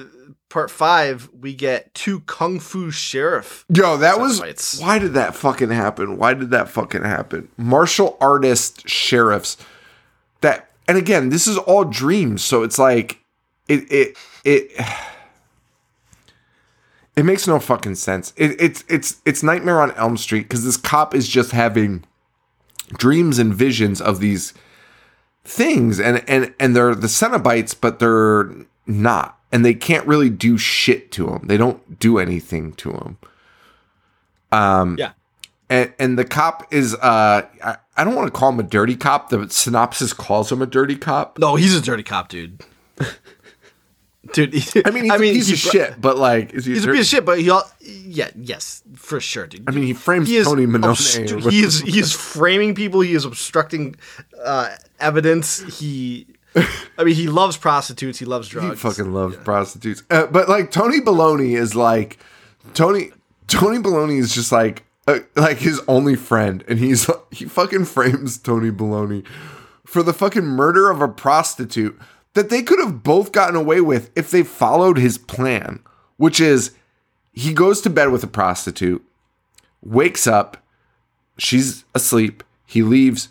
part 0.58 0.72
five, 0.72 1.30
we 1.40 1.54
get 1.54 1.94
two 1.94 2.22
kung 2.22 2.60
fu 2.60 2.90
sheriff. 2.90 3.64
Yo, 3.72 3.96
that 3.98 4.20
was 4.20 4.42
Soundbites. 4.42 4.82
why 4.82 4.98
did 4.98 5.14
that 5.14 5.36
fucking 5.36 5.70
happen? 5.70 6.18
Why 6.18 6.34
did 6.34 6.50
that 6.50 6.68
fucking 6.68 7.04
happen? 7.04 7.48
Martial 7.58 8.18
artist 8.20 8.90
sheriffs 8.90 9.56
that 10.42 10.72
and 10.88 10.98
again, 10.98 11.30
this 11.30 11.46
is 11.46 11.60
all 11.60 11.84
dreams, 11.84 12.44
so 12.44 12.64
it's 12.64 12.80
like 12.80 13.20
it 13.68 13.84
it 13.92 14.18
it 14.44 14.72
it 17.16 17.24
makes 17.24 17.46
no 17.46 17.60
fucking 17.60 17.94
sense. 17.94 18.34
It, 18.36 18.60
it's 18.60 18.84
it's 18.90 19.22
it's 19.26 19.44
Nightmare 19.44 19.80
on 19.80 19.92
Elm 19.92 20.18
Street 20.18 20.50
because 20.50 20.66
this 20.66 20.78
cop 20.78 21.14
is 21.14 21.30
just 21.30 21.52
having 21.52 22.04
dreams 22.94 23.38
and 23.38 23.54
visions 23.54 24.02
of 24.02 24.20
these 24.20 24.56
things, 25.46 26.00
and 26.00 26.28
and 26.28 26.52
and 26.60 26.76
they're 26.76 26.96
the 26.96 27.06
Cenobites, 27.06 27.76
but 27.80 28.00
they're 28.00 28.50
not, 28.88 29.37
and 29.52 29.64
they 29.66 29.74
can't 29.74 30.06
really 30.08 30.30
do 30.30 30.58
shit 30.58 31.12
to 31.14 31.26
them. 31.28 31.48
They 31.48 31.58
don't 31.58 32.00
do 32.00 32.18
anything 32.20 32.74
to 32.74 32.92
them. 32.92 33.18
Um, 34.52 34.96
Yeah. 34.98 35.12
and 35.70 35.94
and 36.00 36.18
the 36.20 36.26
cop 36.26 36.72
is 36.74 36.94
uh, 36.96 37.46
I, 37.64 37.78
I 37.98 38.04
don't 38.04 38.16
want 38.16 38.28
to 38.34 38.38
call 38.38 38.50
him 38.50 38.60
a 38.60 38.64
dirty 38.64 38.96
cop. 38.96 39.30
The 39.30 39.50
synopsis 39.50 40.14
calls 40.14 40.52
him 40.52 40.62
a 40.62 40.66
dirty 40.66 40.96
cop. 40.96 41.38
No, 41.40 41.56
he's 41.56 41.76
a 41.76 41.82
dirty 41.82 42.04
cop, 42.04 42.30
dude. 42.30 42.62
dude, 44.34 44.54
he- 44.54 44.82
I 44.86 44.92
mean, 44.92 45.04
he's 45.06 45.14
a 45.14 45.18
piece 45.20 45.48
he 45.48 45.54
of 45.54 45.60
shit, 45.60 46.02
but 46.02 46.18
like, 46.18 46.54
is 46.54 46.66
he? 46.66 46.74
He's 46.74 46.84
a 46.84 46.88
dirty? 46.88 46.98
piece 47.00 47.08
of 47.08 47.10
shit, 47.18 47.26
but 47.26 47.40
he, 47.40 47.50
all, 47.50 47.64
yeah, 47.82 48.30
yes, 48.36 48.84
for 48.96 49.20
sure, 49.20 49.48
dude. 49.48 49.64
I 49.68 49.72
mean, 49.72 49.84
he 49.84 49.94
frames 49.94 50.28
he 50.30 50.42
Tony 50.44 50.66
Minone. 50.66 50.92
obstru- 50.96 51.50
he 51.52 51.62
is 51.62 51.82
he 51.82 52.00
is 52.00 52.14
framing 52.14 52.76
people. 52.76 53.02
He 53.02 53.14
is 53.14 53.26
obstructing 53.26 53.96
uh, 54.44 54.76
evidence. 55.00 55.80
He, 55.80 56.28
I 56.98 57.04
mean, 57.04 57.16
he 57.16 57.28
loves 57.28 57.58
prostitutes. 57.58 58.20
He 58.20 58.26
loves 58.26 58.48
drugs. 58.48 58.82
He 58.82 58.90
fucking 58.90 59.14
loves 59.14 59.36
prostitutes. 59.38 60.04
Uh, 60.10 60.28
but 60.28 60.50
like 60.50 60.72
Tony 60.72 61.00
Baloney 61.00 61.58
is 61.58 61.76
like 61.76 62.18
Tony 62.74 63.12
Tony 63.48 63.78
Baloney 63.78 64.20
is 64.20 64.34
just 64.34 64.52
like 64.52 64.84
uh, 65.08 65.20
like 65.36 65.58
his 65.58 65.82
only 65.88 66.16
friend, 66.16 66.64
and 66.68 66.80
he's 66.80 67.10
he 67.32 67.46
fucking 67.46 67.86
frames 67.86 68.38
Tony 68.38 68.72
Baloney 68.72 69.26
for 69.86 70.04
the 70.04 70.14
fucking 70.14 70.46
murder 70.46 70.90
of 70.90 71.02
a 71.02 71.08
prostitute 71.08 71.98
that 72.34 72.50
they 72.50 72.62
could 72.62 72.80
have 72.80 73.04
both 73.04 73.32
gotten 73.32 73.56
away 73.56 73.82
with 73.82 74.12
if 74.16 74.30
they 74.30 74.44
followed 74.44 74.98
his 74.98 75.18
plan, 75.18 75.80
which 76.18 76.40
is 76.40 76.72
he 77.34 77.54
goes 77.54 77.82
to 77.82 77.90
bed 77.90 78.12
with 78.12 78.24
a 78.24 78.28
prostitute, 78.28 79.04
wakes 79.82 80.28
up, 80.28 80.58
she's 81.38 81.86
asleep, 81.96 82.44
he 82.66 82.82
leaves. 82.84 83.30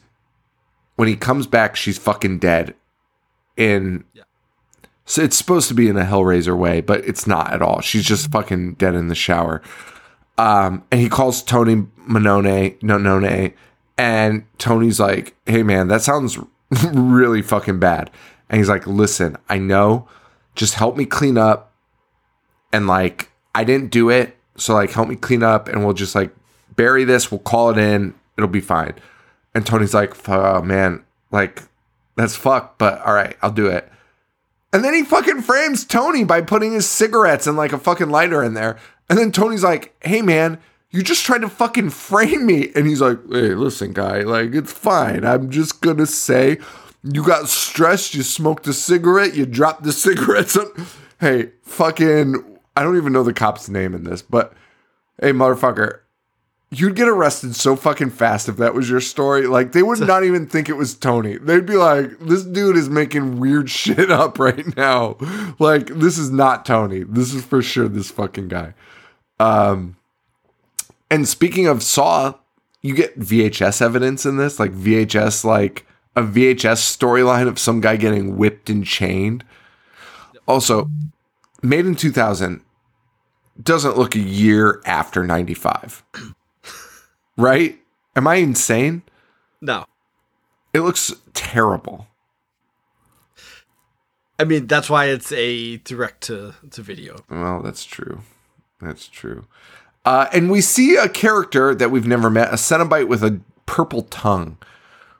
When 0.96 1.08
he 1.08 1.16
comes 1.16 1.46
back, 1.46 1.76
she's 1.76 1.98
fucking 1.98 2.38
dead. 2.38 2.74
In 3.56 4.04
so 5.06 5.22
it's 5.22 5.38
supposed 5.38 5.68
to 5.68 5.74
be 5.74 5.88
in 5.88 5.96
a 5.96 6.04
Hellraiser 6.04 6.58
way, 6.58 6.80
but 6.80 7.04
it's 7.06 7.28
not 7.28 7.52
at 7.52 7.62
all. 7.62 7.80
She's 7.80 8.04
just 8.04 8.30
fucking 8.32 8.74
dead 8.74 8.94
in 8.94 9.06
the 9.06 9.14
shower. 9.14 9.62
Um, 10.36 10.84
and 10.90 11.00
he 11.00 11.08
calls 11.08 11.42
Tony 11.42 11.86
Manone, 12.08 12.82
no, 12.82 12.98
None, 12.98 13.54
and 13.96 14.44
Tony's 14.58 15.00
like, 15.00 15.34
"Hey, 15.46 15.62
man, 15.62 15.88
that 15.88 16.02
sounds 16.02 16.38
really 16.92 17.40
fucking 17.40 17.78
bad." 17.78 18.10
And 18.50 18.58
he's 18.58 18.68
like, 18.68 18.86
"Listen, 18.86 19.36
I 19.48 19.58
know. 19.58 20.08
Just 20.56 20.74
help 20.74 20.96
me 20.96 21.06
clean 21.06 21.38
up, 21.38 21.72
and 22.72 22.86
like, 22.86 23.30
I 23.54 23.62
didn't 23.64 23.90
do 23.92 24.10
it, 24.10 24.36
so 24.56 24.74
like, 24.74 24.90
help 24.90 25.08
me 25.08 25.16
clean 25.16 25.42
up, 25.42 25.68
and 25.68 25.84
we'll 25.84 25.94
just 25.94 26.14
like 26.14 26.34
bury 26.74 27.04
this. 27.04 27.30
We'll 27.30 27.38
call 27.40 27.70
it 27.70 27.78
in. 27.78 28.14
It'll 28.36 28.48
be 28.48 28.60
fine." 28.60 28.94
And 29.54 29.64
Tony's 29.64 29.94
like, 29.94 30.28
"Oh 30.28 30.60
man, 30.62 31.04
like, 31.30 31.62
that's 32.16 32.36
fucked, 32.36 32.78
but 32.78 33.00
all 33.02 33.14
right, 33.14 33.36
I'll 33.42 33.50
do 33.50 33.66
it." 33.66 33.90
And 34.72 34.84
then 34.84 34.92
he 34.92 35.04
fucking 35.04 35.42
frames 35.42 35.84
Tony 35.84 36.24
by 36.24 36.42
putting 36.42 36.72
his 36.72 36.86
cigarettes 36.86 37.46
and 37.46 37.56
like 37.56 37.72
a 37.72 37.78
fucking 37.78 38.10
lighter 38.10 38.42
in 38.42 38.54
there. 38.54 38.76
And 39.08 39.18
then 39.18 39.32
Tony's 39.32 39.64
like, 39.64 39.94
hey 40.04 40.22
man, 40.22 40.58
you 40.90 41.02
just 41.02 41.24
tried 41.24 41.42
to 41.42 41.48
fucking 41.48 41.90
frame 41.90 42.46
me. 42.46 42.72
And 42.74 42.86
he's 42.86 43.00
like, 43.00 43.18
hey, 43.30 43.54
listen, 43.54 43.92
guy, 43.92 44.20
like, 44.20 44.54
it's 44.54 44.72
fine. 44.72 45.24
I'm 45.24 45.50
just 45.50 45.80
gonna 45.80 46.06
say 46.06 46.58
you 47.02 47.24
got 47.24 47.48
stressed, 47.48 48.14
you 48.14 48.22
smoked 48.22 48.66
a 48.66 48.72
cigarette, 48.72 49.34
you 49.34 49.46
dropped 49.46 49.84
the 49.84 49.92
cigarettes. 49.94 50.58
Hey, 51.20 51.52
fucking, 51.62 52.58
I 52.76 52.82
don't 52.82 52.96
even 52.96 53.12
know 53.12 53.22
the 53.22 53.32
cop's 53.32 53.68
name 53.68 53.94
in 53.94 54.04
this, 54.04 54.20
but 54.22 54.52
hey, 55.20 55.32
motherfucker, 55.32 56.00
you'd 56.70 56.96
get 56.96 57.08
arrested 57.08 57.54
so 57.54 57.76
fucking 57.76 58.10
fast 58.10 58.48
if 58.48 58.56
that 58.56 58.74
was 58.74 58.90
your 58.90 59.00
story. 59.00 59.46
Like 59.46 59.72
they 59.72 59.82
would 59.82 60.00
not 60.00 60.24
even 60.24 60.46
think 60.46 60.68
it 60.68 60.76
was 60.76 60.94
Tony. 60.94 61.38
They'd 61.38 61.66
be 61.66 61.76
like, 61.76 62.18
"This 62.20 62.44
dude 62.44 62.76
is 62.76 62.88
making 62.88 63.38
weird 63.38 63.70
shit 63.82 64.10
up 64.10 64.38
right 64.38 64.76
now. 64.76 65.16
Like 65.58 65.86
this 65.88 66.18
is 66.18 66.30
not 66.30 66.64
Tony. 66.64 67.04
This 67.04 67.32
is 67.32 67.44
for 67.44 67.62
sure 67.62 67.88
this 67.88 68.10
fucking 68.10 68.48
guy." 68.48 68.74
Um 69.38 69.96
and 71.10 71.28
speaking 71.28 71.66
of 71.66 71.82
Saw, 71.82 72.34
you 72.82 72.94
get 72.94 73.18
VHS 73.18 73.80
evidence 73.80 74.26
in 74.26 74.38
this, 74.38 74.58
like 74.58 74.72
VHS 74.72 75.44
like 75.44 75.86
a 76.16 76.22
VHS 76.22 76.96
storyline 76.96 77.46
of 77.46 77.58
some 77.58 77.80
guy 77.80 77.96
getting 77.96 78.36
whipped 78.36 78.70
and 78.70 78.84
chained. 78.84 79.44
Also, 80.48 80.90
made 81.62 81.84
in 81.84 81.94
2000 81.94 82.62
doesn't 83.62 83.96
look 83.96 84.14
a 84.14 84.20
year 84.20 84.82
after 84.84 85.24
95 85.24 86.04
right? 87.36 87.78
Am 88.14 88.26
I 88.26 88.36
insane? 88.36 89.02
No, 89.60 89.84
It 90.72 90.80
looks 90.80 91.12
terrible. 91.34 92.06
I 94.38 94.44
mean 94.44 94.66
that's 94.66 94.90
why 94.90 95.06
it's 95.06 95.32
a 95.32 95.78
direct 95.78 96.22
to 96.24 96.54
to 96.70 96.82
video. 96.82 97.24
Well, 97.30 97.62
that's 97.62 97.84
true. 97.84 98.20
That's 98.80 99.08
true. 99.08 99.46
Uh, 100.04 100.28
and 100.32 100.50
we 100.50 100.60
see 100.60 100.96
a 100.96 101.08
character 101.08 101.74
that 101.74 101.90
we've 101.90 102.06
never 102.06 102.28
met, 102.30 102.50
a 102.52 102.56
Cenobite 102.56 103.08
with 103.08 103.24
a 103.24 103.40
purple 103.64 104.02
tongue, 104.02 104.58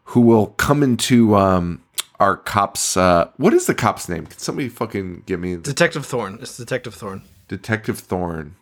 who 0.05 0.21
will 0.21 0.49
come 0.59 0.83
into 0.83 1.35
um, 1.35 1.83
our 2.21 2.37
cop's. 2.37 2.97
Uh, 2.97 3.31
what 3.39 3.53
is 3.55 3.67
the 3.67 3.75
cop's 3.75 4.09
name? 4.09 4.27
Can 4.27 4.39
somebody 4.39 4.69
fucking 4.69 5.23
give 5.27 5.41
me 5.41 5.57
Detective 5.57 6.07
Thorne. 6.07 6.39
It's 6.41 6.57
Detective 6.57 6.95
Thorne. 6.95 7.23
Detective 7.49 7.99
Thorne. 7.99 8.55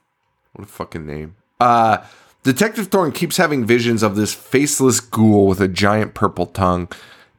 What 0.54 0.66
a 0.66 0.70
fucking 0.70 1.04
name. 1.04 1.34
Uh, 1.60 1.98
Detective 2.44 2.88
Thorne 2.88 3.10
keeps 3.10 3.38
having 3.38 3.64
visions 3.64 4.02
of 4.02 4.16
this 4.16 4.34
faceless 4.34 5.00
ghoul 5.00 5.46
with 5.46 5.60
a 5.60 5.68
giant 5.68 6.14
purple 6.14 6.46
tongue. 6.46 6.88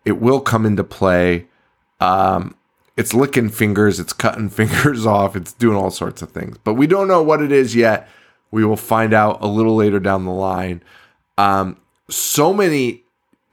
It 0.04 0.20
will 0.20 0.42
come 0.42 0.66
into 0.66 0.84
play. 0.84 1.46
Um, 2.00 2.56
it's 2.98 3.14
licking 3.14 3.50
fingers, 3.50 4.00
it's 4.00 4.14
cutting 4.14 4.50
fingers 4.50 5.06
off, 5.06 5.36
it's 5.36 5.54
doing 5.54 5.78
all 5.78 5.92
sorts 5.92 6.22
of 6.22 6.32
things. 6.32 6.58
But 6.64 6.74
we 6.74 6.88
don't 6.88 7.08
know 7.08 7.22
what 7.22 7.42
it 7.42 7.52
is 7.52 7.76
yet. 7.76 8.10
We 8.52 8.66
will 8.66 8.78
find 8.78 9.14
out 9.14 9.42
a 9.42 9.48
little 9.48 9.76
later 9.76 10.00
down 10.00 10.26
the 10.26 10.32
line. 10.32 10.84
Um, 11.38 11.78
so 12.10 12.54
many. 12.54 13.04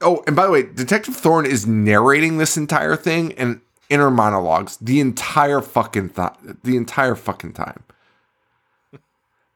Oh, 0.01 0.23
and 0.25 0.35
by 0.35 0.45
the 0.45 0.51
way, 0.51 0.63
Detective 0.63 1.15
Thorne 1.15 1.45
is 1.45 1.67
narrating 1.67 2.37
this 2.39 2.57
entire 2.57 2.95
thing 2.95 3.31
and 3.33 3.61
inner 3.89 4.09
monologues 4.09 4.77
the 4.77 4.99
entire 4.99 5.61
fucking 5.61 6.09
th- 6.09 6.57
the 6.63 6.77
entire 6.77 7.15
fucking 7.15 7.53
time. 7.53 7.83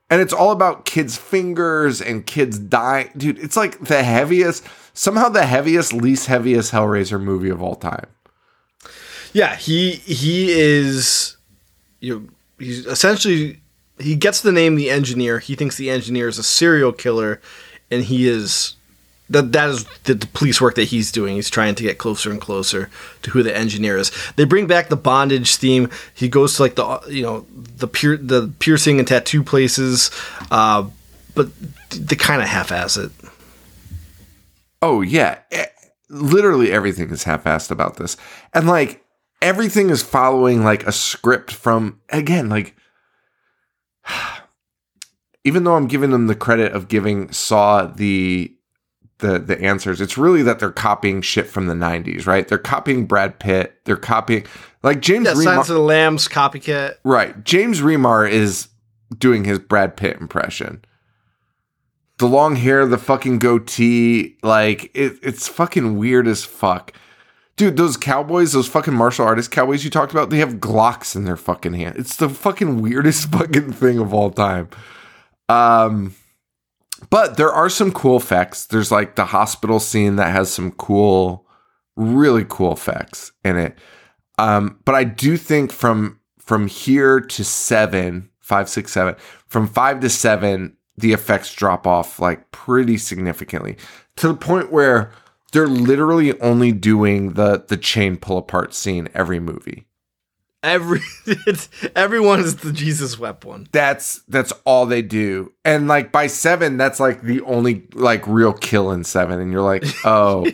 And 0.10 0.22
it's 0.22 0.34
all 0.34 0.51
about 0.51 0.86
kids' 0.86 1.18
fingers 1.18 2.01
and 2.01 2.26
kids 2.26 2.58
dying. 2.58 3.10
Dude, 3.18 3.39
it's 3.39 3.58
like 3.58 3.80
the 3.80 4.03
heaviest, 4.03 4.64
somehow 4.93 5.28
the 5.30 5.45
heaviest, 5.45 5.91
least 5.91 6.28
heaviest 6.28 6.72
Hellraiser 6.72 7.22
movie 7.22 7.49
of 7.49 7.62
all 7.62 7.76
time. 7.76 8.05
Yeah, 9.34 9.55
he 9.55 9.91
he 9.91 10.49
is 10.49 11.36
you 11.99 12.20
know, 12.20 12.28
he's 12.58 12.86
essentially 12.86 13.60
he 13.99 14.16
gets 14.16 14.41
the 14.41 14.51
name 14.51 14.76
the 14.76 14.89
engineer. 14.89 15.39
He 15.39 15.55
thinks 15.55 15.76
the 15.76 15.89
engineer 15.89 16.28
is 16.30 16.38
a 16.38 16.43
serial 16.43 16.93
killer 16.93 17.41
and 17.91 18.03
he 18.03 18.28
is 18.28 18.76
that 19.30 19.51
that 19.51 19.69
is 19.69 19.86
the, 20.03 20.13
the 20.13 20.28
police 20.28 20.61
work 20.61 20.75
that 20.75 20.86
he's 20.86 21.11
doing. 21.11 21.36
He's 21.36 21.49
trying 21.49 21.75
to 21.75 21.84
get 21.84 21.97
closer 21.97 22.32
and 22.32 22.39
closer 22.39 22.89
to 23.23 23.32
who 23.32 23.43
the 23.43 23.55
engineer 23.55 23.97
is. 23.97 24.11
They 24.36 24.45
bring 24.45 24.67
back 24.67 24.89
the 24.89 24.95
bondage 24.95 25.55
theme. 25.55 25.89
He 26.13 26.30
goes 26.30 26.55
to 26.55 26.61
like 26.63 26.75
the 26.75 27.01
you 27.07 27.23
know 27.23 27.45
the 27.51 27.88
pier, 27.88 28.17
the 28.17 28.51
piercing 28.59 28.99
and 28.99 29.07
tattoo 29.07 29.43
places, 29.43 30.11
uh, 30.51 30.89
but 31.36 31.49
they 31.91 32.15
kind 32.15 32.41
of 32.41 32.47
half-ass 32.47 32.97
it. 32.97 33.11
Oh, 34.82 35.01
yeah. 35.01 35.39
Literally 36.09 36.71
everything 36.71 37.09
is 37.09 37.23
half 37.23 37.43
assed 37.43 37.71
about 37.71 37.97
this. 37.97 38.17
And 38.53 38.67
like 38.67 39.03
everything 39.41 39.89
is 39.89 40.01
following 40.01 40.63
like 40.63 40.86
a 40.86 40.91
script 40.91 41.51
from, 41.51 41.99
again, 42.09 42.49
like, 42.49 42.75
even 45.43 45.63
though 45.63 45.75
I'm 45.75 45.88
giving 45.88 46.11
them 46.11 46.28
the 46.28 46.36
credit 46.36 46.73
of 46.73 46.88
giving 46.88 47.32
Saw 47.32 47.86
the 47.86 48.57
the 49.20 49.39
the 49.39 49.59
answers. 49.61 49.99
It's 50.01 50.18
really 50.18 50.43
that 50.43 50.59
they're 50.59 50.72
copying 50.72 51.22
shit 51.22 51.47
from 51.47 51.68
the 51.68 51.74
90s, 51.74 52.26
right? 52.28 52.47
They're 52.47 52.57
copying 52.57 53.05
Brad 53.05 53.39
Pitt. 53.39 53.80
They're 53.86 53.95
copying 53.97 54.45
like 54.84 55.01
James 55.01 55.26
Yeah, 55.28 55.34
Remar- 55.34 55.43
Silence 55.43 55.70
of 55.70 55.76
the 55.76 55.82
Lambs 55.82 56.28
copycat. 56.28 56.95
Right. 57.03 57.43
James 57.43 57.82
Remar 57.82 58.30
is 58.30 58.68
doing 59.18 59.43
his 59.43 59.59
Brad 59.59 59.97
Pitt 59.97 60.18
impression. 60.20 60.84
The 62.20 62.28
long 62.28 62.55
hair, 62.55 62.86
the 62.88 62.97
fucking 62.97 63.39
goatee, 63.39 64.38
like 64.41 64.86
it, 64.95 65.18
it's 65.22 65.47
fucking 65.47 65.97
weird 65.97 66.28
as 66.28 66.43
fuck. 66.43 66.93
Dude, 67.57 67.78
those 67.78 67.97
cowboys, 67.97 68.53
those 68.53 68.68
fucking 68.68 68.93
martial 68.93 69.26
artist 69.26 69.49
cowboys 69.51 69.84
you 69.84 69.89
talked 69.89 70.11
about, 70.11 70.30
they 70.30 70.38
have 70.38 70.55
Glocks 70.55 71.15
in 71.15 71.26
their 71.26 71.38
fucking 71.38 71.74
hand. 71.74 71.95
It's 71.97 72.15
the 72.15 72.30
fucking 72.30 72.82
weirdest 72.82 73.30
fucking 73.32 73.74
thing 73.74 73.97
of 73.99 74.13
all 74.13 74.30
time. 74.32 74.70
Um, 75.49 76.13
but 77.10 77.38
there 77.38 77.51
are 77.51 77.70
some 77.70 77.91
cool 77.91 78.18
effects. 78.18 78.66
There's 78.66 78.91
like 78.91 79.16
the 79.16 79.26
hospital 79.26 79.80
scene 79.80 80.16
that 80.18 80.32
has 80.32 80.51
some 80.51 80.72
cool, 80.72 81.47
really 81.95 82.45
cool 82.47 82.74
effects 82.74 83.32
in 83.43 83.58
it. 83.58 83.78
Um, 84.38 84.80
but 84.86 84.95
I 84.95 85.03
do 85.03 85.38
think 85.38 85.72
from 85.72 86.20
from 86.39 86.68
here 86.68 87.20
to 87.20 87.43
seven, 87.43 88.30
five, 88.39 88.70
six, 88.70 88.91
seven, 88.91 89.16
from 89.47 89.68
five 89.68 89.99
to 90.01 90.10
seven, 90.10 90.78
the 90.97 91.14
effects 91.14 91.53
drop 91.53 91.86
off 91.86 92.20
like 92.20 92.51
pretty 92.51 92.97
significantly 92.97 93.78
to 94.16 94.28
the 94.28 94.34
point 94.34 94.72
where 94.72 95.12
they're 95.51 95.68
literally 95.68 96.39
only 96.41 96.72
doing 96.72 97.34
the 97.34 97.64
the 97.68 97.78
chain 97.78 98.18
pull 98.18 98.38
apart 98.38 98.74
scene 98.74 99.08
every 99.14 99.39
movie. 99.39 99.86
Every 100.68 100.99
it's, 101.26 101.70
everyone 101.95 102.39
is 102.41 102.57
the 102.57 102.72
Jesus 102.72 103.18
wept 103.18 103.45
one. 103.45 103.68
That's 103.72 104.22
that's 104.28 104.51
all 104.65 104.86
they 104.86 105.01
do. 105.01 105.51
And 105.65 105.88
like 105.88 106.11
by 106.11 106.28
7 106.28 106.78
that's 106.78 106.99
like 106.99 107.22
the 107.22 107.41
only 107.41 107.88
like 107.93 108.28
real 108.28 108.53
kill 108.53 108.91
in 108.91 109.03
7 109.03 109.39
and 109.39 109.51
you're 109.51 109.61
like, 109.61 109.84
"Oh, 110.05 110.45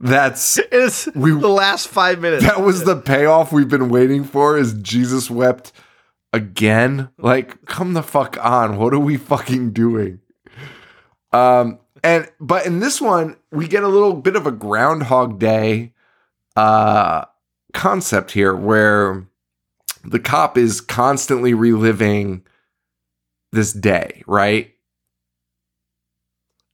that's 0.00 0.58
It's 0.72 1.06
We- 1.14 1.32
the 1.38 1.48
last 1.48 1.88
5 1.88 2.20
minutes. 2.20 2.44
that 2.44 2.60
was 2.62 2.84
the 2.84 2.96
payoff 2.96 3.52
we've 3.52 3.68
been 3.68 3.88
waiting 3.88 4.24
for 4.24 4.56
is 4.56 4.74
Jesus 4.74 5.30
wept 5.30 5.72
again. 6.32 7.08
Like, 7.18 7.64
come 7.66 7.92
the 7.94 8.02
fuck 8.02 8.36
on. 8.44 8.76
What 8.78 8.92
are 8.94 8.98
we 8.98 9.16
fucking 9.16 9.72
doing? 9.72 10.20
Um, 11.32 11.78
and 12.02 12.28
but 12.40 12.66
in 12.66 12.80
this 12.80 13.00
one, 13.00 13.36
we 13.50 13.66
get 13.68 13.82
a 13.82 13.88
little 13.88 14.14
bit 14.14 14.36
of 14.36 14.46
a 14.46 14.52
groundhog 14.52 15.38
day 15.38 15.92
uh 16.56 17.24
concept 17.76 18.32
here 18.32 18.54
where 18.56 19.26
the 20.02 20.18
cop 20.18 20.56
is 20.56 20.80
constantly 20.80 21.54
reliving 21.54 22.42
this 23.52 23.72
day, 23.72 24.22
right? 24.26 24.72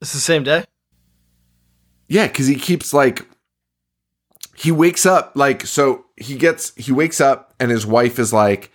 It's 0.00 0.12
the 0.12 0.18
same 0.18 0.44
day. 0.44 0.64
Yeah, 2.08 2.26
because 2.26 2.46
he 2.46 2.56
keeps 2.56 2.94
like 2.94 3.26
he 4.54 4.70
wakes 4.70 5.04
up 5.06 5.32
like 5.34 5.66
so 5.66 6.04
he 6.16 6.36
gets 6.36 6.74
he 6.76 6.92
wakes 6.92 7.20
up 7.20 7.54
and 7.58 7.70
his 7.70 7.86
wife 7.86 8.18
is 8.18 8.32
like, 8.32 8.70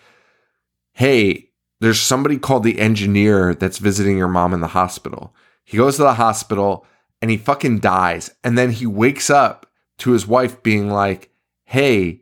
Hey, 0.93 1.51
there's 1.79 2.01
somebody 2.01 2.37
called 2.37 2.63
the 2.63 2.79
engineer 2.79 3.53
that's 3.53 3.77
visiting 3.77 4.17
your 4.17 4.27
mom 4.27 4.53
in 4.53 4.61
the 4.61 4.67
hospital. 4.67 5.35
He 5.63 5.77
goes 5.77 5.97
to 5.97 6.03
the 6.03 6.15
hospital 6.15 6.85
and 7.21 7.29
he 7.29 7.37
fucking 7.37 7.79
dies. 7.79 8.31
And 8.43 8.57
then 8.57 8.71
he 8.71 8.85
wakes 8.85 9.29
up 9.29 9.71
to 9.99 10.11
his 10.11 10.25
wife 10.25 10.63
being 10.63 10.89
like, 10.89 11.29
Hey, 11.69 12.21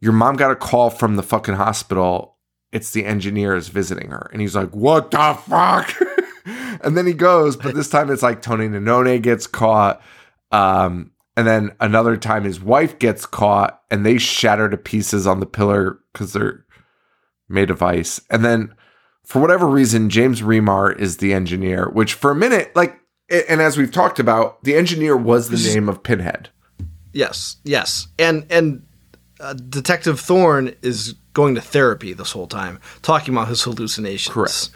your 0.00 0.12
mom 0.12 0.36
got 0.36 0.50
a 0.50 0.56
call 0.56 0.88
from 0.88 1.16
the 1.16 1.22
fucking 1.22 1.54
hospital. 1.54 2.38
It's 2.72 2.90
the 2.90 3.04
engineer 3.04 3.54
is 3.54 3.68
visiting 3.68 4.10
her. 4.10 4.30
And 4.32 4.40
he's 4.40 4.56
like, 4.56 4.70
What 4.74 5.10
the 5.10 5.38
fuck? 5.46 5.94
and 6.82 6.96
then 6.96 7.06
he 7.06 7.12
goes, 7.12 7.56
but 7.56 7.74
this 7.74 7.90
time 7.90 8.10
it's 8.10 8.22
like 8.22 8.40
Tony 8.40 8.66
Nanone 8.66 9.20
gets 9.20 9.46
caught. 9.46 10.02
Um, 10.50 11.12
and 11.36 11.46
then 11.46 11.72
another 11.80 12.16
time 12.16 12.44
his 12.44 12.60
wife 12.60 12.98
gets 12.98 13.26
caught 13.26 13.82
and 13.90 14.04
they 14.04 14.18
shatter 14.18 14.68
to 14.68 14.76
pieces 14.76 15.26
on 15.26 15.40
the 15.40 15.46
pillar 15.46 15.98
because 16.12 16.32
they're 16.32 16.64
made 17.48 17.70
of 17.70 17.82
ice. 17.82 18.20
And 18.30 18.44
then 18.44 18.74
for 19.24 19.40
whatever 19.40 19.66
reason, 19.66 20.10
James 20.10 20.40
Remar 20.40 20.98
is 20.98 21.18
the 21.18 21.32
engineer, 21.32 21.88
which 21.90 22.14
for 22.14 22.30
a 22.30 22.34
minute, 22.34 22.74
like, 22.74 22.98
and 23.30 23.62
as 23.62 23.78
we've 23.78 23.92
talked 23.92 24.18
about, 24.18 24.62
the 24.64 24.74
engineer 24.74 25.16
was 25.16 25.48
the 25.48 25.72
name 25.72 25.88
of 25.88 26.02
Pinhead. 26.02 26.50
Yes, 27.12 27.56
yes, 27.64 28.08
and 28.18 28.46
and 28.50 28.84
uh, 29.40 29.54
Detective 29.54 30.18
Thorne 30.20 30.74
is 30.82 31.14
going 31.34 31.54
to 31.54 31.60
therapy 31.60 32.12
this 32.12 32.32
whole 32.32 32.46
time, 32.46 32.80
talking 33.02 33.34
about 33.34 33.48
his 33.48 33.62
hallucinations. 33.62 34.32
Correct. 34.32 34.70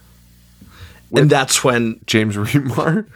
and 1.14 1.30
that's 1.30 1.62
when 1.62 2.00
James 2.06 2.36
Remar. 2.36 3.06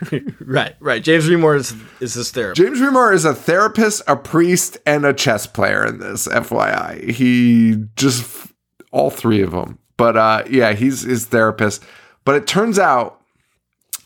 right, 0.46 0.76
right. 0.80 1.02
James 1.02 1.28
Remar 1.28 1.56
is 1.56 1.74
is 2.00 2.14
his 2.14 2.30
therapist. 2.30 2.62
James 2.62 2.78
Remar 2.80 3.12
is 3.12 3.24
a 3.24 3.34
therapist, 3.34 4.02
a 4.06 4.16
priest, 4.16 4.78
and 4.86 5.04
a 5.04 5.12
chess 5.12 5.46
player 5.46 5.84
in 5.84 5.98
this. 5.98 6.28
FYI, 6.28 7.10
he 7.10 7.84
just 7.96 8.48
all 8.92 9.10
three 9.10 9.42
of 9.42 9.50
them. 9.50 9.78
But 9.96 10.16
uh, 10.16 10.44
yeah, 10.48 10.72
he's 10.72 11.02
his 11.02 11.26
therapist. 11.26 11.82
But 12.24 12.36
it 12.36 12.46
turns 12.46 12.78
out 12.78 13.20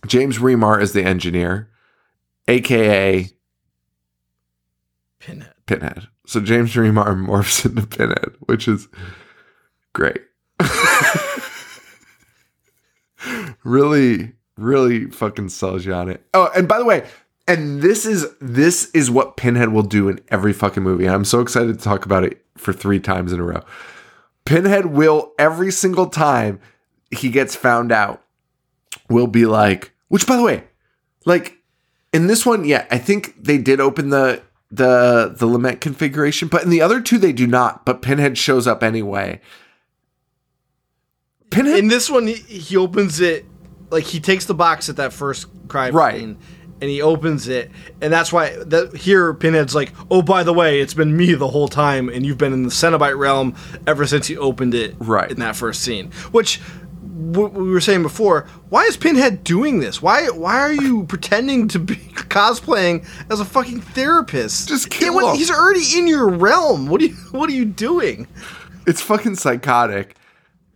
James 0.06 0.38
Remar 0.38 0.80
is 0.80 0.92
the 0.92 1.04
engineer, 1.04 1.68
aka 2.48 3.28
Pinhead. 5.24 5.54
Pinhead. 5.64 6.08
So 6.26 6.40
James 6.40 6.74
Remar 6.74 7.16
morphs 7.26 7.64
into 7.64 7.86
Pinhead, 7.86 8.34
which 8.40 8.68
is 8.68 8.88
great. 9.94 10.20
really, 13.64 14.32
really 14.58 15.06
fucking 15.06 15.48
sells 15.48 15.86
you 15.86 15.94
on 15.94 16.10
it. 16.10 16.22
Oh, 16.34 16.50
and 16.54 16.68
by 16.68 16.78
the 16.78 16.84
way, 16.84 17.06
and 17.48 17.80
this 17.80 18.04
is 18.04 18.26
this 18.40 18.90
is 18.90 19.10
what 19.10 19.38
Pinhead 19.38 19.70
will 19.70 19.82
do 19.82 20.10
in 20.10 20.20
every 20.28 20.52
fucking 20.52 20.82
movie. 20.82 21.08
I'm 21.08 21.24
so 21.24 21.40
excited 21.40 21.78
to 21.78 21.82
talk 21.82 22.04
about 22.04 22.24
it 22.24 22.44
for 22.58 22.74
three 22.74 23.00
times 23.00 23.32
in 23.32 23.40
a 23.40 23.44
row. 23.44 23.62
Pinhead 24.44 24.86
will 24.86 25.32
every 25.38 25.72
single 25.72 26.06
time 26.06 26.60
he 27.10 27.30
gets 27.30 27.56
found 27.56 27.92
out 27.92 28.22
will 29.08 29.26
be 29.26 29.46
like, 29.46 29.94
which 30.08 30.26
by 30.26 30.36
the 30.36 30.42
way, 30.42 30.64
like 31.24 31.56
in 32.12 32.26
this 32.26 32.44
one, 32.44 32.66
yeah, 32.66 32.86
I 32.90 32.98
think 32.98 33.42
they 33.42 33.56
did 33.56 33.80
open 33.80 34.10
the 34.10 34.42
the 34.76 35.34
the 35.36 35.46
lament 35.46 35.80
configuration, 35.80 36.48
but 36.48 36.62
in 36.62 36.70
the 36.70 36.80
other 36.82 37.00
two 37.00 37.18
they 37.18 37.32
do 37.32 37.46
not. 37.46 37.84
But 37.84 38.02
Pinhead 38.02 38.36
shows 38.38 38.66
up 38.66 38.82
anyway. 38.82 39.40
Pinhead, 41.50 41.78
In 41.78 41.88
this 41.88 42.10
one, 42.10 42.26
he, 42.26 42.34
he 42.34 42.76
opens 42.76 43.20
it 43.20 43.44
like 43.90 44.04
he 44.04 44.18
takes 44.20 44.46
the 44.46 44.54
box 44.54 44.88
at 44.88 44.96
that 44.96 45.12
first 45.12 45.46
crime 45.68 45.94
Right. 45.94 46.18
scene, 46.18 46.38
and 46.80 46.90
he 46.90 47.00
opens 47.00 47.46
it, 47.48 47.70
and 48.00 48.12
that's 48.12 48.32
why 48.32 48.56
that 48.64 48.96
here 48.96 49.32
Pinhead's 49.34 49.74
like, 49.74 49.92
oh, 50.10 50.22
by 50.22 50.42
the 50.42 50.52
way, 50.52 50.80
it's 50.80 50.94
been 50.94 51.16
me 51.16 51.34
the 51.34 51.48
whole 51.48 51.68
time, 51.68 52.08
and 52.08 52.26
you've 52.26 52.38
been 52.38 52.52
in 52.52 52.64
the 52.64 52.70
Cenobite 52.70 53.16
realm 53.16 53.54
ever 53.86 54.06
since 54.06 54.28
you 54.28 54.38
opened 54.40 54.74
it, 54.74 54.96
Right. 54.98 55.30
in 55.30 55.38
that 55.40 55.54
first 55.54 55.82
scene. 55.82 56.10
Which 56.32 56.60
w- 57.32 57.48
we 57.48 57.70
were 57.70 57.80
saying 57.80 58.02
before, 58.02 58.46
why 58.68 58.84
is 58.84 58.96
Pinhead 58.96 59.44
doing 59.44 59.80
this? 59.80 60.00
Why 60.02 60.26
why 60.28 60.58
are 60.60 60.72
you 60.72 61.04
pretending 61.04 61.68
to 61.68 61.78
be 61.78 61.94
cosplaying 62.14 63.06
as 63.30 63.40
a 63.40 63.44
fucking 63.44 63.80
therapist? 63.80 64.68
Just 64.68 64.90
kill 64.90 65.14
what- 65.14 65.30
him. 65.32 65.36
He's 65.36 65.50
already 65.50 65.84
in 65.98 66.06
your 66.06 66.28
realm. 66.28 66.86
What 66.86 67.00
are 67.00 67.06
you 67.06 67.14
What 67.32 67.48
are 67.50 67.54
you 67.54 67.64
doing? 67.64 68.26
it's 68.86 69.00
fucking 69.00 69.36
psychotic. 69.36 70.16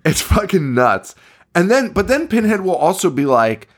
It's 0.04 0.22
fucking 0.22 0.72
nuts. 0.74 1.14
And 1.54 1.70
then, 1.70 1.90
but 1.92 2.08
then 2.08 2.28
Pinhead 2.28 2.60
will 2.62 2.74
also 2.76 3.10
be 3.10 3.26
like, 3.26 3.68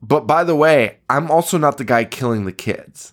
but 0.00 0.26
by 0.26 0.44
the 0.44 0.54
way, 0.56 0.98
I'm 1.10 1.30
also 1.30 1.58
not 1.58 1.76
the 1.76 1.84
guy 1.84 2.04
killing 2.04 2.44
the 2.44 2.52
kids. 2.52 3.12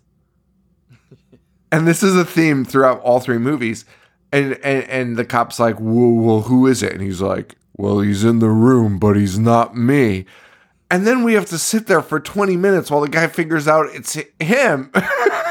and 1.71 1.87
this 1.87 2.03
is 2.03 2.15
a 2.15 2.23
theme 2.25 2.63
throughout 2.65 2.99
all 3.01 3.19
three 3.19 3.37
movies. 3.39 3.85
And 4.31 4.53
and, 4.63 4.83
and 4.89 5.17
the 5.17 5.25
cop's 5.25 5.59
like, 5.59 5.77
whoa, 5.77 6.09
well, 6.13 6.41
who 6.41 6.67
is 6.67 6.81
it? 6.83 6.91
And 6.93 7.01
he's 7.01 7.21
like, 7.21 7.55
well, 7.77 7.99
he's 7.99 8.23
in 8.23 8.39
the 8.39 8.49
room, 8.49 8.99
but 8.99 9.15
he's 9.15 9.37
not 9.39 9.75
me. 9.75 10.25
And 10.91 11.07
then 11.07 11.23
we 11.23 11.33
have 11.33 11.45
to 11.47 11.57
sit 11.57 11.87
there 11.87 12.01
for 12.03 12.19
20 12.19 12.55
minutes 12.55 12.91
while 12.91 13.01
the 13.01 13.07
guy 13.09 13.27
figures 13.27 13.67
out 13.67 13.87
it's 13.93 14.17
him. 14.39 14.91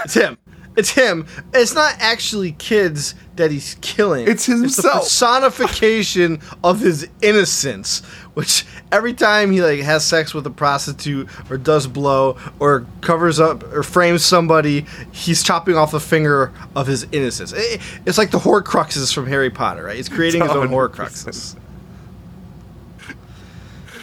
It's 0.05 0.15
him. 0.15 0.37
It's 0.77 0.91
him. 0.91 1.27
It's 1.55 1.75
not 1.75 1.95
actually 2.01 2.53
kids 2.53 3.15
that 3.37 3.51
he's 3.53 3.77
killing. 3.83 4.27
It's 4.27 4.47
the 4.47 4.57
himself. 4.57 5.03
personification 5.05 6.41
of 6.65 6.81
his 6.81 7.09
innocence. 7.21 8.01
Which 8.35 8.65
every 8.91 9.13
time 9.15 9.53
he 9.53 9.63
like 9.63 9.81
has 9.81 10.05
sex 10.05 10.33
with 10.35 10.47
a 10.47 10.51
prostitute 10.51 11.29
or 11.51 11.57
does 11.59 11.87
blow 11.87 12.37
or 12.59 12.87
covers 13.01 13.39
up 13.39 13.63
or 13.73 13.83
frames 13.83 14.25
somebody, 14.25 14.87
he's 15.13 15.43
chopping 15.43 15.77
off 15.77 15.93
the 15.93 16.01
finger 16.01 16.51
of 16.75 16.87
his 16.87 17.07
innocence. 17.13 17.53
It- 17.53 17.81
it's 18.07 18.19
like 18.19 18.31
the 18.33 18.39
Horcruxes 18.39 19.13
from 19.15 19.27
Harry 19.27 19.51
Potter, 19.51 19.85
right? 19.85 19.97
He's 19.97 20.09
creating 20.09 20.43
his 20.43 20.51
own 20.51 20.69
100%. 20.69 20.91
Horcruxes. 20.91 21.57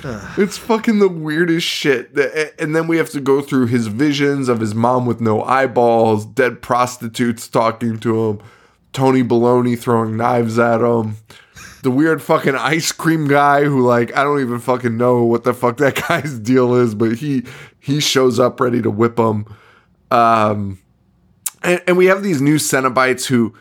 It's 0.38 0.58
fucking 0.58 1.00
the 1.00 1.10
weirdest 1.10 1.68
shit. 1.68 2.16
And 2.60 2.76
then 2.76 2.88
we 2.88 2.98
have 2.98 3.10
to 3.12 3.20
go 3.20 3.42
through 3.42 3.68
his 3.68 3.88
visions 3.88 4.50
of 4.50 4.60
his 4.60 4.74
mom 4.74 5.06
with 5.06 5.20
no 5.22 5.44
eyeballs, 5.44 6.26
dead 6.26 6.62
prostitutes 6.62 7.48
talking 7.48 8.00
to 8.00 8.30
him, 8.30 8.40
Tony 8.94 9.24
Baloney 9.24 9.78
throwing 9.78 10.18
knives 10.18 10.58
at 10.58 10.82
him, 10.82 11.18
the 11.84 11.92
weird 11.92 12.22
fucking 12.22 12.56
ice 12.56 12.92
cream 12.92 13.28
guy 13.28 13.64
who 13.64 13.86
like 13.86 14.16
I 14.16 14.24
don't 14.24 14.42
even 14.42 14.60
fucking 14.60 14.98
know 14.98 15.24
what 15.24 15.44
the 15.44 15.54
fuck 15.54 15.78
that 15.78 15.96
guy's 16.08 16.40
deal 16.40 16.76
is, 16.76 16.96
but 16.96 17.18
he 17.18 17.44
he 17.80 18.00
shows 18.00 18.40
up 18.40 18.60
ready 18.60 18.82
to 18.82 18.92
whip 18.92 19.18
him. 19.18 19.46
Um, 20.12 20.80
and, 21.64 21.82
and 21.88 21.98
we 21.98 22.08
have 22.08 22.24
these 22.24 22.42
new 22.42 22.56
Cenobites 22.56 23.26
who 23.26 23.54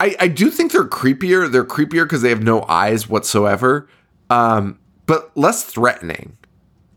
I, 0.00 0.16
I 0.18 0.28
do 0.28 0.50
think 0.50 0.72
they're 0.72 0.84
creepier. 0.84 1.50
They're 1.50 1.64
creepier 1.64 2.04
because 2.04 2.22
they 2.22 2.30
have 2.30 2.42
no 2.42 2.62
eyes 2.62 3.08
whatsoever, 3.08 3.88
um, 4.30 4.78
but 5.06 5.36
less 5.36 5.64
threatening, 5.64 6.36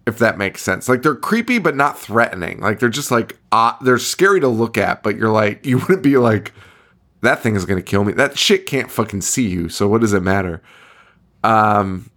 if 0.05 0.17
that 0.19 0.37
makes 0.37 0.61
sense. 0.61 0.87
Like 0.87 1.01
they're 1.01 1.15
creepy 1.15 1.59
but 1.59 1.75
not 1.75 1.99
threatening. 1.99 2.59
Like 2.59 2.79
they're 2.79 2.89
just 2.89 3.11
like 3.11 3.37
uh, 3.51 3.73
they're 3.81 3.97
scary 3.97 4.39
to 4.39 4.47
look 4.47 4.77
at, 4.77 5.03
but 5.03 5.15
you're 5.15 5.31
like 5.31 5.65
you 5.65 5.79
wouldn't 5.79 6.03
be 6.03 6.17
like 6.17 6.53
that 7.21 7.41
thing 7.41 7.55
is 7.55 7.65
gonna 7.65 7.81
kill 7.81 8.03
me. 8.03 8.13
That 8.13 8.37
shit 8.37 8.65
can't 8.65 8.91
fucking 8.91 9.21
see 9.21 9.47
you. 9.47 9.69
So 9.69 9.87
what 9.87 10.01
does 10.01 10.13
it 10.13 10.21
matter? 10.21 10.61
Um, 11.43 12.09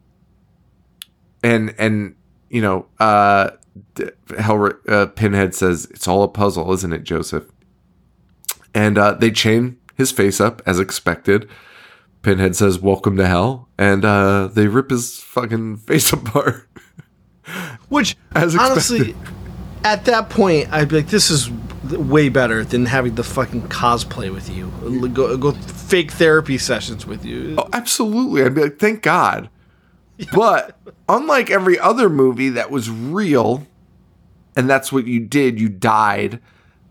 and 1.43 1.75
and 1.79 2.15
you 2.51 2.63
know, 2.63 2.87
uh, 2.99 3.51
Hell 4.39 4.73
uh, 4.89 5.07
Pinhead 5.07 5.55
says 5.55 5.87
it's 5.91 6.09
all 6.09 6.23
a 6.23 6.29
puzzle, 6.29 6.73
isn't 6.73 6.93
it, 6.93 7.05
Joseph? 7.05 7.45
And 8.75 8.99
uh, 8.99 9.13
they 9.15 9.31
chain 9.31 9.79
his 9.97 10.13
face 10.13 10.41
up 10.41 10.63
as 10.67 10.79
expected. 10.79 11.49
Pinhead 12.23 12.57
says, 12.57 12.79
"Welcome 12.81 13.17
to 13.17 13.27
hell," 13.27 13.69
and 13.79 14.05
uh, 14.05 14.49
they 14.49 14.67
rip 14.67 14.91
his 14.91 15.19
fucking 15.21 15.77
face 15.87 16.13
apart. 16.13 16.69
Which 17.89 18.17
As 18.35 18.55
expected. 18.55 18.73
honestly, 18.73 19.17
at 19.85 20.05
that 20.07 20.29
point, 20.29 20.69
I'd 20.73 20.89
be 20.89 20.97
like, 20.97 21.09
"This 21.09 21.31
is 21.31 21.51
way 21.91 22.29
better 22.29 22.65
than 22.65 22.87
having 22.87 23.15
the 23.15 23.25
fucking 23.25 23.69
cosplay 23.69 24.33
with 24.33 24.51
you, 24.51 24.71
go, 25.15 25.37
go 25.37 25.53
fake 25.53 26.11
therapy 26.13 26.59
sessions 26.59 27.07
with 27.07 27.25
you." 27.25 27.55
Oh, 27.57 27.69
absolutely. 27.73 28.43
I'd 28.43 28.55
be 28.55 28.63
like, 28.63 28.79
thank 28.79 29.03
God. 29.03 29.49
But 30.35 30.77
unlike 31.09 31.49
every 31.49 31.79
other 31.79 32.11
movie 32.11 32.49
that 32.49 32.73
was 32.73 32.91
real, 32.91 33.65
and 34.57 34.69
that's 34.69 34.91
what 34.91 35.07
you 35.07 35.21
did, 35.21 35.61
you 35.61 35.69
died. 35.69 36.41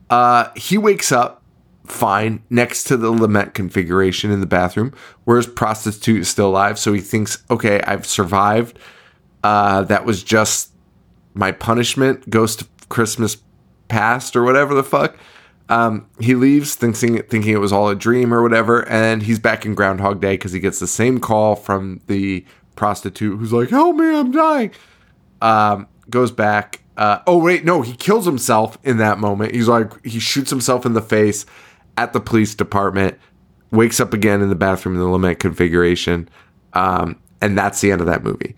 Uh, 0.09 0.47
he 0.55 0.77
wakes 0.77 1.11
up 1.11 1.43
fine 1.87 2.43
next 2.49 2.83
to 2.85 2.97
the 2.97 3.11
lament 3.11 3.53
configuration 3.53 4.31
in 4.31 4.39
the 4.39 4.45
bathroom, 4.45 4.93
whereas 5.23 5.47
prostitute 5.47 6.21
is 6.21 6.29
still 6.29 6.49
alive. 6.49 6.77
So 6.77 6.93
he 6.93 7.01
thinks, 7.01 7.43
okay, 7.49 7.81
I've 7.81 8.05
survived. 8.05 8.77
Uh, 9.43 9.83
that 9.83 10.05
was 10.05 10.23
just 10.23 10.71
my 11.33 11.51
punishment. 11.51 12.29
Ghost 12.29 12.61
of 12.61 12.89
Christmas 12.89 13.37
past 13.87 14.35
or 14.35 14.43
whatever 14.43 14.73
the 14.73 14.83
fuck. 14.83 15.17
Um, 15.69 16.07
he 16.19 16.35
leaves 16.35 16.75
thinking 16.75 17.21
thinking 17.23 17.51
it 17.51 17.59
was 17.59 17.73
all 17.73 17.89
a 17.89 17.95
dream 17.95 18.33
or 18.33 18.41
whatever, 18.41 18.87
and 18.87 19.23
he's 19.23 19.39
back 19.39 19.65
in 19.65 19.75
Groundhog 19.75 20.21
Day 20.21 20.33
because 20.33 20.53
he 20.53 20.59
gets 20.59 20.79
the 20.79 20.87
same 20.87 21.19
call 21.19 21.55
from 21.55 22.01
the 22.07 22.45
prostitute 22.75 23.37
who's 23.37 23.51
like, 23.51 23.69
"Help 23.69 23.97
me, 23.97 24.15
I'm 24.15 24.31
dying." 24.31 24.71
Um, 25.41 25.87
goes 26.09 26.31
back. 26.31 26.81
Uh, 26.95 27.19
oh 27.27 27.37
wait, 27.37 27.65
no, 27.65 27.81
he 27.81 27.93
kills 27.93 28.25
himself 28.25 28.77
in 28.83 28.97
that 28.97 29.19
moment. 29.19 29.53
He's 29.53 29.67
like, 29.67 30.03
he 30.03 30.19
shoots 30.19 30.49
himself 30.49 30.85
in 30.85 30.93
the 30.93 31.01
face 31.01 31.45
at 31.97 32.13
the 32.13 32.19
police 32.21 32.55
department. 32.55 33.17
Wakes 33.71 33.99
up 33.99 34.13
again 34.13 34.41
in 34.41 34.47
the 34.47 34.55
bathroom 34.55 34.95
in 34.95 35.01
the 35.01 35.07
lament 35.09 35.39
configuration, 35.39 36.29
um, 36.73 37.17
and 37.41 37.57
that's 37.57 37.81
the 37.81 37.91
end 37.91 37.99
of 37.99 38.07
that 38.07 38.23
movie. 38.23 38.55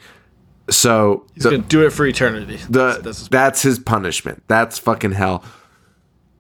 So 0.69 1.25
He's 1.33 1.45
gonna 1.45 1.57
do 1.59 1.83
it 1.83 1.89
for 1.89 2.05
eternity. 2.05 2.57
the 2.69 2.99
That's 3.01 3.17
his- 3.17 3.27
that's 3.29 3.61
his 3.63 3.79
punishment. 3.79 4.43
That's 4.47 4.77
fucking 4.77 5.13
hell. 5.13 5.43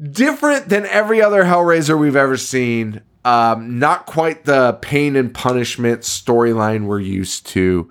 Different 0.01 0.69
than 0.69 0.85
every 0.85 1.21
other 1.21 1.43
Hellraiser 1.43 1.99
we've 1.99 2.15
ever 2.15 2.37
seen. 2.37 3.01
Um, 3.25 3.79
not 3.79 4.05
quite 4.05 4.45
the 4.45 4.73
pain 4.81 5.15
and 5.15 5.33
punishment 5.33 6.01
storyline 6.01 6.85
we're 6.85 6.99
used 7.01 7.47
to. 7.47 7.89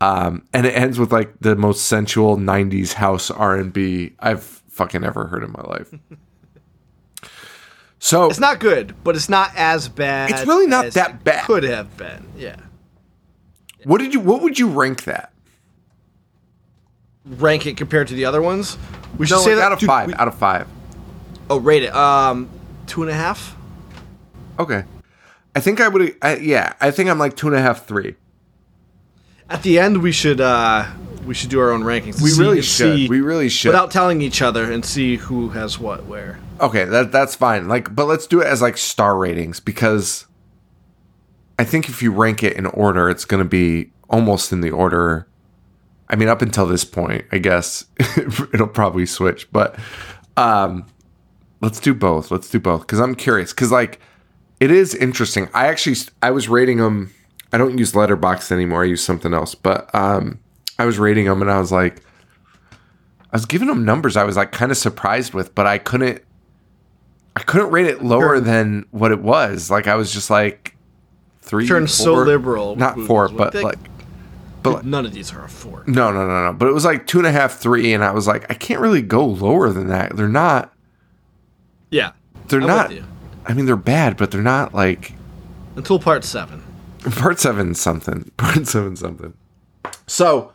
Um, 0.00 0.44
and 0.54 0.64
it 0.64 0.70
ends 0.70 0.98
with 0.98 1.12
like 1.12 1.34
the 1.40 1.56
most 1.56 1.86
sensual 1.86 2.38
'90s 2.38 2.94
house 2.94 3.30
R&B 3.30 4.12
I've 4.20 4.42
fucking 4.70 5.04
ever 5.04 5.26
heard 5.26 5.42
in 5.42 5.50
my 5.52 5.62
life. 5.62 5.92
So 8.02 8.28
it's 8.30 8.40
not 8.40 8.58
good, 8.60 8.94
but 9.04 9.14
it's 9.14 9.28
not 9.28 9.52
as 9.56 9.88
bad. 9.88 10.30
It's 10.30 10.46
really 10.46 10.66
not 10.66 10.86
as 10.86 10.94
that 10.94 11.10
it 11.10 11.24
bad. 11.24 11.44
Could 11.44 11.64
have 11.64 11.96
been, 11.98 12.26
yeah. 12.36 12.56
what 13.84 13.98
did 13.98 14.14
you? 14.14 14.20
What 14.20 14.40
would 14.42 14.58
you 14.58 14.68
rank 14.68 15.04
that? 15.04 15.32
Rank 17.26 17.66
it 17.66 17.76
compared 17.76 18.08
to 18.08 18.14
the 18.14 18.24
other 18.24 18.40
ones. 18.40 18.78
We 19.18 19.26
should 19.26 19.34
No, 19.34 19.40
say 19.42 19.50
like, 19.50 19.58
that 19.58 19.66
out 19.66 19.72
of 19.72 19.78
dude, 19.80 19.86
five. 19.86 20.06
we- 20.08 20.14
out 20.14 20.28
of 20.28 20.34
five. 20.34 20.66
oh, 21.50 21.58
rate 21.60 21.82
it. 21.84 21.94
Um, 21.94 22.48
two 22.86 23.02
and 23.02 23.10
a 23.10 23.14
half. 23.14 23.54
Okay. 24.58 24.84
I 25.54 25.60
think 25.60 25.80
I 25.80 25.88
would. 25.88 26.16
I, 26.22 26.36
yeah, 26.36 26.72
I 26.80 26.90
think 26.90 27.10
I'm 27.10 27.18
like 27.18 27.36
two 27.36 27.48
and 27.48 27.56
a 27.56 27.60
half, 27.60 27.86
three. 27.86 28.14
At 29.50 29.62
the 29.62 29.78
end, 29.78 30.00
we 30.02 30.12
should 30.12 30.40
uh, 30.40 30.86
we 31.30 31.34
should 31.34 31.48
do 31.48 31.60
our 31.60 31.70
own 31.70 31.82
rankings. 31.82 32.20
We 32.20 32.30
see- 32.30 32.42
really 32.42 32.60
see- 32.60 33.02
should. 33.02 33.08
We 33.08 33.20
really 33.20 33.48
should. 33.48 33.68
without 33.68 33.92
telling 33.92 34.20
each 34.20 34.42
other 34.42 34.64
and 34.72 34.84
see 34.84 35.14
who 35.14 35.50
has 35.50 35.78
what 35.78 36.06
where. 36.06 36.40
Okay, 36.60 36.84
that 36.86 37.12
that's 37.12 37.36
fine. 37.36 37.68
Like, 37.68 37.94
but 37.94 38.06
let's 38.06 38.26
do 38.26 38.40
it 38.40 38.48
as 38.48 38.60
like 38.60 38.76
star 38.76 39.16
ratings 39.16 39.60
because 39.60 40.26
I 41.56 41.62
think 41.62 41.88
if 41.88 42.02
you 42.02 42.10
rank 42.10 42.42
it 42.42 42.56
in 42.56 42.66
order, 42.66 43.08
it's 43.08 43.24
going 43.24 43.40
to 43.40 43.48
be 43.48 43.92
almost 44.08 44.50
in 44.50 44.60
the 44.60 44.72
order. 44.72 45.28
I 46.08 46.16
mean, 46.16 46.28
up 46.28 46.42
until 46.42 46.66
this 46.66 46.84
point, 46.84 47.24
I 47.30 47.38
guess 47.38 47.84
it'll 48.52 48.66
probably 48.66 49.06
switch, 49.06 49.48
but 49.52 49.78
um, 50.36 50.84
let's 51.60 51.78
do 51.78 51.94
both. 51.94 52.32
Let's 52.32 52.50
do 52.50 52.58
both 52.58 52.80
because 52.80 52.98
I'm 52.98 53.14
curious. 53.14 53.52
Because 53.52 53.70
like, 53.70 54.00
it 54.58 54.72
is 54.72 54.96
interesting. 54.96 55.48
I 55.54 55.68
actually 55.68 55.94
I 56.22 56.32
was 56.32 56.48
rating 56.48 56.78
them. 56.78 57.14
I 57.52 57.58
don't 57.58 57.78
use 57.78 57.92
Letterboxd 57.92 58.50
anymore. 58.50 58.82
I 58.82 58.86
use 58.86 59.04
something 59.04 59.32
else, 59.32 59.54
but 59.54 59.94
um, 59.94 60.40
I 60.80 60.84
was 60.86 60.98
rating 60.98 61.26
them 61.26 61.42
and 61.42 61.50
I 61.50 61.58
was 61.60 61.70
like, 61.70 62.02
I 62.72 63.36
was 63.36 63.46
giving 63.46 63.68
them 63.68 63.84
numbers. 63.84 64.16
I 64.16 64.24
was 64.24 64.36
like 64.36 64.50
kind 64.52 64.70
of 64.72 64.78
surprised 64.78 65.34
with, 65.34 65.54
but 65.54 65.66
I 65.66 65.78
couldn't. 65.78 66.22
I 67.36 67.40
couldn't 67.42 67.70
rate 67.70 67.86
it 67.86 68.02
lower 68.02 68.36
Sure. 68.36 68.40
than 68.40 68.86
what 68.90 69.12
it 69.12 69.20
was. 69.22 69.70
Like 69.70 69.86
I 69.86 69.94
was 69.94 70.12
just 70.12 70.30
like 70.30 70.74
three. 71.42 71.66
Turned 71.68 71.88
so 71.90 72.14
liberal. 72.14 72.74
Not 72.76 72.98
four, 73.00 73.28
but 73.28 73.54
like, 73.54 73.78
but 74.64 74.70
like, 74.74 74.84
none 74.84 75.06
of 75.06 75.12
these 75.14 75.32
are 75.32 75.44
a 75.44 75.48
four. 75.48 75.84
no, 75.86 76.10
no, 76.10 76.26
no, 76.26 76.46
no. 76.46 76.52
But 76.52 76.66
it 76.68 76.72
was 76.72 76.84
like 76.84 77.06
two 77.06 77.18
and 77.18 77.26
a 77.26 77.32
half, 77.32 77.58
three, 77.58 77.94
and 77.94 78.02
I 78.02 78.10
was 78.10 78.26
like, 78.26 78.50
I 78.50 78.54
can't 78.54 78.80
really 78.80 79.00
go 79.02 79.24
lower 79.24 79.70
than 79.70 79.86
that. 79.88 80.16
They're 80.16 80.28
not. 80.28 80.72
Yeah, 81.90 82.12
They're 82.48 82.60
I'm 82.60 82.66
not. 82.66 82.92
I 83.46 83.54
mean, 83.54 83.66
they're 83.66 83.76
bad, 83.76 84.16
but 84.16 84.30
they're 84.32 84.42
not 84.42 84.74
like 84.74 85.12
until 85.76 85.98
part 86.00 86.24
seven. 86.24 86.62
part 87.16 87.38
seven 87.38 87.74
something. 87.76 88.30
Part 88.36 88.66
seven 88.66 88.96
something. 88.96 89.34
So, 90.08 90.52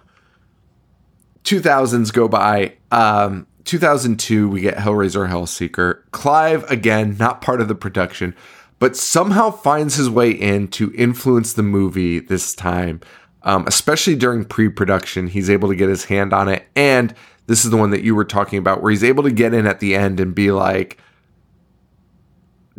two 1.45 1.61
thousands 1.61 2.11
go 2.11 2.27
by. 2.27 2.73
Um, 2.91 3.47
2002, 3.63 4.49
we 4.49 4.61
get 4.61 4.75
Hellraiser 4.75 5.29
Hellseeker. 5.29 6.01
Clive, 6.11 6.69
again, 6.69 7.15
not 7.17 7.41
part 7.41 7.61
of 7.61 7.67
the 7.67 7.75
production, 7.75 8.35
but 8.77 8.95
somehow 8.95 9.49
finds 9.49 9.95
his 9.95 10.09
way 10.09 10.29
in 10.29 10.67
to 10.69 10.93
influence 10.95 11.53
the 11.53 11.63
movie 11.63 12.19
this 12.19 12.53
time, 12.53 12.99
um, 13.43 13.65
especially 13.67 14.15
during 14.15 14.43
pre 14.43 14.69
production. 14.69 15.27
He's 15.27 15.49
able 15.49 15.69
to 15.69 15.75
get 15.75 15.89
his 15.89 16.05
hand 16.05 16.33
on 16.33 16.49
it. 16.49 16.67
And 16.75 17.15
this 17.47 17.63
is 17.63 17.71
the 17.71 17.77
one 17.77 17.91
that 17.91 18.03
you 18.03 18.15
were 18.15 18.25
talking 18.25 18.59
about, 18.59 18.81
where 18.81 18.91
he's 18.91 19.03
able 19.03 19.23
to 19.23 19.31
get 19.31 19.53
in 19.53 19.65
at 19.65 19.79
the 19.79 19.95
end 19.95 20.19
and 20.19 20.35
be 20.35 20.51
like, 20.51 20.99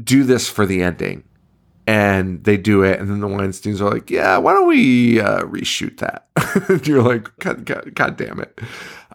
do 0.02 0.24
this 0.24 0.48
for 0.48 0.66
the 0.66 0.82
ending. 0.82 1.24
And 1.86 2.42
they 2.42 2.56
do 2.56 2.82
it. 2.82 2.98
And 2.98 3.08
then 3.08 3.20
the 3.20 3.28
Weinsteins 3.28 3.80
are 3.80 3.90
like, 3.90 4.10
yeah, 4.10 4.38
why 4.38 4.52
don't 4.52 4.66
we 4.66 5.20
uh, 5.20 5.42
reshoot 5.42 5.98
that? 5.98 6.26
and 6.68 6.86
you're 6.86 7.02
like, 7.02 7.28
God, 7.38 7.64
God, 7.64 7.94
God 7.94 8.16
damn 8.16 8.40
it. 8.40 8.60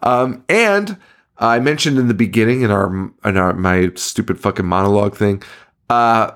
Um, 0.02 0.44
and 0.48 0.96
I 1.38 1.58
mentioned 1.60 1.98
in 1.98 2.08
the 2.08 2.14
beginning 2.14 2.62
in 2.62 2.70
our 2.70 2.86
in 3.24 3.36
our 3.36 3.52
my 3.52 3.90
stupid 3.96 4.40
fucking 4.40 4.66
monologue 4.66 5.16
thing, 5.16 5.42
uh, 5.90 6.32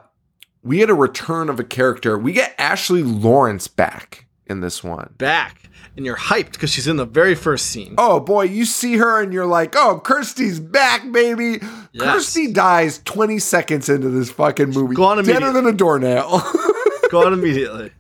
we 0.63 0.81
had 0.81 0.91
a 0.91 0.95
return 0.95 1.49
of 1.49 1.61
a 1.61 1.65
character. 1.65 2.19
We 2.19 2.33
get 2.33 2.55
Ashley 2.59 3.03
Laurence 3.03 3.69
back 3.69 4.27
in 4.47 4.61
this 4.61 4.83
one. 4.83 5.15
Back 5.17 5.66
and 5.97 6.05
you're 6.05 6.17
hyped 6.17 6.53
because 6.53 6.71
she's 6.71 6.87
in 6.87 6.97
the 6.97 7.07
very 7.07 7.35
first 7.35 7.67
scene. 7.67 7.95
Oh 7.99 8.21
boy, 8.21 8.45
you 8.45 8.65
see 8.65 8.97
her 8.97 9.21
and 9.23 9.33
you're 9.33 9.47
like, 9.47 9.75
oh, 9.77 10.01
Kirsty's 10.01 10.61
back, 10.61 11.11
baby. 11.11 11.59
Yes. 11.93 12.03
Kirsty 12.03 12.53
dies 12.53 13.01
20 13.05 13.39
seconds 13.39 13.89
into 13.89 14.11
this 14.11 14.31
fucking 14.31 14.71
movie. 14.71 14.95
Gone 14.95 15.17
Deader 15.19 15.31
immediately. 15.31 15.61
than 15.61 15.67
a 15.67 15.77
doornail. 15.77 16.43
Gone 17.11 17.33
immediately. 17.33 17.93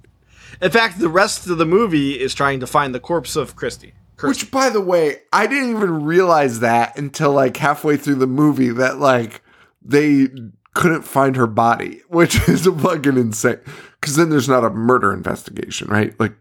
In 0.60 0.70
fact, 0.70 0.98
the 0.98 1.08
rest 1.08 1.46
of 1.48 1.58
the 1.58 1.66
movie 1.66 2.20
is 2.20 2.34
trying 2.34 2.60
to 2.60 2.66
find 2.66 2.94
the 2.94 3.00
corpse 3.00 3.36
of 3.36 3.56
Christy. 3.56 3.94
Kirsty. 4.16 4.44
Which, 4.44 4.50
by 4.50 4.70
the 4.70 4.80
way, 4.80 5.22
I 5.32 5.46
didn't 5.46 5.70
even 5.70 6.04
realize 6.04 6.60
that 6.60 6.98
until 6.98 7.32
like 7.32 7.56
halfway 7.56 7.96
through 7.96 8.14
the 8.16 8.26
movie 8.26 8.70
that 8.70 8.98
like 8.98 9.42
they 9.82 10.28
couldn't 10.74 11.02
find 11.02 11.36
her 11.36 11.46
body, 11.46 12.02
which 12.08 12.48
is 12.48 12.66
fucking 12.66 13.16
insane. 13.16 13.60
Because 14.00 14.16
then 14.16 14.30
there's 14.30 14.48
not 14.48 14.64
a 14.64 14.70
murder 14.70 15.12
investigation, 15.12 15.88
right? 15.88 16.18
Like, 16.20 16.34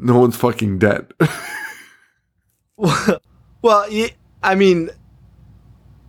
no 0.00 0.18
one's 0.18 0.36
fucking 0.36 0.78
dead. 0.78 1.12
Well, 3.62 3.86
I 4.42 4.54
mean, 4.54 4.90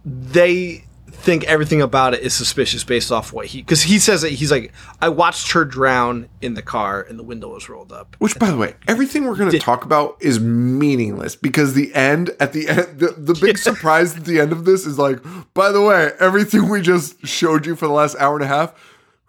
they 0.05 0.85
think 1.11 1.43
everything 1.43 1.81
about 1.81 2.15
it 2.15 2.21
is 2.21 2.33
suspicious 2.33 2.83
based 2.83 3.11
off 3.11 3.31
what 3.31 3.45
he 3.45 3.61
because 3.61 3.83
he 3.83 3.99
says 3.99 4.21
that 4.23 4.31
he's 4.31 4.49
like, 4.51 4.71
I 5.01 5.09
watched 5.09 5.51
her 5.51 5.65
drown 5.65 6.29
in 6.41 6.55
the 6.55 6.61
car 6.61 7.01
and 7.01 7.19
the 7.19 7.23
window 7.23 7.49
was 7.49 7.69
rolled 7.69 7.91
up. 7.91 8.15
Which, 8.19 8.39
by 8.39 8.49
the 8.49 8.57
way, 8.57 8.75
everything 8.87 9.25
we're 9.25 9.35
going 9.35 9.51
to 9.51 9.59
talk 9.59 9.85
about 9.85 10.17
is 10.19 10.39
meaningless 10.39 11.35
because 11.35 11.73
the 11.73 11.93
end, 11.93 12.31
at 12.39 12.53
the 12.53 12.69
end, 12.69 12.99
the, 12.99 13.13
the 13.17 13.37
big 13.39 13.57
surprise 13.59 14.17
at 14.17 14.25
the 14.25 14.39
end 14.39 14.51
of 14.51 14.65
this 14.65 14.85
is 14.85 14.97
like, 14.97 15.19
by 15.53 15.71
the 15.71 15.81
way, 15.81 16.11
everything 16.19 16.69
we 16.69 16.81
just 16.81 17.25
showed 17.27 17.65
you 17.65 17.75
for 17.75 17.87
the 17.87 17.93
last 17.93 18.15
hour 18.17 18.35
and 18.35 18.43
a 18.43 18.47
half 18.47 18.73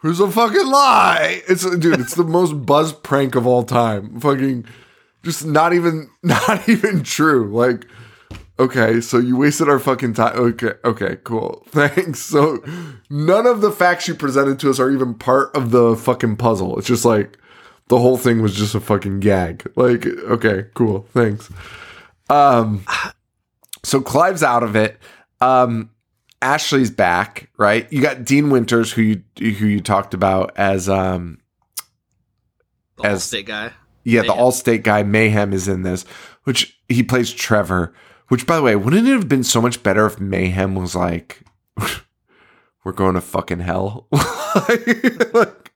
was 0.08 0.20
a 0.20 0.30
fucking 0.30 0.66
lie. 0.66 1.42
It's 1.48 1.68
dude, 1.78 2.00
it's 2.00 2.14
the 2.14 2.24
most 2.24 2.66
buzz 2.66 2.92
prank 2.92 3.34
of 3.34 3.46
all 3.46 3.62
time. 3.62 4.20
Fucking, 4.20 4.66
just 5.22 5.44
not 5.44 5.72
even, 5.72 6.10
not 6.22 6.68
even 6.68 7.02
true. 7.02 7.52
Like, 7.52 7.86
Okay, 8.58 9.00
so 9.00 9.18
you 9.18 9.36
wasted 9.36 9.68
our 9.68 9.78
fucking 9.78 10.14
time. 10.14 10.36
Okay, 10.36 10.72
okay, 10.84 11.16
cool. 11.24 11.64
Thanks. 11.70 12.20
So 12.20 12.62
none 13.10 13.46
of 13.46 13.60
the 13.60 13.72
facts 13.72 14.06
you 14.06 14.14
presented 14.14 14.60
to 14.60 14.70
us 14.70 14.78
are 14.78 14.90
even 14.90 15.14
part 15.14 15.54
of 15.56 15.70
the 15.70 15.96
fucking 15.96 16.36
puzzle. 16.36 16.78
It's 16.78 16.86
just 16.86 17.04
like 17.04 17.38
the 17.88 17.98
whole 17.98 18.16
thing 18.16 18.42
was 18.42 18.54
just 18.54 18.74
a 18.74 18.80
fucking 18.80 19.20
gag. 19.20 19.70
Like, 19.74 20.06
okay, 20.06 20.66
cool. 20.74 21.06
Thanks. 21.12 21.50
Um 22.30 22.84
so 23.82 24.00
Clive's 24.00 24.42
out 24.42 24.62
of 24.62 24.76
it. 24.76 24.98
Um 25.40 25.90
Ashley's 26.42 26.90
back, 26.90 27.48
right? 27.56 27.90
You 27.92 28.02
got 28.02 28.24
Dean 28.24 28.50
Winters 28.50 28.92
who 28.92 29.02
you 29.02 29.22
who 29.38 29.66
you 29.66 29.80
talked 29.80 30.12
about 30.14 30.52
as 30.56 30.88
um 30.88 31.38
The 32.96 33.08
As- 33.08 33.24
state 33.24 33.46
guy. 33.46 33.72
yeah, 34.04 34.22
the 34.22 34.28
Mayhem. 34.28 34.42
Allstate 34.44 34.82
guy 34.82 35.02
Mayhem 35.02 35.52
is 35.52 35.68
in 35.68 35.82
this, 35.82 36.04
which 36.44 36.78
he 36.88 37.02
plays 37.02 37.32
Trevor. 37.32 37.94
Which, 38.28 38.46
by 38.46 38.56
the 38.56 38.62
way, 38.62 38.76
wouldn't 38.76 39.06
it 39.06 39.12
have 39.12 39.28
been 39.28 39.44
so 39.44 39.60
much 39.60 39.82
better 39.82 40.06
if 40.06 40.18
Mayhem 40.18 40.74
was 40.74 40.94
like, 40.94 41.42
"We're 42.84 42.92
going 42.92 43.14
to 43.14 43.20
fucking 43.20 43.60
hell"? 43.60 44.08
like, 45.34 45.72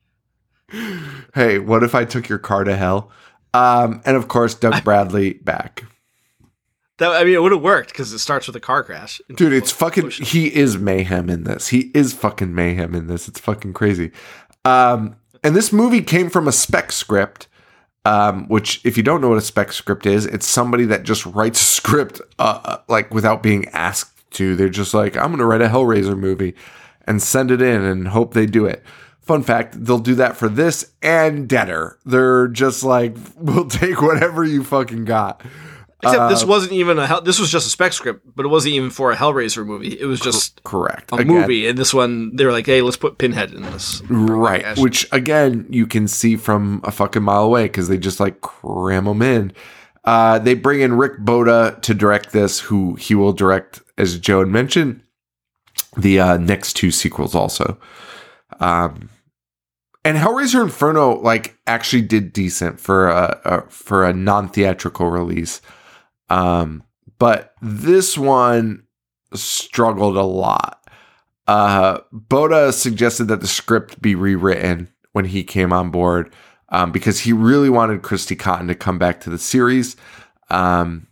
hey, 1.34 1.58
what 1.58 1.82
if 1.82 1.94
I 1.94 2.04
took 2.06 2.28
your 2.28 2.38
car 2.38 2.64
to 2.64 2.74
hell? 2.76 3.10
Um, 3.52 4.00
and 4.06 4.16
of 4.16 4.28
course, 4.28 4.54
Doug 4.54 4.84
Bradley 4.84 5.34
back, 5.34 5.84
That 6.98 7.10
I 7.12 7.24
mean, 7.24 7.34
it 7.34 7.42
would 7.42 7.52
have 7.52 7.62
worked 7.62 7.90
because 7.90 8.12
it 8.12 8.18
starts 8.20 8.46
with 8.46 8.56
a 8.56 8.60
car 8.60 8.82
crash. 8.82 9.20
dude. 9.34 9.52
It's 9.52 9.70
fucking. 9.70 10.10
He 10.10 10.54
is 10.54 10.78
Mayhem 10.78 11.28
in 11.28 11.44
this. 11.44 11.68
He 11.68 11.90
is 11.94 12.12
fucking 12.14 12.54
Mayhem 12.54 12.94
in 12.94 13.06
this. 13.06 13.28
It's 13.28 13.40
fucking 13.40 13.74
crazy. 13.74 14.12
Um, 14.64 15.16
and 15.44 15.54
this 15.54 15.72
movie 15.72 16.02
came 16.02 16.30
from 16.30 16.48
a 16.48 16.52
spec 16.52 16.90
script. 16.92 17.48
um, 18.06 18.46
which 18.48 18.80
if 18.84 18.96
you 18.96 19.02
don't 19.02 19.20
know 19.20 19.28
what 19.30 19.38
a 19.38 19.42
spec 19.42 19.72
script 19.72 20.06
is, 20.06 20.26
it's 20.26 20.46
somebody 20.46 20.84
that 20.86 21.02
just 21.02 21.26
writes 21.26 21.60
a 21.60 21.64
script 21.80 22.20
uh, 22.38 22.78
like 22.88 23.12
without 23.12 23.42
being 23.42 23.66
asked 23.68 24.30
to. 24.32 24.54
They're 24.56 24.68
just 24.68 24.94
like, 24.94 25.16
I'm 25.16 25.26
going 25.28 25.38
to 25.38 25.44
write 25.44 25.60
a 25.62 25.68
Hellraiser 25.68 26.16
movie 26.18 26.54
and 27.06 27.20
send 27.22 27.50
it 27.50 27.60
in 27.60 27.82
and 27.82 28.08
hope 28.08 28.32
they 28.32 28.46
do 28.46 28.64
it. 28.64 28.82
Fun 29.20 29.42
fact, 29.42 29.84
they'll 29.84 29.98
do 29.98 30.14
that 30.14 30.36
for 30.36 30.48
this 30.48 30.92
and 31.02 31.48
Deader. 31.48 31.98
They're 32.06 32.46
just 32.48 32.84
like, 32.84 33.16
we'll 33.36 33.68
take 33.68 34.00
whatever 34.00 34.44
you 34.44 34.62
fucking 34.64 35.04
got. 35.04 35.42
Except 36.02 36.28
this 36.28 36.42
Uh, 36.42 36.46
wasn't 36.46 36.72
even 36.72 36.98
a 36.98 37.06
hell. 37.06 37.22
This 37.22 37.38
was 37.38 37.50
just 37.50 37.66
a 37.66 37.70
spec 37.70 37.92
script, 37.94 38.26
but 38.36 38.44
it 38.44 38.48
wasn't 38.48 38.74
even 38.74 38.90
for 38.90 39.10
a 39.12 39.16
Hellraiser 39.16 39.64
movie. 39.64 39.98
It 39.98 40.04
was 40.04 40.20
just 40.20 40.62
Correct. 40.62 41.10
a 41.10 41.16
Again, 41.16 41.26
movie. 41.34 41.66
And 41.66 41.78
this 41.78 41.94
one, 41.94 42.36
they 42.36 42.44
were 42.44 42.52
like, 42.52 42.66
"Hey, 42.66 42.82
let's 42.82 42.98
put 42.98 43.16
Pinhead 43.16 43.54
in 43.54 43.62
this." 43.62 44.02
Right. 44.10 44.76
Which 44.76 45.08
again, 45.10 45.66
you 45.70 45.86
can 45.86 46.06
see 46.06 46.36
from 46.36 46.82
a 46.84 46.90
fucking 46.90 47.22
mile 47.22 47.44
away 47.44 47.64
because 47.64 47.88
they 47.88 47.96
just 47.96 48.20
like 48.20 48.42
cram 48.42 49.06
them 49.06 49.22
in. 49.22 49.52
Uh, 50.04 50.38
they 50.38 50.54
bring 50.54 50.80
in 50.82 50.92
Rick 50.98 51.18
Bota 51.20 51.78
to 51.80 51.94
direct 51.94 52.32
this, 52.32 52.60
who 52.60 52.94
he 52.96 53.14
will 53.14 53.32
direct, 53.32 53.80
as 53.96 54.18
Joe 54.18 54.40
had 54.40 54.48
mentioned, 54.48 55.00
the 55.96 56.20
uh, 56.20 56.36
next 56.36 56.74
two 56.74 56.90
sequels 56.90 57.34
also. 57.34 57.78
Um, 58.60 59.08
and 60.04 60.16
Hellraiser 60.16 60.62
Inferno 60.62 61.16
like 61.20 61.56
actually 61.66 62.02
did 62.02 62.32
decent 62.32 62.78
for 62.78 63.08
a, 63.08 63.40
a 63.44 63.62
for 63.70 64.04
a 64.04 64.12
non 64.12 64.48
theatrical 64.48 65.10
release. 65.10 65.60
Um, 66.28 66.82
but 67.18 67.54
this 67.62 68.16
one 68.18 68.84
struggled 69.34 70.16
a 70.16 70.22
lot. 70.22 70.82
Uh, 71.46 72.00
Bota 72.12 72.72
suggested 72.72 73.24
that 73.24 73.40
the 73.40 73.46
script 73.46 74.02
be 74.02 74.14
rewritten 74.14 74.88
when 75.12 75.26
he 75.26 75.44
came 75.44 75.72
on 75.72 75.90
board 75.90 76.32
um, 76.70 76.90
because 76.92 77.20
he 77.20 77.32
really 77.32 77.70
wanted 77.70 78.02
Christy 78.02 78.34
Cotton 78.34 78.66
to 78.68 78.74
come 78.74 78.98
back 78.98 79.20
to 79.20 79.30
the 79.30 79.38
series. 79.38 79.96
Um, 80.50 81.06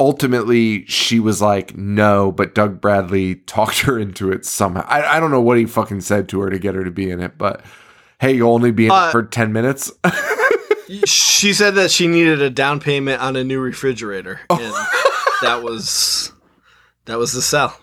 ultimately, 0.00 0.84
she 0.86 1.20
was 1.20 1.40
like, 1.40 1.76
no, 1.76 2.32
but 2.32 2.54
Doug 2.54 2.80
Bradley 2.80 3.34
talked 3.46 3.80
her 3.80 3.98
into 3.98 4.32
it 4.32 4.44
somehow. 4.44 4.84
I, 4.88 5.16
I 5.16 5.20
don't 5.20 5.30
know 5.30 5.40
what 5.40 5.58
he 5.58 5.66
fucking 5.66 6.00
said 6.00 6.28
to 6.30 6.40
her 6.40 6.50
to 6.50 6.58
get 6.58 6.74
her 6.74 6.84
to 6.84 6.90
be 6.90 7.10
in 7.10 7.20
it, 7.20 7.38
but 7.38 7.64
hey, 8.20 8.32
you'll 8.32 8.52
only 8.52 8.72
be 8.72 8.86
in 8.86 8.92
Uh, 8.92 9.06
it 9.08 9.12
for 9.12 9.22
10 9.22 9.52
minutes. 9.52 9.92
she 11.06 11.52
said 11.52 11.74
that 11.76 11.90
she 11.90 12.06
needed 12.06 12.40
a 12.42 12.50
down 12.50 12.80
payment 12.80 13.20
on 13.22 13.36
a 13.36 13.44
new 13.44 13.60
refrigerator, 13.60 14.40
Oh. 14.50 14.56
and 14.60 14.74
that 15.48 15.62
was 15.62 16.32
that 17.06 17.18
was 17.18 17.32
the 17.32 17.42
sell. 17.42 17.78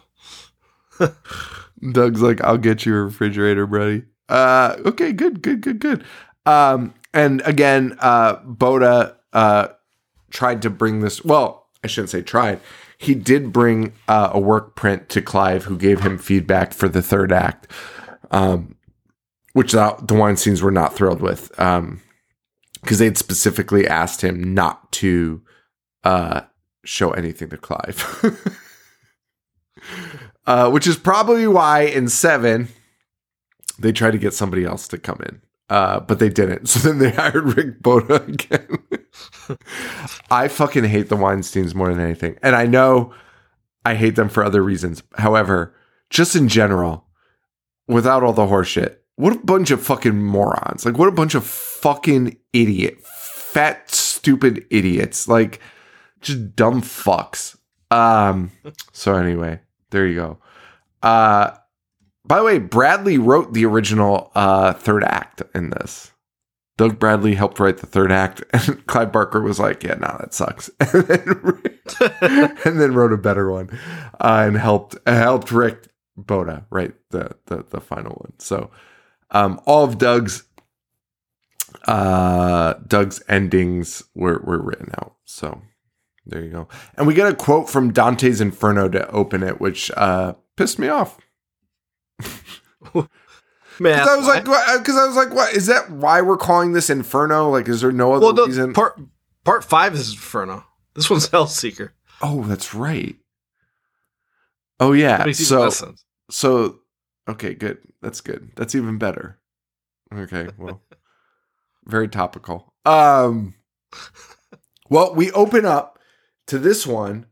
Doug's 1.91 2.21
like, 2.21 2.41
I'll 2.43 2.57
get 2.57 2.85
you 2.85 2.95
a 2.95 3.03
refrigerator, 3.03 3.67
buddy. 3.67 4.03
Uh, 4.29 4.77
okay, 4.85 5.11
good, 5.11 5.41
good, 5.41 5.61
good, 5.61 5.79
good. 5.79 6.03
Um, 6.45 6.93
and 7.13 7.41
again, 7.45 7.97
uh, 7.99 8.35
Bota 8.43 9.17
uh, 9.33 9.67
tried 10.31 10.61
to 10.63 10.69
bring 10.69 11.01
this. 11.01 11.23
Well, 11.23 11.67
I 11.83 11.87
shouldn't 11.87 12.09
say 12.09 12.21
tried. 12.21 12.59
He 12.97 13.13
did 13.13 13.51
bring 13.51 13.93
uh, 14.07 14.29
a 14.31 14.39
work 14.39 14.75
print 14.75 15.09
to 15.09 15.21
Clive, 15.21 15.65
who 15.65 15.77
gave 15.77 15.99
him 16.01 16.17
feedback 16.17 16.73
for 16.73 16.87
the 16.87 17.01
third 17.01 17.31
act, 17.31 17.69
um, 18.31 18.75
which 19.53 19.73
the, 19.73 19.95
the 19.99 20.13
Weinsteins 20.15 20.61
were 20.61 20.71
not 20.71 20.95
thrilled 20.95 21.21
with, 21.21 21.51
because 22.85 22.99
they'd 22.99 23.17
specifically 23.17 23.87
asked 23.87 24.21
him 24.21 24.53
not 24.53 24.91
to 24.91 25.41
uh, 26.03 26.41
show 26.83 27.09
anything 27.11 27.49
to 27.49 27.57
Clive. 27.57 28.61
uh, 30.45 30.69
which 30.69 30.85
is 30.85 30.95
probably 30.95 31.47
why 31.47 31.81
in 31.81 32.07
seven 32.07 32.67
they 33.79 33.91
tried 33.91 34.11
to 34.11 34.19
get 34.19 34.35
somebody 34.35 34.65
else 34.65 34.87
to 34.89 34.99
come 34.99 35.19
in, 35.27 35.41
uh, 35.69 35.99
but 35.99 36.19
they 36.19 36.29
didn't. 36.29 36.69
So 36.69 36.79
then 36.87 36.99
they 36.99 37.09
hired 37.09 37.57
Rick 37.57 37.81
Bota 37.81 38.23
again. 38.23 38.77
I 40.29 40.47
fucking 40.47 40.83
hate 40.83 41.09
the 41.09 41.17
Weinstein's 41.17 41.73
more 41.73 41.91
than 41.91 41.99
anything, 42.03 42.37
and 42.43 42.55
I 42.55 42.67
know 42.67 43.15
I 43.83 43.95
hate 43.95 44.15
them 44.15 44.29
for 44.29 44.43
other 44.43 44.61
reasons. 44.61 45.01
However, 45.15 45.73
just 46.11 46.35
in 46.35 46.49
general, 46.49 47.07
without 47.87 48.21
all 48.21 48.33
the 48.33 48.45
horseshit, 48.45 48.97
what 49.15 49.33
a 49.33 49.39
bunch 49.39 49.71
of 49.71 49.81
fucking 49.81 50.21
morons! 50.21 50.85
Like 50.85 50.97
what 50.97 51.09
a 51.09 51.13
bunch 51.13 51.35
of 51.35 51.45
fucking 51.45 52.37
idiot, 52.53 53.01
fat, 53.01 53.89
stupid 53.89 54.65
idiots! 54.69 55.27
Like 55.27 55.59
just 56.21 56.55
dumb 56.55 56.81
fucks. 56.81 57.57
Um. 57.91 58.51
So 58.91 59.15
anyway, 59.15 59.59
there 59.91 60.05
you 60.07 60.15
go. 60.15 60.37
Uh, 61.01 61.55
by 62.25 62.39
the 62.39 62.43
way, 62.43 62.57
Bradley 62.57 63.17
wrote 63.17 63.53
the 63.53 63.65
original 63.65 64.31
uh, 64.33 64.73
third 64.73 65.03
act 65.03 65.43
in 65.53 65.69
this. 65.69 66.11
Doug 66.77 66.99
Bradley 66.99 67.35
helped 67.35 67.59
write 67.59 67.77
the 67.77 67.87
third 67.87 68.11
act, 68.11 68.43
and 68.53 68.85
Clive 68.87 69.11
Barker 69.11 69.41
was 69.41 69.59
like, 69.59 69.83
"Yeah, 69.83 69.95
no, 69.95 70.17
that 70.19 70.33
sucks," 70.33 70.69
and 70.79 71.07
then, 71.07 71.61
and 72.65 72.81
then 72.81 72.93
wrote 72.93 73.13
a 73.13 73.17
better 73.17 73.49
one, 73.49 73.69
uh, 74.19 74.43
and 74.47 74.57
helped 74.57 74.97
helped 75.07 75.51
Rick 75.51 75.87
Bota 76.17 76.65
write 76.69 76.95
the 77.11 77.35
the, 77.45 77.63
the 77.69 77.79
final 77.79 78.13
one. 78.13 78.33
So, 78.39 78.71
um, 79.31 79.59
all 79.65 79.83
of 79.83 79.97
Doug's 79.97 80.43
uh, 81.85 82.73
Doug's 82.87 83.21
endings 83.27 84.03
were 84.15 84.41
were 84.43 84.61
written 84.61 84.91
out. 84.99 85.15
So 85.25 85.61
there 86.25 86.43
you 86.43 86.49
go. 86.51 86.67
And 86.97 87.05
we 87.07 87.13
get 87.13 87.27
a 87.27 87.35
quote 87.35 87.69
from 87.69 87.91
Dante's 87.93 88.41
Inferno 88.41 88.89
to 88.89 89.09
open 89.09 89.43
it, 89.43 89.61
which 89.61 89.91
uh, 89.95 90.33
pissed 90.55 90.79
me 90.79 90.87
off. 90.87 91.19
Man, 93.77 93.99
Because 93.99 94.07
I 94.07 94.15
was 94.15 94.27
like, 94.27 94.43
because 94.79 94.95
I 94.95 95.05
was 95.05 95.15
like, 95.17 95.33
what 95.33 95.53
is 95.53 95.65
that? 95.65 95.91
Why 95.91 96.21
we're 96.21 96.37
calling 96.37 96.71
this 96.71 96.89
Inferno? 96.89 97.49
Like, 97.49 97.67
is 97.67 97.81
there 97.81 97.91
no 97.91 98.13
other 98.13 98.25
well, 98.27 98.33
the, 98.33 98.45
reason? 98.45 98.73
part 98.73 98.97
part 99.43 99.65
five 99.65 99.93
is 99.93 100.11
Inferno. 100.11 100.63
This 100.93 101.09
one's 101.09 101.27
Hellseeker. 101.31 101.89
oh, 102.21 102.43
that's 102.43 102.73
right. 102.73 103.17
Oh 104.79 104.93
yeah. 104.93 105.29
So 105.31 105.69
so 106.29 106.79
okay, 107.27 107.53
good. 107.53 107.79
That's 108.05 108.21
good. 108.21 108.51
That's 108.55 108.75
even 108.75 108.99
better. 108.99 109.39
Okay, 110.13 110.49
well, 110.59 110.83
very 111.85 112.07
topical. 112.07 112.75
Um, 112.85 113.55
well, 114.91 115.15
we 115.15 115.31
open 115.31 115.65
up 115.65 115.97
to 116.45 116.59
this 116.59 116.85
one. 116.85 117.25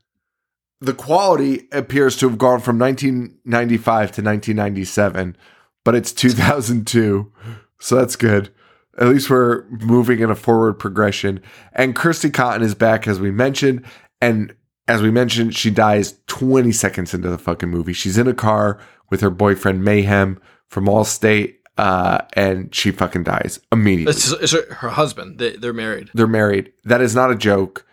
The 0.82 0.96
quality 0.96 1.68
appears 1.72 2.18
to 2.18 2.28
have 2.28 2.40
gone 2.40 2.60
from 2.60 2.80
1995 2.80 3.86
to 3.86 4.22
1997, 4.24 5.38
but 5.86 5.94
it's 5.94 6.12
2002, 6.12 7.32
so 7.80 7.96
that's 7.96 8.16
good. 8.16 8.52
At 8.98 9.10
least 9.10 9.30
we're 9.30 9.66
moving 9.70 10.22
in 10.22 10.32
a 10.32 10.36
forward 10.36 10.80
progression. 10.80 11.40
And 11.74 11.96
Kirsty 11.96 12.32
Cotton 12.32 12.64
is 12.64 12.74
back, 12.74 13.08
as 13.08 13.20
we 13.20 13.30
mentioned, 13.30 13.86
and 14.20 14.56
as 14.88 15.04
we 15.04 15.12
mentioned, 15.12 15.56
she 15.56 15.70
dies 15.70 16.16
20 16.26 16.72
seconds 16.72 17.14
into 17.14 17.30
the 17.30 17.38
fucking 17.38 17.70
movie. 17.70 17.94
She's 17.94 18.18
in 18.18 18.28
a 18.28 18.34
car 18.34 18.80
with 19.12 19.22
her 19.22 19.30
boyfriend 19.30 19.84
Mayhem 19.84 20.42
from 20.74 20.86
Allstate, 20.86 21.58
uh, 21.78 22.22
and 22.34 22.74
she 22.74 22.92
fucking 22.92 23.24
dies 23.24 23.60
immediately. 23.72 24.10
It's, 24.10 24.32
it's 24.32 24.52
her, 24.54 24.74
her 24.74 24.90
husband. 24.90 25.38
They, 25.38 25.56
they're 25.56 25.72
married. 25.72 26.10
They're 26.16 26.26
married. 26.26 26.74
That 26.84 27.00
is 27.00 27.14
not 27.14 27.32
a 27.32 27.36
joke. 27.36 27.86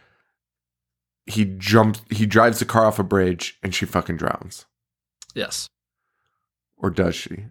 He 1.26 1.45
jumps. 1.45 2.01
He 2.11 2.24
drives 2.24 2.59
the 2.59 2.64
car 2.64 2.87
off 2.87 2.99
a 2.99 3.05
bridge, 3.05 3.59
and 3.62 3.74
she 3.74 3.85
fucking 3.85 4.16
drowns. 4.16 4.64
Yes. 5.35 5.68
Or 6.78 6.89
does 6.89 7.14
she? 7.14 7.45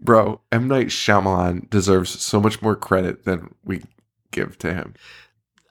Bro, 0.00 0.40
M 0.52 0.68
Night 0.68 0.88
Shyamalan 0.88 1.68
deserves 1.70 2.22
so 2.22 2.40
much 2.40 2.62
more 2.62 2.76
credit 2.76 3.24
than 3.24 3.54
we 3.64 3.82
give 4.30 4.58
to 4.58 4.72
him. 4.72 4.94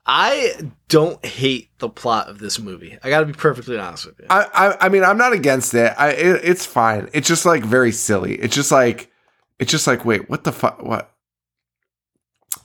I 0.08 0.54
don't 0.88 1.24
hate 1.26 1.70
the 1.80 1.90
plot 1.90 2.30
of 2.30 2.40
this 2.40 2.60
movie. 2.60 2.98
I 3.04 3.10
got 3.10 3.20
to 3.20 3.26
be 3.26 3.34
perfectly 3.34 3.78
honest 3.78 4.06
with 4.06 4.20
you. 4.20 4.28
I, 4.30 4.48
I 4.54 4.86
I 4.86 4.90
mean 4.90 5.04
I'm 5.04 5.18
not 5.18 5.34
against 5.34 5.74
it. 5.74 5.94
I 5.98 6.12
it, 6.12 6.42
it's 6.44 6.66
fine. 6.66 7.10
It's 7.14 7.28
just 7.28 7.46
like 7.46 7.64
very 7.64 7.92
silly. 7.92 8.36
It's 8.36 8.56
just 8.56 8.72
like 8.72 9.12
it's 9.60 9.70
just 9.70 9.86
like 9.86 10.06
wait, 10.06 10.30
what 10.30 10.46
the 10.46 10.54
fuck 10.54 10.82
what? 10.82 11.12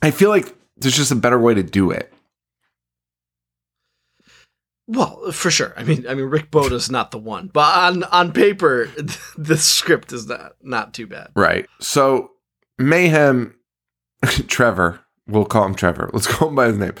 I 0.01 0.11
feel 0.11 0.29
like 0.29 0.55
there's 0.77 0.95
just 0.95 1.11
a 1.11 1.15
better 1.15 1.39
way 1.39 1.53
to 1.53 1.63
do 1.63 1.91
it. 1.91 2.13
Well, 4.87 5.31
for 5.31 5.49
sure. 5.49 5.73
I 5.77 5.83
mean, 5.83 6.05
I 6.07 6.13
mean, 6.13 6.25
Rick 6.25 6.51
Bota's 6.51 6.91
not 6.91 7.11
the 7.11 7.17
one, 7.17 7.47
but 7.47 7.75
on 7.75 8.03
on 8.05 8.31
paper, 8.31 8.89
the 9.37 9.57
script 9.57 10.13
is 10.13 10.27
not 10.27 10.55
not 10.61 10.93
too 10.93 11.07
bad. 11.07 11.31
Right. 11.35 11.67
So 11.81 12.31
mayhem, 12.77 13.55
Trevor. 14.47 15.01
We'll 15.27 15.45
call 15.45 15.65
him 15.65 15.75
Trevor. 15.75 16.09
Let's 16.13 16.27
call 16.27 16.49
him 16.49 16.55
by 16.55 16.67
his 16.67 16.77
name. 16.77 16.95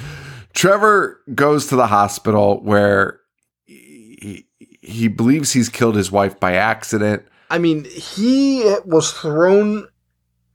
Trevor 0.53 1.21
goes 1.33 1.67
to 1.67 1.75
the 1.75 1.87
hospital 1.87 2.61
where 2.63 3.19
he, 3.65 4.45
he 4.81 5.07
believes 5.07 5.51
he's 5.51 5.69
killed 5.69 5.95
his 5.95 6.11
wife 6.11 6.39
by 6.39 6.53
accident. 6.53 7.23
I 7.49 7.57
mean, 7.57 7.85
he 7.85 8.63
was 8.85 9.11
thrown 9.11 9.87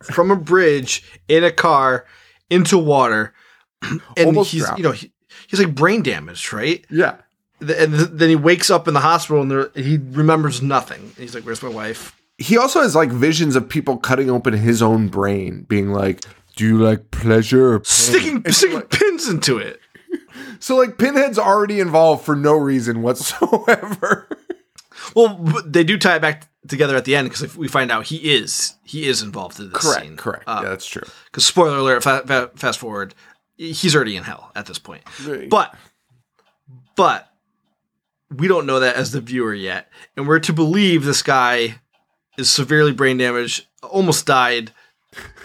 from 0.03 0.31
a 0.31 0.37
bridge 0.37 1.03
in 1.29 1.45
a 1.45 1.51
car 1.53 2.07
into 2.51 2.79
water, 2.79 3.35
and 3.83 4.01
Almost 4.27 4.53
he's 4.53 4.65
drowned. 4.65 4.79
you 4.79 4.85
know 4.85 4.93
he, 4.93 5.13
he's 5.49 5.61
like 5.61 5.75
brain 5.75 6.03
damaged, 6.03 6.53
right? 6.53 6.85
Yeah. 6.91 7.17
And 7.61 7.93
th- 7.95 8.09
then 8.13 8.29
he 8.29 8.37
wakes 8.37 8.71
up 8.71 8.87
in 8.87 8.95
the 8.95 9.01
hospital 9.01 9.43
and 9.43 9.51
there, 9.51 9.71
he 9.75 9.99
remembers 9.99 10.63
nothing. 10.63 11.01
And 11.01 11.17
he's 11.17 11.35
like, 11.35 11.43
"Where's 11.45 11.63
my 11.63 11.69
wife?" 11.69 12.15
He 12.39 12.57
also 12.57 12.81
has 12.83 12.95
like 12.95 13.11
visions 13.11 13.57
of 13.57 13.69
people 13.69 13.97
cutting 13.97 14.31
open 14.31 14.55
his 14.55 14.81
own 14.81 15.09
brain, 15.09 15.67
being 15.69 15.91
like, 15.93 16.21
"Do 16.55 16.65
you 16.65 16.79
like 16.79 17.11
pleasure?" 17.11 17.73
Or 17.75 17.79
pain?" 17.81 17.85
Sticking 17.87 18.53
sticking 18.53 18.77
like- 18.77 18.91
pins 18.91 19.29
into 19.29 19.59
it. 19.59 19.81
So 20.59 20.77
like 20.77 20.99
Pinhead's 20.99 21.39
already 21.39 21.81
involved 21.81 22.25
for 22.25 22.37
no 22.37 22.55
reason 22.55 23.03
whatsoever. 23.03 24.29
Well, 25.15 25.37
they 25.65 25.85
do 25.85 25.97
tie 25.97 26.17
it 26.17 26.23
back 26.23 26.49
together 26.67 26.95
at 26.95 27.05
the 27.05 27.17
end 27.17 27.29
because 27.29 27.43
if 27.43 27.57
we 27.57 27.67
find 27.67 27.91
out 27.91 28.07
he 28.07 28.35
is 28.35 28.75
he 28.85 29.07
is 29.07 29.23
involved 29.23 29.59
in 29.59 29.71
this 29.71 29.83
correct. 29.83 30.03
scene. 30.05 30.17
Correct. 30.17 30.45
Uh, 30.47 30.61
yeah, 30.63 30.69
that's 30.69 30.87
true. 30.87 31.05
Because 31.27 31.47
spoiler 31.47 31.79
alert, 31.79 32.03
fa- 32.03 32.25
fa- 32.27 32.51
fast 32.57 32.79
forward, 32.79 33.15
he's 33.57 33.95
already 33.97 34.17
in 34.17 34.25
hell 34.25 34.51
at 34.55 34.67
this 34.67 34.79
point. 34.79 35.03
But 35.49 35.75
but 36.95 37.33
we 38.37 38.49
don't 38.49 38.67
know 38.67 38.81
that 38.81 38.97
as 38.97 39.13
the 39.13 39.21
viewer 39.21 39.55
yet, 39.55 39.89
and 40.17 40.29
we're 40.29 40.41
to 40.41 40.53
believe 40.53 41.05
this 41.05 41.23
guy 41.23 41.77
is 42.37 42.51
severely 42.51 42.93
brain 42.93 43.17
damaged, 43.17 43.67
almost 43.83 44.27
died. 44.27 44.73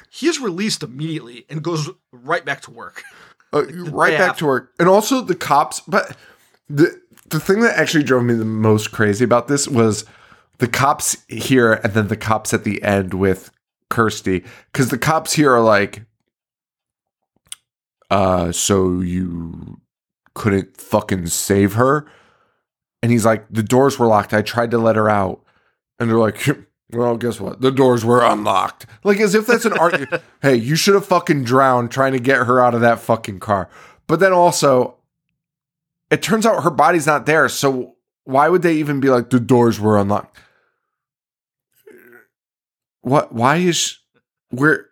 He 0.10 0.28
is 0.28 0.40
released 0.40 0.84
immediately 0.84 1.46
and 1.50 1.64
goes 1.64 1.90
right 2.12 2.44
back 2.44 2.62
to 2.62 2.72
work. 2.72 3.04
Uh, 3.54 3.66
right 3.92 4.18
back 4.18 4.38
to 4.38 4.46
work. 4.46 4.74
And 4.80 4.90
also 4.90 5.22
the 5.22 5.36
cops, 5.36 5.80
but 5.82 6.18
the 6.68 7.00
the 7.30 7.40
thing 7.40 7.62
that 7.62 7.78
actually 7.78 8.04
drove 8.04 8.24
me 8.24 8.34
the 8.34 8.46
most 8.46 8.92
crazy 8.92 9.24
about 9.24 9.48
this 9.48 9.68
was 9.68 10.06
the 10.58 10.68
cops 10.68 11.18
here 11.28 11.74
and 11.74 11.94
then 11.94 12.08
the 12.08 12.18
cops 12.18 12.54
at 12.54 12.64
the 12.64 12.82
end 12.84 13.14
with 13.14 13.52
Kirsty. 13.90 14.44
Because 14.72 14.90
the 14.90 14.98
cops 14.98 15.34
here 15.34 15.52
are 15.52 15.64
like, 15.64 16.06
uh, 18.12 18.52
so 18.52 19.00
you 19.00 19.82
couldn't 20.36 20.78
fucking 20.78 21.28
save 21.28 21.74
her? 21.74 22.08
And 23.02 23.12
he's 23.12 23.26
like, 23.26 23.46
the 23.50 23.64
doors 23.64 24.00
were 24.00 24.08
locked. 24.08 24.34
I 24.34 24.42
tried 24.42 24.72
to 24.72 24.78
let 24.78 24.96
her 24.96 25.10
out. 25.10 25.44
And 26.00 26.10
they're 26.10 26.18
like, 26.18 26.48
well, 26.94 27.18
guess 27.18 27.40
what? 27.40 27.62
The 27.62 27.72
doors 27.72 28.06
were 28.06 28.24
unlocked. 28.24 28.86
Like 29.04 29.20
as 29.20 29.36
if 29.36 29.48
that's 29.48 29.66
an 29.66 29.74
argument. 29.74 30.22
hey, 30.42 30.56
you 30.56 30.76
should 30.76 30.94
have 30.94 31.06
fucking 31.06 31.44
drowned 31.44 31.92
trying 31.92 32.14
to 32.14 32.20
get 32.20 32.46
her 32.46 32.62
out 32.62 32.76
of 32.76 32.82
that 32.82 33.00
fucking 33.00 33.40
car. 33.40 33.70
But 34.08 34.20
then 34.20 34.34
also, 34.34 34.96
it 36.10 36.22
turns 36.22 36.46
out 36.46 36.64
her 36.64 36.70
body's 36.70 37.08
not 37.08 37.26
there. 37.26 37.50
So 37.50 37.96
why 38.24 38.50
would 38.50 38.62
they 38.62 38.76
even 38.76 39.00
be 39.00 39.10
like, 39.10 39.30
the 39.30 39.40
doors 39.40 39.80
were 39.80 39.98
unlocked? 39.98 40.38
What? 43.02 43.34
Why 43.34 43.58
is 43.58 43.98
where? 44.50 44.88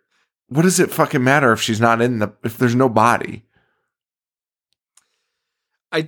What 0.48 0.62
does 0.62 0.78
it 0.78 0.90
fucking 0.90 1.24
matter 1.24 1.52
if 1.52 1.62
she's 1.62 1.80
not 1.80 2.02
in 2.02 2.18
the 2.18 2.32
if 2.44 2.58
there's 2.58 2.74
no 2.74 2.90
body? 2.90 3.44
I 5.92 6.06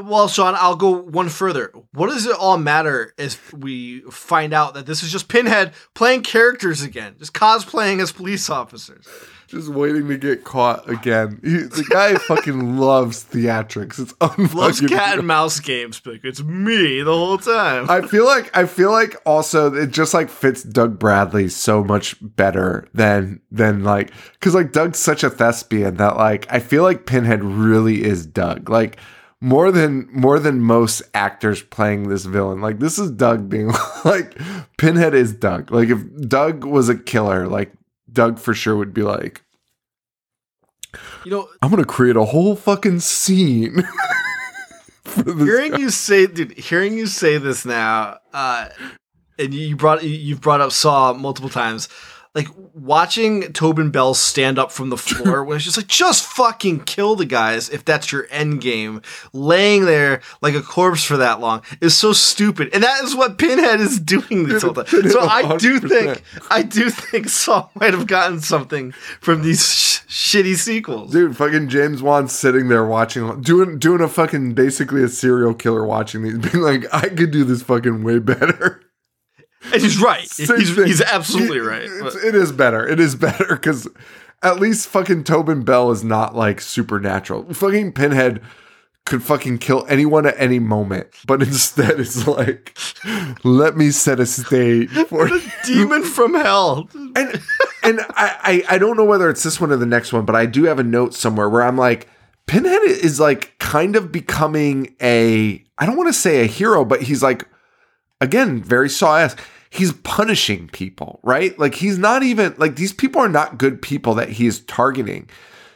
well, 0.00 0.28
Sean, 0.28 0.54
I'll 0.56 0.76
go 0.76 0.90
one 0.90 1.28
further. 1.28 1.72
What 1.92 2.08
does 2.08 2.26
it 2.26 2.36
all 2.36 2.58
matter 2.58 3.12
if 3.18 3.52
we 3.52 4.00
find 4.10 4.52
out 4.54 4.74
that 4.74 4.86
this 4.86 5.02
is 5.02 5.12
just 5.12 5.28
Pinhead 5.28 5.72
playing 5.94 6.22
characters 6.22 6.82
again, 6.82 7.16
just 7.18 7.34
cosplaying 7.34 8.00
as 8.00 8.12
police 8.12 8.48
officers? 8.48 9.06
Just 9.48 9.68
waiting 9.68 10.08
to 10.08 10.18
get 10.18 10.42
caught 10.42 10.90
again. 10.90 11.38
He, 11.44 11.50
the 11.58 11.86
guy 11.88 12.16
fucking 12.16 12.78
loves 12.78 13.22
theatrics. 13.24 14.00
It's 14.00 14.12
Loves 14.20 14.34
unfucking 14.80 14.88
cat 14.96 15.18
and 15.18 15.26
mouse 15.28 15.60
games. 15.60 16.00
but 16.00 16.16
It's 16.24 16.42
me 16.42 17.02
the 17.02 17.12
whole 17.12 17.38
time. 17.38 17.88
I 17.88 18.00
feel 18.00 18.24
like 18.24 18.56
I 18.56 18.66
feel 18.66 18.90
like 18.90 19.14
also 19.24 19.72
it 19.72 19.92
just 19.92 20.14
like 20.14 20.30
fits 20.30 20.64
Doug 20.64 20.98
Bradley 20.98 21.48
so 21.48 21.84
much 21.84 22.16
better 22.20 22.88
than 22.92 23.40
than 23.52 23.84
like 23.84 24.10
because 24.32 24.54
like 24.54 24.72
Doug's 24.72 24.98
such 24.98 25.22
a 25.22 25.30
thespian 25.30 25.96
that 25.98 26.16
like 26.16 26.46
I 26.50 26.58
feel 26.58 26.82
like 26.82 27.06
Pinhead 27.06 27.44
really 27.44 28.02
is 28.02 28.26
Doug 28.26 28.68
like 28.68 28.96
more 29.40 29.70
than 29.70 30.08
more 30.12 30.38
than 30.38 30.60
most 30.60 31.02
actors 31.12 31.62
playing 31.62 32.08
this 32.08 32.24
villain 32.24 32.60
like 32.60 32.78
this 32.78 32.98
is 32.98 33.10
Doug 33.10 33.48
being 33.48 33.70
like 34.04 34.36
Pinhead 34.78 35.14
is 35.14 35.32
Doug 35.32 35.70
like 35.70 35.88
if 35.88 36.00
Doug 36.28 36.64
was 36.64 36.88
a 36.88 36.96
killer 36.96 37.46
like 37.46 37.72
Doug 38.10 38.38
for 38.38 38.54
sure 38.54 38.76
would 38.76 38.94
be 38.94 39.02
like 39.02 39.42
you 41.24 41.30
know, 41.30 41.48
I'm 41.62 41.70
gonna 41.70 41.84
create 41.84 42.16
a 42.16 42.24
whole 42.24 42.56
fucking 42.56 43.00
scene. 43.00 43.82
hearing 45.24 45.72
guy. 45.72 45.78
you 45.78 45.90
say, 45.90 46.26
dude, 46.26 46.52
hearing 46.52 46.96
you 46.96 47.06
say 47.06 47.38
this 47.38 47.64
now, 47.64 48.18
uh, 48.32 48.68
and 49.38 49.52
you 49.52 49.76
brought 49.76 50.02
you've 50.04 50.40
brought 50.40 50.60
up 50.60 50.72
Saw 50.72 51.12
multiple 51.12 51.50
times. 51.50 51.88
Like 52.36 52.48
watching 52.74 53.50
Tobin 53.54 53.90
Bell 53.90 54.12
stand 54.12 54.58
up 54.58 54.70
from 54.70 54.90
the 54.90 54.96
floor 54.98 55.42
when 55.42 55.56
it's 55.56 55.64
just 55.64 55.78
like, 55.78 55.86
just 55.86 56.26
fucking 56.26 56.84
kill 56.84 57.16
the 57.16 57.24
guys 57.24 57.70
if 57.70 57.82
that's 57.82 58.12
your 58.12 58.26
end 58.30 58.60
game. 58.60 59.00
Laying 59.32 59.86
there 59.86 60.20
like 60.42 60.54
a 60.54 60.60
corpse 60.60 61.02
for 61.02 61.16
that 61.16 61.40
long 61.40 61.62
is 61.80 61.96
so 61.96 62.12
stupid, 62.12 62.68
and 62.74 62.84
that 62.84 63.02
is 63.04 63.16
what 63.16 63.38
Pinhead 63.38 63.80
is 63.80 63.98
doing 63.98 64.46
this 64.46 64.62
whole 64.62 64.74
time. 64.74 64.84
So 65.16 65.20
I 65.20 65.56
do 65.56 65.80
think, 65.80 66.22
I 66.50 66.62
do 66.62 66.90
think 66.90 67.30
Saw 67.30 67.70
might 67.74 67.94
have 67.94 68.06
gotten 68.06 68.40
something 68.40 68.92
from 69.20 69.42
these 69.42 69.64
sh- 69.66 70.00
shitty 70.36 70.56
sequels. 70.56 71.12
Dude, 71.12 71.36
fucking 71.36 71.68
James 71.70 72.02
Wan's 72.02 72.32
sitting 72.32 72.68
there 72.68 72.84
watching, 72.84 73.40
doing 73.40 73.78
doing 73.78 74.02
a 74.02 74.08
fucking 74.08 74.52
basically 74.52 75.02
a 75.02 75.08
serial 75.08 75.54
killer 75.54 75.86
watching 75.86 76.22
these, 76.22 76.38
being 76.52 76.62
like, 76.62 76.84
I 76.92 77.08
could 77.08 77.30
do 77.30 77.44
this 77.44 77.62
fucking 77.62 78.04
way 78.04 78.18
better. 78.18 78.82
And 79.72 79.82
he's 79.82 80.00
right. 80.00 80.24
Same 80.28 80.58
He's, 80.58 80.74
thing. 80.74 80.86
he's 80.86 81.00
absolutely 81.02 81.58
right. 81.58 81.82
it 81.84 82.34
is 82.34 82.52
better. 82.52 82.86
It 82.86 83.00
is 83.00 83.14
better 83.14 83.46
because 83.56 83.88
at 84.42 84.60
least 84.60 84.88
fucking 84.88 85.24
Tobin 85.24 85.62
Bell 85.64 85.90
is 85.90 86.04
not 86.04 86.34
like 86.36 86.60
supernatural. 86.60 87.52
Fucking 87.52 87.92
Pinhead 87.92 88.40
could 89.04 89.22
fucking 89.22 89.58
kill 89.58 89.86
anyone 89.88 90.26
at 90.26 90.34
any 90.36 90.58
moment, 90.58 91.08
but 91.26 91.42
instead 91.42 91.98
it's 92.00 92.26
like, 92.26 92.76
let 93.44 93.76
me 93.76 93.90
set 93.90 94.20
a 94.20 94.26
stage 94.26 94.90
for 95.08 95.28
you. 95.28 95.40
demon 95.64 96.02
from 96.02 96.34
hell. 96.34 96.88
and 96.94 97.40
and 97.82 98.00
I, 98.10 98.64
I 98.68 98.74
I 98.74 98.78
don't 98.78 98.96
know 98.96 99.04
whether 99.04 99.30
it's 99.30 99.42
this 99.42 99.60
one 99.60 99.70
or 99.72 99.76
the 99.76 99.86
next 99.86 100.12
one, 100.12 100.24
but 100.24 100.34
I 100.36 100.46
do 100.46 100.64
have 100.64 100.78
a 100.78 100.84
note 100.84 101.14
somewhere 101.14 101.48
where 101.48 101.62
I'm 101.62 101.76
like, 101.76 102.08
Pinhead 102.46 102.82
is 102.84 103.18
like 103.20 103.56
kind 103.58 103.96
of 103.96 104.10
becoming 104.12 104.94
a 105.00 105.64
I 105.78 105.86
don't 105.86 105.96
want 105.96 106.08
to 106.08 106.12
say 106.12 106.42
a 106.42 106.46
hero, 106.46 106.84
but 106.84 107.02
he's 107.02 107.22
like 107.22 107.46
again 108.20 108.62
very 108.62 108.88
saw-esque. 108.88 109.40
He's 109.70 109.92
punishing 109.92 110.68
people, 110.68 111.20
right? 111.22 111.58
Like 111.58 111.74
he's 111.74 111.98
not 111.98 112.22
even 112.22 112.54
like 112.56 112.76
these 112.76 112.92
people 112.92 113.20
are 113.20 113.28
not 113.28 113.58
good 113.58 113.82
people 113.82 114.14
that 114.14 114.30
he 114.30 114.46
is 114.46 114.60
targeting. 114.60 115.28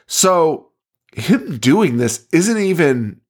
So 0.07 0.69
him 1.15 1.59
doing 1.59 1.97
this 1.99 2.27
isn't 2.33 2.57
even 2.59 3.21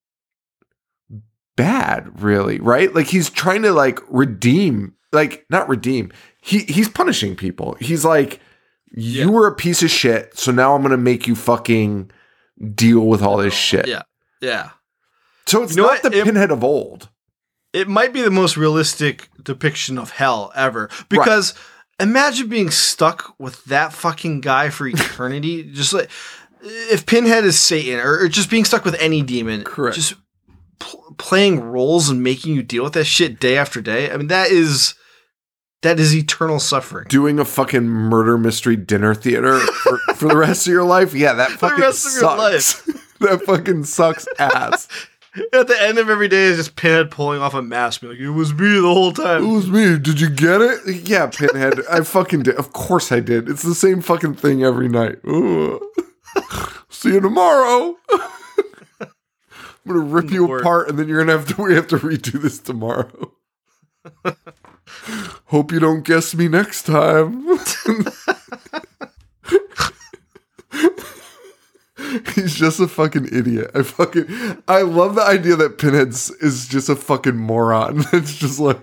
bad, 1.56 2.22
really, 2.22 2.58
right? 2.60 2.94
Like 2.94 3.06
he's 3.06 3.30
trying 3.30 3.62
to 3.62 3.72
like 3.72 4.00
redeem, 4.08 4.94
like 5.12 5.44
not 5.50 5.68
redeem. 5.68 6.12
He 6.40 6.60
he's 6.60 6.88
punishing 6.88 7.36
people. 7.36 7.76
He's 7.80 8.04
like, 8.04 8.40
you 8.92 9.26
Yeah. 9.26 9.26
were 9.26 9.46
a 9.46 9.54
piece 9.54 9.82
of 9.82 9.90
shit, 9.90 10.38
so 10.38 10.52
now 10.52 10.74
I'm 10.74 10.82
gonna 10.82 10.96
make 10.96 11.26
you 11.26 11.34
fucking 11.34 12.10
deal 12.74 13.06
with 13.06 13.22
all 13.22 13.36
this 13.38 13.54
oh, 13.54 13.56
shit. 13.56 13.88
Yeah. 13.88 14.02
Yeah. 14.40 14.70
So 15.46 15.62
it's 15.62 15.72
You 15.76 15.82
know 15.82 15.88
not 15.88 16.02
what? 16.04 16.12
the 16.12 16.18
It- 16.20 16.24
pinhead 16.24 16.50
of 16.50 16.64
old. 16.64 17.08
It 17.72 17.88
might 17.88 18.12
be 18.12 18.22
the 18.22 18.30
most 18.30 18.56
realistic 18.56 19.28
depiction 19.42 19.98
of 19.98 20.10
hell 20.10 20.52
ever. 20.54 20.90
Because 21.08 21.54
imagine 21.98 22.48
being 22.48 22.70
stuck 22.70 23.34
with 23.38 23.64
that 23.66 23.92
fucking 23.92 24.40
guy 24.40 24.70
for 24.70 24.86
eternity. 24.86 25.62
just 25.72 25.92
like 25.92 26.10
if 26.62 27.06
Pinhead 27.06 27.44
is 27.44 27.58
Satan 27.58 28.00
or, 28.00 28.20
or 28.20 28.28
just 28.28 28.50
being 28.50 28.64
stuck 28.64 28.84
with 28.84 28.94
any 29.00 29.22
demon. 29.22 29.64
Correct. 29.64 29.96
Just 29.96 30.14
pl- 30.78 31.14
playing 31.18 31.60
roles 31.60 32.08
and 32.08 32.22
making 32.22 32.54
you 32.54 32.62
deal 32.62 32.84
with 32.84 32.94
that 32.94 33.04
shit 33.04 33.38
day 33.38 33.56
after 33.56 33.80
day. 33.80 34.10
I 34.10 34.16
mean, 34.16 34.26
that 34.28 34.50
is 34.50 34.94
that 35.82 35.98
is 35.98 36.14
eternal 36.14 36.60
suffering. 36.60 37.06
Doing 37.08 37.38
a 37.38 37.44
fucking 37.44 37.84
murder 37.84 38.36
mystery 38.36 38.76
dinner 38.76 39.14
theater 39.14 39.58
for, 39.58 39.98
for 40.14 40.28
the 40.28 40.36
rest 40.36 40.66
of 40.66 40.72
your 40.72 40.84
life, 40.84 41.14
yeah, 41.14 41.32
that 41.34 41.52
fucking 41.52 41.80
rest 41.80 42.06
of 42.06 42.12
your 42.12 42.60
sucks. 42.60 42.82
that 43.20 43.42
fucking 43.46 43.84
sucks 43.84 44.28
ass. 44.38 44.88
At 45.52 45.68
the 45.68 45.76
end 45.80 45.98
of 45.98 46.10
every 46.10 46.28
day 46.28 46.44
is 46.44 46.56
just 46.56 46.74
Pinhead 46.76 47.10
pulling 47.10 47.40
off 47.40 47.54
a 47.54 47.62
mask, 47.62 48.00
being 48.00 48.12
like, 48.14 48.20
"It 48.20 48.30
was 48.30 48.52
me 48.52 48.74
the 48.80 48.92
whole 48.92 49.12
time." 49.12 49.44
It 49.44 49.52
was 49.52 49.70
me. 49.70 49.96
Did 49.98 50.20
you 50.20 50.28
get 50.28 50.60
it? 50.60 51.08
Yeah, 51.08 51.28
Pinhead. 51.28 51.80
I 51.88 52.00
fucking 52.04 52.42
did. 52.42 52.56
Of 52.56 52.72
course 52.72 53.12
I 53.12 53.20
did. 53.20 53.48
It's 53.48 53.62
the 53.62 53.74
same 53.74 54.00
fucking 54.00 54.34
thing 54.34 54.64
every 54.64 54.88
night. 54.88 55.18
See 56.88 57.12
you 57.12 57.20
tomorrow. 57.20 57.96
I'm 59.00 59.86
gonna 59.86 60.00
rip 60.00 60.30
you 60.30 60.52
apart, 60.52 60.88
and 60.88 60.98
then 60.98 61.08
you're 61.08 61.20
gonna 61.20 61.38
have 61.38 61.46
to 61.54 61.62
we 61.62 61.74
have 61.74 61.88
to 61.88 61.98
redo 61.98 62.40
this 62.42 62.58
tomorrow. 62.58 63.32
Hope 65.46 65.72
you 65.72 65.78
don't 65.78 66.04
guess 66.04 66.34
me 66.34 66.48
next 66.48 66.82
time. 66.82 67.46
He's 72.34 72.54
just 72.54 72.80
a 72.80 72.88
fucking 72.88 73.28
idiot. 73.32 73.70
I 73.74 73.82
fucking 73.82 74.26
I 74.68 74.82
love 74.82 75.14
the 75.14 75.22
idea 75.22 75.56
that 75.56 75.78
Pinhead's 75.78 76.30
is 76.40 76.66
just 76.68 76.88
a 76.88 76.96
fucking 76.96 77.36
moron. 77.36 78.04
It's 78.12 78.36
just 78.36 78.58
like 78.60 78.80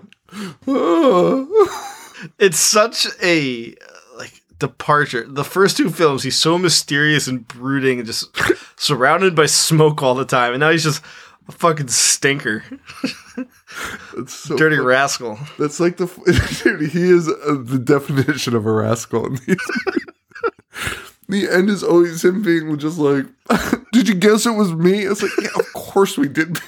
"Ah." 0.66 1.44
It's 2.40 2.58
such 2.58 3.06
a 3.22 3.74
like 4.16 4.42
departure. 4.58 5.24
The 5.28 5.44
first 5.44 5.76
two 5.76 5.88
films, 5.90 6.24
he's 6.24 6.36
so 6.36 6.58
mysterious 6.58 7.28
and 7.28 7.46
brooding, 7.46 7.98
and 7.98 8.06
just 8.06 8.36
surrounded 8.80 9.36
by 9.36 9.46
smoke 9.46 10.02
all 10.02 10.16
the 10.16 10.24
time, 10.24 10.52
and 10.54 10.60
now 10.60 10.70
he's 10.70 10.82
just 10.82 11.00
a 11.48 11.52
fucking 11.52 11.88
stinker, 11.88 12.64
It's 14.16 14.34
so 14.34 14.56
dirty 14.56 14.76
fu- 14.76 14.82
rascal. 14.84 15.38
That's 15.60 15.78
like 15.78 15.96
the 15.96 16.06
dude. 16.64 16.90
He 16.90 17.04
is 17.08 17.28
uh, 17.28 17.56
the 17.62 17.78
definition 17.78 18.56
of 18.56 18.66
a 18.66 18.72
rascal. 18.72 19.28
The 21.28 21.48
end 21.48 21.68
is 21.70 21.82
always 21.82 22.24
him 22.24 22.42
being 22.42 22.76
just 22.78 22.98
like, 22.98 23.26
"Did 23.92 24.08
you 24.08 24.14
guess 24.14 24.46
it 24.46 24.52
was 24.52 24.72
me?" 24.72 25.00
It's 25.00 25.22
like, 25.22 25.32
yeah, 25.40 25.48
of 25.58 25.72
course 25.74 26.16
we 26.16 26.28
did. 26.28 26.58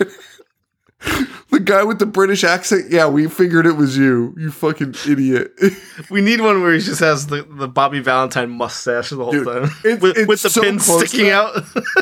the 1.51 1.61
guy 1.61 1.83
with 1.83 1.99
the 1.99 2.05
British 2.07 2.45
accent, 2.45 2.91
yeah, 2.91 3.09
we 3.09 3.27
figured 3.27 3.65
it 3.67 3.73
was 3.73 3.97
you. 3.97 4.35
You 4.37 4.51
fucking 4.51 4.95
idiot. 5.09 5.53
We 6.11 6.23
need 6.23 6.41
one 6.41 6.63
where 6.63 6.73
he 6.73 6.81
just 6.81 7.01
has 7.01 7.27
the, 7.29 7.43
the 7.43 7.69
Bobby 7.69 8.01
Valentine 8.01 8.51
mustache 8.51 9.11
the 9.11 9.17
whole 9.17 9.31
Dude, 9.33 9.47
time, 9.47 9.65
it's- 9.85 10.01
with, 10.01 10.17
it's 10.17 10.27
with 10.29 10.43
the 10.43 10.51
so 10.51 10.63
pin 10.63 10.79
sticking 10.81 11.29
out. 11.31 11.55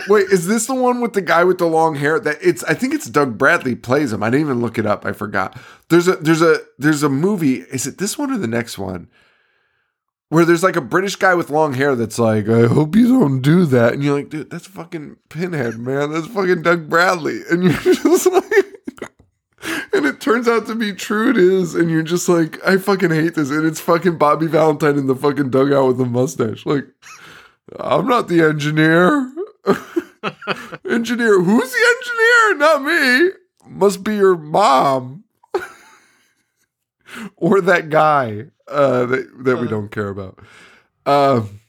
Wait, 0.09 0.29
is 0.31 0.47
this 0.47 0.67
the 0.67 0.75
one 0.75 1.01
with 1.01 1.13
the 1.13 1.21
guy 1.21 1.45
with 1.45 1.59
the 1.59 1.67
long 1.67 1.95
hair? 1.97 2.19
That 2.19 2.39
it's 2.41 2.65
I 2.65 2.75
think 2.75 2.95
it's 2.95 3.07
Doug 3.09 3.37
Bradley 3.37 3.75
plays 3.75 4.13
him. 4.13 4.23
I 4.23 4.31
didn't 4.31 4.47
even 4.47 4.61
look 4.61 4.79
it 4.79 4.87
up. 4.87 5.05
I 5.05 5.13
forgot. 5.13 5.59
There's 5.91 6.09
a 6.09 6.17
there's 6.17 6.43
a 6.43 6.59
there's 6.79 7.03
a 7.03 7.09
movie. 7.09 7.57
Is 7.57 7.87
it 7.87 7.99
this 7.99 8.17
one 8.17 8.33
or 8.33 8.39
the 8.39 8.47
next 8.47 8.79
one? 8.79 9.09
Where 10.31 10.45
there's 10.45 10.63
like 10.63 10.77
a 10.77 10.83
British 10.83 11.17
guy 11.17 11.35
with 11.35 11.49
long 11.49 11.73
hair 11.73 11.95
that's 11.95 12.19
like, 12.19 12.49
I 12.49 12.67
hope 12.67 12.95
you 12.95 13.19
don't 13.19 13.41
do 13.41 13.65
that. 13.67 13.95
And 13.95 14.03
you're 14.05 14.15
like, 14.15 14.29
dude, 14.29 14.51
that's 14.51 14.67
fucking 14.67 15.17
Pinhead, 15.31 15.79
man. 15.79 16.13
That's 16.13 16.27
fucking 16.27 16.63
Doug 16.63 16.91
Bradley. 16.91 17.41
And 17.51 17.63
you're 17.65 17.73
just 17.95 18.27
like 18.27 18.45
And 19.93 20.07
it 20.07 20.21
turns 20.21 20.47
out 20.47 20.67
to 20.67 20.75
be 20.75 20.93
true 20.93 21.31
it 21.31 21.37
is, 21.37 21.75
and 21.75 21.91
you're 21.91 22.03
just 22.03 22.29
like, 22.29 22.65
I 22.65 22.77
fucking 22.77 23.11
hate 23.11 23.35
this. 23.35 23.51
And 23.51 23.67
it's 23.67 23.81
fucking 23.81 24.19
Bobby 24.19 24.47
Valentine 24.47 24.97
in 24.97 25.07
the 25.07 25.17
fucking 25.17 25.51
dugout 25.51 25.89
with 25.89 25.99
the 25.99 26.05
mustache. 26.05 26.65
Like, 26.65 26.87
I'm 27.81 28.07
not 28.07 28.29
the 28.29 28.43
engineer. 28.43 29.33
engineer, 30.89 31.41
who's 31.41 31.73
the 31.73 31.97
engineer? 31.97 32.55
Not 32.59 32.83
me. 32.83 33.31
Must 33.67 34.05
be 34.05 34.15
your 34.15 34.37
mom. 34.37 35.25
or 37.37 37.61
that 37.61 37.91
guy 37.91 38.47
uh, 38.71 39.07
that, 39.07 39.45
that 39.45 39.57
we 39.59 39.69
don't 39.69 39.91
care 39.91 40.09
about. 40.09 40.39
Um, 41.07 41.61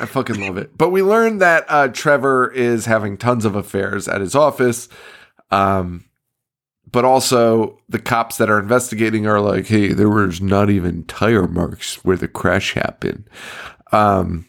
I 0.00 0.06
fucking 0.06 0.40
love 0.40 0.56
it. 0.58 0.76
But 0.76 0.90
we 0.90 1.02
learned 1.02 1.40
that 1.40 1.64
uh, 1.68 1.88
Trevor 1.88 2.50
is 2.52 2.86
having 2.86 3.16
tons 3.16 3.44
of 3.44 3.54
affairs 3.54 4.06
at 4.08 4.20
his 4.20 4.34
office. 4.34 4.88
Um, 5.50 6.04
but 6.90 7.04
also, 7.04 7.78
the 7.88 7.98
cops 7.98 8.38
that 8.38 8.48
are 8.50 8.58
investigating 8.58 9.26
are 9.26 9.40
like, 9.40 9.66
hey, 9.66 9.88
there 9.92 10.08
was 10.08 10.40
not 10.40 10.70
even 10.70 11.04
tire 11.04 11.46
marks 11.46 12.02
where 12.04 12.16
the 12.16 12.28
crash 12.28 12.74
happened. 12.74 13.28
Um, 13.92 14.46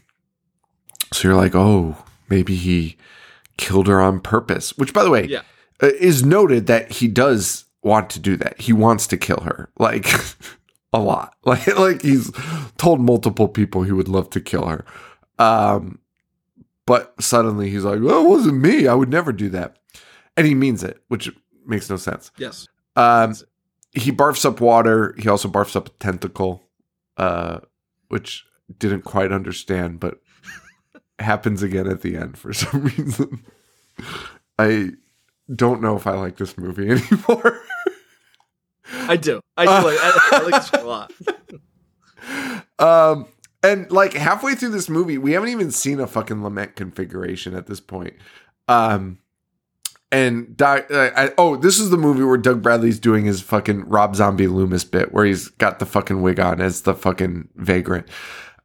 so 1.14 1.28
you're 1.28 1.38
like, 1.38 1.56
oh, 1.56 1.98
maybe 2.30 2.56
he 2.56 2.98
killed 3.58 3.88
her 3.88 4.00
on 4.02 4.20
purpose. 4.22 4.78
Which, 4.78 4.94
by 4.94 5.04
the 5.04 5.10
way, 5.10 5.26
Yeah. 5.26 5.42
uh, 5.82 5.88
is 6.00 6.24
noted 6.24 6.68
that 6.68 6.92
he 6.94 7.08
does 7.10 7.66
want 7.82 8.10
to 8.12 8.20
do 8.20 8.36
that. 8.38 8.60
He 8.62 8.72
wants 8.74 9.08
to 9.08 9.18
kill 9.18 9.42
her, 9.42 9.70
like 9.78 10.06
a 10.94 11.00
lot. 11.00 11.36
Like, 11.46 11.68
like 11.78 12.02
he's 12.02 12.32
told 12.78 13.00
multiple 13.02 13.48
people 13.48 13.84
he 13.84 13.92
would 13.92 14.08
love 14.08 14.30
to 14.32 14.42
kill 14.42 14.66
her. 14.68 14.86
Um, 15.38 16.00
but 16.86 17.14
suddenly 17.22 17.70
he's 17.70 17.84
like, 17.84 18.02
"Well, 18.02 18.26
it 18.26 18.30
wasn't 18.30 18.62
me. 18.62 18.88
I 18.88 18.94
would 18.94 19.10
never 19.10 19.32
do 19.32 19.50
that," 19.50 19.78
and 20.36 20.46
he 20.48 20.54
means 20.56 20.84
it, 20.84 21.02
which 21.08 21.30
makes 21.66 21.90
no 21.90 21.98
sense. 21.98 22.32
yes. 22.38 22.68
Um, 22.96 23.36
he 23.94 24.12
barfs 24.12 24.46
up 24.46 24.60
water. 24.62 25.16
He 25.18 25.30
also 25.30 25.48
barfs 25.48 25.76
up 25.76 25.88
a 25.88 25.92
tentacle, 25.92 26.64
uh, 27.18 27.60
which 28.10 28.46
didn't 28.78 29.04
quite 29.04 29.32
understand, 29.32 30.00
but 30.00 30.20
happens 31.20 31.64
again 31.64 31.88
at 31.88 32.02
the 32.02 32.18
end 32.18 32.38
for 32.38 32.52
some 32.64 32.84
reason. 32.84 33.44
I 34.58 34.92
don't 35.56 35.82
know 35.82 35.96
if 35.96 36.06
I 36.08 36.12
like 36.12 36.38
this 36.38 36.58
movie 36.58 36.90
anymore. 36.90 37.62
I 38.94 39.18
do. 39.18 39.42
I 39.58 39.66
do 39.66 39.88
like. 39.88 39.98
I, 40.02 40.30
I 40.32 40.42
like 40.50 40.62
this 40.62 40.82
a 40.82 40.86
lot. 40.86 41.12
um, 42.80 43.28
and 43.62 43.92
like 43.92 44.14
halfway 44.14 44.56
through 44.56 44.70
this 44.70 44.90
movie, 44.90 45.18
we 45.18 45.34
haven't 45.34 45.50
even 45.50 45.72
seen 45.72 46.00
a 46.00 46.08
fucking 46.08 46.44
lament 46.44 46.76
configuration 46.76 47.56
at 47.56 47.68
this 47.68 47.80
point. 47.80 48.14
Um, 48.68 49.20
and 50.12 50.60
uh, 50.62 50.82
I, 50.90 51.34
oh, 51.38 51.56
this 51.56 51.80
is 51.80 51.92
the 51.92 51.98
movie 51.98 52.24
where 52.24 52.38
Doug 52.38 52.64
Bradley's 52.64 53.00
doing 53.00 53.26
his 53.26 53.42
fucking 53.42 53.88
Rob 53.88 54.16
Zombie 54.16 54.48
Loomis 54.48 54.84
bit, 54.84 55.14
where 55.14 55.26
he's 55.26 55.50
got 55.50 55.80
the 55.80 55.86
fucking 55.86 56.22
wig 56.22 56.40
on 56.40 56.62
as 56.62 56.82
the 56.82 56.96
fucking 56.96 57.50
vagrant. 57.56 58.08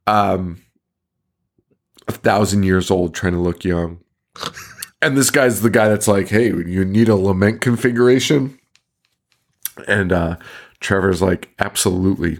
Um, 0.07 0.63
a 2.09 2.13
thousand 2.13 2.63
years 2.63 2.91
old, 2.91 3.15
trying 3.15 3.35
to 3.35 3.41
look 3.41 3.65
young. 3.65 4.01
And 5.03 5.17
this 5.17 5.31
guy's 5.31 5.61
the 5.61 5.71
guy 5.71 5.89
that's 5.89 6.09
like, 6.09 6.29
"Hey, 6.29 6.47
you 6.47 6.85
need 6.85 7.09
a 7.09 7.17
lament 7.17 7.61
configuration," 7.61 8.59
and 9.87 10.13
uh, 10.13 10.37
Trevor's 10.81 11.23
like, 11.23 11.55
"Absolutely." 11.59 12.39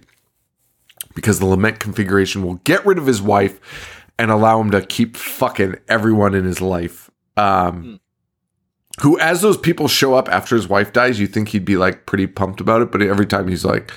because 1.15 1.39
the 1.39 1.47
lament 1.47 1.79
configuration 1.81 2.43
will 2.43 2.57
get 2.65 2.85
rid 2.85 2.99
of 2.99 3.07
his 3.07 3.23
wife 3.23 4.03
and 4.19 4.31
allow 4.31 4.61
him 4.61 4.71
to 4.71 4.85
keep 4.85 5.17
fucking 5.17 5.77
everyone 5.89 6.35
in 6.35 6.45
his 6.45 6.61
life. 6.61 7.11
Um, 7.37 8.01
Who, 9.01 9.19
as 9.19 9.41
those 9.41 9.57
people 9.57 9.89
show 9.89 10.15
up 10.15 10.29
after 10.29 10.55
his 10.55 10.69
wife 10.69 10.93
dies, 10.93 11.19
you 11.19 11.27
think 11.27 11.49
he'd 11.49 11.65
be 11.65 11.77
like 11.77 12.07
pretty 12.07 12.27
pumped 12.27 12.61
about 12.61 12.83
it, 12.83 12.93
but 12.93 13.03
every 13.03 13.27
time 13.27 13.49
he's 13.49 13.65
like, 13.65 13.93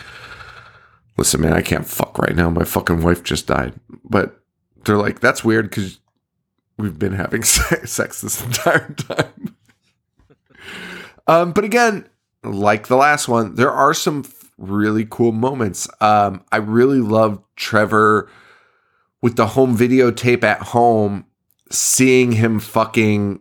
"Listen, 1.17 1.41
man, 1.41 1.53
I 1.53 1.61
can't 1.61 1.85
fuck 1.85 2.17
right 2.17 2.35
now. 2.35 2.49
My 2.49 2.63
fucking 2.63 3.03
wife 3.03 3.23
just 3.23 3.47
died." 3.47 3.73
But 4.03 4.41
they're 4.85 4.97
like, 4.97 5.19
"That's 5.19 5.43
weird 5.43 5.69
because 5.69 5.99
we've 6.77 6.97
been 6.97 7.13
having 7.13 7.43
sex 7.43 8.21
this 8.21 8.43
entire 8.43 8.91
time." 8.93 9.55
um, 11.27 11.51
but 11.51 11.63
again, 11.63 12.07
like 12.51 12.87
the 12.87 12.95
last 12.95 13.27
one, 13.27 13.55
there 13.55 13.71
are 13.71 13.93
some 13.93 14.23
really 14.57 15.05
cool 15.09 15.31
moments. 15.31 15.87
Um, 16.01 16.43
I 16.51 16.57
really 16.57 17.01
love 17.01 17.41
Trevor 17.55 18.29
with 19.21 19.35
the 19.35 19.47
home 19.47 19.77
videotape 19.77 20.43
at 20.43 20.61
home, 20.61 21.25
seeing 21.71 22.33
him 22.33 22.59
fucking 22.59 23.39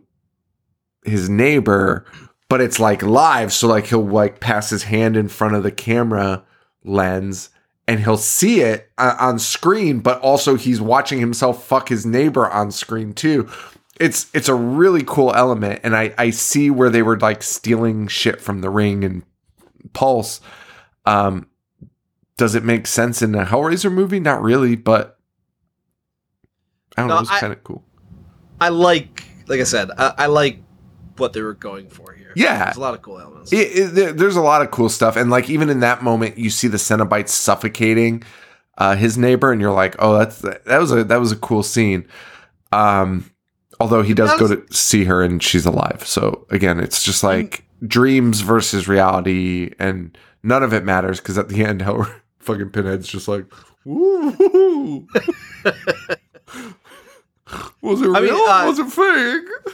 his 1.03 1.29
neighbor, 1.29 2.05
but 2.49 2.61
it's 2.61 2.79
like 2.79 3.01
live. 3.01 3.53
So 3.53 3.67
like 3.67 3.87
he'll 3.87 4.05
like 4.05 4.39
pass 4.39 4.69
his 4.69 4.83
hand 4.83 5.17
in 5.17 5.27
front 5.27 5.55
of 5.55 5.63
the 5.63 5.71
camera 5.71 6.43
lens 6.83 7.49
and 7.87 7.99
he'll 8.01 8.17
see 8.17 8.61
it 8.61 8.91
uh, 8.97 9.15
on 9.19 9.39
screen, 9.39 9.99
but 9.99 10.19
also 10.21 10.55
he's 10.55 10.81
watching 10.81 11.19
himself 11.19 11.65
fuck 11.65 11.89
his 11.89 12.05
neighbor 12.05 12.49
on 12.49 12.71
screen 12.71 13.13
too. 13.13 13.49
It's 13.99 14.27
it's 14.33 14.49
a 14.49 14.55
really 14.55 15.03
cool 15.05 15.33
element, 15.33 15.81
and 15.83 15.95
I 15.95 16.13
I 16.17 16.29
see 16.29 16.69
where 16.69 16.89
they 16.89 17.01
were 17.01 17.19
like 17.19 17.41
stealing 17.43 18.07
shit 18.07 18.39
from 18.41 18.61
the 18.61 18.69
Ring 18.69 19.03
and 19.03 19.23
Pulse. 19.93 20.39
Um, 21.05 21.47
does 22.37 22.53
it 22.53 22.63
make 22.63 22.85
sense 22.85 23.21
in 23.21 23.33
a 23.33 23.45
Hellraiser 23.45 23.91
movie? 23.91 24.19
Not 24.19 24.41
really, 24.41 24.75
but 24.75 25.17
I 26.95 27.01
don't 27.01 27.07
No, 27.09 27.15
know. 27.15 27.21
It's 27.21 27.39
kind 27.39 27.53
of 27.53 27.63
cool. 27.63 27.83
I 28.59 28.69
like, 28.69 29.23
like 29.47 29.59
I 29.59 29.63
said, 29.63 29.89
I, 29.97 30.13
I 30.17 30.25
like 30.27 30.59
what 31.17 31.33
they 31.33 31.41
were 31.41 31.53
going 31.53 31.89
for 31.89 32.13
here. 32.13 32.31
Yeah. 32.35 32.65
There's 32.65 32.77
a 32.77 32.81
lot 32.81 32.93
of 32.93 33.01
cool 33.01 33.19
elements. 33.19 33.51
It, 33.53 33.97
it, 33.97 34.17
there's 34.17 34.35
a 34.35 34.41
lot 34.41 34.61
of 34.61 34.71
cool 34.71 34.89
stuff, 34.89 35.15
and 35.15 35.29
like 35.29 35.49
even 35.49 35.69
in 35.69 35.79
that 35.79 36.03
moment, 36.03 36.37
you 36.37 36.49
see 36.49 36.67
the 36.67 36.77
Cenobites 36.77 37.29
suffocating 37.29 38.23
uh, 38.77 38.95
his 38.95 39.17
neighbor, 39.17 39.51
and 39.51 39.59
you're 39.61 39.71
like, 39.71 39.95
"Oh, 39.99 40.17
that's 40.17 40.39
that 40.39 40.65
was 40.79 40.91
a 40.91 41.03
that 41.05 41.19
was 41.19 41.31
a 41.31 41.35
cool 41.37 41.63
scene." 41.63 42.07
Um, 42.71 43.31
although 43.79 44.01
he 44.01 44.13
does 44.13 44.37
go 44.39 44.47
to 44.47 44.63
see 44.73 45.05
her, 45.05 45.23
and 45.23 45.41
she's 45.41 45.65
alive. 45.65 46.03
So 46.05 46.45
again, 46.49 46.79
it's 46.79 47.03
just 47.03 47.23
like 47.23 47.63
dreams 47.85 48.41
versus 48.41 48.87
reality, 48.87 49.71
and 49.79 50.17
none 50.43 50.63
of 50.63 50.73
it 50.73 50.83
matters 50.83 51.19
because 51.19 51.37
at 51.37 51.49
the 51.49 51.63
end, 51.63 51.81
how 51.83 52.05
fucking 52.39 52.69
Pinhead's 52.69 53.07
just 53.07 53.27
like, 53.27 53.45
"Woo!" 53.85 55.07
was 57.81 58.01
it 58.01 58.07
real? 58.07 58.21
Mean, 58.21 58.49
uh, 58.49 58.65
was 58.67 58.79
it 58.79 58.87
fake? 58.91 59.73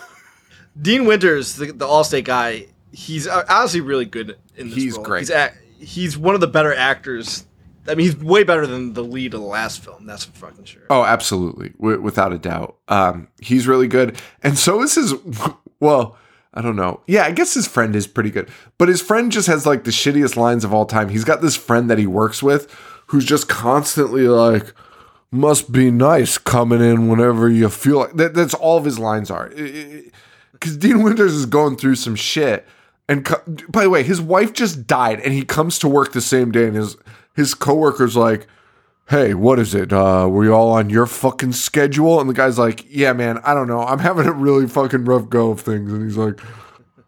Dean 0.81 1.05
Winters, 1.05 1.55
the, 1.55 1.67
the 1.67 1.85
Allstate 1.85 2.23
guy, 2.25 2.67
he's 2.91 3.27
uh, 3.27 3.43
honestly 3.49 3.81
really 3.81 4.05
good 4.05 4.37
in 4.57 4.69
this 4.69 4.75
He's 4.75 4.95
role. 4.95 5.05
great. 5.05 5.19
He's, 5.19 5.29
a, 5.29 5.51
he's 5.79 6.17
one 6.17 6.35
of 6.35 6.41
the 6.41 6.47
better 6.47 6.73
actors. 6.73 7.45
I 7.87 7.95
mean, 7.95 8.05
he's 8.05 8.15
way 8.17 8.43
better 8.43 8.65
than 8.65 8.93
the 8.93 9.03
lead 9.03 9.33
of 9.33 9.41
the 9.41 9.45
last 9.47 9.83
film. 9.83 10.05
That's 10.05 10.25
for 10.25 10.31
fucking 10.47 10.65
sure. 10.65 10.83
Oh, 10.89 11.03
absolutely, 11.03 11.69
w- 11.79 12.01
without 12.01 12.31
a 12.31 12.37
doubt. 12.37 12.77
Um, 12.87 13.27
he's 13.39 13.67
really 13.67 13.87
good, 13.87 14.17
and 14.41 14.57
so 14.57 14.81
is 14.81 14.95
his. 14.95 15.13
Well, 15.79 16.15
I 16.53 16.61
don't 16.61 16.77
know. 16.77 17.01
Yeah, 17.07 17.25
I 17.25 17.31
guess 17.31 17.55
his 17.55 17.67
friend 17.67 17.93
is 17.93 18.07
pretty 18.07 18.29
good, 18.29 18.49
but 18.77 18.87
his 18.87 19.01
friend 19.01 19.29
just 19.33 19.47
has 19.47 19.65
like 19.65 19.83
the 19.83 19.91
shittiest 19.91 20.37
lines 20.37 20.63
of 20.63 20.73
all 20.73 20.85
time. 20.85 21.09
He's 21.09 21.25
got 21.25 21.41
this 21.41 21.57
friend 21.57 21.89
that 21.89 21.97
he 21.97 22.07
works 22.07 22.41
with, 22.41 22.71
who's 23.07 23.25
just 23.25 23.49
constantly 23.49 24.29
like, 24.29 24.73
"Must 25.29 25.73
be 25.73 25.91
nice 25.91 26.37
coming 26.37 26.79
in 26.79 27.09
whenever 27.09 27.49
you 27.49 27.67
feel 27.67 27.97
like." 27.99 28.13
That, 28.13 28.33
that's 28.33 28.53
all 28.53 28.77
of 28.77 28.85
his 28.85 28.97
lines 28.97 29.29
are. 29.29 29.49
Because 29.49 30.77
Dean 30.77 31.03
Winters 31.03 31.33
is 31.33 31.45
going 31.45 31.75
through 31.75 31.95
some 31.95 32.15
shit, 32.15 32.65
and 33.09 33.25
co- 33.25 33.41
by 33.67 33.83
the 33.83 33.89
way, 33.89 34.03
his 34.03 34.21
wife 34.21 34.53
just 34.53 34.87
died, 34.87 35.19
and 35.19 35.33
he 35.33 35.43
comes 35.43 35.79
to 35.79 35.89
work 35.89 36.13
the 36.13 36.21
same 36.21 36.49
day, 36.51 36.67
and 36.67 36.77
his 36.77 36.95
his 37.35 37.53
coworker's 37.53 38.15
like 38.15 38.47
hey, 39.09 39.33
what 39.33 39.59
is 39.59 39.75
it? 39.75 39.91
Uh, 39.91 40.27
were 40.31 40.45
you 40.45 40.53
all 40.53 40.71
on 40.71 40.89
your 40.89 41.05
fucking 41.05 41.51
schedule? 41.51 42.21
And 42.21 42.29
the 42.29 42.33
guy's 42.33 42.57
like, 42.57 42.85
yeah, 42.89 43.11
man, 43.11 43.37
I 43.43 43.53
don't 43.53 43.67
know. 43.67 43.81
I'm 43.81 43.99
having 43.99 44.25
a 44.25 44.31
really 44.31 44.65
fucking 44.65 45.03
rough 45.03 45.27
go 45.29 45.51
of 45.51 45.59
things. 45.59 45.91
And 45.91 46.03
he's 46.03 46.15
like, 46.17 46.39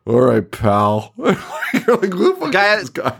all 0.06 0.20
right, 0.20 0.52
pal. 0.52 1.14
You're 1.18 1.98
like, 1.98 2.12
who 2.14 2.36
the 2.36 2.42
fuck 2.42 2.52
Guy- 2.52 2.84
guy? 2.94 3.18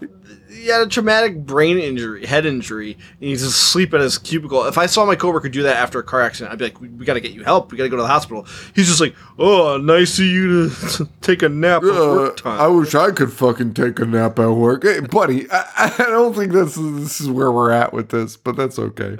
He 0.50 0.68
had 0.68 0.82
a 0.82 0.88
traumatic 0.88 1.46
brain 1.46 1.78
injury, 1.78 2.26
head 2.26 2.46
injury, 2.46 2.94
and 2.94 3.30
he's 3.30 3.44
asleep 3.44 3.94
at 3.94 4.02
his 4.02 4.18
cubicle. 4.18 4.66
If 4.66 4.78
I 4.78 4.86
saw 4.86 5.06
my 5.06 5.16
coworker 5.16 5.50
do 5.50 5.64
that 5.64 5.78
after 5.78 6.00
a 6.00 6.04
car 6.04 6.22
accident, 6.22 6.52
I'd 6.54 6.60
be 6.60 6.66
like, 6.66 6.80
"We, 6.80 6.88
we 6.90 7.06
got 7.06 7.16
to 7.16 7.20
get 7.20 7.32
you 7.32 7.44
help. 7.44 7.72
We 7.72 7.78
got 7.78 7.86
to 7.86 7.90
go 7.90 7.98
to 7.98 8.02
the 8.04 8.08
hospital." 8.08 8.48
He's 8.76 8.88
just 8.88 9.02
like, 9.02 9.16
"Oh, 9.38 9.78
nice 9.78 10.18
of 10.20 10.26
you 10.26 10.70
to 10.70 11.10
take 11.22 11.42
a 11.42 11.50
nap 11.50 11.84
at 11.84 11.90
Uh, 11.90 12.16
work 12.16 12.38
time." 12.38 12.60
I 12.60 12.68
wish 12.68 12.94
I 12.96 13.12
could 13.12 13.34
fucking 13.34 13.74
take 13.74 14.00
a 14.00 14.06
nap 14.06 14.40
at 14.40 14.52
work. 14.52 14.84
Hey, 14.84 15.00
buddy, 15.02 15.48
I, 15.52 15.94
I 15.98 16.04
don't 16.10 16.36
think 16.36 16.52
this 16.52 16.78
is, 16.78 17.00
this 17.04 17.22
is 17.22 17.30
where 17.30 17.52
we're 17.52 17.72
at 17.72 17.94
with 17.94 18.10
this, 18.10 18.38
but 18.38 18.56
that's 18.56 18.78
okay. 18.80 19.18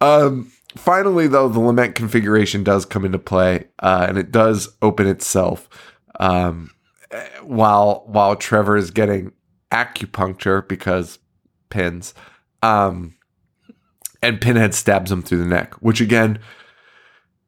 Um, 0.00 0.50
finally, 0.76 1.28
though, 1.28 1.48
the 1.48 1.60
lament 1.60 1.94
configuration 1.94 2.64
does 2.64 2.84
come 2.84 3.04
into 3.04 3.18
play, 3.18 3.68
uh, 3.78 4.06
and 4.08 4.18
it 4.18 4.30
does 4.32 4.76
open 4.82 5.06
itself. 5.06 5.68
Um, 6.20 6.70
eh, 7.10 7.26
while 7.42 8.04
while 8.06 8.36
Trevor 8.36 8.76
is 8.76 8.90
getting 8.90 9.32
acupuncture 9.72 10.66
because 10.66 11.18
pins, 11.70 12.14
um, 12.62 13.16
and 14.22 14.40
Pinhead 14.40 14.74
stabs 14.74 15.10
him 15.10 15.22
through 15.22 15.38
the 15.38 15.46
neck, 15.46 15.74
which 15.74 16.00
again, 16.00 16.38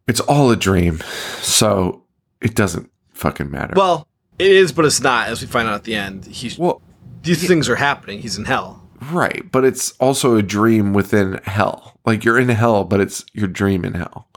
it's 0.08 0.20
all 0.20 0.50
a 0.50 0.56
dream, 0.56 1.00
so 1.40 2.02
it 2.40 2.54
doesn't 2.54 2.90
fucking 3.12 3.50
matter. 3.50 3.74
well, 3.76 4.08
it 4.38 4.50
is, 4.50 4.72
but 4.72 4.84
it's 4.84 5.00
not. 5.00 5.28
As 5.28 5.40
we 5.40 5.46
find 5.46 5.68
out 5.68 5.74
at 5.74 5.84
the 5.84 5.94
end, 5.94 6.26
he's 6.26 6.58
well, 6.58 6.82
these 7.22 7.46
things 7.46 7.68
are 7.68 7.76
happening. 7.76 8.20
He's 8.20 8.36
in 8.36 8.44
hell. 8.44 8.82
Right, 9.10 9.50
but 9.52 9.64
it's 9.64 9.92
also 9.92 10.36
a 10.36 10.42
dream 10.42 10.92
within 10.92 11.40
hell. 11.44 11.98
Like 12.04 12.24
you're 12.24 12.38
in 12.38 12.48
hell, 12.48 12.84
but 12.84 13.00
it's 13.00 13.24
your 13.32 13.48
dream 13.48 13.84
in 13.84 13.94
hell. 13.94 14.28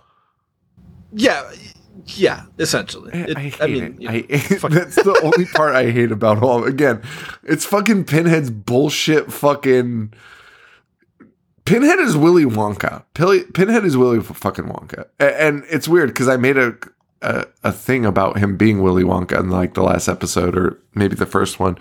Yeah, 1.13 1.49
yeah. 2.07 2.43
Essentially, 2.59 3.11
I, 3.13 3.17
It- 3.17 3.37
I 3.37 3.41
hate 3.41 3.69
mean, 3.69 3.83
it. 3.83 4.01
you 4.01 4.07
know, 4.09 4.13
I, 4.13 4.21
that's 4.69 4.95
the 4.95 5.19
only 5.23 5.45
part 5.45 5.75
I 5.75 5.91
hate 5.91 6.11
about 6.11 6.41
all. 6.41 6.63
Again, 6.63 7.01
it's 7.43 7.65
fucking 7.65 8.05
Pinhead's 8.05 8.49
bullshit. 8.49 9.31
Fucking 9.31 10.13
Pinhead 11.65 11.99
is 11.99 12.15
Willy 12.15 12.45
Wonka. 12.45 13.03
Pinhead 13.13 13.83
is 13.83 13.97
Willy 13.97 14.21
fucking 14.21 14.65
Wonka, 14.65 15.05
and 15.19 15.63
it's 15.69 15.87
weird 15.87 16.09
because 16.09 16.29
I 16.29 16.37
made 16.37 16.57
a, 16.57 16.75
a 17.21 17.45
a 17.65 17.71
thing 17.73 18.05
about 18.05 18.37
him 18.37 18.55
being 18.55 18.81
Willy 18.81 19.03
Wonka 19.03 19.39
in 19.39 19.49
like 19.49 19.73
the 19.73 19.83
last 19.83 20.07
episode 20.07 20.57
or 20.57 20.79
maybe 20.95 21.15
the 21.15 21.25
first 21.25 21.59
one. 21.59 21.77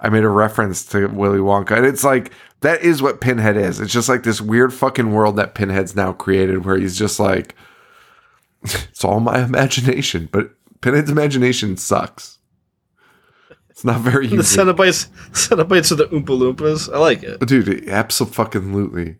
I 0.00 0.08
made 0.10 0.22
a 0.24 0.28
reference 0.28 0.84
to 0.86 1.08
Willy 1.08 1.40
Wonka, 1.40 1.76
and 1.76 1.84
it's 1.84 2.04
like 2.04 2.32
that 2.60 2.80
is 2.82 3.02
what 3.02 3.20
Pinhead 3.20 3.56
is. 3.56 3.80
It's 3.80 3.92
just 3.92 4.08
like 4.08 4.22
this 4.22 4.40
weird 4.40 4.72
fucking 4.72 5.12
world 5.12 5.36
that 5.36 5.54
Pinhead's 5.54 5.94
now 5.94 6.12
created, 6.12 6.64
where 6.64 6.78
he's 6.78 6.96
just 6.96 7.18
like, 7.20 7.54
it's 8.62 9.04
all 9.04 9.20
my 9.20 9.42
imagination, 9.44 10.28
but 10.30 10.50
Pinhead's 10.80 11.10
imagination 11.10 11.76
sucks. 11.76 12.38
It's 13.70 13.84
not 13.84 14.00
very 14.00 14.26
the. 14.26 14.36
Cenobites, 14.38 15.08
Cenobites 15.30 15.92
of 15.92 15.98
the 15.98 16.06
Oompa 16.08 16.26
Loompas. 16.26 16.92
I 16.92 16.98
like 16.98 17.22
it. 17.22 17.38
Dude, 17.40 17.88
absolutely. 17.88 19.18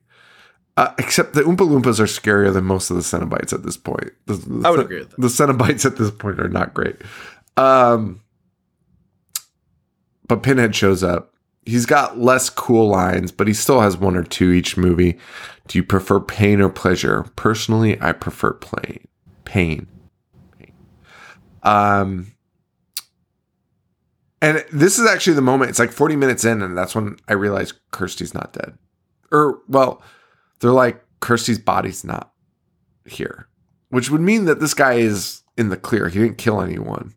Uh, 0.76 0.94
except 0.98 1.34
the 1.34 1.42
Oompa 1.42 1.58
Loompas 1.58 2.00
are 2.00 2.04
scarier 2.04 2.52
than 2.52 2.64
most 2.64 2.90
of 2.90 2.96
the 2.96 3.02
Cenobites 3.02 3.52
at 3.52 3.62
this 3.62 3.76
point. 3.76 4.10
The, 4.26 4.34
the, 4.34 4.66
I 4.66 4.70
would 4.70 4.80
agree 4.80 4.98
with 4.98 5.10
that. 5.10 5.20
The 5.20 5.28
Cenobites 5.28 5.84
at 5.84 5.96
this 5.96 6.10
point 6.10 6.40
are 6.40 6.48
not 6.48 6.74
great. 6.74 6.96
Um, 7.56 8.20
but 10.26 10.42
Pinhead 10.42 10.74
shows 10.76 11.02
up. 11.02 11.34
He's 11.66 11.84
got 11.84 12.18
less 12.18 12.48
cool 12.48 12.88
lines, 12.88 13.30
but 13.32 13.46
he 13.46 13.54
still 13.54 13.80
has 13.80 13.96
one 13.96 14.16
or 14.16 14.22
two 14.22 14.52
each 14.52 14.76
movie. 14.76 15.18
Do 15.66 15.78
you 15.78 15.82
prefer 15.82 16.20
pain 16.20 16.60
or 16.60 16.68
pleasure? 16.68 17.24
Personally, 17.36 18.00
I 18.00 18.12
prefer 18.12 18.54
pain. 18.54 19.06
Pain. 19.48 19.86
Um, 21.62 22.34
and 24.42 24.62
this 24.70 24.98
is 24.98 25.08
actually 25.08 25.34
the 25.34 25.42
moment. 25.42 25.70
It's 25.70 25.78
like 25.78 25.90
40 25.90 26.16
minutes 26.16 26.44
in, 26.44 26.60
and 26.60 26.76
that's 26.76 26.94
when 26.94 27.16
I 27.28 27.32
realized 27.32 27.74
Kirsty's 27.90 28.34
not 28.34 28.52
dead. 28.52 28.76
Or, 29.32 29.60
well, 29.66 30.02
they're 30.60 30.70
like, 30.70 31.02
Kirsty's 31.20 31.58
body's 31.58 32.04
not 32.04 32.30
here, 33.06 33.48
which 33.88 34.10
would 34.10 34.20
mean 34.20 34.44
that 34.44 34.60
this 34.60 34.74
guy 34.74 34.94
is 34.94 35.42
in 35.56 35.70
the 35.70 35.78
clear. 35.78 36.10
He 36.10 36.18
didn't 36.18 36.36
kill 36.36 36.60
anyone. 36.60 37.14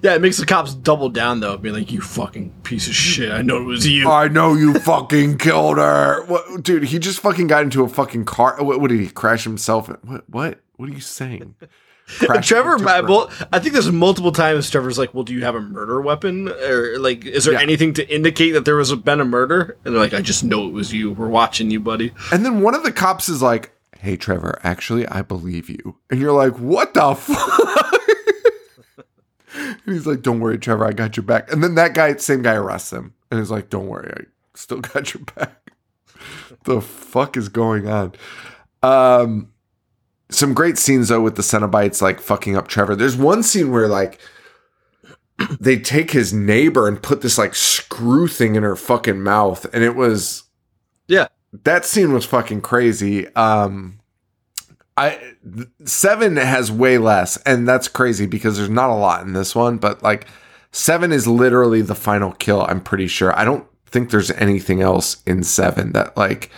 Yeah, 0.00 0.14
it 0.14 0.20
makes 0.20 0.36
the 0.38 0.46
cops 0.46 0.74
double 0.74 1.08
down 1.08 1.40
though, 1.40 1.56
being 1.56 1.74
like, 1.74 1.90
"You 1.90 2.02
fucking 2.02 2.52
piece 2.64 2.86
of 2.86 2.94
shit! 2.94 3.32
I 3.32 3.40
know 3.40 3.56
it 3.56 3.64
was 3.64 3.86
you." 3.86 4.10
I 4.10 4.28
know 4.28 4.52
you 4.52 4.74
fucking 4.74 5.38
killed 5.38 5.78
her. 5.78 6.22
What, 6.26 6.62
dude, 6.62 6.84
he 6.84 6.98
just 6.98 7.20
fucking 7.20 7.46
got 7.46 7.62
into 7.62 7.82
a 7.82 7.88
fucking 7.88 8.26
car. 8.26 8.62
What, 8.62 8.78
what 8.78 8.90
did 8.90 9.00
he 9.00 9.08
crash 9.08 9.44
himself? 9.44 9.88
What? 10.04 10.28
What? 10.28 10.60
What 10.80 10.88
are 10.88 10.92
you 10.92 11.00
saying? 11.00 11.56
Trevor, 12.42 12.78
well, 12.78 13.30
I 13.52 13.58
think 13.58 13.74
there's 13.74 13.92
multiple 13.92 14.32
times 14.32 14.70
Trevor's 14.70 14.98
like, 14.98 15.12
"Well, 15.14 15.24
do 15.24 15.34
you 15.34 15.44
have 15.44 15.54
a 15.54 15.60
murder 15.60 16.00
weapon, 16.00 16.48
or 16.48 16.98
like, 16.98 17.26
is 17.26 17.44
there 17.44 17.52
Yeah. 17.54 17.60
anything 17.60 17.92
to 17.94 18.08
indicate 18.12 18.52
that 18.52 18.64
there 18.64 18.76
was 18.76 18.90
a, 18.90 18.96
been 18.96 19.20
a 19.20 19.24
murder?" 19.26 19.76
And 19.84 19.94
they're 19.94 20.02
like, 20.02 20.14
"I 20.14 20.22
just 20.22 20.42
know 20.42 20.66
it 20.66 20.72
was 20.72 20.90
you. 20.92 21.12
We're 21.12 21.28
watching 21.28 21.70
you, 21.70 21.78
buddy." 21.80 22.12
And 22.32 22.44
then 22.44 22.62
one 22.62 22.74
of 22.74 22.82
the 22.82 22.90
cops 22.92 23.28
is 23.28 23.42
like, 23.42 23.72
"Hey, 23.98 24.16
Trevor, 24.16 24.58
actually, 24.64 25.06
I 25.06 25.20
believe 25.22 25.68
you." 25.68 25.98
And 26.10 26.18
you're 26.18 26.32
like, 26.32 26.58
"What 26.58 26.94
the 26.94 27.14
fuck?" 27.14 28.00
and 29.54 29.94
he's 29.94 30.06
like, 30.06 30.22
"Don't 30.22 30.40
worry, 30.40 30.58
Trevor, 30.58 30.86
I 30.86 30.92
got 30.92 31.16
your 31.16 31.24
back." 31.24 31.52
And 31.52 31.62
then 31.62 31.74
that 31.76 31.94
guy, 31.94 32.16
same 32.16 32.42
guy, 32.42 32.54
arrests 32.54 32.92
him, 32.92 33.12
and 33.30 33.38
he's 33.38 33.50
like, 33.50 33.68
"Don't 33.70 33.86
worry, 33.86 34.10
I 34.16 34.24
still 34.54 34.80
got 34.80 35.12
your 35.14 35.22
back." 35.36 35.70
the 36.64 36.80
fuck 36.80 37.36
is 37.36 37.48
going 37.48 37.88
on? 37.88 38.12
Um, 38.82 39.52
some 40.30 40.54
great 40.54 40.78
scenes 40.78 41.08
though 41.08 41.20
with 41.20 41.36
the 41.36 41.42
Cenobites 41.42 42.02
like 42.02 42.20
fucking 42.20 42.56
up 42.56 42.68
Trevor. 42.68 42.96
There's 42.96 43.16
one 43.16 43.42
scene 43.42 43.70
where 43.70 43.88
like 43.88 44.20
they 45.60 45.78
take 45.78 46.10
his 46.10 46.32
neighbor 46.32 46.88
and 46.88 47.02
put 47.02 47.22
this 47.22 47.38
like 47.38 47.54
screw 47.54 48.28
thing 48.28 48.54
in 48.54 48.62
her 48.62 48.76
fucking 48.76 49.22
mouth, 49.22 49.66
and 49.74 49.84
it 49.84 49.96
was 49.96 50.44
Yeah, 51.08 51.28
that 51.64 51.84
scene 51.84 52.12
was 52.12 52.24
fucking 52.24 52.60
crazy. 52.60 53.26
Um, 53.34 54.00
I 54.96 55.34
seven 55.84 56.36
has 56.36 56.70
way 56.70 56.98
less, 56.98 57.36
and 57.38 57.66
that's 57.68 57.88
crazy 57.88 58.26
because 58.26 58.56
there's 58.56 58.70
not 58.70 58.90
a 58.90 58.94
lot 58.94 59.22
in 59.22 59.32
this 59.32 59.54
one. 59.54 59.78
But 59.78 60.02
like 60.02 60.26
seven 60.72 61.12
is 61.12 61.26
literally 61.26 61.82
the 61.82 61.94
final 61.94 62.32
kill. 62.32 62.62
I'm 62.62 62.80
pretty 62.80 63.06
sure. 63.06 63.36
I 63.38 63.44
don't 63.44 63.66
think 63.86 64.10
there's 64.10 64.30
anything 64.32 64.82
else 64.82 65.22
in 65.26 65.42
seven 65.42 65.92
that 65.92 66.16
like 66.16 66.50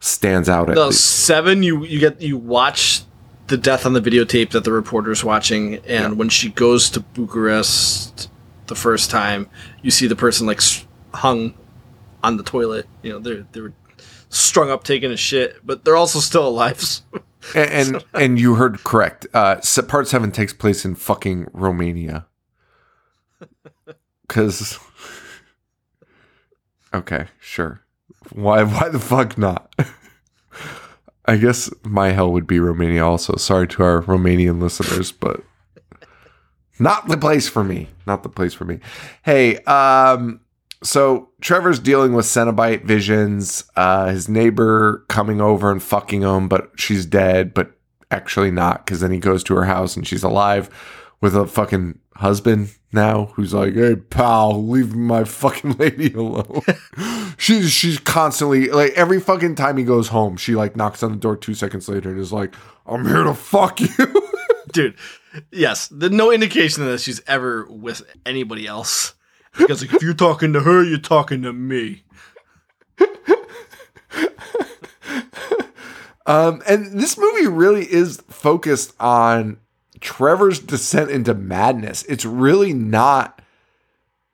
stands 0.00 0.48
out. 0.48 0.70
At 0.70 0.94
seven. 0.94 1.62
You 1.62 1.84
you 1.84 1.98
get 1.98 2.20
you 2.20 2.36
watch 2.36 3.02
the 3.48 3.56
death 3.56 3.86
on 3.86 3.94
the 3.94 4.00
videotape 4.00 4.50
that 4.50 4.64
the 4.64 4.72
reporter's 4.72 5.24
watching, 5.24 5.76
and 5.86 6.18
when 6.18 6.28
she 6.28 6.50
goes 6.50 6.90
to 6.90 7.00
Bucharest 7.00 8.30
the 8.66 8.74
first 8.74 9.10
time, 9.10 9.48
you 9.82 9.90
see 9.90 10.06
the 10.06 10.16
person 10.16 10.46
like 10.46 10.60
hung 11.14 11.54
on 12.22 12.36
the 12.36 12.42
toilet. 12.42 12.86
You 13.02 13.12
know, 13.12 13.18
they're 13.18 13.46
they're 13.52 13.72
strung 14.28 14.70
up 14.70 14.84
taking 14.84 15.10
a 15.10 15.16
shit, 15.16 15.64
but 15.64 15.84
they're 15.84 15.96
also 15.96 16.20
still 16.20 16.46
alive. 16.46 16.82
and 17.54 17.70
and, 17.96 18.04
and 18.14 18.40
you 18.40 18.54
heard 18.56 18.84
correct. 18.84 19.26
Uh, 19.32 19.60
part 19.88 20.08
seven 20.08 20.30
takes 20.30 20.52
place 20.52 20.84
in 20.84 20.94
fucking 20.94 21.48
Romania. 21.52 22.26
Because, 24.28 24.78
okay, 26.94 27.28
sure. 27.40 27.80
Why? 28.32 28.62
Why 28.62 28.88
the 28.88 28.98
fuck 28.98 29.38
not? 29.38 29.74
I 31.26 31.36
guess 31.36 31.70
my 31.82 32.10
hell 32.12 32.32
would 32.32 32.46
be 32.46 32.58
Romania. 32.58 33.04
Also, 33.04 33.36
sorry 33.36 33.68
to 33.68 33.82
our 33.82 34.02
Romanian 34.02 34.62
listeners, 34.62 35.12
but 35.12 35.42
not 36.78 37.08
the 37.08 37.18
place 37.18 37.48
for 37.48 37.62
me. 37.62 37.88
Not 38.06 38.22
the 38.22 38.28
place 38.28 38.54
for 38.54 38.64
me. 38.64 38.80
Hey, 39.22 39.58
um, 39.64 40.40
so 40.82 41.30
Trevor's 41.40 41.80
dealing 41.80 42.14
with 42.14 42.24
Cenobite 42.24 42.84
visions. 42.84 43.64
Uh, 43.76 44.08
his 44.08 44.28
neighbor 44.28 45.04
coming 45.08 45.40
over 45.40 45.70
and 45.70 45.82
fucking 45.82 46.22
him, 46.22 46.48
but 46.48 46.70
she's 46.76 47.04
dead, 47.04 47.52
but 47.52 47.72
actually 48.10 48.50
not, 48.50 48.86
because 48.86 49.00
then 49.00 49.10
he 49.10 49.18
goes 49.18 49.44
to 49.44 49.54
her 49.54 49.64
house 49.64 49.96
and 49.96 50.06
she's 50.06 50.22
alive. 50.22 50.70
With 51.20 51.34
a 51.36 51.46
fucking 51.46 51.98
husband 52.16 52.74
now 52.92 53.26
who's 53.34 53.54
like, 53.54 53.74
"Hey, 53.74 53.96
pal, 53.96 54.66
leave 54.66 54.94
my 54.94 55.24
fucking 55.24 55.72
lady 55.78 56.12
alone." 56.12 56.62
she's 57.38 57.70
she's 57.70 57.98
constantly 57.98 58.68
like 58.68 58.92
every 58.92 59.20
fucking 59.20 59.54
time 59.54 59.76
he 59.76 59.84
goes 59.84 60.08
home, 60.08 60.36
she 60.36 60.54
like 60.54 60.76
knocks 60.76 61.02
on 61.02 61.12
the 61.12 61.18
door 61.18 61.36
two 61.36 61.54
seconds 61.54 61.88
later 61.88 62.10
and 62.10 62.18
is 62.18 62.32
like, 62.32 62.54
"I'm 62.86 63.06
here 63.06 63.24
to 63.24 63.34
fuck 63.34 63.80
you." 63.80 63.88
Dude, 64.72 64.96
yes, 65.50 65.88
there's 65.88 66.12
no 66.12 66.30
indication 66.30 66.84
that 66.86 67.00
she's 67.00 67.20
ever 67.26 67.66
with 67.70 68.02
anybody 68.26 68.66
else. 68.66 69.14
Because 69.56 69.82
like, 69.82 69.94
if 69.94 70.02
you're 70.02 70.14
talking 70.14 70.52
to 70.52 70.60
her, 70.60 70.84
you're 70.84 70.98
talking 70.98 71.42
to 71.42 71.52
me. 71.52 72.04
Um, 76.28 76.62
and 76.68 77.00
this 77.00 77.16
movie 77.16 77.46
really 77.46 77.90
is 77.90 78.22
focused 78.28 78.92
on 79.00 79.56
Trevor's 80.00 80.58
descent 80.58 81.10
into 81.10 81.34
madness. 81.34 82.04
It's 82.04 82.24
really 82.24 82.72
not 82.72 83.40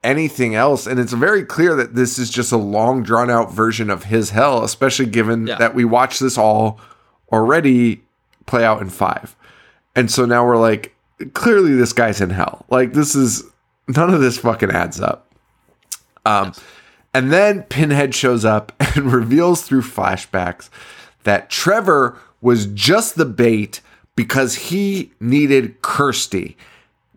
anything 0.02 0.54
else. 0.54 0.86
And 0.86 1.00
it's 1.00 1.12
very 1.12 1.44
clear 1.44 1.74
that 1.76 1.94
this 1.94 2.18
is 2.18 2.28
just 2.30 2.52
a 2.52 2.56
long, 2.58 3.02
drawn 3.02 3.30
out 3.30 3.52
version 3.52 3.88
of 3.90 4.04
his 4.04 4.30
hell, 4.30 4.62
especially 4.62 5.06
given 5.06 5.46
Yeah. 5.46 5.56
that 5.56 5.74
we 5.74 5.84
watched 5.84 6.20
this 6.20 6.36
all 6.36 6.78
already 7.32 8.02
play 8.46 8.64
out 8.64 8.82
in 8.82 8.90
five. 8.90 9.34
And 9.96 10.10
so 10.10 10.26
now 10.26 10.44
we're 10.46 10.58
like, 10.58 10.94
clearly 11.32 11.74
this 11.74 11.92
guy's 11.92 12.20
in 12.20 12.30
hell. 12.30 12.66
Like, 12.68 12.92
this 12.92 13.14
is 13.14 13.44
none 13.88 14.12
of 14.12 14.20
this 14.20 14.36
fucking 14.38 14.70
adds 14.70 15.00
up. 15.00 15.32
Um, 16.26 16.52
and 17.14 17.32
then 17.32 17.62
Pinhead 17.62 18.14
shows 18.14 18.44
up 18.44 18.72
and 18.96 19.10
reveals 19.12 19.62
through 19.62 19.82
flashbacks 19.82 20.68
that 21.22 21.48
Trevor 21.48 22.18
was 22.42 22.66
just 22.66 23.14
the 23.16 23.24
bait 23.24 23.80
because 24.16 24.54
he 24.54 25.12
needed 25.20 25.82
Kirsty. 25.82 26.56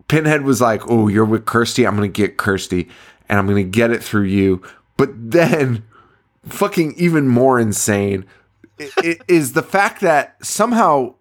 Pinhead 0.08 0.42
was 0.42 0.60
like, 0.60 0.82
"Oh, 0.88 1.08
you're 1.08 1.24
with 1.24 1.44
Kirsty. 1.44 1.86
I'm 1.86 1.94
gonna 1.94 2.08
get 2.08 2.36
Kirsty, 2.36 2.88
and 3.28 3.38
I'm 3.38 3.46
gonna 3.46 3.62
get 3.62 3.90
it 3.90 4.02
through 4.02 4.24
you." 4.24 4.62
But 4.96 5.10
then, 5.30 5.84
fucking 6.46 6.94
even 6.96 7.28
more 7.28 7.58
insane 7.58 8.24
is 9.26 9.52
the 9.52 9.62
fact 9.62 10.00
that 10.00 10.36
somehow, 10.44 11.14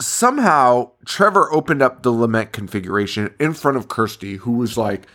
somehow 0.00 0.90
Trevor 1.04 1.52
opened 1.52 1.82
up 1.82 2.02
the 2.02 2.12
lament 2.12 2.52
configuration 2.52 3.34
in 3.38 3.52
front 3.52 3.76
of 3.76 3.88
Kirsty, 3.88 4.36
who 4.36 4.52
was 4.52 4.76
like, 4.76 5.06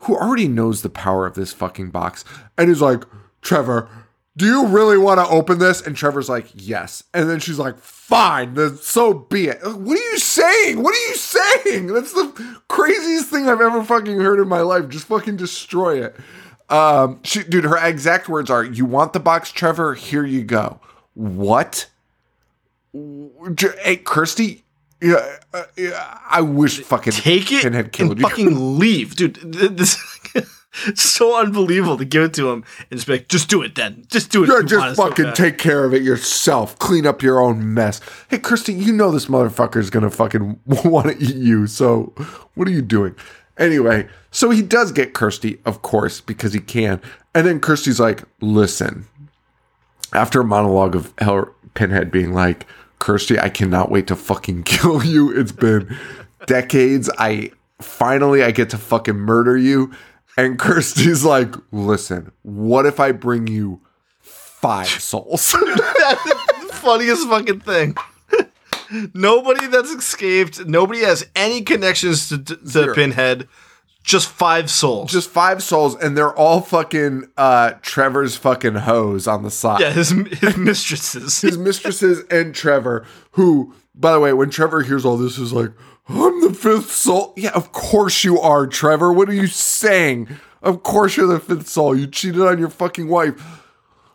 who 0.00 0.16
already 0.16 0.48
knows 0.48 0.82
the 0.82 0.90
power 0.90 1.26
of 1.26 1.34
this 1.34 1.52
fucking 1.52 1.90
box, 1.90 2.24
and 2.56 2.70
is 2.70 2.80
like, 2.80 3.04
Trevor, 3.42 3.88
do 4.36 4.46
you 4.46 4.66
really 4.66 4.96
want 4.96 5.18
to 5.18 5.26
open 5.26 5.58
this? 5.58 5.80
And 5.84 5.96
Trevor's 5.96 6.28
like, 6.28 6.46
yes. 6.54 7.02
And 7.12 7.28
then 7.28 7.40
she's 7.40 7.58
like, 7.58 7.78
fine, 7.78 8.54
then 8.54 8.76
so 8.76 9.12
be 9.12 9.48
it. 9.48 9.58
What 9.62 9.98
are 9.98 10.10
you 10.12 10.18
saying? 10.18 10.82
What 10.82 10.94
are 10.94 11.08
you 11.08 11.14
saying? 11.16 11.86
That's 11.88 12.12
the 12.12 12.60
craziest 12.68 13.26
thing 13.28 13.48
I've 13.48 13.60
ever 13.60 13.82
fucking 13.84 14.20
heard 14.20 14.40
in 14.40 14.48
my 14.48 14.60
life. 14.60 14.88
Just 14.88 15.06
fucking 15.06 15.36
destroy 15.36 16.04
it. 16.04 16.16
Um, 16.68 17.20
she, 17.24 17.42
dude, 17.42 17.64
her 17.64 17.76
exact 17.76 18.28
words 18.28 18.48
are, 18.48 18.62
"You 18.62 18.84
want 18.84 19.12
the 19.12 19.18
box, 19.20 19.50
Trevor? 19.50 19.94
Here 19.94 20.24
you 20.24 20.44
go." 20.44 20.78
What? 21.14 21.88
Hey, 22.92 23.96
Kirsty. 23.96 24.64
Yeah, 25.02 25.36
uh, 25.54 25.64
yeah, 25.76 26.18
I 26.28 26.42
wish 26.42 26.80
fucking 26.80 27.14
Take 27.14 27.50
it 27.50 27.62
Pinhead 27.62 27.90
killed 27.90 28.12
and 28.12 28.20
you. 28.20 28.28
fucking 28.28 28.78
leave, 28.78 29.16
dude. 29.16 29.36
This 29.36 29.96
so 30.94 31.38
unbelievable 31.38 31.96
to 31.98 32.04
give 32.04 32.22
it 32.22 32.34
to 32.34 32.50
him 32.50 32.64
and 32.90 32.98
just 32.98 33.06
be 33.06 33.14
like, 33.14 33.28
just 33.28 33.48
do 33.48 33.62
it 33.62 33.74
then. 33.74 34.04
Just 34.08 34.30
do 34.30 34.44
it. 34.44 34.48
Yeah, 34.48 34.62
just 34.62 34.92
it 34.92 34.96
so 34.96 35.08
fucking 35.08 35.32
take 35.34 35.58
care 35.58 35.84
of 35.84 35.94
it 35.94 36.02
yourself. 36.02 36.78
Clean 36.78 37.06
up 37.06 37.22
your 37.22 37.40
own 37.40 37.74
mess. 37.74 38.00
Hey, 38.28 38.38
Kirsty, 38.38 38.72
you 38.72 38.92
know 38.92 39.10
this 39.10 39.26
motherfucker's 39.26 39.90
gonna 39.90 40.10
fucking 40.10 40.60
want 40.66 41.08
to 41.08 41.24
eat 41.24 41.36
you. 41.36 41.66
So, 41.66 42.12
what 42.54 42.68
are 42.68 42.72
you 42.72 42.82
doing? 42.82 43.14
Anyway, 43.58 44.08
so 44.30 44.50
he 44.50 44.62
does 44.62 44.90
get 44.90 45.12
Kirsty, 45.12 45.58
of 45.66 45.82
course, 45.82 46.20
because 46.20 46.52
he 46.52 46.60
can. 46.60 47.00
And 47.34 47.46
then 47.46 47.60
Kirsty's 47.60 48.00
like, 48.00 48.24
listen, 48.40 49.06
after 50.12 50.40
a 50.40 50.44
monologue 50.44 50.96
of 50.96 51.12
Hell 51.18 51.54
Pinhead 51.74 52.10
being 52.10 52.32
like, 52.32 52.66
Kirsty, 52.98 53.38
I 53.38 53.48
cannot 53.48 53.90
wait 53.90 54.06
to 54.06 54.16
fucking 54.16 54.62
kill 54.64 55.04
you. 55.04 55.36
It's 55.36 55.52
been 55.52 55.96
decades. 56.46 57.10
I 57.18 57.50
finally 57.80 58.42
I 58.42 58.50
get 58.50 58.70
to 58.70 58.78
fucking 58.78 59.16
murder 59.16 59.56
you. 59.56 59.92
And 60.36 60.58
Kirsty's 60.58 61.24
like, 61.24 61.54
listen, 61.72 62.32
what 62.42 62.86
if 62.86 62.98
I 63.00 63.12
bring 63.12 63.46
you 63.46 63.80
five 64.20 64.86
souls? 65.02 65.52
That's 65.98 66.24
the 66.24 66.70
funniest 66.72 67.28
fucking 67.28 67.60
thing. 67.60 67.94
nobody 69.14 69.66
that's 69.66 69.90
escaped, 69.90 70.66
nobody 70.66 71.00
has 71.00 71.26
any 71.36 71.62
connections 71.62 72.28
to, 72.28 72.38
to 72.38 72.58
Zero. 72.66 72.94
Pinhead. 72.94 73.48
Just 74.02 74.28
five 74.30 74.70
souls. 74.70 75.12
Just 75.12 75.28
five 75.28 75.62
souls, 75.62 75.94
and 75.94 76.16
they're 76.16 76.34
all 76.34 76.62
fucking 76.62 77.26
uh 77.36 77.72
Trevor's 77.82 78.34
fucking 78.34 78.74
hoes 78.76 79.26
on 79.28 79.42
the 79.42 79.50
side. 79.50 79.80
yeah, 79.80 79.90
his 79.90 80.08
his 80.10 80.56
mistresses. 80.56 81.40
his 81.42 81.58
mistresses 81.58 82.24
and 82.30 82.54
Trevor, 82.54 83.04
who, 83.32 83.74
by 83.94 84.12
the 84.12 84.18
way, 84.18 84.32
when 84.32 84.48
Trevor 84.48 84.80
hears 84.82 85.04
all 85.04 85.18
this, 85.18 85.36
is 85.38 85.52
like, 85.52 85.70
I'm 86.10 86.40
the 86.42 86.54
fifth 86.54 86.90
soul. 86.92 87.32
Yeah, 87.36 87.50
of 87.54 87.72
course 87.72 88.24
you 88.24 88.40
are, 88.40 88.66
Trevor. 88.66 89.12
What 89.12 89.28
are 89.28 89.34
you 89.34 89.46
saying? 89.46 90.28
Of 90.62 90.82
course 90.82 91.16
you're 91.16 91.26
the 91.26 91.40
fifth 91.40 91.68
soul. 91.68 91.96
You 91.96 92.06
cheated 92.06 92.40
on 92.42 92.58
your 92.58 92.68
fucking 92.70 93.08
wife. 93.08 93.34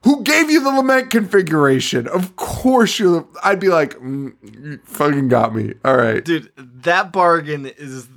Who 0.04 0.22
gave 0.24 0.52
you 0.52 0.64
the 0.64 0.70
lament 0.70 1.10
configuration? 1.10 2.08
Of 2.08 2.36
course 2.36 3.00
you're 3.00 3.22
the. 3.22 3.28
I'd 3.44 3.60
be 3.60 3.70
like, 3.70 3.96
mm, 3.96 4.80
fucking 4.86 5.30
got 5.30 5.56
me. 5.56 5.74
All 5.84 5.96
right. 5.98 6.24
Dude, 6.24 6.52
that 6.58 7.12
bargain 7.12 7.66
is 7.66 8.08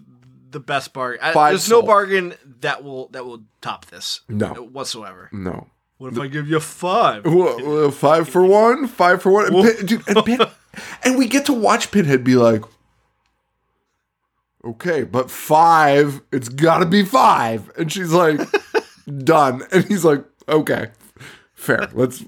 the 0.51 0.61
best 0.61 0.93
bargain. 0.93 1.21
I- 1.23 1.49
There's 1.51 1.71
no 1.71 1.81
bargain 1.83 2.35
that 2.61 2.85
will 2.85 3.09
that 3.09 3.25
will 3.25 3.45
top 3.63 3.87
this. 3.87 4.21
No. 4.29 4.49
whatsoever. 4.49 5.31
No. 5.33 5.69
What 5.97 6.13
if 6.13 6.19
I 6.21 6.27
give 6.29 6.47
you 6.49 6.61
five? 6.61 7.27
Uh, 7.27 7.91
five 7.91 8.29
for 8.29 8.45
one, 8.45 8.87
five 8.87 9.21
for 9.23 9.33
one. 9.33 9.47
And, 9.47 9.65
Pin- 9.65 9.87
dude, 9.87 10.09
and, 10.09 10.25
Pin- 10.25 10.41
and 11.03 11.19
we 11.19 11.27
get 11.27 11.47
to 11.47 11.53
watch 11.53 11.91
Pinhead 11.91 12.23
be 12.23 12.37
like, 12.37 12.63
okay, 14.69 15.05
but 15.05 15.31
five, 15.31 16.21
it's 16.33 16.49
got 16.49 16.79
to 16.79 16.87
be 16.87 17.05
five. 17.05 17.71
And 17.77 17.93
she's 17.93 18.13
like, 18.13 18.41
done. 19.25 19.63
And 19.73 19.85
he's 19.85 20.05
like, 20.05 20.25
okay, 20.49 20.89
fair. 21.55 21.89
Let's 21.93 22.25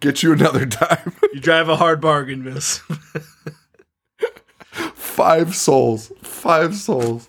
get 0.00 0.22
you 0.22 0.32
another 0.32 0.66
time. 0.66 1.12
You 1.34 1.40
drive 1.40 1.68
a 1.68 1.76
hard 1.76 2.00
bargain, 2.00 2.42
miss. 2.42 2.78
five 4.72 5.54
souls, 5.54 6.10
five 6.22 6.74
souls. 6.74 7.28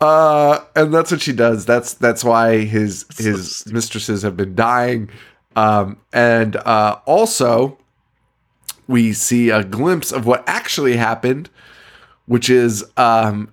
Uh, 0.00 0.60
and 0.74 0.92
that's 0.92 1.12
what 1.12 1.20
she 1.22 1.32
does. 1.32 1.64
That's 1.64 1.94
that's 1.94 2.24
why 2.24 2.64
his 2.64 3.06
his 3.16 3.64
mistresses 3.72 4.22
have 4.22 4.36
been 4.36 4.54
dying. 4.54 5.10
Um, 5.54 5.98
and 6.12 6.56
uh, 6.56 6.98
also 7.06 7.78
we 8.88 9.12
see 9.12 9.50
a 9.50 9.62
glimpse 9.62 10.10
of 10.10 10.26
what 10.26 10.42
actually 10.48 10.96
happened, 10.96 11.48
which 12.30 12.48
is 12.48 12.84
um, 12.96 13.52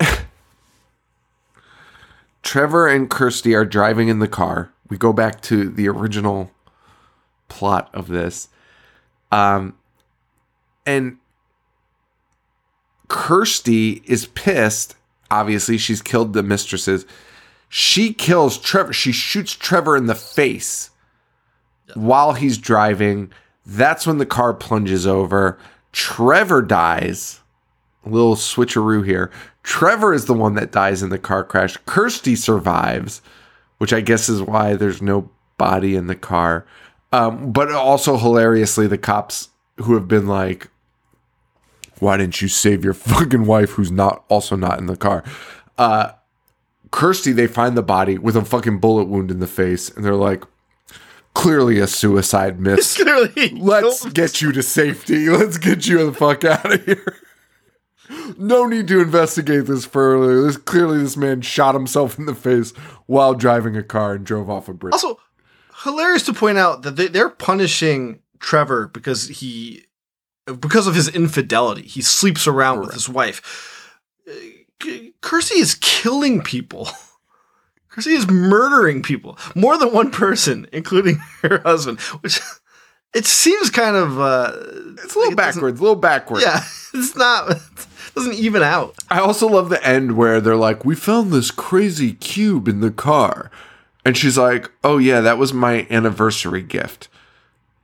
Trevor 2.42 2.88
and 2.88 3.10
Kirsty 3.10 3.54
are 3.54 3.66
driving 3.66 4.08
in 4.08 4.20
the 4.20 4.26
car. 4.26 4.72
We 4.88 4.96
go 4.96 5.12
back 5.12 5.42
to 5.42 5.68
the 5.68 5.86
original 5.86 6.50
plot 7.48 7.90
of 7.92 8.08
this. 8.08 8.48
Um, 9.30 9.76
and 10.86 11.18
Kirsty 13.08 14.02
is 14.06 14.24
pissed. 14.28 14.96
Obviously, 15.30 15.76
she's 15.76 16.00
killed 16.00 16.32
the 16.32 16.42
mistresses. 16.42 17.04
She 17.68 18.14
kills 18.14 18.56
Trevor. 18.56 18.94
She 18.94 19.12
shoots 19.12 19.52
Trevor 19.52 19.94
in 19.94 20.06
the 20.06 20.14
face 20.14 20.88
while 21.92 22.32
he's 22.32 22.56
driving. 22.56 23.30
That's 23.66 24.06
when 24.06 24.16
the 24.16 24.24
car 24.24 24.54
plunges 24.54 25.06
over. 25.06 25.58
Trevor 25.92 26.62
dies. 26.62 27.40
Little 28.10 28.36
switcheroo 28.36 29.04
here. 29.04 29.30
Trevor 29.62 30.12
is 30.12 30.26
the 30.26 30.34
one 30.34 30.54
that 30.54 30.72
dies 30.72 31.02
in 31.02 31.10
the 31.10 31.18
car 31.18 31.44
crash. 31.44 31.76
Kirsty 31.86 32.36
survives, 32.36 33.20
which 33.78 33.92
I 33.92 34.00
guess 34.00 34.28
is 34.28 34.42
why 34.42 34.74
there's 34.74 35.02
no 35.02 35.30
body 35.56 35.94
in 35.94 36.06
the 36.06 36.14
car. 36.14 36.66
Um, 37.12 37.52
but 37.52 37.70
also 37.72 38.16
hilariously, 38.16 38.86
the 38.86 38.98
cops 38.98 39.48
who 39.76 39.94
have 39.94 40.08
been 40.08 40.26
like, 40.26 40.68
why 42.00 42.16
didn't 42.16 42.40
you 42.40 42.48
save 42.48 42.84
your 42.84 42.94
fucking 42.94 43.46
wife 43.46 43.70
who's 43.70 43.90
not 43.90 44.24
also 44.28 44.56
not 44.56 44.78
in 44.78 44.86
the 44.86 44.96
car 44.96 45.24
uh 45.76 46.12
kirsty 46.90 47.32
they 47.32 47.46
find 47.46 47.76
the 47.76 47.82
body 47.82 48.18
with 48.18 48.36
a 48.36 48.44
fucking 48.44 48.78
bullet 48.78 49.04
wound 49.04 49.30
in 49.30 49.40
the 49.40 49.46
face 49.46 49.88
and 49.90 50.04
they're 50.04 50.14
like 50.14 50.44
clearly 51.34 51.78
a 51.78 51.86
suicide 51.86 52.58
miss 52.58 52.96
Clearly, 53.02 53.50
let's 53.50 54.06
get 54.06 54.40
you 54.40 54.52
to 54.52 54.62
safety 54.62 55.28
let's 55.28 55.58
get 55.58 55.86
you 55.86 56.04
the 56.06 56.12
fuck 56.12 56.44
out 56.44 56.72
of 56.72 56.84
here 56.84 57.16
no 58.36 58.66
need 58.66 58.88
to 58.88 59.00
investigate 59.00 59.66
this 59.66 59.84
further 59.84 60.42
this 60.42 60.56
clearly 60.56 60.98
this 60.98 61.16
man 61.16 61.40
shot 61.40 61.74
himself 61.74 62.18
in 62.18 62.26
the 62.26 62.34
face 62.34 62.70
while 63.06 63.34
driving 63.34 63.76
a 63.76 63.82
car 63.82 64.14
and 64.14 64.24
drove 64.24 64.48
off 64.50 64.68
a 64.68 64.72
bridge 64.72 64.92
Also, 64.94 65.18
hilarious 65.84 66.24
to 66.24 66.32
point 66.32 66.58
out 66.58 66.82
that 66.82 66.96
they, 66.96 67.06
they're 67.08 67.28
punishing 67.30 68.20
Trevor 68.40 68.88
because 68.88 69.28
he 69.28 69.84
because 70.46 70.86
of 70.86 70.94
his 70.94 71.08
infidelity. 71.08 71.82
He 71.82 72.00
sleeps 72.00 72.46
around 72.46 72.80
with 72.80 72.92
his 72.94 73.08
wife. 73.08 74.00
Uh, 74.26 74.32
K- 74.80 75.12
Kirsty 75.20 75.58
is 75.58 75.74
killing 75.80 76.40
people. 76.42 76.88
Kirsty 77.90 78.12
is 78.12 78.28
murdering 78.30 79.02
people. 79.02 79.36
More 79.54 79.76
than 79.76 79.92
one 79.92 80.10
person, 80.10 80.66
including 80.72 81.16
her 81.42 81.58
husband, 81.58 82.00
which 82.00 82.40
it 83.14 83.26
seems 83.26 83.70
kind 83.70 83.96
of 83.96 84.20
uh 84.20 84.52
It's 85.04 85.14
a 85.14 85.18
little 85.18 85.34
backwards, 85.34 85.80
a 85.80 85.82
little 85.82 85.96
backwards. 85.96 86.44
Yeah, 86.44 86.62
it's 86.94 87.16
not 87.16 87.50
it 87.50 87.58
doesn't 88.18 88.44
even 88.44 88.62
out. 88.62 88.96
I 89.10 89.20
also 89.20 89.46
love 89.46 89.68
the 89.68 89.84
end 89.86 90.16
where 90.16 90.40
they're 90.40 90.56
like, 90.56 90.84
"We 90.84 90.94
found 90.94 91.32
this 91.32 91.50
crazy 91.50 92.12
cube 92.14 92.66
in 92.66 92.80
the 92.80 92.90
car," 92.90 93.50
and 94.04 94.16
she's 94.16 94.36
like, 94.36 94.70
"Oh 94.82 94.98
yeah, 94.98 95.20
that 95.20 95.38
was 95.38 95.54
my 95.54 95.86
anniversary 95.88 96.62
gift." 96.62 97.08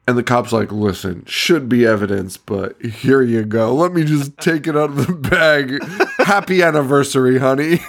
And 0.07 0.19
the 0.19 0.25
cop's 0.25 0.53
like, 0.53 0.73
"Listen, 0.73 1.25
should 1.27 1.69
be 1.69 1.87
evidence, 1.87 2.37
but 2.37 2.81
here 2.83 3.23
you 3.23 3.45
go. 3.45 3.73
Let 3.75 3.93
me 3.93 4.03
just 4.03 4.37
take 4.39 4.67
it 4.67 4.77
out 4.77 4.91
of 4.91 5.07
the 5.07 5.13
bag. 5.13 5.83
Happy 6.19 6.63
anniversary, 6.63 7.39
honey. 7.39 7.81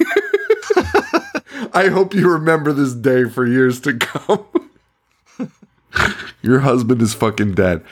I 1.74 1.88
hope 1.88 2.14
you 2.14 2.32
remember 2.32 2.72
this 2.74 2.94
day 2.94 3.26
for 3.26 3.46
years 3.46 3.82
to 3.82 3.94
come." 3.96 4.46
Your 6.44 6.60
husband 6.60 7.02
is 7.02 7.16
fucking 7.16 7.56
dead. 7.56 7.84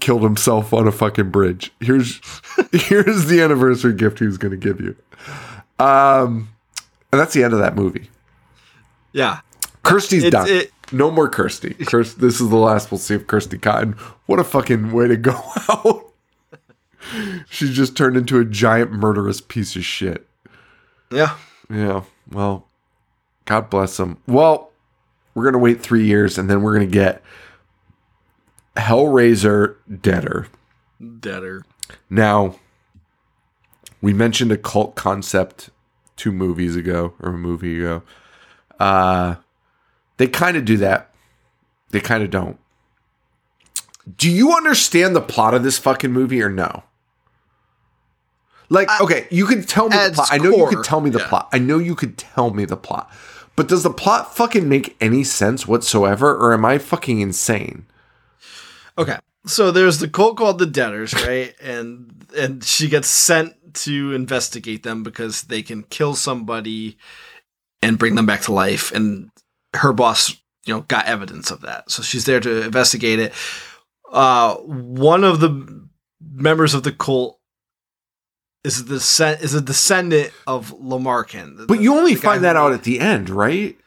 Killed 0.00 0.22
himself 0.22 0.72
on 0.74 0.86
a 0.86 0.92
fucking 0.92 1.30
bridge. 1.30 1.72
Here's 1.80 2.20
here's 2.72 3.26
the 3.26 3.40
anniversary 3.40 3.94
gift 3.94 4.18
he 4.18 4.26
was 4.26 4.38
going 4.38 4.50
to 4.52 4.56
give 4.56 4.80
you. 4.80 4.94
Um, 5.84 6.50
and 7.12 7.20
that's 7.20 7.32
the 7.34 7.42
end 7.44 7.52
of 7.54 7.58
that 7.60 7.74
movie. 7.74 8.10
Yeah. 9.12 9.40
Kirsty's 9.82 10.24
It's- 10.24 10.46
done. 10.46 10.54
it- 10.54 10.72
no 10.90 11.10
more 11.10 11.28
Kirsty. 11.28 11.74
Kirst, 11.80 12.16
this 12.16 12.40
is 12.40 12.48
the 12.48 12.56
last 12.56 12.90
we'll 12.90 12.98
see 12.98 13.14
of 13.14 13.26
Kirsty 13.26 13.58
Cotton. 13.58 13.92
What 14.26 14.38
a 14.38 14.44
fucking 14.44 14.90
way 14.92 15.06
to 15.08 15.16
go 15.18 15.32
out. 15.68 16.04
She's 17.50 17.70
just 17.76 17.96
turned 17.96 18.16
into 18.16 18.38
a 18.40 18.44
giant 18.44 18.92
murderous 18.92 19.40
piece 19.40 19.76
of 19.76 19.84
shit. 19.84 20.26
Yeah. 21.10 21.36
Yeah. 21.70 22.04
Well, 22.30 22.66
God 23.44 23.68
bless 23.70 23.96
them. 23.98 24.18
Well, 24.26 24.70
we're 25.34 25.44
gonna 25.44 25.58
wait 25.58 25.80
three 25.80 26.04
years, 26.06 26.38
and 26.38 26.50
then 26.50 26.62
we're 26.62 26.72
gonna 26.74 26.86
get 26.86 27.22
Hellraiser 28.78 29.76
Deader. 30.00 30.48
Deader. 31.20 31.64
Now, 32.08 32.56
we 34.00 34.12
mentioned 34.12 34.52
a 34.52 34.56
cult 34.56 34.94
concept 34.94 35.70
two 36.16 36.32
movies 36.32 36.76
ago 36.76 37.14
or 37.20 37.30
a 37.30 37.38
movie 37.38 37.78
ago. 37.78 38.02
Uh, 38.78 39.36
they 40.16 40.26
kind 40.26 40.56
of 40.56 40.64
do 40.64 40.76
that. 40.78 41.12
They 41.90 42.00
kind 42.00 42.22
of 42.22 42.30
don't. 42.30 42.58
Do 44.16 44.30
you 44.30 44.52
understand 44.52 45.14
the 45.14 45.20
plot 45.20 45.54
of 45.54 45.62
this 45.62 45.78
fucking 45.78 46.12
movie 46.12 46.42
or 46.42 46.48
no? 46.48 46.84
Like, 48.70 48.88
okay, 49.00 49.26
you 49.30 49.46
could 49.46 49.66
tell 49.66 49.88
me 49.88 49.96
the 49.96 50.12
plot. 50.12 50.28
its 50.28 50.32
I 50.32 50.38
know 50.38 50.56
you 50.56 50.66
could 50.66 50.84
tell 50.84 51.00
me 51.00 51.10
the 51.10 51.20
yeah. 51.20 51.28
plot. 51.28 51.48
I 51.52 51.58
know 51.58 51.78
you 51.78 51.94
could 51.94 52.18
tell 52.18 52.52
me 52.52 52.64
the 52.64 52.76
plot. 52.76 53.10
But 53.56 53.66
does 53.68 53.82
the 53.82 53.90
plot 53.90 54.36
fucking 54.36 54.68
make 54.68 54.96
any 55.00 55.24
sense 55.24 55.66
whatsoever, 55.66 56.34
or 56.36 56.52
am 56.52 56.64
I 56.64 56.78
fucking 56.78 57.20
insane? 57.20 57.86
Okay. 58.98 59.16
So 59.46 59.70
there's 59.70 59.98
the 59.98 60.08
cult 60.08 60.36
called 60.36 60.58
the 60.58 60.66
Deaders, 60.66 61.14
right? 61.14 61.54
and 61.62 62.26
and 62.36 62.62
she 62.62 62.88
gets 62.88 63.08
sent 63.08 63.54
to 63.74 64.12
investigate 64.12 64.82
them 64.82 65.02
because 65.02 65.42
they 65.42 65.62
can 65.62 65.84
kill 65.84 66.14
somebody 66.14 66.98
and 67.80 67.98
bring 67.98 68.16
them 68.16 68.26
back 68.26 68.42
to 68.42 68.52
life. 68.52 68.92
And 68.92 69.30
her 69.74 69.92
boss, 69.92 70.30
you 70.66 70.74
know, 70.74 70.80
got 70.82 71.06
evidence 71.06 71.50
of 71.50 71.60
that. 71.62 71.90
So 71.90 72.02
she's 72.02 72.24
there 72.24 72.40
to 72.40 72.62
investigate 72.64 73.18
it. 73.20 73.32
Uh, 74.12 74.56
one 74.56 75.24
of 75.24 75.40
the 75.40 75.86
members 76.20 76.74
of 76.74 76.82
the 76.82 76.92
cult 76.92 77.38
is 78.64 78.84
the 78.86 78.96
descend- 78.96 79.42
is 79.42 79.54
a 79.54 79.60
descendant 79.60 80.32
of 80.46 80.74
LeMarchand. 80.78 81.66
But 81.68 81.80
you 81.80 81.94
only 81.94 82.14
find 82.14 82.42
that 82.44 82.56
who- 82.56 82.62
out 82.62 82.72
at 82.72 82.82
the 82.82 83.00
end, 83.00 83.30
right? 83.30 83.78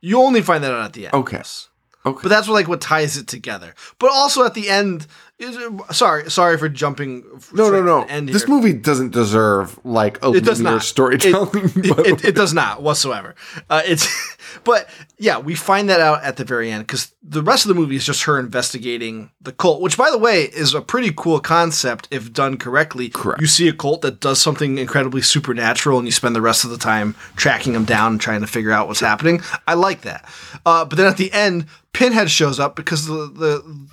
You 0.00 0.20
only 0.20 0.42
find 0.42 0.62
that 0.64 0.72
out 0.72 0.84
at 0.84 0.92
the 0.92 1.06
end. 1.06 1.14
Okay. 1.14 1.38
yes. 1.38 1.68
Okay. 2.04 2.20
But 2.22 2.28
that's 2.28 2.48
what, 2.48 2.54
like 2.54 2.68
what 2.68 2.80
ties 2.80 3.16
it 3.16 3.28
together. 3.28 3.74
But 3.98 4.10
also 4.10 4.44
at 4.44 4.54
the 4.54 4.68
end, 4.68 5.06
sorry, 5.90 6.30
sorry 6.30 6.56
for 6.58 6.68
jumping. 6.68 7.24
No, 7.52 7.70
no, 7.70 7.82
no. 7.82 8.20
This 8.26 8.46
movie 8.46 8.72
doesn't 8.72 9.10
deserve 9.10 9.78
like 9.84 10.22
a 10.24 10.30
It 10.32 10.44
does 10.44 10.60
linear 10.60 10.74
not. 10.76 10.82
storytelling. 10.84 11.64
It, 11.76 11.96
but- 11.96 12.06
it, 12.06 12.24
it 12.24 12.34
does 12.34 12.54
not 12.54 12.82
whatsoever. 12.82 13.34
Uh, 13.68 13.82
it's, 13.84 14.06
but 14.64 14.88
yeah, 15.18 15.38
we 15.38 15.54
find 15.54 15.88
that 15.88 16.00
out 16.00 16.22
at 16.22 16.36
the 16.36 16.44
very 16.44 16.70
end 16.70 16.86
because 16.86 17.12
the 17.22 17.42
rest 17.42 17.64
of 17.64 17.68
the 17.68 17.74
movie 17.74 17.96
is 17.96 18.04
just 18.06 18.24
her 18.24 18.38
investigating 18.38 19.30
the 19.40 19.52
cult, 19.52 19.80
which, 19.80 19.96
by 19.96 20.10
the 20.10 20.18
way, 20.18 20.42
is 20.44 20.74
a 20.74 20.80
pretty 20.80 21.12
cool 21.16 21.40
concept 21.40 22.06
if 22.10 22.32
done 22.32 22.56
correctly. 22.56 23.08
Correct. 23.08 23.40
You 23.40 23.46
see 23.48 23.68
a 23.68 23.72
cult 23.72 24.02
that 24.02 24.20
does 24.20 24.40
something 24.40 24.78
incredibly 24.78 25.22
supernatural, 25.22 25.98
and 25.98 26.06
you 26.06 26.12
spend 26.12 26.36
the 26.36 26.40
rest 26.40 26.64
of 26.64 26.70
the 26.70 26.78
time 26.78 27.14
tracking 27.36 27.72
them 27.72 27.84
down 27.84 28.12
and 28.12 28.20
trying 28.20 28.42
to 28.42 28.46
figure 28.46 28.70
out 28.72 28.86
what's 28.86 29.00
happening. 29.00 29.40
I 29.66 29.74
like 29.74 30.02
that. 30.02 30.28
Uh, 30.64 30.84
but 30.84 30.96
then 30.96 31.06
at 31.06 31.16
the 31.16 31.32
end, 31.32 31.66
Pinhead 31.92 32.30
shows 32.30 32.60
up 32.60 32.76
because 32.76 33.06
the 33.06 33.14
the 33.34 33.86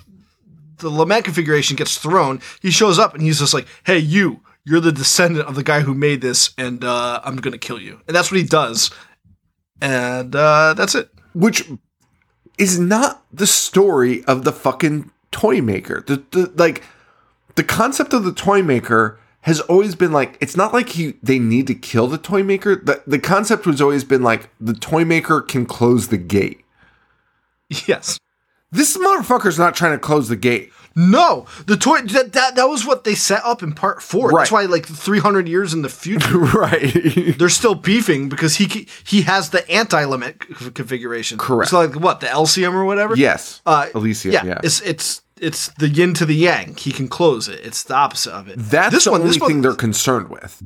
the 0.80 0.90
lament 0.90 1.24
configuration 1.24 1.76
gets 1.76 1.96
thrown. 1.98 2.40
He 2.60 2.70
shows 2.70 2.98
up 2.98 3.14
and 3.14 3.22
he's 3.22 3.38
just 3.38 3.54
like, 3.54 3.66
"Hey, 3.84 3.98
you." 3.98 4.40
You're 4.62 4.80
the 4.80 4.92
descendant 4.92 5.48
of 5.48 5.54
the 5.54 5.62
guy 5.62 5.80
who 5.80 5.94
made 5.94 6.20
this, 6.20 6.50
and 6.58 6.84
uh, 6.84 7.22
I'm 7.24 7.36
gonna 7.36 7.56
kill 7.56 7.80
you. 7.80 8.02
And 8.06 8.14
that's 8.14 8.30
what 8.30 8.38
he 8.38 8.46
does, 8.46 8.90
and 9.80 10.36
uh, 10.36 10.74
that's 10.74 10.94
it. 10.94 11.08
which 11.32 11.66
is 12.58 12.78
not 12.78 13.24
the 13.32 13.46
story 13.46 14.22
of 14.26 14.44
the 14.44 14.52
fucking 14.52 15.10
toy 15.32 15.62
maker. 15.62 16.04
The, 16.06 16.22
the 16.30 16.52
like 16.56 16.82
the 17.54 17.64
concept 17.64 18.12
of 18.12 18.22
the 18.22 18.34
toy 18.34 18.62
maker 18.62 19.18
has 19.42 19.60
always 19.62 19.94
been 19.94 20.12
like 20.12 20.36
it's 20.42 20.58
not 20.58 20.74
like 20.74 20.90
he 20.90 21.14
they 21.22 21.38
need 21.38 21.66
to 21.68 21.74
kill 21.74 22.06
the 22.06 22.18
toy 22.18 22.42
maker. 22.42 22.76
The 22.76 23.02
the 23.06 23.18
concept 23.18 23.66
was 23.66 23.80
always 23.80 24.04
been 24.04 24.22
like 24.22 24.50
the 24.60 24.74
toy 24.74 25.06
maker 25.06 25.40
can 25.40 25.64
close 25.64 26.08
the 26.08 26.18
gate. 26.18 26.60
Yes. 27.86 28.18
This 28.72 28.96
motherfucker's 28.96 29.58
not 29.58 29.74
trying 29.74 29.92
to 29.92 29.98
close 29.98 30.28
the 30.28 30.36
gate. 30.36 30.72
No, 30.96 31.46
the 31.66 31.76
toy 31.76 32.00
that, 32.02 32.32
that 32.32 32.56
that 32.56 32.64
was 32.68 32.84
what 32.84 33.04
they 33.04 33.14
set 33.14 33.42
up 33.44 33.62
in 33.62 33.72
part 33.74 34.02
four. 34.02 34.32
That's 34.36 34.50
why, 34.50 34.62
like, 34.64 34.84
300 34.86 35.48
years 35.48 35.72
in 35.72 35.82
the 35.82 35.88
future, 35.88 36.38
right. 36.38 36.92
they're 37.38 37.48
still 37.48 37.76
beefing 37.76 38.28
because 38.28 38.56
he 38.56 38.88
he 39.06 39.22
has 39.22 39.50
the 39.50 39.68
anti-lament 39.70 40.42
c- 40.58 40.70
configuration. 40.72 41.38
Correct. 41.38 41.70
So, 41.70 41.78
like, 41.78 41.94
what 41.94 42.18
the 42.20 42.26
LCM 42.26 42.74
or 42.74 42.84
whatever. 42.84 43.14
yes. 43.16 43.62
Uh, 43.64 43.86
Elysium, 43.94 44.34
yeah, 44.34 44.44
yeah. 44.44 44.60
It's 44.64 44.80
it's 44.82 45.22
it's 45.40 45.68
the 45.78 45.88
yin 45.88 46.12
to 46.14 46.26
the 46.26 46.34
yang. 46.34 46.74
He 46.76 46.90
can 46.90 47.06
close 47.06 47.48
it. 47.48 47.60
It's 47.64 47.84
the 47.84 47.94
opposite 47.94 48.32
of 48.32 48.48
it. 48.48 48.56
That's 48.58 48.92
this 48.92 49.04
the 49.04 49.12
one. 49.12 49.20
only 49.20 49.32
This 49.32 49.40
one. 49.40 49.48
thing 49.48 49.62
they're 49.62 49.74
concerned 49.74 50.28
with. 50.28 50.60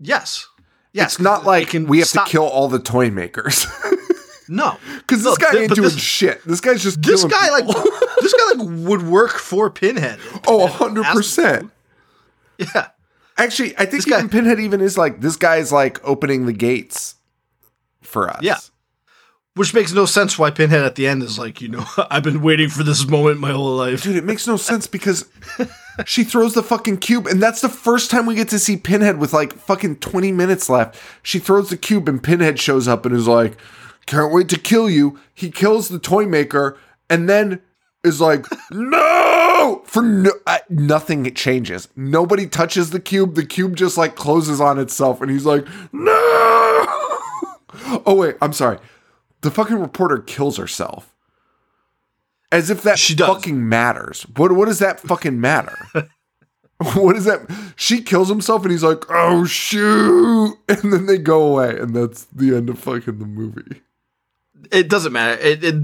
yes. 0.00 0.46
Yes. 0.92 1.12
It's 1.14 1.20
not 1.20 1.44
like 1.44 1.72
we 1.74 1.98
have 2.00 2.08
stop- 2.08 2.26
to 2.26 2.32
kill 2.32 2.44
all 2.46 2.66
the 2.66 2.78
toy 2.80 3.10
makers. 3.10 3.66
No, 4.48 4.78
Because 4.98 5.22
this 5.24 5.36
guy 5.38 5.56
ain't 5.58 5.74
doing 5.74 5.82
this- 5.90 5.98
shit. 6.00 6.42
This 6.44 6.60
guy's 6.60 6.82
just 6.82 7.02
This 7.02 7.24
guy 7.24 7.50
like 7.50 7.66
this 8.20 8.34
guy 8.34 8.54
like 8.58 8.86
would 8.88 9.02
work 9.02 9.32
for 9.32 9.70
Pinhead. 9.70 10.18
oh, 10.46 10.66
hundred 10.66 11.04
percent. 11.06 11.70
Yeah. 12.58 12.88
Actually, 13.36 13.74
I 13.78 13.84
think 13.84 14.08
guy- 14.08 14.26
Pinhead 14.26 14.58
even 14.60 14.80
is 14.80 14.96
like 14.98 15.20
this 15.20 15.36
guy's 15.36 15.70
like 15.70 16.00
opening 16.06 16.46
the 16.46 16.52
gates 16.52 17.14
for 18.02 18.28
us. 18.30 18.40
Yeah. 18.42 18.56
Which 19.54 19.74
makes 19.74 19.92
no 19.92 20.06
sense 20.06 20.38
why 20.38 20.50
Pinhead 20.52 20.82
at 20.84 20.94
the 20.94 21.06
end 21.08 21.22
is 21.22 21.36
like, 21.38 21.60
you 21.60 21.68
know, 21.68 21.84
I've 22.10 22.22
been 22.22 22.42
waiting 22.42 22.68
for 22.68 22.84
this 22.84 23.06
moment 23.08 23.40
my 23.40 23.50
whole 23.50 23.76
life. 23.76 24.02
Dude, 24.02 24.16
it 24.16 24.24
makes 24.24 24.46
no 24.46 24.56
sense 24.70 24.86
because 24.86 25.28
she 26.06 26.22
throws 26.22 26.54
the 26.54 26.62
fucking 26.62 26.98
cube, 26.98 27.26
and 27.26 27.42
that's 27.42 27.60
the 27.60 27.68
first 27.68 28.08
time 28.10 28.24
we 28.24 28.36
get 28.36 28.48
to 28.50 28.58
see 28.60 28.76
Pinhead 28.76 29.18
with 29.18 29.32
like 29.32 29.52
fucking 29.52 29.96
20 29.96 30.30
minutes 30.30 30.70
left. 30.70 31.00
She 31.24 31.40
throws 31.40 31.70
the 31.70 31.76
cube, 31.76 32.08
and 32.08 32.22
Pinhead 32.22 32.60
shows 32.60 32.86
up 32.86 33.04
and 33.04 33.14
is 33.14 33.26
like, 33.26 33.56
Can't 34.08 34.32
wait 34.32 34.48
to 34.48 34.58
kill 34.58 34.88
you. 34.88 35.20
He 35.34 35.50
kills 35.50 35.90
the 35.90 35.98
toy 35.98 36.24
maker, 36.24 36.78
and 37.10 37.28
then 37.28 37.60
is 38.02 38.22
like, 38.22 38.46
No! 38.70 39.82
For 39.84 40.00
no, 40.00 40.30
uh, 40.46 40.60
nothing 40.70 41.32
changes. 41.34 41.88
Nobody 41.94 42.46
touches 42.46 42.88
the 42.88 43.00
cube. 43.00 43.34
The 43.34 43.44
cube 43.44 43.76
just 43.76 43.98
like 43.98 44.16
closes 44.16 44.62
on 44.62 44.78
itself, 44.78 45.20
and 45.20 45.30
he's 45.30 45.44
like, 45.44 45.66
No! 45.92 46.08
oh, 48.06 48.16
wait, 48.16 48.36
I'm 48.40 48.54
sorry. 48.54 48.78
The 49.42 49.50
fucking 49.50 49.78
reporter 49.78 50.20
kills 50.20 50.56
herself. 50.56 51.14
As 52.50 52.70
if 52.70 52.80
that 52.84 52.98
fucking 52.98 53.68
matters. 53.68 54.22
What 54.36 54.52
what 54.52 54.68
does 54.68 54.78
that 54.78 55.00
fucking 55.00 55.38
matter? 55.38 55.76
what 56.94 57.14
is 57.14 57.26
that? 57.26 57.46
She 57.76 58.00
kills 58.00 58.30
himself 58.30 58.62
and 58.62 58.72
he's 58.72 58.82
like, 58.82 59.04
oh 59.10 59.44
shoot. 59.44 60.56
And 60.70 60.94
then 60.94 61.04
they 61.04 61.18
go 61.18 61.42
away. 61.42 61.78
And 61.78 61.94
that's 61.94 62.24
the 62.24 62.56
end 62.56 62.70
of 62.70 62.78
fucking 62.78 63.18
the 63.18 63.26
movie. 63.26 63.82
It 64.72 64.88
doesn't 64.88 65.12
matter. 65.12 65.40
It 65.40 65.64
it, 65.64 65.74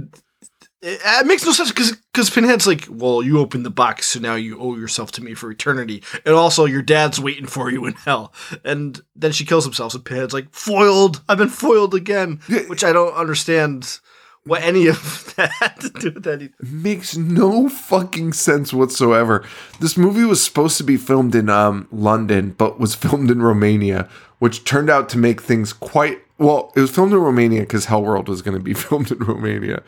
it, 0.82 1.01
it 1.02 1.27
makes 1.27 1.44
no 1.47 1.52
sense 1.52 1.70
because 1.70 1.97
because 2.12 2.31
Pinhead's 2.31 2.66
like, 2.66 2.86
well, 2.90 3.23
you 3.23 3.39
opened 3.39 3.65
the 3.65 3.70
box, 3.70 4.09
so 4.09 4.20
now 4.20 4.35
you 4.35 4.59
owe 4.59 4.77
yourself 4.77 5.11
to 5.12 5.24
me 5.24 5.35
for 5.35 5.51
eternity, 5.51 6.02
and 6.24 6.35
also 6.35 6.65
your 6.66 6.82
dad's 6.82 7.19
waiting 7.19 7.47
for 7.47 7.70
you 7.70 7.86
in 7.86 7.94
hell. 7.94 8.32
And 8.65 9.01
then 9.16 9.32
she 9.32 9.44
kills 9.44 9.65
himself, 9.65 9.94
and 9.94 10.05
Pinhead's 10.05 10.35
like, 10.35 10.52
foiled. 10.52 11.23
I've 11.28 11.39
been 11.39 11.48
foiled 11.48 11.94
again, 11.94 12.40
which 12.69 12.85
I 12.85 12.93
don't 12.93 13.15
understand 13.15 14.01
what 14.44 14.62
any 14.62 14.86
of 14.86 15.32
that 15.36 15.51
had 15.52 15.81
to 15.81 15.90
do 15.90 16.11
with 16.12 16.27
anything. 16.27 16.55
makes 16.61 17.16
no 17.16 17.69
fucking 17.69 18.32
sense 18.35 18.73
whatsoever. 18.73 19.44
This 19.81 19.97
movie 19.97 20.24
was 20.24 20.43
supposed 20.43 20.77
to 20.78 20.85
be 20.85 20.97
filmed 20.97 21.35
in 21.35 21.48
um, 21.48 21.89
London, 21.90 22.51
but 22.51 22.78
was 22.78 22.94
filmed 22.94 23.31
in 23.31 23.43
Romania, 23.43 24.09
which 24.39 24.65
turned 24.65 24.90
out 24.90 25.09
to 25.11 25.19
make 25.19 25.40
things 25.40 25.73
quite 25.73 26.20
well. 26.39 26.73
It 26.77 26.81
was 26.81 26.90
filmed 26.90 27.12
in 27.12 27.19
Romania 27.19 27.61
because 27.61 27.86
Hellworld 27.86 28.28
was 28.28 28.43
going 28.43 28.56
to 28.56 28.62
be 28.62 28.74
filmed 28.74 29.11
in 29.11 29.19
Romania, 29.19 29.82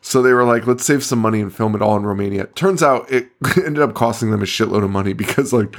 so 0.00 0.22
they 0.22 0.32
were 0.32 0.44
like, 0.44 0.66
"Let's 0.66 0.84
save 0.84 1.04
some 1.04 1.18
money 1.18 1.40
and 1.40 1.54
film 1.54 1.74
it 1.74 1.82
all 1.82 1.96
in 1.96 2.04
Romania." 2.04 2.46
Turns 2.48 2.82
out 2.82 3.10
it 3.10 3.30
ended 3.56 3.80
up 3.80 3.94
costing 3.94 4.30
them 4.30 4.42
a 4.42 4.46
shitload 4.46 4.84
of 4.84 4.90
money 4.90 5.12
because 5.12 5.52
like 5.52 5.76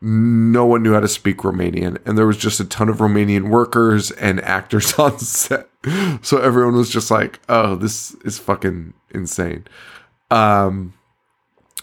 no 0.00 0.66
one 0.66 0.82
knew 0.82 0.92
how 0.92 1.00
to 1.00 1.08
speak 1.08 1.38
Romanian, 1.38 1.98
and 2.04 2.18
there 2.18 2.26
was 2.26 2.36
just 2.36 2.60
a 2.60 2.64
ton 2.64 2.88
of 2.88 2.98
Romanian 2.98 3.48
workers 3.48 4.10
and 4.12 4.40
actors 4.42 4.92
on 4.98 5.18
set. 5.18 5.68
So 6.22 6.38
everyone 6.38 6.74
was 6.74 6.90
just 6.90 7.10
like, 7.10 7.40
"Oh, 7.48 7.76
this 7.76 8.14
is 8.24 8.38
fucking 8.38 8.94
insane." 9.10 9.66
Um, 10.30 10.94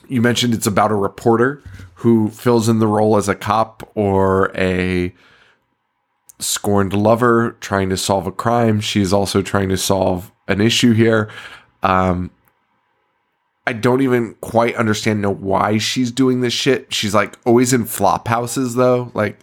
you 0.07 0.21
mentioned 0.21 0.53
it's 0.53 0.67
about 0.67 0.91
a 0.91 0.95
reporter 0.95 1.63
who 1.95 2.29
fills 2.29 2.67
in 2.67 2.79
the 2.79 2.87
role 2.87 3.15
as 3.15 3.29
a 3.29 3.35
cop 3.35 3.89
or 3.95 4.51
a 4.57 5.13
scorned 6.41 6.93
lover 6.93 7.55
trying 7.61 7.89
to 7.89 7.97
solve 7.97 8.27
a 8.27 8.31
crime. 8.31 8.81
She's 8.81 9.13
also 9.13 9.41
trying 9.41 9.69
to 9.69 9.77
solve 9.77 10.31
an 10.47 10.61
issue 10.61 10.93
here. 10.93 11.29
Um, 11.83 12.31
I 13.65 13.73
don't 13.73 14.01
even 14.01 14.35
quite 14.41 14.75
understand 14.75 15.21
know 15.21 15.33
why 15.33 15.77
she's 15.77 16.11
doing 16.11 16.41
this 16.41 16.53
shit. 16.53 16.93
She's 16.93 17.13
like 17.13 17.37
always 17.45 17.73
in 17.73 17.85
flop 17.85 18.27
houses 18.27 18.75
though, 18.75 19.11
like 19.13 19.39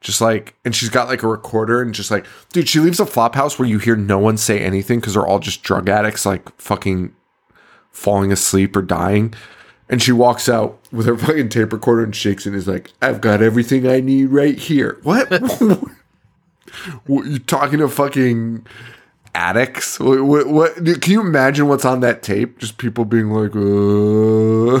just 0.00 0.20
like 0.20 0.54
and 0.64 0.74
she's 0.74 0.88
got 0.88 1.08
like 1.08 1.22
a 1.22 1.28
recorder 1.28 1.82
and 1.82 1.92
just 1.92 2.10
like 2.10 2.24
dude, 2.52 2.68
she 2.68 2.80
leaves 2.80 3.00
a 3.00 3.06
flop 3.06 3.34
house 3.34 3.58
where 3.58 3.68
you 3.68 3.78
hear 3.78 3.96
no 3.96 4.18
one 4.18 4.36
say 4.36 4.60
anything 4.60 5.00
because 5.00 5.14
they're 5.14 5.26
all 5.26 5.40
just 5.40 5.62
drug 5.62 5.88
addicts 5.88 6.24
like 6.24 6.48
fucking 6.60 7.14
falling 7.90 8.30
asleep 8.30 8.76
or 8.76 8.82
dying. 8.82 9.34
And 9.88 10.02
she 10.02 10.12
walks 10.12 10.48
out 10.48 10.78
with 10.90 11.06
her 11.06 11.16
fucking 11.16 11.48
tape 11.48 11.72
recorder 11.72 12.02
and 12.02 12.14
shakes 12.14 12.44
it 12.44 12.50
and 12.50 12.58
is 12.58 12.66
like, 12.66 12.92
I've 13.00 13.20
got 13.20 13.40
everything 13.40 13.86
I 13.86 14.00
need 14.00 14.26
right 14.26 14.58
here. 14.58 14.98
What? 15.02 15.30
what 17.06 17.26
you 17.26 17.38
talking 17.38 17.78
to 17.78 17.88
fucking 17.88 18.66
addicts? 19.34 20.00
What, 20.00 20.24
what, 20.24 20.48
what, 20.48 20.74
Can 20.76 21.12
you 21.12 21.20
imagine 21.20 21.68
what's 21.68 21.84
on 21.84 22.00
that 22.00 22.22
tape? 22.22 22.58
Just 22.58 22.78
people 22.78 23.04
being 23.04 23.30
like, 23.30 23.54
uh, 23.54 24.80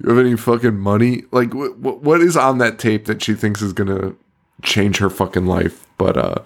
you 0.00 0.08
have 0.08 0.18
any 0.18 0.36
fucking 0.36 0.76
money? 0.76 1.24
Like, 1.30 1.54
what, 1.54 1.78
what 1.78 2.20
is 2.20 2.36
on 2.36 2.58
that 2.58 2.78
tape 2.78 3.06
that 3.06 3.22
she 3.22 3.34
thinks 3.34 3.62
is 3.62 3.72
gonna 3.72 4.14
change 4.62 4.98
her 4.98 5.08
fucking 5.08 5.46
life? 5.46 5.86
But, 5.96 6.16
uh, 6.16 6.42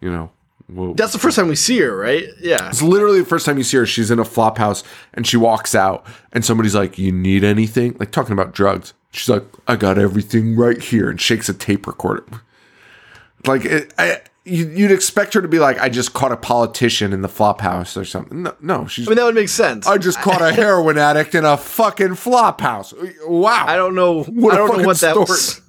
you 0.00 0.10
know, 0.10 0.30
Whoa. 0.68 0.94
That's 0.94 1.12
the 1.12 1.18
first 1.18 1.36
time 1.36 1.48
we 1.48 1.56
see 1.56 1.78
her, 1.78 1.96
right? 1.96 2.26
Yeah. 2.40 2.68
It's 2.68 2.82
literally 2.82 3.20
the 3.20 3.26
first 3.26 3.46
time 3.46 3.56
you 3.56 3.62
see 3.62 3.76
her. 3.76 3.86
She's 3.86 4.10
in 4.10 4.18
a 4.18 4.24
flop 4.24 4.58
house 4.58 4.82
and 5.14 5.26
she 5.26 5.36
walks 5.36 5.74
out 5.74 6.04
and 6.32 6.44
somebody's 6.44 6.74
like, 6.74 6.98
You 6.98 7.12
need 7.12 7.44
anything? 7.44 7.96
Like 7.98 8.10
talking 8.10 8.32
about 8.32 8.52
drugs. 8.52 8.92
She's 9.12 9.28
like, 9.28 9.44
I 9.68 9.76
got 9.76 9.96
everything 9.98 10.56
right 10.56 10.80
here 10.80 11.08
and 11.08 11.20
shakes 11.20 11.48
a 11.48 11.54
tape 11.54 11.86
recorder. 11.86 12.24
Like, 13.46 13.64
it, 13.64 13.94
I, 13.96 14.20
you'd 14.44 14.90
expect 14.90 15.34
her 15.34 15.42
to 15.42 15.48
be 15.48 15.58
like, 15.58 15.80
I 15.80 15.88
just 15.88 16.12
caught 16.12 16.32
a 16.32 16.36
politician 16.36 17.12
in 17.12 17.22
the 17.22 17.28
flop 17.28 17.60
house 17.60 17.96
or 17.96 18.04
something. 18.04 18.42
No, 18.42 18.54
no 18.60 18.86
she's. 18.86 19.06
I 19.06 19.10
mean, 19.10 19.16
that 19.16 19.24
would 19.24 19.34
make 19.34 19.48
sense. 19.48 19.86
I 19.86 19.98
just 19.98 20.20
caught 20.20 20.42
a 20.42 20.52
heroin 20.54 20.98
addict 20.98 21.34
in 21.34 21.44
a 21.44 21.56
fucking 21.56 22.16
flop 22.16 22.60
house. 22.60 22.92
Wow. 23.26 23.64
I 23.66 23.76
don't 23.76 23.94
know. 23.94 24.24
What 24.24 24.54
I 24.54 24.56
don't 24.56 24.78
know 24.78 24.86
what 24.86 24.96
story. 24.96 25.14
that 25.14 25.20
was. 25.20 25.60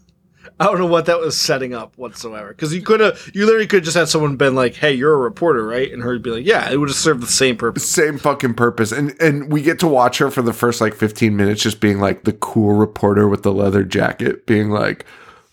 I 0.60 0.66
don't 0.66 0.80
know 0.80 0.88
what 0.88 1.06
that 1.06 1.20
was 1.20 1.40
setting 1.40 1.76
up 1.76 1.96
whatsoever. 1.98 2.50
Because 2.50 2.74
you 2.74 2.82
could 2.82 3.00
have, 3.00 3.30
you 3.34 3.46
literally 3.46 3.68
could 3.68 3.84
just 3.84 3.96
had 3.96 4.10
someone 4.10 4.38
been 4.38 4.56
like, 4.56 4.76
"Hey, 4.76 4.94
you're 4.94 5.14
a 5.14 5.18
reporter, 5.18 5.66
right?" 5.66 5.92
And 5.92 6.02
her 6.02 6.18
be 6.18 6.32
like, 6.32 6.46
"Yeah," 6.46 6.70
it 6.72 6.78
would 6.78 6.90
have 6.90 6.98
served 6.98 7.22
the 7.22 7.28
same 7.28 7.58
purpose. 7.58 7.88
Same 7.88 8.18
fucking 8.18 8.56
purpose. 8.56 8.92
And 8.92 9.16
and 9.22 9.52
we 9.52 9.62
get 9.62 9.80
to 9.80 9.88
watch 9.88 10.18
her 10.18 10.32
for 10.32 10.42
the 10.42 10.54
first 10.54 10.82
like 10.82 10.96
15 10.96 11.36
minutes, 11.36 11.62
just 11.62 11.80
being 11.80 12.00
like 12.00 12.24
the 12.24 12.34
cool 12.34 12.74
reporter 12.74 13.28
with 13.28 13.44
the 13.44 13.54
leather 13.54 13.84
jacket, 13.84 14.48
being 14.48 14.72
like, 14.72 15.06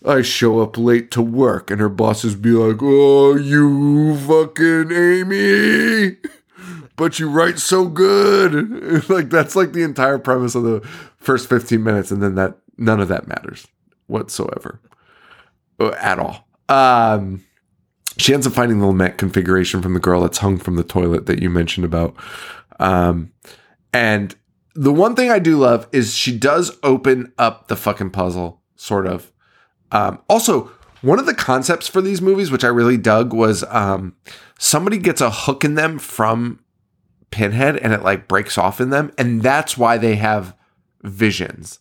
"I 0.03 0.23
show 0.23 0.59
up 0.61 0.75
late 0.77 1.11
to 1.11 1.21
work," 1.21 1.69
and 1.69 1.79
her 1.79 1.89
bosses 1.89 2.35
be 2.35 2.51
like, 2.51 2.79
"Oh, 2.81 3.35
you 3.35 4.17
fucking 4.17 4.91
Amy." 4.91 6.17
But 6.95 7.19
you 7.19 7.29
write 7.29 7.59
so 7.59 7.87
good. 7.87 9.07
like 9.09 9.29
that's 9.29 9.55
like 9.55 9.73
the 9.73 9.83
entire 9.83 10.17
premise 10.17 10.55
of 10.55 10.63
the 10.63 10.81
first 11.17 11.47
15 11.47 11.83
minutes, 11.83 12.09
and 12.09 12.23
then 12.23 12.33
that 12.35 12.57
none 12.77 12.99
of 12.99 13.07
that 13.09 13.27
matters 13.27 13.67
whatsoever. 14.07 14.79
Uh, 15.79 15.91
at 15.99 16.19
all. 16.19 16.47
Um, 16.69 17.43
she 18.17 18.33
ends 18.33 18.47
up 18.47 18.53
finding 18.53 18.79
the 18.79 18.87
lament 18.87 19.17
configuration 19.17 19.81
from 19.81 19.93
the 19.93 19.99
girl 19.99 20.21
that's 20.21 20.37
hung 20.37 20.57
from 20.57 20.75
the 20.75 20.83
toilet 20.83 21.25
that 21.25 21.41
you 21.41 21.49
mentioned 21.49 21.85
about. 21.85 22.15
Um, 22.79 23.33
and 23.93 24.35
the 24.73 24.93
one 24.93 25.15
thing 25.15 25.29
I 25.29 25.39
do 25.39 25.57
love 25.57 25.87
is 25.91 26.15
she 26.15 26.37
does 26.37 26.77
open 26.83 27.33
up 27.37 27.67
the 27.67 27.75
fucking 27.75 28.11
puzzle, 28.11 28.61
sort 28.75 29.07
of. 29.07 29.31
Um, 29.91 30.21
also, 30.29 30.71
one 31.01 31.19
of 31.19 31.25
the 31.25 31.33
concepts 31.33 31.87
for 31.87 32.01
these 32.01 32.21
movies, 32.21 32.51
which 32.51 32.63
I 32.63 32.67
really 32.69 32.97
dug, 32.97 33.33
was 33.33 33.63
um, 33.69 34.15
somebody 34.57 34.97
gets 34.97 35.21
a 35.21 35.29
hook 35.29 35.63
in 35.63 35.75
them 35.75 35.99
from 35.99 36.59
Pinhead 37.31 37.77
and 37.77 37.93
it 37.93 38.01
like 38.01 38.27
breaks 38.27 38.57
off 38.57 38.81
in 38.81 38.89
them. 38.89 39.11
And 39.17 39.41
that's 39.41 39.77
why 39.77 39.97
they 39.97 40.15
have 40.15 40.55
visions, 41.03 41.79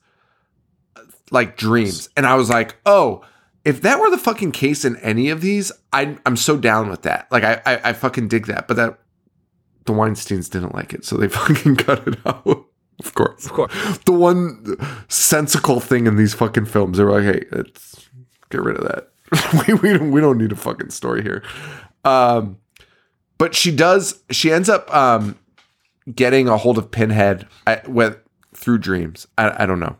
like 1.31 1.57
dreams. 1.57 2.09
And 2.17 2.27
I 2.27 2.35
was 2.35 2.51
like, 2.51 2.77
oh, 2.85 3.25
if 3.65 3.81
that 3.81 3.99
were 3.99 4.11
the 4.11 4.19
fucking 4.19 4.53
case 4.53 4.85
in 4.85 4.97
any 4.97 5.31
of 5.31 5.41
these, 5.41 5.73
I, 5.93 6.19
I'm 6.27 6.37
so 6.37 6.57
down 6.57 6.91
with 6.91 7.03
that. 7.03 7.31
Like 7.31 7.45
I, 7.45 7.63
I, 7.65 7.81
I 7.91 7.93
fucking 7.95 8.29
dig 8.29 8.47
that. 8.47 8.69
But 8.69 8.77
that 8.77 8.99
the 9.87 9.93
Weinstein's 9.93 10.49
didn't 10.49 10.75
like 10.75 10.93
it, 10.93 11.05
so 11.05 11.17
they 11.17 11.29
fucking 11.29 11.77
cut 11.77 12.07
it 12.07 12.19
out. 12.27 12.47
of 12.47 13.15
course, 13.15 13.47
of 13.47 13.53
course. 13.53 13.99
The 14.05 14.13
one 14.13 14.77
sensical 15.09 15.81
thing 15.81 16.07
in 16.07 16.17
these 16.17 16.35
fucking 16.35 16.67
films, 16.67 16.99
they're 16.99 17.11
like, 17.11 17.25
"Hey, 17.25 17.47
let's 17.53 18.09
get 18.51 18.63
rid 18.63 18.77
of 18.77 18.85
that. 18.85 19.11
we 19.67 19.75
we 19.75 19.99
don't 19.99 20.11
we 20.11 20.21
don't 20.21 20.39
need 20.39 20.53
a 20.53 20.57
fucking 20.57 20.91
story 20.91 21.23
here." 21.23 21.43
Um, 22.05 22.59
but 23.39 23.55
she 23.55 23.75
does. 23.75 24.23
She 24.31 24.53
ends 24.53 24.69
up 24.69 24.95
um 24.95 25.39
getting 26.15 26.49
a 26.49 26.59
hold 26.59 26.77
of 26.77 26.91
Pinhead 26.91 27.49
at, 27.67 27.89
with 27.89 28.19
through 28.55 28.79
dreams. 28.79 29.27
I, 29.39 29.63
I 29.63 29.67
don't 29.67 29.81
know. 29.81 29.97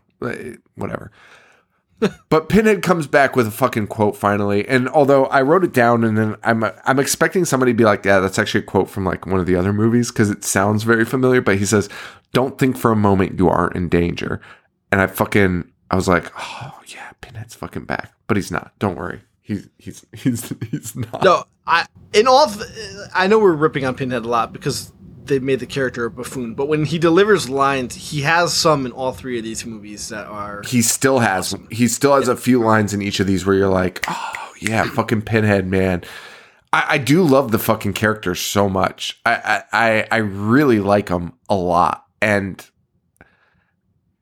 Whatever 0.75 1.11
but 2.29 2.49
Pinhead 2.49 2.81
comes 2.81 3.07
back 3.07 3.35
with 3.35 3.47
a 3.47 3.51
fucking 3.51 3.87
quote 3.87 4.17
finally, 4.17 4.67
and 4.67 4.89
although 4.89 5.25
I 5.27 5.41
wrote 5.41 5.63
it 5.63 5.73
down, 5.73 6.03
and 6.03 6.17
then 6.17 6.35
I'm 6.43 6.63
I'm 6.63 6.99
expecting 6.99 7.45
somebody 7.45 7.71
to 7.71 7.77
be 7.77 7.85
like, 7.85 8.03
"Yeah, 8.03 8.19
that's 8.19 8.37
actually 8.37 8.61
a 8.61 8.67
quote 8.67 8.89
from 8.89 9.05
like 9.05 9.25
one 9.25 9.39
of 9.39 9.45
the 9.45 9.55
other 9.55 9.71
movies" 9.71 10.11
because 10.11 10.29
it 10.29 10.43
sounds 10.43 10.83
very 10.83 11.05
familiar. 11.05 11.41
But 11.41 11.57
he 11.57 11.65
says, 11.65 11.89
"Don't 12.33 12.57
think 12.57 12.77
for 12.77 12.91
a 12.91 12.95
moment 12.95 13.39
you 13.39 13.47
aren't 13.47 13.75
in 13.75 13.89
danger," 13.89 14.41
and 14.91 15.01
I 15.01 15.07
fucking 15.07 15.71
I 15.89 15.95
was 15.95 16.07
like, 16.07 16.31
"Oh 16.37 16.79
yeah, 16.87 17.11
Pinhead's 17.21 17.55
fucking 17.55 17.85
back," 17.85 18.13
but 18.27 18.37
he's 18.37 18.51
not. 18.51 18.73
Don't 18.79 18.97
worry, 18.97 19.21
he's 19.41 19.69
he's 19.77 20.05
he's 20.13 20.53
he's 20.71 20.95
not. 20.95 21.23
No, 21.23 21.45
I 21.65 21.85
in 22.13 22.27
all 22.27 22.51
I 23.13 23.27
know 23.27 23.39
we're 23.39 23.53
ripping 23.53 23.85
on 23.85 23.95
Pinhead 23.95 24.25
a 24.25 24.27
lot 24.27 24.51
because 24.51 24.91
they 25.27 25.39
made 25.39 25.59
the 25.59 25.65
character 25.65 26.05
a 26.05 26.11
buffoon, 26.11 26.53
but 26.53 26.67
when 26.67 26.85
he 26.85 26.99
delivers 26.99 27.49
lines, 27.49 27.95
he 27.95 28.21
has 28.21 28.53
some 28.53 28.85
in 28.85 28.91
all 28.91 29.11
three 29.11 29.37
of 29.37 29.43
these 29.43 29.65
movies 29.65 30.09
that 30.09 30.27
are. 30.27 30.61
He 30.65 30.81
still 30.81 31.19
has. 31.19 31.53
Awesome. 31.53 31.67
He 31.71 31.87
still 31.87 32.15
has 32.15 32.27
yeah. 32.27 32.33
a 32.33 32.37
few 32.37 32.59
lines 32.59 32.93
in 32.93 33.01
each 33.01 33.19
of 33.19 33.27
these 33.27 33.45
where 33.45 33.55
you're 33.55 33.69
like, 33.69 34.03
oh 34.07 34.53
yeah, 34.59 34.83
fucking 34.83 35.23
Pinhead, 35.23 35.67
man. 35.67 36.03
I, 36.71 36.85
I 36.89 36.97
do 36.97 37.23
love 37.23 37.51
the 37.51 37.59
fucking 37.59 37.93
character 37.93 38.35
so 38.35 38.69
much. 38.69 39.19
I 39.25 39.63
I 39.71 40.07
I 40.11 40.17
really 40.17 40.79
like 40.79 41.09
him 41.09 41.33
a 41.49 41.55
lot, 41.55 42.05
and 42.21 42.63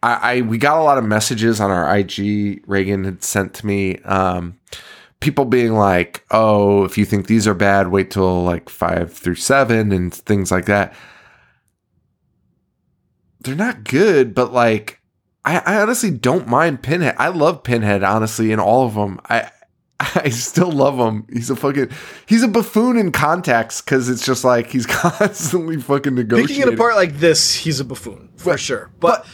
I, 0.03 0.37
I 0.37 0.41
we 0.41 0.57
got 0.57 0.77
a 0.77 0.83
lot 0.83 0.97
of 0.97 1.03
messages 1.03 1.59
on 1.59 1.71
our 1.71 1.97
IG. 1.97 2.63
Reagan 2.67 3.05
had 3.05 3.23
sent 3.23 3.55
to 3.55 3.65
me. 3.65 3.97
Um, 3.99 4.59
people 5.23 5.45
being 5.45 5.73
like, 5.73 6.25
oh, 6.31 6.83
if 6.83 6.97
you 6.97 7.05
think 7.05 7.27
these 7.27 7.47
are 7.47 7.53
bad, 7.53 7.87
wait 7.87 8.11
till 8.11 8.43
like 8.43 8.67
five 8.67 9.13
through 9.13 9.35
seven 9.35 9.93
and 9.93 10.13
things 10.13 10.51
like 10.51 10.65
that. 10.65 10.93
They're 13.39 13.55
not 13.55 13.85
good, 13.85 14.35
but 14.35 14.51
like, 14.51 14.99
I, 15.45 15.59
I 15.59 15.81
honestly 15.81 16.11
don't 16.11 16.47
mind 16.47 16.83
Pinhead. 16.83 17.15
I 17.17 17.29
love 17.29 17.63
Pinhead, 17.63 18.03
honestly, 18.03 18.51
in 18.51 18.59
all 18.59 18.85
of 18.85 18.95
them. 18.95 19.21
I 19.29 19.49
I 19.99 20.27
still 20.27 20.71
love 20.71 20.97
him. 20.97 21.25
He's 21.31 21.49
a 21.49 21.55
fucking 21.55 21.89
he's 22.25 22.43
a 22.43 22.49
buffoon 22.49 22.97
in 22.97 23.13
context 23.13 23.85
because 23.85 24.09
it's 24.09 24.25
just 24.25 24.43
like 24.43 24.67
he's 24.67 24.85
constantly 24.87 25.79
fucking 25.79 26.15
negotiating. 26.15 26.55
Picking 26.55 26.71
it 26.73 26.73
apart 26.73 26.95
like 26.95 27.19
this, 27.19 27.55
he's 27.55 27.79
a 27.79 27.85
buffoon 27.85 28.29
for 28.35 28.51
but, 28.51 28.59
sure. 28.59 28.91
But, 28.99 29.23
but, 29.23 29.27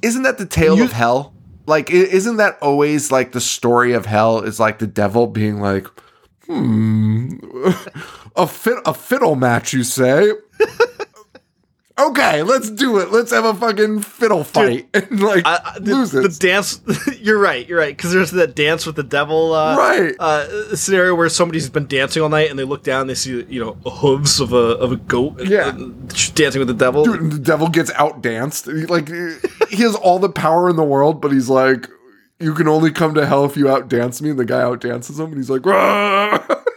isn't 0.00 0.22
that 0.22 0.38
the 0.38 0.46
tale 0.46 0.78
you, 0.78 0.84
of 0.84 0.92
hell? 0.92 1.33
Like 1.66 1.90
isn't 1.90 2.36
that 2.36 2.58
always 2.60 3.10
like 3.10 3.32
the 3.32 3.40
story 3.40 3.92
of 3.92 4.06
hell 4.06 4.40
is 4.40 4.60
like 4.60 4.78
the 4.78 4.86
devil 4.86 5.26
being 5.26 5.60
like 5.60 5.86
hmm 6.46 7.36
a 8.36 8.46
fit 8.46 8.78
a 8.84 8.94
fiddle 8.94 9.36
match 9.36 9.72
you 9.72 9.82
say 9.82 10.32
okay, 11.98 12.42
let's 12.42 12.70
do 12.70 12.98
it. 12.98 13.10
Let's 13.12 13.30
have 13.30 13.44
a 13.44 13.54
fucking 13.54 14.00
fiddle 14.00 14.44
fight 14.44 14.88
and 14.94 15.20
like 15.20 15.46
I, 15.46 15.60
I- 15.64 15.78
the, 15.78 15.94
lose 15.94 16.10
the 16.12 16.22
it. 16.24 16.38
dance. 16.38 16.80
you're 17.20 17.38
right. 17.38 17.66
You're 17.68 17.78
right. 17.78 17.96
Because 17.96 18.12
there's 18.12 18.30
that 18.32 18.54
dance 18.54 18.86
with 18.86 18.96
the 18.96 19.02
devil. 19.02 19.52
Uh, 19.52 19.76
Right. 19.76 20.14
Uh, 20.18 20.74
scenario 20.76 21.14
where 21.14 21.28
somebody's 21.28 21.68
been 21.70 21.86
dancing 21.86 22.22
all 22.22 22.28
night 22.28 22.50
and 22.50 22.58
they 22.58 22.64
look 22.64 22.82
down, 22.82 23.06
they 23.06 23.14
see 23.14 23.44
you 23.48 23.60
know 23.64 23.74
hooves 23.90 24.40
of 24.40 24.52
a 24.52 24.56
of 24.56 24.92
a 24.92 24.96
goat. 24.96 25.40
Yeah. 25.46 25.68
uh, 25.68 25.72
dancing 26.34 26.58
with 26.60 26.68
the 26.68 26.74
devil. 26.74 27.04
Dude, 27.04 27.30
the 27.32 27.38
devil 27.38 27.68
gets 27.68 27.90
outdanced. 27.92 28.66
Like 28.66 29.08
he 29.08 29.82
has 29.82 29.94
all 29.94 30.18
the 30.18 30.28
power 30.30 30.68
in 30.68 30.76
the 30.76 30.84
world, 30.84 31.20
but 31.20 31.32
he's 31.32 31.48
like, 31.48 31.88
you 32.40 32.54
can 32.54 32.66
only 32.68 32.90
come 32.90 33.14
to 33.14 33.24
hell 33.26 33.44
if 33.44 33.56
you 33.56 33.66
outdance 33.66 34.20
me. 34.20 34.30
And 34.30 34.38
the 34.38 34.44
guy 34.44 34.62
outdances 34.62 35.18
him, 35.18 35.26
and 35.26 35.36
he's 35.36 35.50
like, 35.50 35.64
"Rah!" 35.64 36.44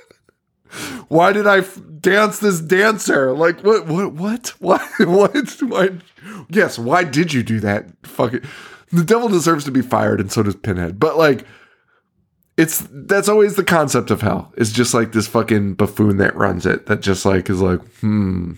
why 1.07 1.34
did 1.34 1.48
I 1.48 1.60
f- 1.60 1.80
dance 1.99 2.39
this 2.39 2.60
dancer? 2.60 3.34
Like 3.34 3.61
what? 3.61 3.88
What? 3.88 4.14
What? 4.14 4.48
Why? 4.60 4.88
What? 4.99 5.61
Why? 5.61 5.89
Yes. 6.49 6.77
Why 6.80 7.03
did 7.03 7.34
you 7.34 7.44
do 7.44 7.60
that? 7.61 7.88
Fucking. 8.03 8.41
The 8.91 9.03
devil 9.03 9.30
deserves 9.30 9.65
to 9.65 9.72
be 9.72 9.81
fired, 9.81 10.19
and 10.19 10.31
so 10.31 10.44
does 10.44 10.56
Pinhead. 10.56 10.99
But 10.99 11.18
like. 11.18 11.45
It's 12.57 12.88
that's 12.89 13.30
always 13.30 13.56
the 13.56 13.64
concept 13.64 14.10
of 14.10 14.22
hell. 14.22 14.52
It's 14.57 14.72
just 14.72 14.95
like 14.95 15.11
this 15.11 15.27
fucking 15.27 15.76
buffoon 15.76 16.18
that 16.18 16.35
runs 16.35 16.65
it 16.65 16.88
that 16.88 17.02
just 17.02 17.23
like 17.23 17.52
is 17.52 17.61
like, 17.61 17.80
hmm, 17.99 18.53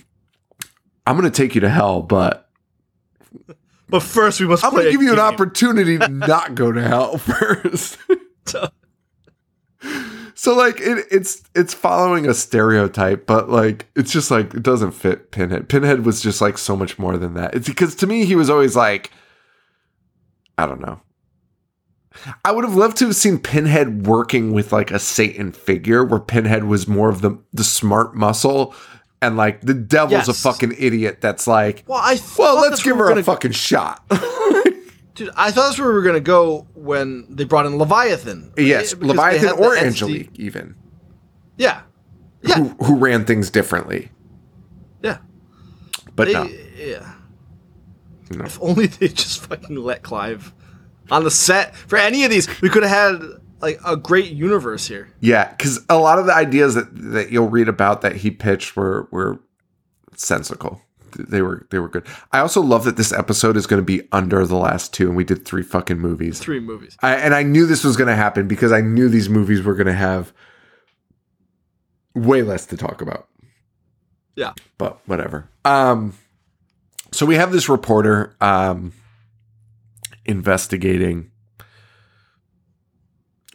I'm 1.06 1.18
gonna 1.18 1.30
take 1.30 1.54
you 1.54 1.60
to 1.60 1.70
hell, 1.70 2.02
but 2.02 2.50
But 3.90 4.02
first, 4.02 4.40
we 4.40 4.48
must. 4.48 4.64
I'm 4.64 4.72
play 4.72 4.84
gonna 4.84 4.92
give 4.94 5.02
you 5.02 5.12
an 5.12 5.20
opportunity 5.20 5.98
to 5.98 6.08
not 6.28 6.56
go 6.56 6.72
to 6.72 6.82
hell 6.82 7.18
first. 7.18 7.98
So 10.40 10.56
like 10.56 10.80
it, 10.80 11.06
it's 11.12 11.44
it's 11.54 11.74
following 11.74 12.26
a 12.26 12.34
stereotype, 12.34 13.28
but 13.28 13.50
like 13.50 13.88
it's 13.94 14.10
just 14.10 14.32
like 14.32 14.54
it 14.54 14.64
doesn't 14.64 14.92
fit 14.92 15.32
Pinhead. 15.32 15.68
Pinhead 15.68 16.06
was 16.06 16.22
just 16.22 16.40
like 16.40 16.58
so 16.58 16.78
much 16.78 16.98
more 16.98 17.18
than 17.18 17.34
that. 17.34 17.56
It's 17.56 17.68
because 17.68 17.94
to 17.96 18.08
me 18.08 18.24
he 18.24 18.36
was 18.36 18.50
always 18.50 18.74
like, 18.74 19.12
I 20.58 20.66
don't 20.66 20.80
know. 20.80 21.02
I 22.46 22.54
would 22.54 22.64
have 22.64 22.74
loved 22.74 22.96
to 23.00 23.08
have 23.08 23.18
seen 23.18 23.38
Pinhead 23.38 24.08
working 24.08 24.54
with 24.54 24.72
like 24.72 24.92
a 24.92 25.00
Satan 25.00 25.52
figure, 25.52 26.06
where 26.06 26.22
Pinhead 26.22 26.64
was 26.64 26.88
more 26.88 27.10
of 27.10 27.20
the 27.20 27.38
the 27.52 27.66
smart 27.66 28.16
muscle, 28.16 28.74
and 29.22 29.36
like 29.36 29.60
the 29.60 29.74
devil's 29.74 30.30
a 30.30 30.34
fucking 30.34 30.74
idiot. 30.80 31.20
That's 31.20 31.48
like, 31.48 31.84
Well, 31.86 32.00
I 32.02 32.18
well, 32.38 32.62
let's 32.62 32.82
give 32.82 32.96
her 32.96 33.12
a 33.12 33.22
fucking 33.22 33.52
shot. 33.52 34.02
Dude, 35.20 35.30
I 35.36 35.52
thought 35.52 35.68
that's 35.68 35.80
where 35.80 35.90
we 35.90 35.94
were 35.94 36.02
gonna 36.02 36.20
go 36.20 36.66
when 36.74 37.26
they 37.30 37.44
brought 37.44 37.66
in 37.66 37.78
Leviathan. 37.78 38.54
yes, 38.58 38.94
Because 38.94 39.10
Leviathan 39.10 39.52
or 39.52 39.76
Angelique, 39.78 40.32
even 40.40 40.76
Yeah, 41.58 41.82
yeah, 42.42 42.56
who, 42.56 42.70
who 42.86 42.96
ran 42.98 43.26
things 43.26 43.50
differently. 43.50 44.12
yeah. 45.02 45.18
But 46.16 46.28
They, 46.28 46.34
no, 46.34 46.44
yeah. 46.78 47.14
No. 48.32 48.46
If 48.46 48.62
only 48.62 48.88
they 48.88 49.08
just 49.10 49.46
fucking 49.46 49.76
let 49.76 50.04
Clive 50.04 50.54
on 51.12 51.24
the 51.24 51.32
set 51.32 51.76
for 51.76 51.98
any 51.98 52.24
of 52.24 52.30
these. 52.32 52.48
We 52.62 52.70
could 52.70 52.84
have 52.84 53.20
had 53.20 53.28
like 53.62 53.80
a 53.86 53.98
great 53.98 54.32
universe 54.32 54.88
here. 54.88 55.10
yeah, 55.20 55.50
because 55.52 55.82
a 55.90 55.98
lot 55.98 56.20
of 56.20 56.28
the 56.28 56.34
ideas 56.36 56.76
that 56.76 56.88
that 57.12 57.32
you'll 57.32 57.50
read 57.50 57.68
about 57.68 58.02
that 58.02 58.16
he 58.18 58.32
pitched 58.32 58.76
were 58.76 59.08
were 59.12 59.40
sensical. 60.16 60.82
They 61.18 61.42
were 61.42 61.68
they 61.70 61.80
were 61.80 61.90
good. 61.90 62.06
I 62.32 62.40
also 62.40 62.62
love 62.62 62.84
that 62.86 62.98
this 62.98 63.12
episode 63.12 63.58
is 63.58 63.68
going 63.68 63.82
to 63.82 63.86
be 63.86 64.08
under 64.12 64.46
the 64.46 64.56
last 64.58 64.94
two, 64.94 65.08
and 65.08 65.16
we 65.16 65.24
did 65.24 65.46
three 65.46 65.64
fucking 65.64 66.00
movies. 66.00 66.40
Three 66.40 66.60
movies. 66.60 66.98
I, 67.02 67.16
and 67.16 67.34
I 67.34 67.44
knew 67.44 67.66
this 67.66 67.84
was 67.84 67.98
going 67.98 68.08
to 68.08 68.16
happen 68.16 68.48
because 68.48 68.72
I 68.72 68.82
knew 68.82 69.10
these 69.10 69.30
movies 69.30 69.62
were 69.62 69.76
going 69.76 69.88
to 69.88 69.94
have 69.94 70.34
way 72.16 72.42
less 72.42 72.66
to 72.68 72.78
talk 72.78 73.02
about. 73.02 73.28
Yeah. 74.36 74.54
But 74.78 75.00
whatever. 75.06 75.50
Um, 75.66 76.14
so 77.12 77.26
we 77.26 77.36
have 77.36 77.52
this 77.52 77.68
reporter 77.70 78.36
um, 78.40 78.94
investigating 80.26 81.32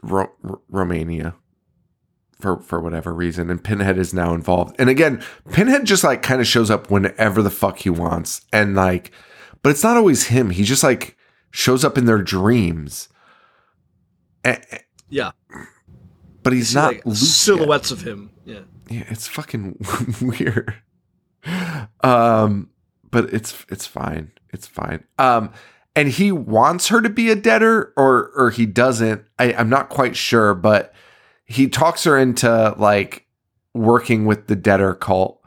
Ro- 0.03 0.33
R- 0.49 0.61
Romania 0.69 1.35
for 2.41 2.59
for 2.61 2.81
whatever 2.81 3.13
reason, 3.13 3.51
and 3.51 3.63
Pinhead 3.63 3.99
is 3.99 4.13
now 4.15 4.35
involved. 4.35 4.77
And 4.79 4.89
again, 4.91 5.23
Pinhead 5.53 5.85
just 5.87 6.05
like 6.05 6.23
kind 6.23 6.41
of 6.41 6.47
shows 6.47 6.71
up 6.71 6.91
whenever 6.91 7.43
the 7.43 7.51
fuck 7.51 7.79
he 7.79 7.91
wants, 7.91 8.43
and 8.53 8.75
like, 8.75 9.11
but 9.63 9.71
it's 9.71 9.83
not 9.85 9.97
always 9.97 10.27
him. 10.29 10.51
He 10.51 10.65
just 10.65 10.83
like 10.83 11.17
shows 11.51 11.85
up 11.85 11.97
in 11.99 12.05
their 12.07 12.23
dreams. 12.23 13.09
A- 14.45 14.61
a- 14.73 14.81
Yeah. 15.09 15.31
but 16.43 16.53
he's 16.53 16.69
See, 16.71 16.75
not 16.75 16.87
like, 16.95 17.07
Luke 17.07 17.15
yet. 17.17 17.27
silhouettes 17.27 17.91
of 17.91 18.03
him. 18.03 18.31
Yeah. 18.45 18.61
Yeah, 18.91 19.05
it's 19.09 19.27
fucking 19.27 19.79
weird. 20.21 20.75
Um, 22.03 22.71
but 23.11 23.33
it's 23.33 23.65
it's 23.69 23.87
fine. 23.87 24.33
It's 24.53 24.67
fine. 24.67 25.05
Um, 25.19 25.53
and 25.97 26.09
he 26.09 26.33
wants 26.33 26.89
her 26.89 27.01
to 27.01 27.09
be 27.09 27.31
a 27.31 27.37
deader, 27.37 27.93
or 27.97 28.31
or 28.37 28.51
he 28.51 28.67
doesn't. 28.67 29.25
I, 29.39 29.53
I'm 29.55 29.69
not 29.69 29.89
quite 29.89 30.17
sure, 30.17 30.55
but 30.55 30.93
he 31.45 31.69
talks 31.69 32.05
her 32.05 32.19
into 32.19 32.75
like 32.79 33.27
working 33.75 34.25
with 34.25 34.47
the 34.47 34.57
deader 34.57 34.95
cult, 34.95 35.41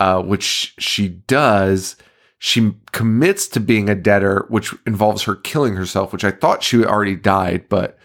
uh, 0.00 0.22
which 0.22 0.74
she 0.78 1.08
does. 1.08 1.96
She 2.38 2.72
commits 2.92 3.48
to 3.48 3.60
being 3.60 3.88
a 3.88 3.94
deader, 3.94 4.46
which 4.48 4.74
involves 4.86 5.24
her 5.24 5.34
killing 5.34 5.74
herself, 5.76 6.12
which 6.12 6.24
I 6.24 6.30
thought 6.30 6.62
she 6.62 6.84
already 6.84 7.16
died, 7.16 7.68
but 7.68 7.98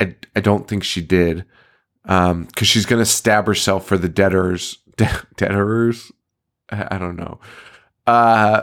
I, 0.00 0.16
I 0.34 0.40
don't 0.40 0.66
think 0.66 0.82
she 0.82 1.00
did. 1.00 1.44
Um 2.06 2.44
because 2.44 2.66
she's 2.66 2.86
gonna 2.86 3.04
stab 3.04 3.46
herself 3.46 3.86
for 3.86 3.98
the 3.98 4.08
deaders 4.08 4.78
de- 4.96 5.26
deaders? 5.36 6.10
I, 6.70 6.96
I 6.96 6.98
don't 6.98 7.16
know. 7.16 7.40
Uh 8.06 8.62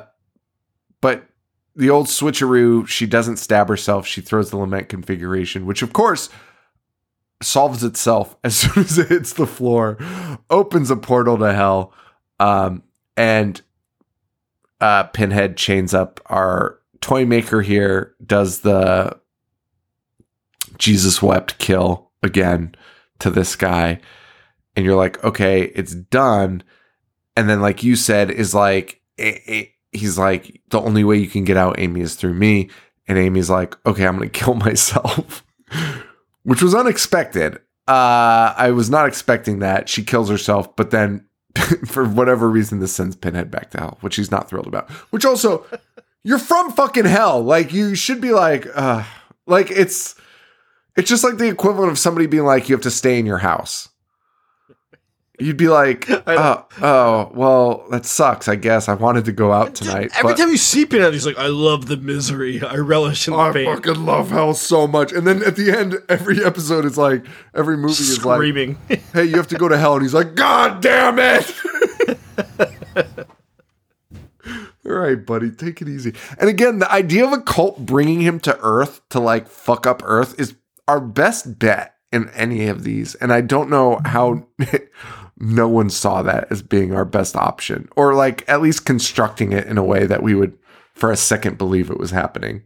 but 1.02 1.28
the 1.76 1.92
old 1.92 2.08
switcheroo 2.08 2.88
she 2.88 3.06
doesn't 3.06 3.38
stab 3.38 3.70
herself. 3.70 4.08
She 4.08 4.22
throws 4.22 4.50
the 4.50 4.58
lament 4.58 4.90
configuration 4.90 5.68
which 5.68 5.84
of 5.84 5.94
course 5.94 6.30
solves 7.42 7.84
itself 7.84 8.36
as 8.44 8.56
soon 8.58 8.84
as 8.84 8.98
it 8.98 9.10
hits 9.10 9.34
the 9.34 9.46
floor 9.48 9.98
opens 10.50 10.90
a 10.90 10.96
portal 10.96 11.38
to 11.38 11.54
hell 11.54 11.94
um 12.40 12.82
and 13.16 13.62
uh 14.82 15.04
pinhead 15.04 15.56
chains 15.58 15.94
up 15.94 16.20
our 16.28 16.80
toy 17.02 17.26
maker 17.26 17.62
here 17.62 18.16
does 18.26 18.62
the 18.62 19.16
jesus 20.78 21.22
wept 21.22 21.58
kill 21.60 22.10
again 22.24 22.74
to 23.20 23.30
this 23.30 23.56
guy. 23.56 24.00
And 24.76 24.86
you're 24.86 24.96
like 24.96 25.24
okay 25.24 25.64
it's 25.76 25.94
done. 25.96 26.62
And 27.36 27.50
then 27.50 27.62
like 27.62 27.84
you 27.84 27.96
said 27.96 28.30
is 28.30 28.54
like 28.54 29.02
it, 29.18 29.42
it- 29.48 29.70
he's 29.92 30.18
like 30.18 30.62
the 30.70 30.80
only 30.82 31.04
way 31.04 31.18
you 31.18 31.28
can 31.28 31.44
get 31.46 31.58
out 31.58 31.80
amy 31.80 32.02
is 32.02 32.16
through 32.16 32.34
me. 32.36 32.70
And 33.08 33.18
amy's 33.18 33.50
like 33.50 33.76
okay 33.86 34.06
i'm 34.06 34.18
gonna 34.18 34.30
kill 34.42 34.54
myself 34.56 35.44
which 36.48 36.62
was 36.62 36.74
unexpected. 36.74 37.58
Uh 37.88 38.54
i 38.58 38.72
was 38.72 38.90
not 38.90 39.08
expecting 39.08 39.60
that. 39.60 39.90
She 39.90 40.04
kills 40.04 40.30
herself 40.30 40.76
but 40.76 40.92
then 40.92 41.26
for 41.86 42.06
whatever 42.08 42.50
reason 42.50 42.80
this 42.80 42.94
sends 42.94 43.16
pinhead 43.16 43.52
back 43.52 43.72
to 43.72 43.80
hell 43.80 43.98
which 44.02 44.16
he's 44.16 44.32
not 44.32 44.50
thrilled 44.50 44.68
about. 44.68 44.90
Which 45.12 45.26
also 45.26 45.66
you're 46.24 46.40
from 46.40 46.72
fucking 46.72 47.06
hell. 47.06 47.42
Like 47.42 47.74
you 47.74 47.96
should 47.96 48.22
be 48.22 48.32
like 48.32 48.68
uh 48.76 49.04
like 49.46 49.72
it's 49.72 50.16
it's 50.96 51.10
just 51.10 51.24
like 51.24 51.38
the 51.38 51.48
equivalent 51.48 51.92
of 51.92 52.00
somebody 52.00 52.26
being 52.26 52.44
like, 52.44 52.68
you 52.68 52.76
have 52.76 52.84
to 52.84 52.92
stay 52.92 53.20
in 53.20 53.26
your 53.26 53.38
house. 53.38 53.88
You'd 55.40 55.58
be 55.58 55.68
like, 55.68 56.10
oh, 56.28 56.66
oh, 56.82 57.32
well, 57.34 57.86
that 57.92 58.08
sucks. 58.08 58.48
I 58.48 58.56
guess 58.56 58.90
I 58.90 58.96
wanted 58.96 59.26
to 59.26 59.32
go 59.32 59.52
out 59.54 59.76
tonight. 59.76 60.10
Every 60.16 60.32
but 60.32 60.38
time 60.38 60.50
you 60.50 60.58
see 60.58 60.86
Pinhead, 60.86 61.14
he's 61.14 61.28
like, 61.28 61.38
"I 61.38 61.46
love 61.48 61.86
the 61.86 61.98
misery. 61.98 62.64
I 62.64 62.78
relish 62.78 63.28
in 63.28 63.34
the 63.34 63.38
pain. 63.38 63.48
I 63.48 63.54
pain." 63.54 63.76
fucking 63.76 64.04
love 64.06 64.32
hell 64.32 64.56
so 64.56 64.88
much. 64.88 65.12
And 65.14 65.28
then 65.28 65.44
at 65.44 65.56
the 65.56 65.72
end, 65.72 65.98
every 66.10 66.44
episode 66.44 66.86
is 66.86 66.98
like, 66.98 67.24
every 67.54 67.78
movie 67.78 67.92
is 67.92 68.26
like, 68.26 68.38
Screaming. 68.38 68.78
hey, 69.14 69.26
you 69.26 69.36
have 69.36 69.48
to 69.50 69.58
go 69.58 69.68
to 69.68 69.78
hell. 69.78 69.94
And 69.94 70.02
he's 70.02 70.14
like, 70.16 70.34
God 70.34 70.82
damn 70.82 71.20
it. 71.20 71.56
All 74.86 74.94
right, 74.94 75.24
buddy, 75.24 75.52
take 75.52 75.82
it 75.82 75.90
easy. 75.90 76.14
And 76.40 76.50
again, 76.50 76.80
the 76.80 76.92
idea 76.92 77.26
of 77.26 77.34
a 77.34 77.42
cult 77.42 77.86
bringing 77.86 78.22
him 78.22 78.40
to 78.40 78.58
Earth 78.62 79.02
to 79.10 79.20
like 79.20 79.48
fuck 79.48 79.86
up 79.86 80.02
Earth 80.04 80.40
is 80.40 80.56
our 80.88 81.02
best 81.02 81.60
bet 81.60 81.96
in 82.12 82.30
any 82.30 82.68
of 82.68 82.84
these. 82.84 83.14
And 83.16 83.34
I 83.34 83.42
don't 83.42 83.70
know 83.70 84.00
how 84.06 84.48
no 85.40 85.68
one 85.68 85.90
saw 85.90 86.22
that 86.24 86.48
as 86.52 86.62
being 86.62 86.94
our 86.94 87.06
best 87.06 87.36
option, 87.36 87.90
or 87.96 88.14
like 88.14 88.44
at 88.48 88.62
least 88.62 88.86
constructing 88.86 89.52
it 89.52 89.68
in 89.68 89.78
a 89.78 89.84
way 89.84 90.06
that 90.06 90.24
we 90.24 90.34
would 90.36 90.58
for 90.94 91.12
a 91.12 91.18
second 91.18 91.58
believe 91.58 91.90
it 91.90 92.00
was 92.00 92.12
happening. 92.12 92.64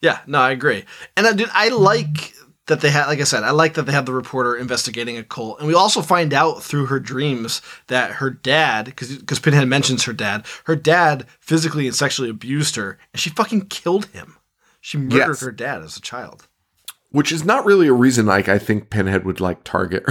Yeah, 0.00 0.20
no, 0.26 0.38
I 0.40 0.50
agree. 0.50 0.84
And 1.16 1.26
I, 1.26 1.32
dude, 1.32 1.48
I 1.52 1.68
like 1.68 2.34
that 2.66 2.80
they 2.80 2.90
had, 2.90 3.06
like 3.06 3.20
I 3.20 3.24
said, 3.24 3.44
I 3.44 3.50
like 3.50 3.74
that 3.74 3.82
they 3.82 3.92
have 3.92 4.06
the 4.06 4.12
reporter 4.12 4.56
investigating 4.56 5.16
a 5.16 5.22
cult, 5.22 5.58
and 5.58 5.68
we 5.68 5.74
also 5.74 6.02
find 6.02 6.32
out 6.32 6.62
through 6.62 6.86
her 6.86 6.98
dreams 7.00 7.62
that 7.88 8.12
her 8.12 8.30
dad, 8.30 8.86
because 8.86 9.16
because 9.16 9.38
Pinhead 9.40 9.68
mentions 9.68 10.04
her 10.04 10.12
dad, 10.12 10.44
her 10.64 10.76
dad 10.76 11.26
physically 11.40 11.86
and 11.86 11.94
sexually 11.94 12.30
abused 12.30 12.76
her, 12.76 12.98
and 13.12 13.20
she 13.20 13.30
fucking 13.30 13.66
killed 13.66 14.06
him. 14.06 14.36
She 14.80 14.98
murdered 14.98 15.16
Yes. 15.28 15.40
her 15.40 15.52
dad 15.52 15.82
as 15.82 15.96
a 15.96 16.00
child. 16.00 16.48
Which 17.12 17.30
is 17.32 17.44
not 17.44 17.64
really 17.64 17.86
a 17.88 17.92
reason 17.92 18.26
like 18.26 18.48
I 18.48 18.58
think 18.58 18.90
Pinhead 18.90 19.24
would 19.24 19.40
like 19.40 19.64
target 19.64 20.04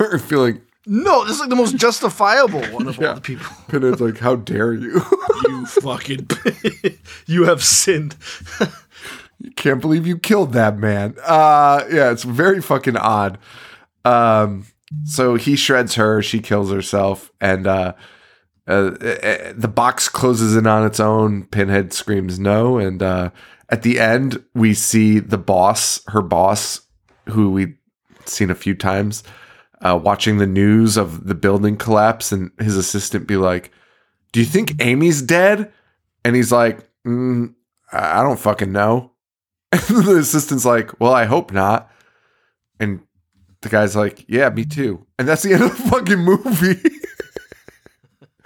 or 0.00 0.18
feel 0.28 0.40
like 0.40 0.60
No, 0.86 1.24
this 1.24 1.34
is 1.34 1.40
like 1.40 1.50
the 1.50 1.56
most 1.56 1.76
justifiable 1.76 2.62
one 2.66 2.88
of 2.88 2.96
Yeah. 2.98 3.08
all 3.08 3.14
the 3.14 3.20
people. 3.20 3.46
Pinhead's 3.68 4.00
like, 4.00 4.18
how 4.18 4.36
dare 4.36 4.72
you? 4.74 5.02
You 5.48 5.66
fucking, 5.66 6.28
you 7.26 7.44
have 7.44 7.62
sinned. 7.62 8.16
You 9.38 9.52
can't 9.52 9.80
believe 9.80 10.04
you 10.06 10.18
killed 10.18 10.52
that 10.54 10.76
man. 10.78 11.14
Uh 11.24 11.84
yeah, 11.90 12.10
it's 12.10 12.24
very 12.24 12.60
fucking 12.60 12.96
odd. 12.96 13.38
Um 14.04 14.66
so 15.04 15.36
he 15.36 15.54
shreds 15.54 15.94
her, 15.94 16.22
she 16.22 16.40
kills 16.40 16.72
herself, 16.72 17.30
and 17.40 17.66
uh, 17.66 17.92
uh, 18.66 18.72
uh 18.72 19.52
the 19.54 19.70
box 19.72 20.08
closes 20.08 20.56
in 20.56 20.66
on 20.66 20.84
its 20.84 20.98
own. 20.98 21.44
Pinhead 21.44 21.92
screams 21.92 22.38
no, 22.40 22.78
and 22.78 23.00
uh 23.02 23.30
at 23.68 23.82
the 23.82 23.98
end 24.00 24.42
we 24.54 24.74
see 24.74 25.18
the 25.18 25.38
boss, 25.38 26.00
her 26.08 26.22
boss, 26.22 26.80
who 27.26 27.50
we've 27.50 27.76
seen 28.24 28.50
a 28.50 28.54
few 28.54 28.74
times, 28.74 29.22
uh, 29.80 29.98
watching 30.02 30.38
the 30.38 30.46
news 30.46 30.96
of 30.96 31.26
the 31.26 31.34
building 31.34 31.76
collapse, 31.76 32.32
and 32.32 32.50
his 32.58 32.76
assistant 32.76 33.26
be 33.26 33.36
like, 33.36 33.70
"Do 34.32 34.40
you 34.40 34.46
think 34.46 34.82
Amy's 34.82 35.22
dead?" 35.22 35.72
And 36.24 36.34
he's 36.34 36.52
like, 36.52 36.80
mm, 37.06 37.54
"I 37.92 38.22
don't 38.22 38.40
fucking 38.40 38.72
know." 38.72 39.12
And 39.72 40.04
the 40.04 40.16
assistant's 40.16 40.64
like, 40.64 40.98
"Well, 41.00 41.12
I 41.12 41.24
hope 41.24 41.52
not." 41.52 41.90
And 42.80 43.00
the 43.60 43.68
guy's 43.68 43.94
like, 43.94 44.24
"Yeah, 44.28 44.48
me 44.48 44.64
too." 44.64 45.06
And 45.18 45.28
that's 45.28 45.42
the 45.42 45.52
end 45.54 45.62
of 45.62 45.76
the 45.76 45.90
fucking 45.90 46.18
movie. 46.18 46.90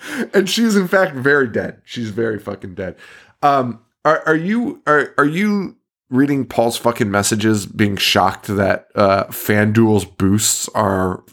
and 0.34 0.48
she's 0.48 0.76
in 0.76 0.88
fact 0.88 1.14
very 1.14 1.48
dead. 1.48 1.80
She's 1.84 2.10
very 2.10 2.38
fucking 2.38 2.74
dead. 2.74 2.96
Um, 3.42 3.80
are 4.04 4.22
are 4.26 4.36
you 4.36 4.82
are 4.86 5.14
are 5.18 5.24
you 5.24 5.76
reading 6.10 6.44
Paul's 6.44 6.76
fucking 6.76 7.10
messages, 7.10 7.66
being 7.66 7.96
shocked 7.96 8.46
that 8.48 8.88
uh, 8.94 9.24
FanDuel's 9.24 10.04
boosts 10.04 10.68
are 10.74 11.24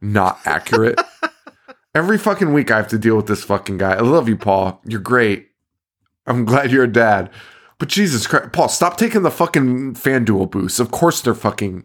not 0.00 0.40
accurate? 0.44 1.00
Every 1.94 2.18
fucking 2.18 2.52
week 2.52 2.70
I 2.70 2.76
have 2.76 2.88
to 2.88 2.98
deal 2.98 3.16
with 3.16 3.26
this 3.26 3.44
fucking 3.44 3.78
guy. 3.78 3.94
I 3.94 4.00
love 4.00 4.28
you, 4.28 4.36
Paul. 4.36 4.80
You're 4.84 5.00
great. 5.00 5.48
I'm 6.26 6.44
glad 6.44 6.70
you're 6.70 6.84
a 6.84 6.92
dad. 6.92 7.30
But 7.78 7.88
Jesus 7.88 8.26
Christ, 8.26 8.52
Paul, 8.52 8.68
stop 8.68 8.96
taking 8.96 9.22
the 9.22 9.30
fucking 9.30 9.94
FanDuel 9.94 10.50
boosts. 10.50 10.80
Of 10.80 10.90
course 10.90 11.20
they're 11.20 11.34
fucking. 11.34 11.84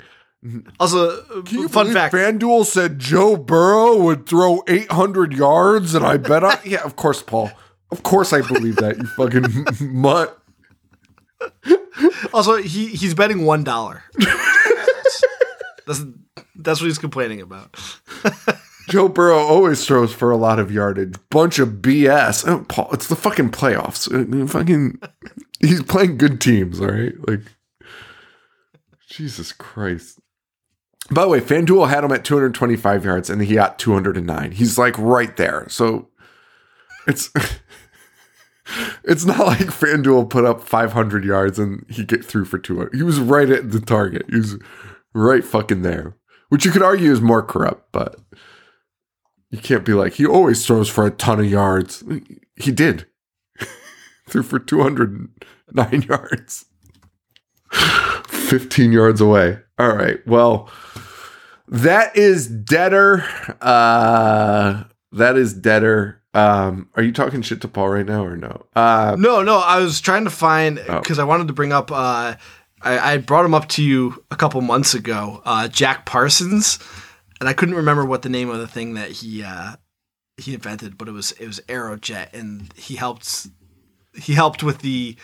Also, 0.79 1.21
fun 1.67 1.93
fact. 1.93 2.13
FanDuel 2.13 2.65
said 2.65 2.97
Joe 2.97 3.37
Burrow 3.37 3.97
would 3.97 4.25
throw 4.25 4.63
800 4.67 5.33
yards, 5.33 5.93
and 5.93 6.05
I 6.05 6.17
bet 6.17 6.43
on. 6.43 6.57
yeah, 6.65 6.81
of 6.83 6.95
course, 6.95 7.21
Paul. 7.21 7.51
Of 7.91 8.03
course, 8.03 8.34
I 8.34 8.41
believe 8.41 8.77
that. 8.77 8.97
You 8.97 9.05
fucking 9.07 9.65
mutt. 9.93 10.38
Also, 12.34 12.55
he 12.57 12.88
he's 12.88 13.13
betting 13.13 13.45
one 13.45 13.63
dollar. 13.63 14.03
that's 15.85 16.03
that's 16.55 16.80
what 16.80 16.88
he's 16.88 16.97
complaining 16.97 17.41
about. 17.41 17.76
Joe 18.89 19.07
Burrow 19.07 19.38
always 19.38 19.85
throws 19.85 20.13
for 20.13 20.31
a 20.31 20.38
lot 20.38 20.59
of 20.59 20.72
yardage. 20.72 21.15
Bunch 21.30 21.59
of 21.59 21.69
BS. 21.81 22.47
Oh, 22.47 22.65
Paul, 22.68 22.89
it's 22.93 23.07
the 23.07 23.15
fucking 23.15 23.51
playoffs. 23.51 24.09
Fucking, 24.49 24.99
he's 25.59 25.84
playing 25.84 26.18
good 26.18 26.41
teams. 26.41 26.81
All 26.81 26.88
right, 26.88 27.13
like 27.27 27.41
Jesus 29.07 29.51
Christ. 29.51 30.19
By 31.09 31.23
the 31.23 31.30
way, 31.30 31.41
FanDuel 31.41 31.89
had 31.89 32.03
him 32.03 32.11
at 32.11 32.23
225 32.23 33.03
yards, 33.05 33.30
and 33.30 33.41
he 33.41 33.55
got 33.55 33.80
209. 33.80 34.51
He's 34.51 34.77
like 34.77 34.97
right 34.97 35.35
there. 35.35 35.68
So 35.69 36.07
it's 37.07 37.30
it's 39.03 39.26
not 39.26 39.39
like 39.39 39.60
FanDuel 39.60 40.30
put 40.30 40.45
up 40.45 40.61
500 40.61 41.23
yards 41.23 41.60
and 41.60 41.85
he 41.89 42.03
get 42.03 42.23
through 42.23 42.45
for 42.45 42.57
200. 42.57 42.93
He 42.95 43.03
was 43.03 43.19
right 43.19 43.49
at 43.49 43.72
the 43.72 43.80
target. 43.80 44.23
He 44.30 44.38
was 44.38 44.57
right 45.14 45.43
fucking 45.43 45.81
there, 45.81 46.15
which 46.49 46.65
you 46.65 46.72
could 46.72 46.84
argue 46.84 47.11
is 47.11 47.22
more 47.22 47.43
corrupt, 47.43 47.91
but. 47.91 48.19
You 49.49 49.57
can't 49.57 49.84
be 49.84 49.93
like, 49.93 50.14
he 50.14 50.26
always 50.26 50.65
throws 50.65 50.88
for 50.88 51.06
a 51.06 51.11
ton 51.11 51.41
of 51.41 51.45
yards. 51.45 52.06
He 52.56 52.72
did. 52.72 53.06
Threw 54.30 54.43
for 54.43 54.60
209 54.60 56.02
yards. 56.07 56.65
15 57.72 58.91
yards 58.93 59.19
away. 59.19 59.60
All 59.77 59.93
right. 59.93 60.26
Well, 60.26 60.69
that 61.68 62.15
is 62.15 62.48
deader. 62.48 63.26
Uh 63.61 64.84
that 65.11 65.35
is 65.35 65.53
deader. 65.53 66.20
Um, 66.33 66.89
are 66.95 67.03
you 67.03 67.11
talking 67.11 67.41
shit 67.41 67.59
to 67.61 67.67
Paul 67.67 67.89
right 67.89 68.05
now 68.05 68.23
or 68.25 68.37
no? 68.37 68.65
Uh 68.75 69.15
No, 69.19 69.43
no, 69.43 69.57
I 69.57 69.79
was 69.79 69.99
trying 69.99 70.23
to 70.23 70.29
find 70.29 70.79
Oh. 70.87 70.99
because 70.99 71.19
I 71.19 71.23
wanted 71.25 71.47
to 71.47 71.53
bring 71.53 71.73
up. 71.73 71.91
Uh, 71.91 72.35
I, 72.83 73.13
I 73.13 73.17
brought 73.17 73.45
him 73.45 73.53
up 73.53 73.67
to 73.69 73.83
you 73.83 74.23
a 74.31 74.35
couple 74.35 74.59
months 74.61 74.93
ago, 74.93 75.41
uh, 75.45 75.67
Jack 75.67 76.05
Parsons, 76.05 76.79
and 77.39 77.47
I 77.49 77.53
couldn't 77.53 77.75
remember 77.75 78.05
what 78.05 78.21
the 78.23 78.29
name 78.29 78.49
of 78.49 78.59
the 78.59 78.67
thing 78.67 78.93
that 78.95 79.11
he 79.11 79.43
uh, 79.43 79.73
he 80.37 80.53
invented, 80.53 80.97
but 80.97 81.07
it 81.07 81.11
was 81.11 81.31
it 81.33 81.45
was 81.47 81.59
Aerojet, 81.67 82.33
and 82.33 82.71
he 82.75 82.95
helped 82.95 83.47
he 84.15 84.33
helped 84.33 84.63
with 84.63 84.79
the 84.79 85.15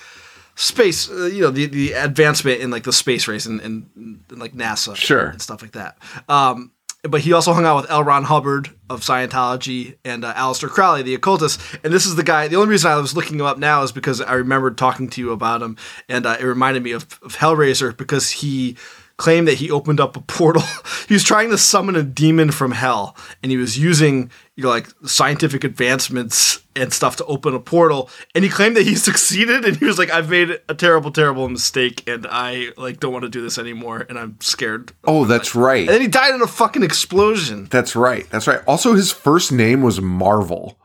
space, 0.55 1.09
uh, 1.09 1.25
you 1.25 1.41
know, 1.41 1.51
the 1.51 1.65
the 1.67 1.93
advancement 1.93 2.59
in 2.61 2.69
like 2.69 2.83
the 2.83 2.93
space 2.93 3.27
race 3.27 3.45
and, 3.45 3.59
and, 3.61 3.89
and 3.95 4.39
like 4.39 4.53
NASA, 4.53 4.95
Sure. 4.95 5.27
and 5.29 5.41
stuff 5.41 5.61
like 5.61 5.71
that. 5.71 5.97
Um, 6.29 6.71
but 7.03 7.21
he 7.21 7.33
also 7.33 7.53
hung 7.53 7.65
out 7.65 7.81
with 7.81 7.91
L. 7.91 8.03
Ron 8.03 8.23
Hubbard 8.23 8.69
of 8.89 9.01
Scientology 9.01 9.97
and 10.03 10.25
uh, 10.25 10.33
Aleister 10.33 10.69
Crowley, 10.69 11.03
the 11.03 11.15
occultist. 11.15 11.59
And 11.83 11.93
this 11.93 12.05
is 12.05 12.15
the 12.15 12.23
guy. 12.23 12.47
The 12.47 12.55
only 12.55 12.69
reason 12.69 12.91
I 12.91 12.95
was 12.95 13.15
looking 13.15 13.39
him 13.39 13.45
up 13.45 13.57
now 13.57 13.83
is 13.83 13.91
because 13.91 14.21
I 14.21 14.33
remembered 14.33 14.77
talking 14.77 15.09
to 15.09 15.21
you 15.21 15.31
about 15.31 15.61
him, 15.61 15.77
and 16.09 16.25
uh, 16.25 16.37
it 16.39 16.43
reminded 16.43 16.83
me 16.83 16.91
of, 16.91 17.03
of 17.21 17.35
Hellraiser 17.35 17.95
because 17.95 18.31
he 18.31 18.77
claimed 19.17 19.47
that 19.47 19.55
he 19.55 19.69
opened 19.69 19.99
up 19.99 20.15
a 20.15 20.21
portal. 20.21 20.63
he 21.07 21.13
was 21.13 21.23
trying 21.23 21.49
to 21.49 21.57
summon 21.57 21.95
a 21.95 22.03
demon 22.03 22.51
from 22.51 22.71
hell, 22.71 23.15
and 23.41 23.51
he 23.51 23.57
was 23.57 23.77
using 23.77 24.31
you 24.55 24.63
know 24.63 24.69
like 24.69 24.87
scientific 25.05 25.63
advancements 25.63 26.61
and 26.75 26.93
stuff 26.93 27.15
to 27.17 27.25
open 27.25 27.55
a 27.55 27.59
portal. 27.59 28.09
And 28.35 28.43
he 28.43 28.49
claimed 28.49 28.77
that 28.77 28.83
he 28.83 28.95
succeeded, 29.09 29.65
and 29.65 29.75
he 29.77 29.85
was 29.85 29.97
like, 29.97 30.11
"I've 30.11 30.29
made 30.29 30.59
a 30.69 30.75
terrible, 30.75 31.11
terrible 31.11 31.49
mistake, 31.49 32.07
and 32.07 32.25
I 32.29 32.69
like 32.77 32.99
don't 32.99 33.11
want 33.11 33.23
to 33.23 33.29
do 33.29 33.41
this 33.41 33.57
anymore, 33.57 34.05
and 34.07 34.17
I'm 34.17 34.37
scared." 34.39 34.93
oh, 35.03 35.25
that's 35.25 35.55
right. 35.55 35.81
And 35.81 35.89
then 35.89 36.01
he 36.01 36.07
died 36.07 36.33
in 36.33 36.41
a 36.41 36.47
fucking 36.47 36.83
explosion. 36.83 37.67
That's 37.69 37.95
right. 37.95 38.29
That's 38.29 38.47
right. 38.47 38.61
Also, 38.67 38.93
his 38.93 39.11
first 39.11 39.51
name 39.51 39.81
was 39.81 39.99
Marvel, 39.99 40.77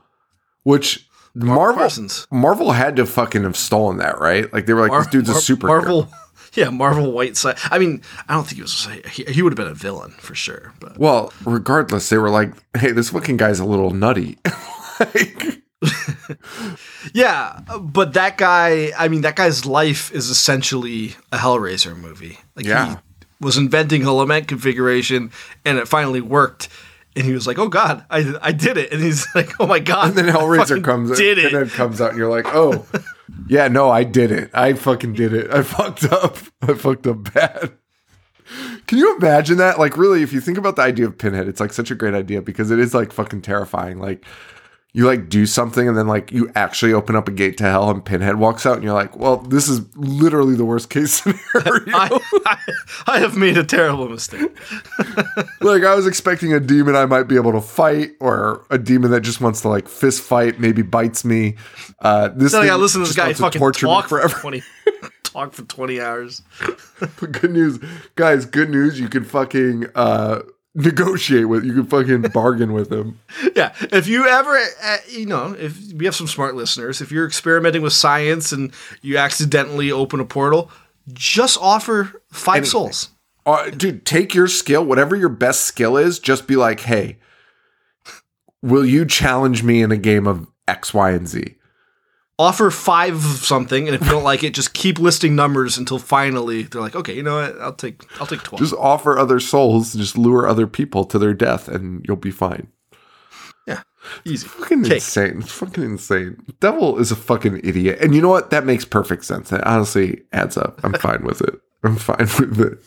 which 0.62 1.06
Marvel 1.34 1.78
Parsons. 1.78 2.26
Marvel 2.30 2.72
had 2.72 2.96
to 2.96 3.06
fucking 3.06 3.42
have 3.42 3.56
stolen 3.56 3.98
that, 3.98 4.18
right? 4.18 4.52
Like 4.52 4.66
they 4.66 4.74
were 4.74 4.82
like, 4.82 4.90
Mar- 4.90 5.02
this 5.02 5.10
dude's 5.10 5.28
a 5.28 5.34
super 5.34 5.66
Marvel. 5.66 6.08
Yeah, 6.54 6.68
Marvel 6.68 7.12
Whiteside. 7.12 7.56
I 7.70 7.78
mean, 7.78 8.02
I 8.28 8.34
don't 8.34 8.44
think 8.44 8.56
he 8.56 8.62
was. 8.62 8.86
He, 9.10 9.24
he 9.24 9.40
would 9.40 9.52
have 9.52 9.56
been 9.56 9.68
a 9.68 9.74
villain 9.74 10.10
for 10.18 10.34
sure. 10.34 10.74
But 10.80 10.98
Well, 10.98 11.32
regardless, 11.46 12.10
they 12.10 12.18
were 12.18 12.28
like, 12.28 12.52
hey, 12.76 12.92
this 12.92 13.08
fucking 13.08 13.38
guy's 13.38 13.58
a 13.58 13.64
little 13.64 13.90
nutty. 13.92 14.36
like, 15.00 15.62
yeah, 17.14 17.60
but 17.80 18.14
that 18.14 18.36
guy. 18.36 18.92
I 18.98 19.08
mean, 19.08 19.22
that 19.22 19.36
guy's 19.36 19.64
life 19.66 20.12
is 20.12 20.28
essentially 20.30 21.16
a 21.32 21.38
Hellraiser 21.38 21.96
movie. 21.96 22.38
Like 22.54 22.66
Yeah. 22.66 22.96
he 22.96 22.96
was 23.40 23.56
inventing 23.56 24.04
a 24.04 24.12
lament 24.12 24.48
configuration, 24.48 25.30
and 25.64 25.78
it 25.78 25.88
finally 25.88 26.20
worked. 26.20 26.68
And 27.14 27.26
he 27.26 27.32
was 27.32 27.46
like, 27.46 27.58
"Oh 27.58 27.68
God, 27.68 28.04
I, 28.10 28.34
I 28.40 28.52
did 28.52 28.78
it!" 28.78 28.90
And 28.92 29.02
he's 29.02 29.26
like, 29.34 29.50
"Oh 29.60 29.66
my 29.66 29.80
God!" 29.80 30.08
and 30.08 30.18
then 30.18 30.34
Hellraiser 30.34 30.82
comes 30.82 31.16
Did 31.18 31.38
and 31.38 31.46
it? 31.48 31.52
then 31.52 31.68
comes 31.68 32.00
out, 32.00 32.10
and 32.10 32.18
you're 32.18 32.30
like, 32.30 32.46
oh, 32.48 32.86
yeah, 33.48 33.68
no, 33.68 33.90
I 33.90 34.04
did 34.04 34.30
it. 34.30 34.50
I 34.54 34.74
fucking 34.74 35.14
did 35.14 35.32
it. 35.32 35.50
I 35.50 35.62
fucked 35.62 36.04
up. 36.04 36.38
I 36.62 36.74
fucked 36.74 37.06
up 37.06 37.32
bad. 37.34 37.72
Can 38.86 38.98
you 38.98 39.16
imagine 39.16 39.58
that? 39.58 39.78
Like, 39.78 39.96
really, 39.96 40.22
if 40.22 40.32
you 40.32 40.40
think 40.40 40.58
about 40.58 40.76
the 40.76 40.82
idea 40.82 41.06
of 41.06 41.16
Pinhead, 41.16 41.48
it's 41.48 41.60
like 41.60 41.72
such 41.72 41.90
a 41.90 41.94
great 41.94 42.14
idea 42.14 42.42
because 42.42 42.70
it 42.70 42.78
is 42.78 42.92
like 42.92 43.12
fucking 43.12 43.42
terrifying. 43.42 43.98
Like, 43.98 44.24
you 44.94 45.06
like 45.06 45.30
do 45.30 45.46
something 45.46 45.88
and 45.88 45.96
then 45.96 46.06
like 46.06 46.30
you 46.32 46.52
actually 46.54 46.92
open 46.92 47.16
up 47.16 47.26
a 47.26 47.30
gate 47.30 47.56
to 47.56 47.64
hell 47.64 47.88
and 47.90 48.04
Pinhead 48.04 48.36
walks 48.36 48.66
out 48.66 48.74
and 48.74 48.84
you're 48.84 48.92
like, 48.92 49.16
well, 49.16 49.38
this 49.38 49.66
is 49.66 49.80
literally 49.96 50.54
the 50.54 50.66
worst 50.66 50.90
case 50.90 51.12
scenario. 51.22 51.82
I, 51.94 52.20
I, 52.44 52.58
I 53.06 53.18
have 53.20 53.34
made 53.34 53.56
a 53.56 53.64
terrible 53.64 54.08
mistake. 54.08 54.50
like 55.60 55.84
I 55.84 55.94
was 55.94 56.06
expecting 56.06 56.52
a 56.52 56.60
demon 56.60 56.94
I 56.94 57.06
might 57.06 57.22
be 57.22 57.36
able 57.36 57.52
to 57.52 57.62
fight, 57.62 58.12
or 58.20 58.66
a 58.68 58.76
demon 58.76 59.10
that 59.12 59.22
just 59.22 59.40
wants 59.40 59.62
to 59.62 59.68
like 59.68 59.88
fist 59.88 60.22
fight, 60.22 60.60
maybe 60.60 60.82
bites 60.82 61.24
me. 61.24 61.56
Uh, 62.00 62.28
this 62.28 62.52
Then 62.52 62.62
I 62.62 62.66
gotta 62.66 62.82
listen 62.82 63.00
to 63.00 63.06
this 63.06 63.16
guy 63.16 63.32
fucking 63.32 63.58
torture 63.58 63.86
talk 63.86 64.08
for 64.08 64.20
twenty. 64.28 64.62
talk 65.22 65.54
for 65.54 65.62
twenty 65.62 66.00
hours. 66.00 66.42
But 67.00 67.32
good 67.32 67.50
news, 67.50 67.78
guys. 68.14 68.44
Good 68.44 68.68
news. 68.68 69.00
You 69.00 69.08
can 69.08 69.24
fucking 69.24 69.86
uh, 69.94 70.40
negotiate 70.74 71.48
with. 71.48 71.64
You 71.64 71.74
can 71.74 71.86
fucking 71.86 72.22
bargain 72.32 72.72
with 72.72 72.88
them. 72.88 73.20
yeah 73.56 73.74
if 73.80 74.06
you 74.06 74.26
ever 74.26 74.56
uh, 74.82 74.96
you 75.08 75.26
know 75.26 75.54
if 75.58 75.92
we 75.92 76.04
have 76.06 76.14
some 76.14 76.26
smart 76.26 76.54
listeners 76.54 77.00
if 77.00 77.10
you're 77.12 77.26
experimenting 77.26 77.82
with 77.82 77.92
science 77.92 78.52
and 78.52 78.72
you 79.02 79.18
accidentally 79.18 79.92
open 79.92 80.18
a 80.20 80.24
portal 80.24 80.70
just 81.12 81.58
offer 81.60 82.22
five 82.30 82.58
Anything. 82.58 82.70
souls 82.70 83.08
Uh, 83.44 83.70
dude, 83.70 84.06
take 84.06 84.34
your 84.34 84.46
skill, 84.46 84.84
whatever 84.84 85.16
your 85.16 85.28
best 85.28 85.62
skill 85.62 85.96
is. 85.96 86.20
Just 86.20 86.46
be 86.46 86.54
like, 86.54 86.80
hey, 86.80 87.18
will 88.62 88.84
you 88.86 89.04
challenge 89.04 89.64
me 89.64 89.82
in 89.82 89.90
a 89.90 89.96
game 89.96 90.28
of 90.28 90.46
X, 90.68 90.94
Y, 90.94 91.10
and 91.10 91.26
Z? 91.26 91.56
Offer 92.42 92.70
five 92.70 93.14
of 93.14 93.22
something, 93.22 93.88
and 93.88 93.94
if 93.94 94.02
you 94.02 94.10
don't 94.10 94.24
like 94.24 94.42
it, 94.44 94.52
just 94.54 94.74
keep 94.74 94.98
listing 94.98 95.34
numbers 95.34 95.78
until 95.78 95.98
finally 95.98 96.64
they're 96.64 96.80
like, 96.82 96.94
okay, 96.94 97.14
you 97.14 97.22
know 97.22 97.36
what? 97.36 97.58
I'll 97.60 97.72
take 97.72 98.04
I'll 98.20 98.26
take 98.26 98.42
twelve. 98.42 98.60
Just 98.60 98.74
offer 98.74 99.18
other 99.18 99.40
souls, 99.40 99.94
just 99.94 100.18
lure 100.18 100.46
other 100.48 100.66
people 100.66 101.04
to 101.06 101.18
their 101.18 101.32
death, 101.34 101.68
and 101.68 102.04
you'll 102.06 102.16
be 102.16 102.30
fine. 102.30 102.68
yeah, 103.66 103.82
easy. 104.24 104.46
Fucking 104.46 104.82
Cake. 104.84 104.92
insane. 104.94 105.38
It's 105.40 105.52
fucking 105.52 105.84
insane. 105.84 106.42
Devil 106.60 106.98
is 106.98 107.10
a 107.10 107.16
fucking 107.16 107.60
idiot. 107.64 107.98
And 108.00 108.14
you 108.14 108.20
know 108.20 108.28
what? 108.28 108.50
That 108.50 108.66
makes 108.66 108.84
perfect 108.84 109.24
sense. 109.24 109.50
That 109.50 109.64
honestly 109.66 110.22
adds 110.32 110.56
up. 110.56 110.80
I'm 110.84 110.92
fine 110.94 111.22
with 111.24 111.40
it. 111.40 111.54
I'm 111.84 111.96
fine 111.96 112.18
with 112.38 112.60
it. 112.60 112.78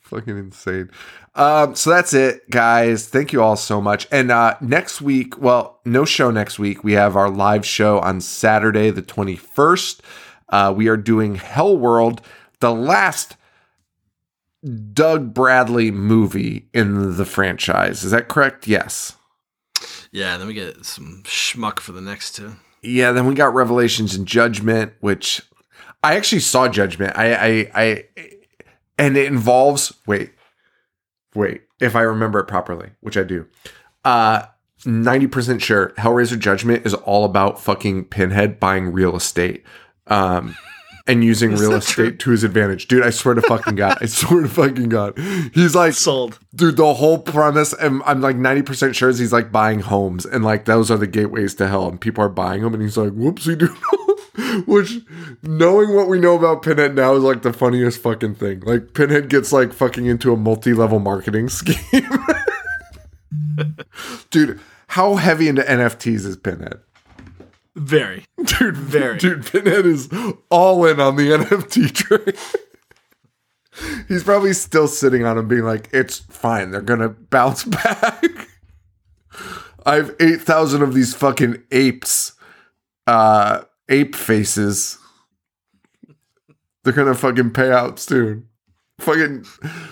fucking 0.00 0.36
insane. 0.38 0.90
Um, 1.36 1.74
so 1.74 1.90
that's 1.90 2.14
it, 2.14 2.48
guys. 2.50 3.06
Thank 3.06 3.32
you 3.32 3.42
all 3.42 3.56
so 3.56 3.80
much. 3.80 4.08
And 4.10 4.30
uh 4.30 4.56
next 4.62 5.02
week, 5.02 5.38
well, 5.38 5.80
no 5.84 6.04
show 6.06 6.30
next 6.30 6.58
week. 6.58 6.82
We 6.82 6.94
have 6.94 7.14
our 7.14 7.28
live 7.28 7.66
show 7.66 8.00
on 8.00 8.20
Saturday, 8.22 8.90
the 8.90 9.02
21st. 9.02 10.00
Uh, 10.48 10.72
we 10.74 10.88
are 10.88 10.96
doing 10.96 11.34
Hell 11.34 11.76
World, 11.76 12.22
the 12.60 12.72
last 12.72 13.36
Doug 14.92 15.34
Bradley 15.34 15.90
movie 15.90 16.68
in 16.72 17.16
the 17.16 17.24
franchise. 17.26 18.02
Is 18.02 18.10
that 18.12 18.28
correct? 18.28 18.66
Yes. 18.66 19.16
Yeah, 20.10 20.38
then 20.38 20.46
we 20.46 20.54
get 20.54 20.84
some 20.86 21.22
schmuck 21.24 21.80
for 21.80 21.92
the 21.92 22.00
next 22.00 22.34
two. 22.34 22.56
Yeah, 22.82 23.12
then 23.12 23.26
we 23.26 23.34
got 23.34 23.52
Revelations 23.54 24.14
and 24.14 24.26
Judgment, 24.26 24.92
which 25.00 25.42
I 26.02 26.16
actually 26.16 26.40
saw 26.40 26.68
Judgment. 26.68 27.12
I 27.16 27.34
I 27.34 27.70
I 27.74 28.04
and 28.98 29.16
it 29.16 29.26
involves 29.26 29.92
wait. 30.06 30.30
Wait, 31.36 31.62
if 31.80 31.94
I 31.94 32.00
remember 32.02 32.40
it 32.40 32.46
properly, 32.46 32.90
which 33.00 33.16
I 33.16 33.22
do. 33.22 33.46
Uh 34.04 34.46
90% 34.84 35.60
sure 35.60 35.92
Hellraiser 35.98 36.38
Judgment 36.38 36.86
is 36.86 36.94
all 36.94 37.24
about 37.24 37.60
fucking 37.60 38.04
Pinhead 38.06 38.58
buying 38.60 38.92
real 38.92 39.16
estate. 39.16 39.64
Um 40.06 40.56
and 41.08 41.22
using 41.22 41.54
real 41.56 41.74
estate 41.74 42.18
to 42.20 42.30
his 42.30 42.42
advantage. 42.44 42.88
Dude, 42.88 43.04
I 43.04 43.10
swear 43.10 43.34
to 43.34 43.42
fucking 43.42 43.76
God. 43.76 43.98
I 44.00 44.06
swear 44.18 44.42
to 44.42 44.48
fucking 44.48 44.88
God. 44.88 45.16
He's 45.54 45.74
like 45.74 45.92
Sold. 45.94 46.38
dude 46.54 46.76
the 46.76 46.94
whole 46.94 47.18
premise 47.18 47.72
and 47.72 48.02
i'm 48.06 48.20
like 48.20 48.36
90% 48.36 48.94
sure 48.94 49.08
is 49.08 49.18
he's 49.18 49.32
like 49.32 49.52
buying 49.52 49.80
homes 49.80 50.24
and 50.26 50.44
like 50.44 50.64
those 50.64 50.90
are 50.90 50.96
the 50.96 51.06
gateways 51.06 51.54
to 51.56 51.68
hell 51.68 51.88
and 51.88 52.00
people 52.00 52.24
are 52.24 52.28
buying 52.28 52.62
them 52.62 52.74
and 52.74 52.82
he's 52.82 52.96
like 52.96 53.12
whoopsie 53.12 53.56
doo 53.58 53.74
which 54.66 54.98
knowing 55.42 55.94
what 55.94 56.08
we 56.08 56.18
know 56.18 56.34
about 56.36 56.62
pinhead 56.62 56.94
now 56.94 57.14
is 57.14 57.22
like 57.22 57.42
the 57.42 57.52
funniest 57.52 58.00
fucking 58.02 58.34
thing 58.34 58.60
like 58.60 58.94
pinhead 58.94 59.28
gets 59.28 59.52
like 59.52 59.72
fucking 59.72 60.06
into 60.06 60.32
a 60.32 60.36
multi-level 60.36 60.98
marketing 60.98 61.48
scheme 61.50 61.78
dude 64.30 64.60
how 64.88 65.14
heavy 65.16 65.48
into 65.48 65.62
nfts 65.62 66.24
is 66.26 66.36
pinhead 66.36 66.80
Very. 67.74 68.24
dude 68.44 68.76
Very. 68.76 69.18
dude 69.18 69.46
pinhead 69.46 69.86
is 69.86 70.08
all 70.50 70.84
in 70.86 71.00
on 71.00 71.16
the 71.16 71.30
nft 71.30 71.92
trade. 71.94 72.36
He's 74.08 74.24
probably 74.24 74.54
still 74.54 74.88
sitting 74.88 75.26
on 75.26 75.36
him, 75.36 75.48
being 75.48 75.64
like, 75.64 75.90
"It's 75.92 76.20
fine. 76.20 76.70
They're 76.70 76.80
gonna 76.80 77.10
bounce 77.10 77.62
back." 77.64 78.24
I 79.84 79.96
have 79.96 80.14
eight 80.18 80.40
thousand 80.40 80.80
of 80.82 80.94
these 80.94 81.12
fucking 81.14 81.62
apes, 81.70 82.32
uh, 83.06 83.64
ape 83.88 84.14
faces. 84.14 84.98
They're 86.84 86.92
gonna 86.92 87.14
fucking 87.14 87.50
pay 87.50 87.70
out 87.72 87.98
soon. 87.98 88.48
Fucking, 88.98 89.44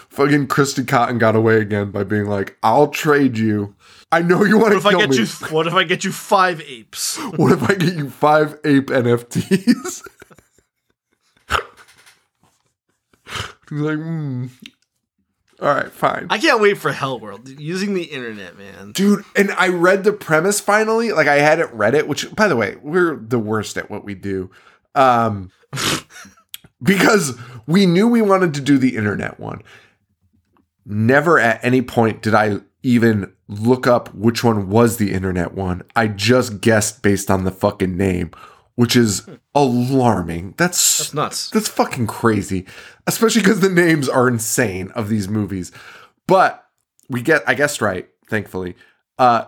fucking 0.08 0.46
Kirsty 0.46 0.82
Cotton 0.84 1.18
got 1.18 1.36
away 1.36 1.60
again 1.60 1.90
by 1.90 2.04
being 2.04 2.24
like, 2.26 2.56
"I'll 2.62 2.88
trade 2.88 3.36
you. 3.36 3.74
I 4.10 4.22
know 4.22 4.44
you 4.44 4.56
want 4.58 4.72
What 4.74 4.74
to 4.74 4.76
if 4.78 4.86
I 4.86 4.90
kill 4.90 5.00
get 5.00 5.10
me. 5.10 5.16
you? 5.18 5.26
What 5.50 5.66
if 5.66 5.74
I 5.74 5.84
get 5.84 6.04
you 6.04 6.12
five 6.12 6.60
apes? 6.62 7.18
What 7.36 7.52
if 7.52 7.62
I 7.68 7.74
get 7.74 7.94
you 7.96 8.08
five 8.08 8.58
ape 8.64 8.86
NFTs?" 8.86 10.02
He's 13.70 13.80
like, 13.80 13.96
hmm. 13.98 14.46
All 15.64 15.74
right, 15.74 15.90
fine. 15.90 16.26
I 16.28 16.36
can't 16.36 16.60
wait 16.60 16.76
for 16.76 16.92
Hell 16.92 17.18
World. 17.18 17.48
Using 17.48 17.94
the 17.94 18.02
internet, 18.02 18.58
man. 18.58 18.92
Dude, 18.92 19.24
and 19.34 19.50
I 19.52 19.68
read 19.68 20.04
the 20.04 20.12
premise 20.12 20.60
finally. 20.60 21.10
Like 21.10 21.26
I 21.26 21.36
hadn't 21.36 21.72
read 21.72 21.94
it, 21.94 22.06
which 22.06 22.34
by 22.34 22.48
the 22.48 22.56
way, 22.56 22.76
we're 22.82 23.16
the 23.16 23.38
worst 23.38 23.78
at 23.78 23.90
what 23.90 24.04
we 24.04 24.14
do. 24.14 24.50
Um 24.94 25.50
because 26.82 27.38
we 27.66 27.86
knew 27.86 28.06
we 28.06 28.20
wanted 28.20 28.52
to 28.54 28.60
do 28.60 28.76
the 28.76 28.94
internet 28.94 29.40
one. 29.40 29.62
Never 30.84 31.38
at 31.38 31.64
any 31.64 31.80
point 31.80 32.20
did 32.20 32.34
I 32.34 32.58
even 32.82 33.32
look 33.48 33.86
up 33.86 34.14
which 34.14 34.44
one 34.44 34.68
was 34.68 34.98
the 34.98 35.14
internet 35.14 35.54
one. 35.54 35.82
I 35.96 36.08
just 36.08 36.60
guessed 36.60 37.00
based 37.00 37.30
on 37.30 37.44
the 37.44 37.50
fucking 37.50 37.96
name, 37.96 38.32
which 38.76 38.96
is 38.96 39.26
alarming. 39.54 40.54
That's 40.56 40.98
That's 40.98 41.14
nuts. 41.14 41.50
that's 41.50 41.68
fucking 41.68 42.06
crazy, 42.06 42.66
especially 43.06 43.42
because 43.42 43.60
the 43.60 43.68
names 43.68 44.08
are 44.08 44.28
insane 44.28 44.90
of 44.92 45.08
these 45.08 45.28
movies. 45.28 45.72
But 46.26 46.66
we 47.08 47.22
get, 47.22 47.42
I 47.46 47.54
guess, 47.54 47.80
right. 47.80 48.08
thankfully. 48.28 48.74
Uh, 49.18 49.46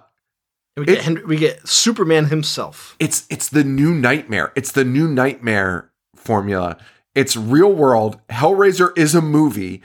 we 0.76 0.84
get 0.84 1.02
Henry, 1.02 1.24
we 1.24 1.36
get 1.36 1.66
Superman 1.66 2.26
himself. 2.26 2.96
it's 2.98 3.26
it's 3.30 3.48
the 3.48 3.64
new 3.64 3.94
nightmare. 3.94 4.52
It's 4.54 4.72
the 4.72 4.84
new 4.84 5.08
nightmare 5.08 5.90
formula. 6.14 6.76
It's 7.14 7.34
real 7.34 7.72
world. 7.72 8.20
Hellraiser 8.28 8.96
is 8.96 9.14
a 9.14 9.22
movie 9.22 9.82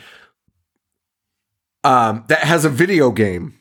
um, 1.86 2.26
that 2.28 2.40
has 2.40 2.66
a 2.66 2.70
video 2.70 3.12
game, 3.12 3.58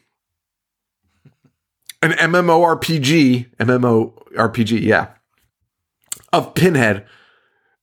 an 2.02 2.10
MMORPG, 2.12 3.54
MMORPG, 3.58 4.82
yeah, 4.82 5.08
of 6.32 6.54
Pinhead, 6.54 7.06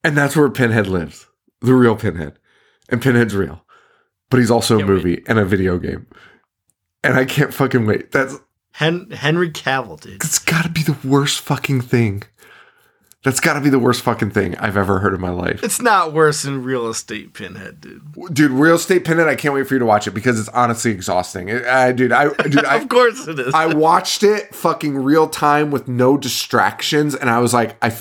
and 0.03 0.17
that's 0.17 0.35
where 0.35 0.49
Pinhead 0.49 0.87
lives, 0.87 1.27
the 1.61 1.73
real 1.73 1.95
Pinhead, 1.95 2.37
and 2.89 3.01
Pinhead's 3.01 3.35
real, 3.35 3.65
but 4.29 4.37
he's 4.39 4.51
also 4.51 4.75
a 4.75 4.79
Can't 4.79 4.89
wait. 4.89 4.95
movie 4.95 5.23
and 5.27 5.39
a 5.39 5.45
video 5.45 5.77
game, 5.77 6.07
and 7.03 7.15
I 7.15 7.25
can't 7.25 7.53
fucking 7.53 7.85
wait. 7.85 8.11
That's 8.11 8.35
Hen- 8.73 9.11
Henry 9.11 9.49
Cavill, 9.49 9.99
dude. 9.99 10.15
it's 10.23 10.39
got 10.39 10.63
to 10.63 10.69
be 10.69 10.83
the 10.83 10.97
worst 11.07 11.39
fucking 11.41 11.81
thing. 11.81 12.23
That's 13.23 13.39
got 13.39 13.55
to 13.55 13.61
be 13.61 13.69
the 13.71 13.79
worst 13.79 14.03
fucking 14.03 14.29
thing 14.31 14.55
I've 14.57 14.77
ever 14.77 14.99
heard 14.99 15.13
in 15.13 15.19
my 15.19 15.31
life. 15.31 15.61
It's 15.63 15.81
not 15.81 16.13
worse 16.13 16.43
than 16.43 16.63
Real 16.63 16.87
Estate 16.87 17.33
Pinhead, 17.33 17.81
dude. 17.81 18.01
Dude, 18.31 18.51
Real 18.51 18.75
Estate 18.75 19.03
Pinhead, 19.03 19.27
I 19.27 19.35
can't 19.35 19.53
wait 19.55 19.67
for 19.67 19.73
you 19.73 19.79
to 19.79 19.85
watch 19.85 20.07
it 20.07 20.11
because 20.11 20.39
it's 20.39 20.47
honestly 20.49 20.91
exhausting. 20.91 21.49
It- 21.49 21.65
I, 21.65 21.91
dude, 21.91 22.11
I, 22.13 22.29
dude, 22.43 22.63
I, 22.63 22.77
of 22.77 22.87
course 22.87 23.27
it 23.27 23.39
is. 23.39 23.53
I 23.53 23.73
watched 23.73 24.21
it 24.23 24.53
fucking 24.55 24.95
real 24.99 25.27
time 25.27 25.71
with 25.71 25.87
no 25.89 26.15
distractions, 26.15 27.15
and 27.15 27.29
I 27.29 27.39
was 27.39 27.53
like, 27.53 27.75
I, 27.83 27.93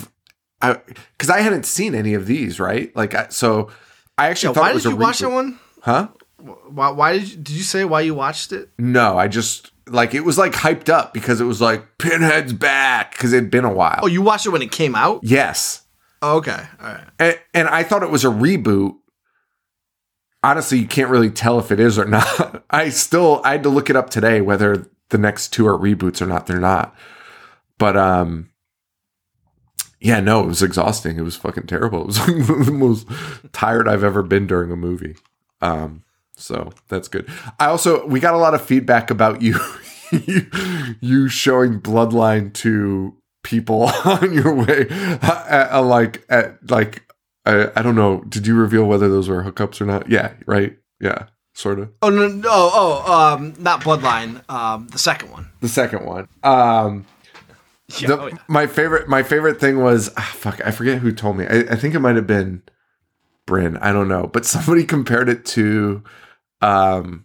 I, 0.62 0.74
because 1.12 1.30
I 1.30 1.40
hadn't 1.40 1.66
seen 1.66 1.94
any 1.94 2.14
of 2.14 2.26
these, 2.26 2.58
right? 2.58 2.94
Like, 2.96 3.14
I, 3.14 3.28
so 3.28 3.70
I 4.16 4.28
actually 4.28 4.48
Yeah, 4.50 4.54
thought 4.54 4.60
why 4.62 4.70
it 4.70 4.74
was 4.74 4.82
did 4.84 4.90
you 4.90 4.96
watch 4.96 5.18
that 5.18 5.30
one? 5.30 5.58
Huh? 5.82 6.08
Why, 6.38 6.90
why 6.90 7.12
did 7.18 7.30
you, 7.30 7.36
did 7.36 7.50
you 7.56 7.62
say 7.62 7.84
why 7.84 8.00
you 8.02 8.14
watched 8.14 8.52
it? 8.52 8.70
No, 8.78 9.18
I 9.18 9.28
just 9.28 9.70
like 9.88 10.14
it 10.14 10.20
was 10.24 10.36
like 10.38 10.52
hyped 10.52 10.88
up 10.88 11.12
because 11.14 11.40
it 11.40 11.44
was 11.44 11.60
like 11.60 11.98
Pinhead's 11.98 12.52
back 12.52 13.12
because 13.12 13.32
it'd 13.32 13.50
been 13.50 13.64
a 13.64 13.72
while. 13.72 14.00
Oh, 14.02 14.06
you 14.06 14.22
watched 14.22 14.46
it 14.46 14.50
when 14.50 14.62
it 14.62 14.72
came 14.72 14.94
out? 14.94 15.20
yes. 15.22 15.82
Oh, 16.22 16.38
okay, 16.38 16.66
all 16.80 16.86
right. 16.86 17.04
and, 17.18 17.38
and 17.52 17.68
I 17.68 17.82
thought 17.82 18.02
it 18.02 18.10
was 18.10 18.24
a 18.24 18.28
reboot. 18.28 18.94
Honestly, 20.42 20.78
you 20.78 20.86
can't 20.86 21.10
really 21.10 21.30
tell 21.30 21.58
if 21.58 21.70
it 21.70 21.78
is 21.78 21.98
or 21.98 22.04
not. 22.06 22.64
I 22.70 22.88
still 22.88 23.40
I 23.44 23.52
had 23.52 23.62
to 23.64 23.68
look 23.68 23.90
it 23.90 23.96
up 23.96 24.10
today 24.10 24.40
whether 24.40 24.88
the 25.10 25.18
next 25.18 25.52
two 25.52 25.66
are 25.66 25.78
reboots 25.78 26.22
or 26.22 26.26
not. 26.26 26.46
They're 26.46 26.58
not. 26.60 26.94
But 27.78 27.96
um 27.96 28.50
yeah, 30.00 30.20
no, 30.20 30.40
it 30.42 30.46
was 30.46 30.62
exhausting. 30.62 31.18
It 31.18 31.22
was 31.22 31.36
fucking 31.36 31.66
terrible. 31.66 32.02
It 32.28 32.48
was 32.56 32.66
the 32.66 32.72
most 32.72 33.08
tired 33.52 33.88
I've 33.88 34.04
ever 34.04 34.22
been 34.22 34.46
during 34.46 34.70
a 34.70 34.76
movie. 34.76 35.16
Um 35.60 36.02
so 36.36 36.72
that's 36.88 37.08
good. 37.08 37.28
I 37.58 37.66
also 37.66 38.06
we 38.06 38.20
got 38.20 38.34
a 38.34 38.38
lot 38.38 38.54
of 38.54 38.62
feedback 38.62 39.10
about 39.10 39.40
you 39.42 39.58
you, 40.12 40.46
you 41.00 41.28
showing 41.28 41.80
bloodline 41.80 42.52
to 42.54 43.16
people 43.42 43.82
on 44.04 44.32
your 44.32 44.54
way 44.54 44.86
at, 44.90 45.46
at, 45.48 45.78
like 45.80 46.24
at 46.28 46.70
like 46.70 47.02
I, 47.44 47.70
I 47.76 47.82
don't 47.82 47.94
know 47.94 48.22
did 48.28 48.46
you 48.46 48.54
reveal 48.56 48.84
whether 48.84 49.08
those 49.08 49.28
were 49.28 49.42
hookups 49.44 49.80
or 49.80 49.86
not 49.86 50.10
yeah 50.10 50.32
right 50.46 50.76
yeah 51.00 51.26
sort 51.54 51.78
of 51.78 51.90
Oh 52.02 52.10
no, 52.10 52.28
no, 52.28 52.50
oh, 52.50 53.12
um, 53.32 53.54
not 53.58 53.80
Bloodline. 53.80 54.42
Um, 54.50 54.88
the 54.88 54.98
second 54.98 55.30
one. 55.30 55.48
the 55.60 55.68
second 55.68 56.04
one 56.04 56.28
um 56.42 57.06
Yeah, 58.00 58.08
the, 58.08 58.20
oh, 58.20 58.26
yeah. 58.26 58.34
my 58.48 58.66
favorite 58.66 59.08
my 59.08 59.22
favorite 59.22 59.60
thing 59.60 59.80
was 59.80 60.10
ah, 60.16 60.32
fuck 60.34 60.60
i 60.64 60.72
forget 60.72 60.98
who 60.98 61.12
told 61.12 61.36
me 61.36 61.46
I, 61.46 61.58
I 61.60 61.76
think 61.76 61.94
it 61.94 62.00
might 62.00 62.16
have 62.16 62.26
been 62.26 62.62
bryn 63.46 63.76
i 63.76 63.92
don't 63.92 64.08
know 64.08 64.26
but 64.26 64.44
somebody 64.54 64.82
compared 64.84 65.28
it 65.28 65.44
to 65.46 66.02
um 66.60 67.24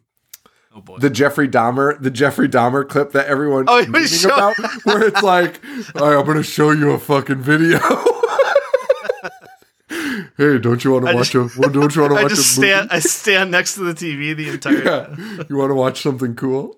Oh 0.74 0.98
the 1.00 1.10
Jeffrey 1.10 1.50
Dahmer, 1.50 2.02
the 2.02 2.10
Jeffrey 2.10 2.48
Dahmer 2.48 2.88
clip 2.88 3.12
that 3.12 3.28
everyone 3.28 3.66
Oh, 3.68 3.84
was 3.92 4.24
about, 4.26 4.56
where 4.86 5.04
it's 5.06 5.22
like, 5.22 5.60
"All 5.96 6.10
right, 6.10 6.18
I'm 6.18 6.26
gonna 6.26 6.44
show 6.44 6.72
you 6.72 6.92
a 6.92 6.98
fucking 6.98 7.42
video. 7.42 7.78
hey, 10.38 10.58
don't 10.60 10.82
you 10.84 10.92
want 10.94 11.08
to 11.08 11.14
watch 11.14 11.32
just- 11.32 11.58
a? 11.58 11.62
Don't 11.70 11.94
you 11.94 12.02
want 12.02 12.14
to 12.14 12.20
I 12.20 12.24
watch 12.24 12.30
just 12.32 12.58
a 12.58 12.62
movie? 12.62 12.72
stand. 12.72 12.90
I 12.92 13.00
stand 13.00 13.52
next 13.52 13.76
to 13.76 13.82
the 13.82 13.94
TV 13.94 14.34
the 14.36 14.48
entire. 14.50 14.82
Yeah, 14.84 15.44
you 15.50 15.58
want 15.58 15.72
to 15.72 15.76
watch 15.76 16.02
something 16.02 16.36
cool? 16.36 16.78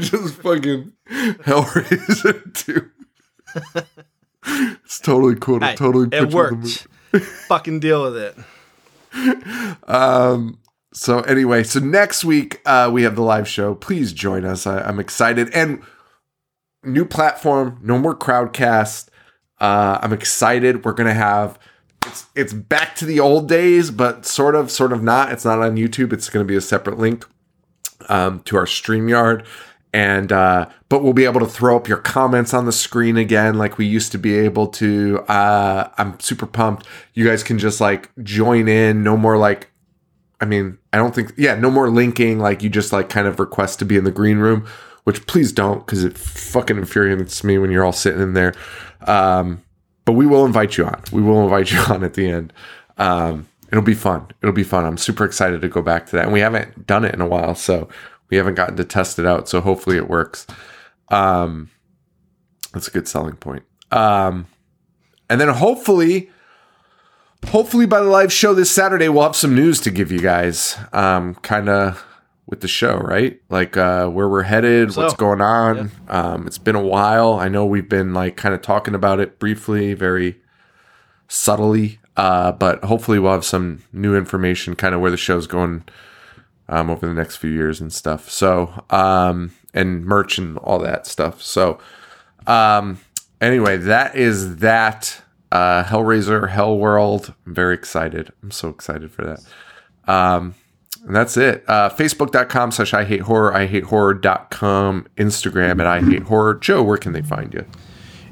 just 0.00 0.36
fucking 0.36 0.92
Hellraiser 1.10 2.54
two. 2.54 2.90
It's 4.44 5.00
totally 5.00 5.36
cool 5.36 5.60
Hey, 5.60 5.74
totally 5.74 6.08
it 6.12 6.32
worked. 6.32 6.86
Fucking 7.48 7.80
deal 7.80 8.02
with 8.04 8.16
it. 8.16 8.36
Um, 9.88 10.58
so 10.92 11.20
anyway, 11.20 11.64
so 11.64 11.80
next 11.80 12.24
week 12.24 12.60
uh, 12.66 12.90
we 12.92 13.02
have 13.02 13.16
the 13.16 13.22
live 13.22 13.48
show. 13.48 13.74
Please 13.74 14.12
join 14.12 14.44
us. 14.44 14.66
I, 14.66 14.80
I'm 14.80 15.00
excited 15.00 15.50
and 15.54 15.82
new 16.84 17.04
platform. 17.04 17.78
No 17.82 17.98
more 17.98 18.14
crowdcast. 18.14 19.08
Uh, 19.60 19.98
I'm 20.02 20.12
excited. 20.12 20.84
We're 20.84 20.92
gonna 20.92 21.14
have 21.14 21.58
it's 22.06 22.26
it's 22.34 22.52
back 22.52 22.94
to 22.96 23.04
the 23.04 23.20
old 23.20 23.48
days, 23.48 23.90
but 23.90 24.24
sort 24.24 24.54
of, 24.54 24.70
sort 24.70 24.92
of 24.92 25.02
not. 25.02 25.32
It's 25.32 25.44
not 25.44 25.60
on 25.60 25.76
YouTube. 25.76 26.12
It's 26.12 26.28
gonna 26.28 26.44
be 26.44 26.56
a 26.56 26.60
separate 26.60 26.98
link 26.98 27.26
um, 28.08 28.40
to 28.40 28.56
our 28.56 28.66
StreamYard. 28.66 29.44
And 29.92 30.30
uh, 30.32 30.68
but 30.88 31.02
we'll 31.02 31.14
be 31.14 31.24
able 31.24 31.40
to 31.40 31.46
throw 31.46 31.76
up 31.76 31.88
your 31.88 31.98
comments 31.98 32.52
on 32.52 32.66
the 32.66 32.72
screen 32.72 33.16
again, 33.16 33.56
like 33.56 33.78
we 33.78 33.86
used 33.86 34.12
to 34.12 34.18
be 34.18 34.34
able 34.38 34.66
to. 34.66 35.20
Uh, 35.28 35.88
I'm 35.96 36.20
super 36.20 36.46
pumped. 36.46 36.86
You 37.14 37.26
guys 37.26 37.42
can 37.42 37.58
just 37.58 37.80
like 37.80 38.10
join 38.22 38.68
in. 38.68 39.02
No 39.02 39.16
more 39.16 39.38
like 39.38 39.70
I 40.40 40.44
mean, 40.44 40.78
I 40.92 40.98
don't 40.98 41.14
think, 41.14 41.32
yeah, 41.36 41.54
no 41.54 41.70
more 41.70 41.90
linking. 41.90 42.38
Like 42.38 42.62
you 42.62 42.70
just 42.70 42.92
like 42.92 43.08
kind 43.08 43.26
of 43.26 43.40
request 43.40 43.78
to 43.80 43.84
be 43.84 43.96
in 43.96 44.04
the 44.04 44.12
green 44.12 44.38
room, 44.38 44.66
which 45.04 45.26
please 45.26 45.52
don't 45.52 45.84
because 45.84 46.04
it 46.04 46.16
fucking 46.16 46.76
infuriates 46.76 47.42
me 47.42 47.58
when 47.58 47.70
you're 47.70 47.84
all 47.84 47.92
sitting 47.92 48.22
in 48.22 48.34
there. 48.34 48.54
Um, 49.02 49.62
but 50.04 50.12
we 50.12 50.26
will 50.26 50.46
invite 50.46 50.76
you 50.76 50.84
on. 50.84 51.02
We 51.12 51.22
will 51.22 51.42
invite 51.42 51.72
you 51.72 51.78
on 51.80 52.04
at 52.04 52.14
the 52.14 52.30
end. 52.30 52.52
Um, 52.98 53.48
it'll 53.70 53.82
be 53.82 53.94
fun. 53.94 54.28
It'll 54.42 54.54
be 54.54 54.64
fun. 54.64 54.84
I'm 54.84 54.98
super 54.98 55.24
excited 55.24 55.60
to 55.60 55.68
go 55.68 55.82
back 55.82 56.06
to 56.06 56.16
that. 56.16 56.24
And 56.24 56.32
we 56.32 56.40
haven't 56.40 56.86
done 56.86 57.04
it 57.04 57.14
in 57.14 57.20
a 57.20 57.26
while, 57.26 57.54
so 57.54 57.88
we 58.30 58.36
haven't 58.36 58.54
gotten 58.54 58.76
to 58.76 58.84
test 58.84 59.18
it 59.18 59.26
out. 59.26 59.48
So 59.48 59.60
hopefully 59.60 59.96
it 59.96 60.08
works. 60.08 60.46
Um, 61.08 61.70
that's 62.72 62.88
a 62.88 62.90
good 62.90 63.08
selling 63.08 63.36
point. 63.36 63.64
Um, 63.90 64.46
and 65.30 65.40
then 65.40 65.48
hopefully, 65.48 66.30
hopefully 67.48 67.86
by 67.86 68.00
the 68.00 68.06
live 68.06 68.32
show 68.32 68.54
this 68.54 68.70
Saturday, 68.70 69.08
we'll 69.08 69.22
have 69.24 69.36
some 69.36 69.54
news 69.54 69.80
to 69.80 69.90
give 69.90 70.12
you 70.12 70.18
guys. 70.18 70.76
Um, 70.92 71.34
kind 71.36 71.68
of 71.68 72.04
with 72.46 72.60
the 72.62 72.68
show, 72.68 72.96
right? 72.96 73.40
Like 73.50 73.76
uh, 73.76 74.08
where 74.08 74.28
we're 74.28 74.42
headed, 74.42 74.92
So, 74.92 75.02
what's 75.02 75.14
going 75.14 75.42
on. 75.42 75.90
Um, 76.08 76.46
it's 76.46 76.58
been 76.58 76.76
a 76.76 76.82
while. 76.82 77.34
I 77.34 77.48
know 77.48 77.66
we've 77.66 77.88
been 77.88 78.14
like 78.14 78.36
kind 78.36 78.54
of 78.54 78.62
talking 78.62 78.94
about 78.94 79.20
it 79.20 79.38
briefly, 79.38 79.92
very 79.94 80.40
subtly. 81.28 82.00
Uh, 82.16 82.50
but 82.52 82.82
hopefully 82.84 83.18
we'll 83.18 83.32
have 83.32 83.44
some 83.44 83.84
new 83.92 84.16
information, 84.16 84.74
kind 84.74 84.94
of 84.94 85.00
where 85.00 85.10
the 85.10 85.16
show's 85.16 85.46
going 85.46 85.84
um, 86.68 86.90
over 86.90 87.06
the 87.06 87.14
next 87.14 87.36
few 87.36 87.50
years 87.50 87.80
and 87.80 87.92
stuff. 87.92 88.30
So, 88.30 88.84
um, 88.90 89.52
and 89.74 90.04
merch 90.04 90.38
and 90.38 90.58
all 90.58 90.78
that 90.80 91.06
stuff. 91.06 91.42
So, 91.42 91.78
um, 92.46 93.00
anyway, 93.40 93.76
that 93.76 94.16
is 94.16 94.56
that. 94.56 95.22
Uh, 95.50 95.82
Hellraiser, 95.82 96.50
Hell 96.50 96.76
World. 96.76 97.32
I'm 97.46 97.54
very 97.54 97.72
excited. 97.72 98.30
I'm 98.42 98.50
so 98.50 98.68
excited 98.68 99.10
for 99.10 99.24
that. 99.24 99.40
Um, 100.06 100.54
and 101.06 101.16
that's 101.16 101.36
it. 101.36 101.64
Uh, 101.66 101.88
Facebook.com 101.88 102.72
slash 102.72 102.92
I 102.92 103.04
hate 103.04 103.22
horror, 103.22 103.54
I 103.54 103.66
hate 103.66 103.84
horror.com, 103.84 105.06
Instagram 105.16 105.80
at 105.80 105.86
I 105.86 106.00
hate 106.00 106.24
horror. 106.24 106.54
Joe, 106.54 106.82
where 106.82 106.98
can 106.98 107.12
they 107.12 107.22
find 107.22 107.54
you? 107.54 107.64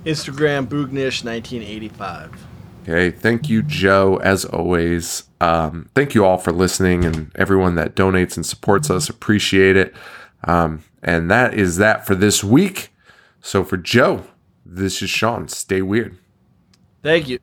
Instagram 0.04 0.66
Boognish 0.66 1.24
1985. 1.24 2.45
Okay, 2.88 3.10
thank 3.10 3.48
you, 3.48 3.64
Joe, 3.64 4.20
as 4.22 4.44
always. 4.44 5.24
Um, 5.40 5.90
thank 5.96 6.14
you 6.14 6.24
all 6.24 6.38
for 6.38 6.52
listening 6.52 7.04
and 7.04 7.32
everyone 7.34 7.74
that 7.74 7.96
donates 7.96 8.36
and 8.36 8.46
supports 8.46 8.90
us. 8.90 9.08
Appreciate 9.08 9.76
it. 9.76 9.92
Um, 10.44 10.84
and 11.02 11.28
that 11.28 11.54
is 11.54 11.78
that 11.78 12.06
for 12.06 12.14
this 12.14 12.44
week. 12.44 12.94
So 13.40 13.64
for 13.64 13.76
Joe, 13.76 14.24
this 14.64 15.02
is 15.02 15.10
Sean. 15.10 15.48
Stay 15.48 15.82
weird. 15.82 16.16
Thank 17.02 17.28
you. 17.28 17.40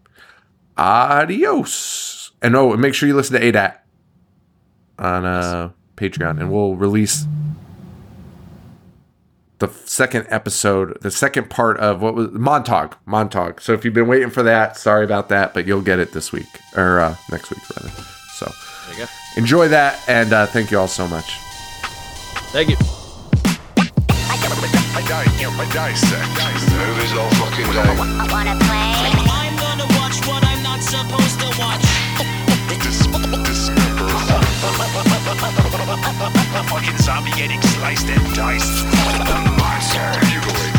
Adios. 0.78 2.32
And 2.42 2.56
oh, 2.56 2.72
and 2.72 2.82
make 2.82 2.94
sure 2.94 3.10
you 3.10 3.16
listen 3.16 3.38
to 3.38 3.46
ADAT 3.46 3.80
on 4.98 5.26
uh, 5.26 5.72
Patreon, 5.98 6.40
and 6.40 6.54
we'll 6.54 6.78
release 6.78 7.26
the 9.64 9.72
second 9.86 10.28
episode, 10.30 10.98
the 11.02 11.10
second 11.12 11.50
part 11.50 11.78
of 11.78 12.02
what 12.02 12.16
was 12.16 12.30
Montauk. 12.32 12.98
Montauk. 13.06 13.62
So 13.62 13.74
if 13.74 13.86
you've 13.86 13.94
been 13.94 14.08
waiting 14.08 14.30
for 14.30 14.44
that, 14.44 14.78
sorry 14.78 15.06
about 15.06 15.30
that, 15.30 15.54
but 15.54 15.66
you'll 15.66 15.82
get 15.82 16.00
it 16.00 16.12
this 16.12 16.32
week 16.32 16.48
or 16.76 17.00
uh, 17.00 17.16
next 17.32 17.50
week 17.50 17.62
rather. 17.76 17.90
So 18.36 18.52
There 18.88 19.00
you 19.00 19.06
go. 19.06 19.10
enjoy 19.38 19.68
that, 19.70 20.00
and 20.08 20.34
uh, 20.34 20.46
thank 20.48 20.70
you 20.72 20.80
all 20.80 20.88
so 20.88 21.08
much. 21.08 21.38
Thank 22.52 22.70
you. 22.70 22.76
I 24.96 25.02
di- 25.08 25.46
I 25.46 25.70
dissect. 25.74 26.30
Movies 26.74 27.14
all 27.18 27.30
fucking 27.32 27.66
day. 27.72 27.80
I 27.82 28.28
wanna 28.32 28.56
play. 28.60 28.78
I'm 29.32 29.56
gonna 29.58 29.88
watch 29.98 30.20
what 30.28 30.44
I'm 30.46 30.62
not 30.64 30.82
supposed 30.82 31.40
to 31.40 31.48
watch. 31.60 31.82
Fucking 36.70 36.98
zombie 36.98 37.32
getting 37.32 37.62
sliced 37.62 38.08
and 38.08 38.36
diced. 38.36 38.86
The 39.28 39.56
monster. 39.58 40.73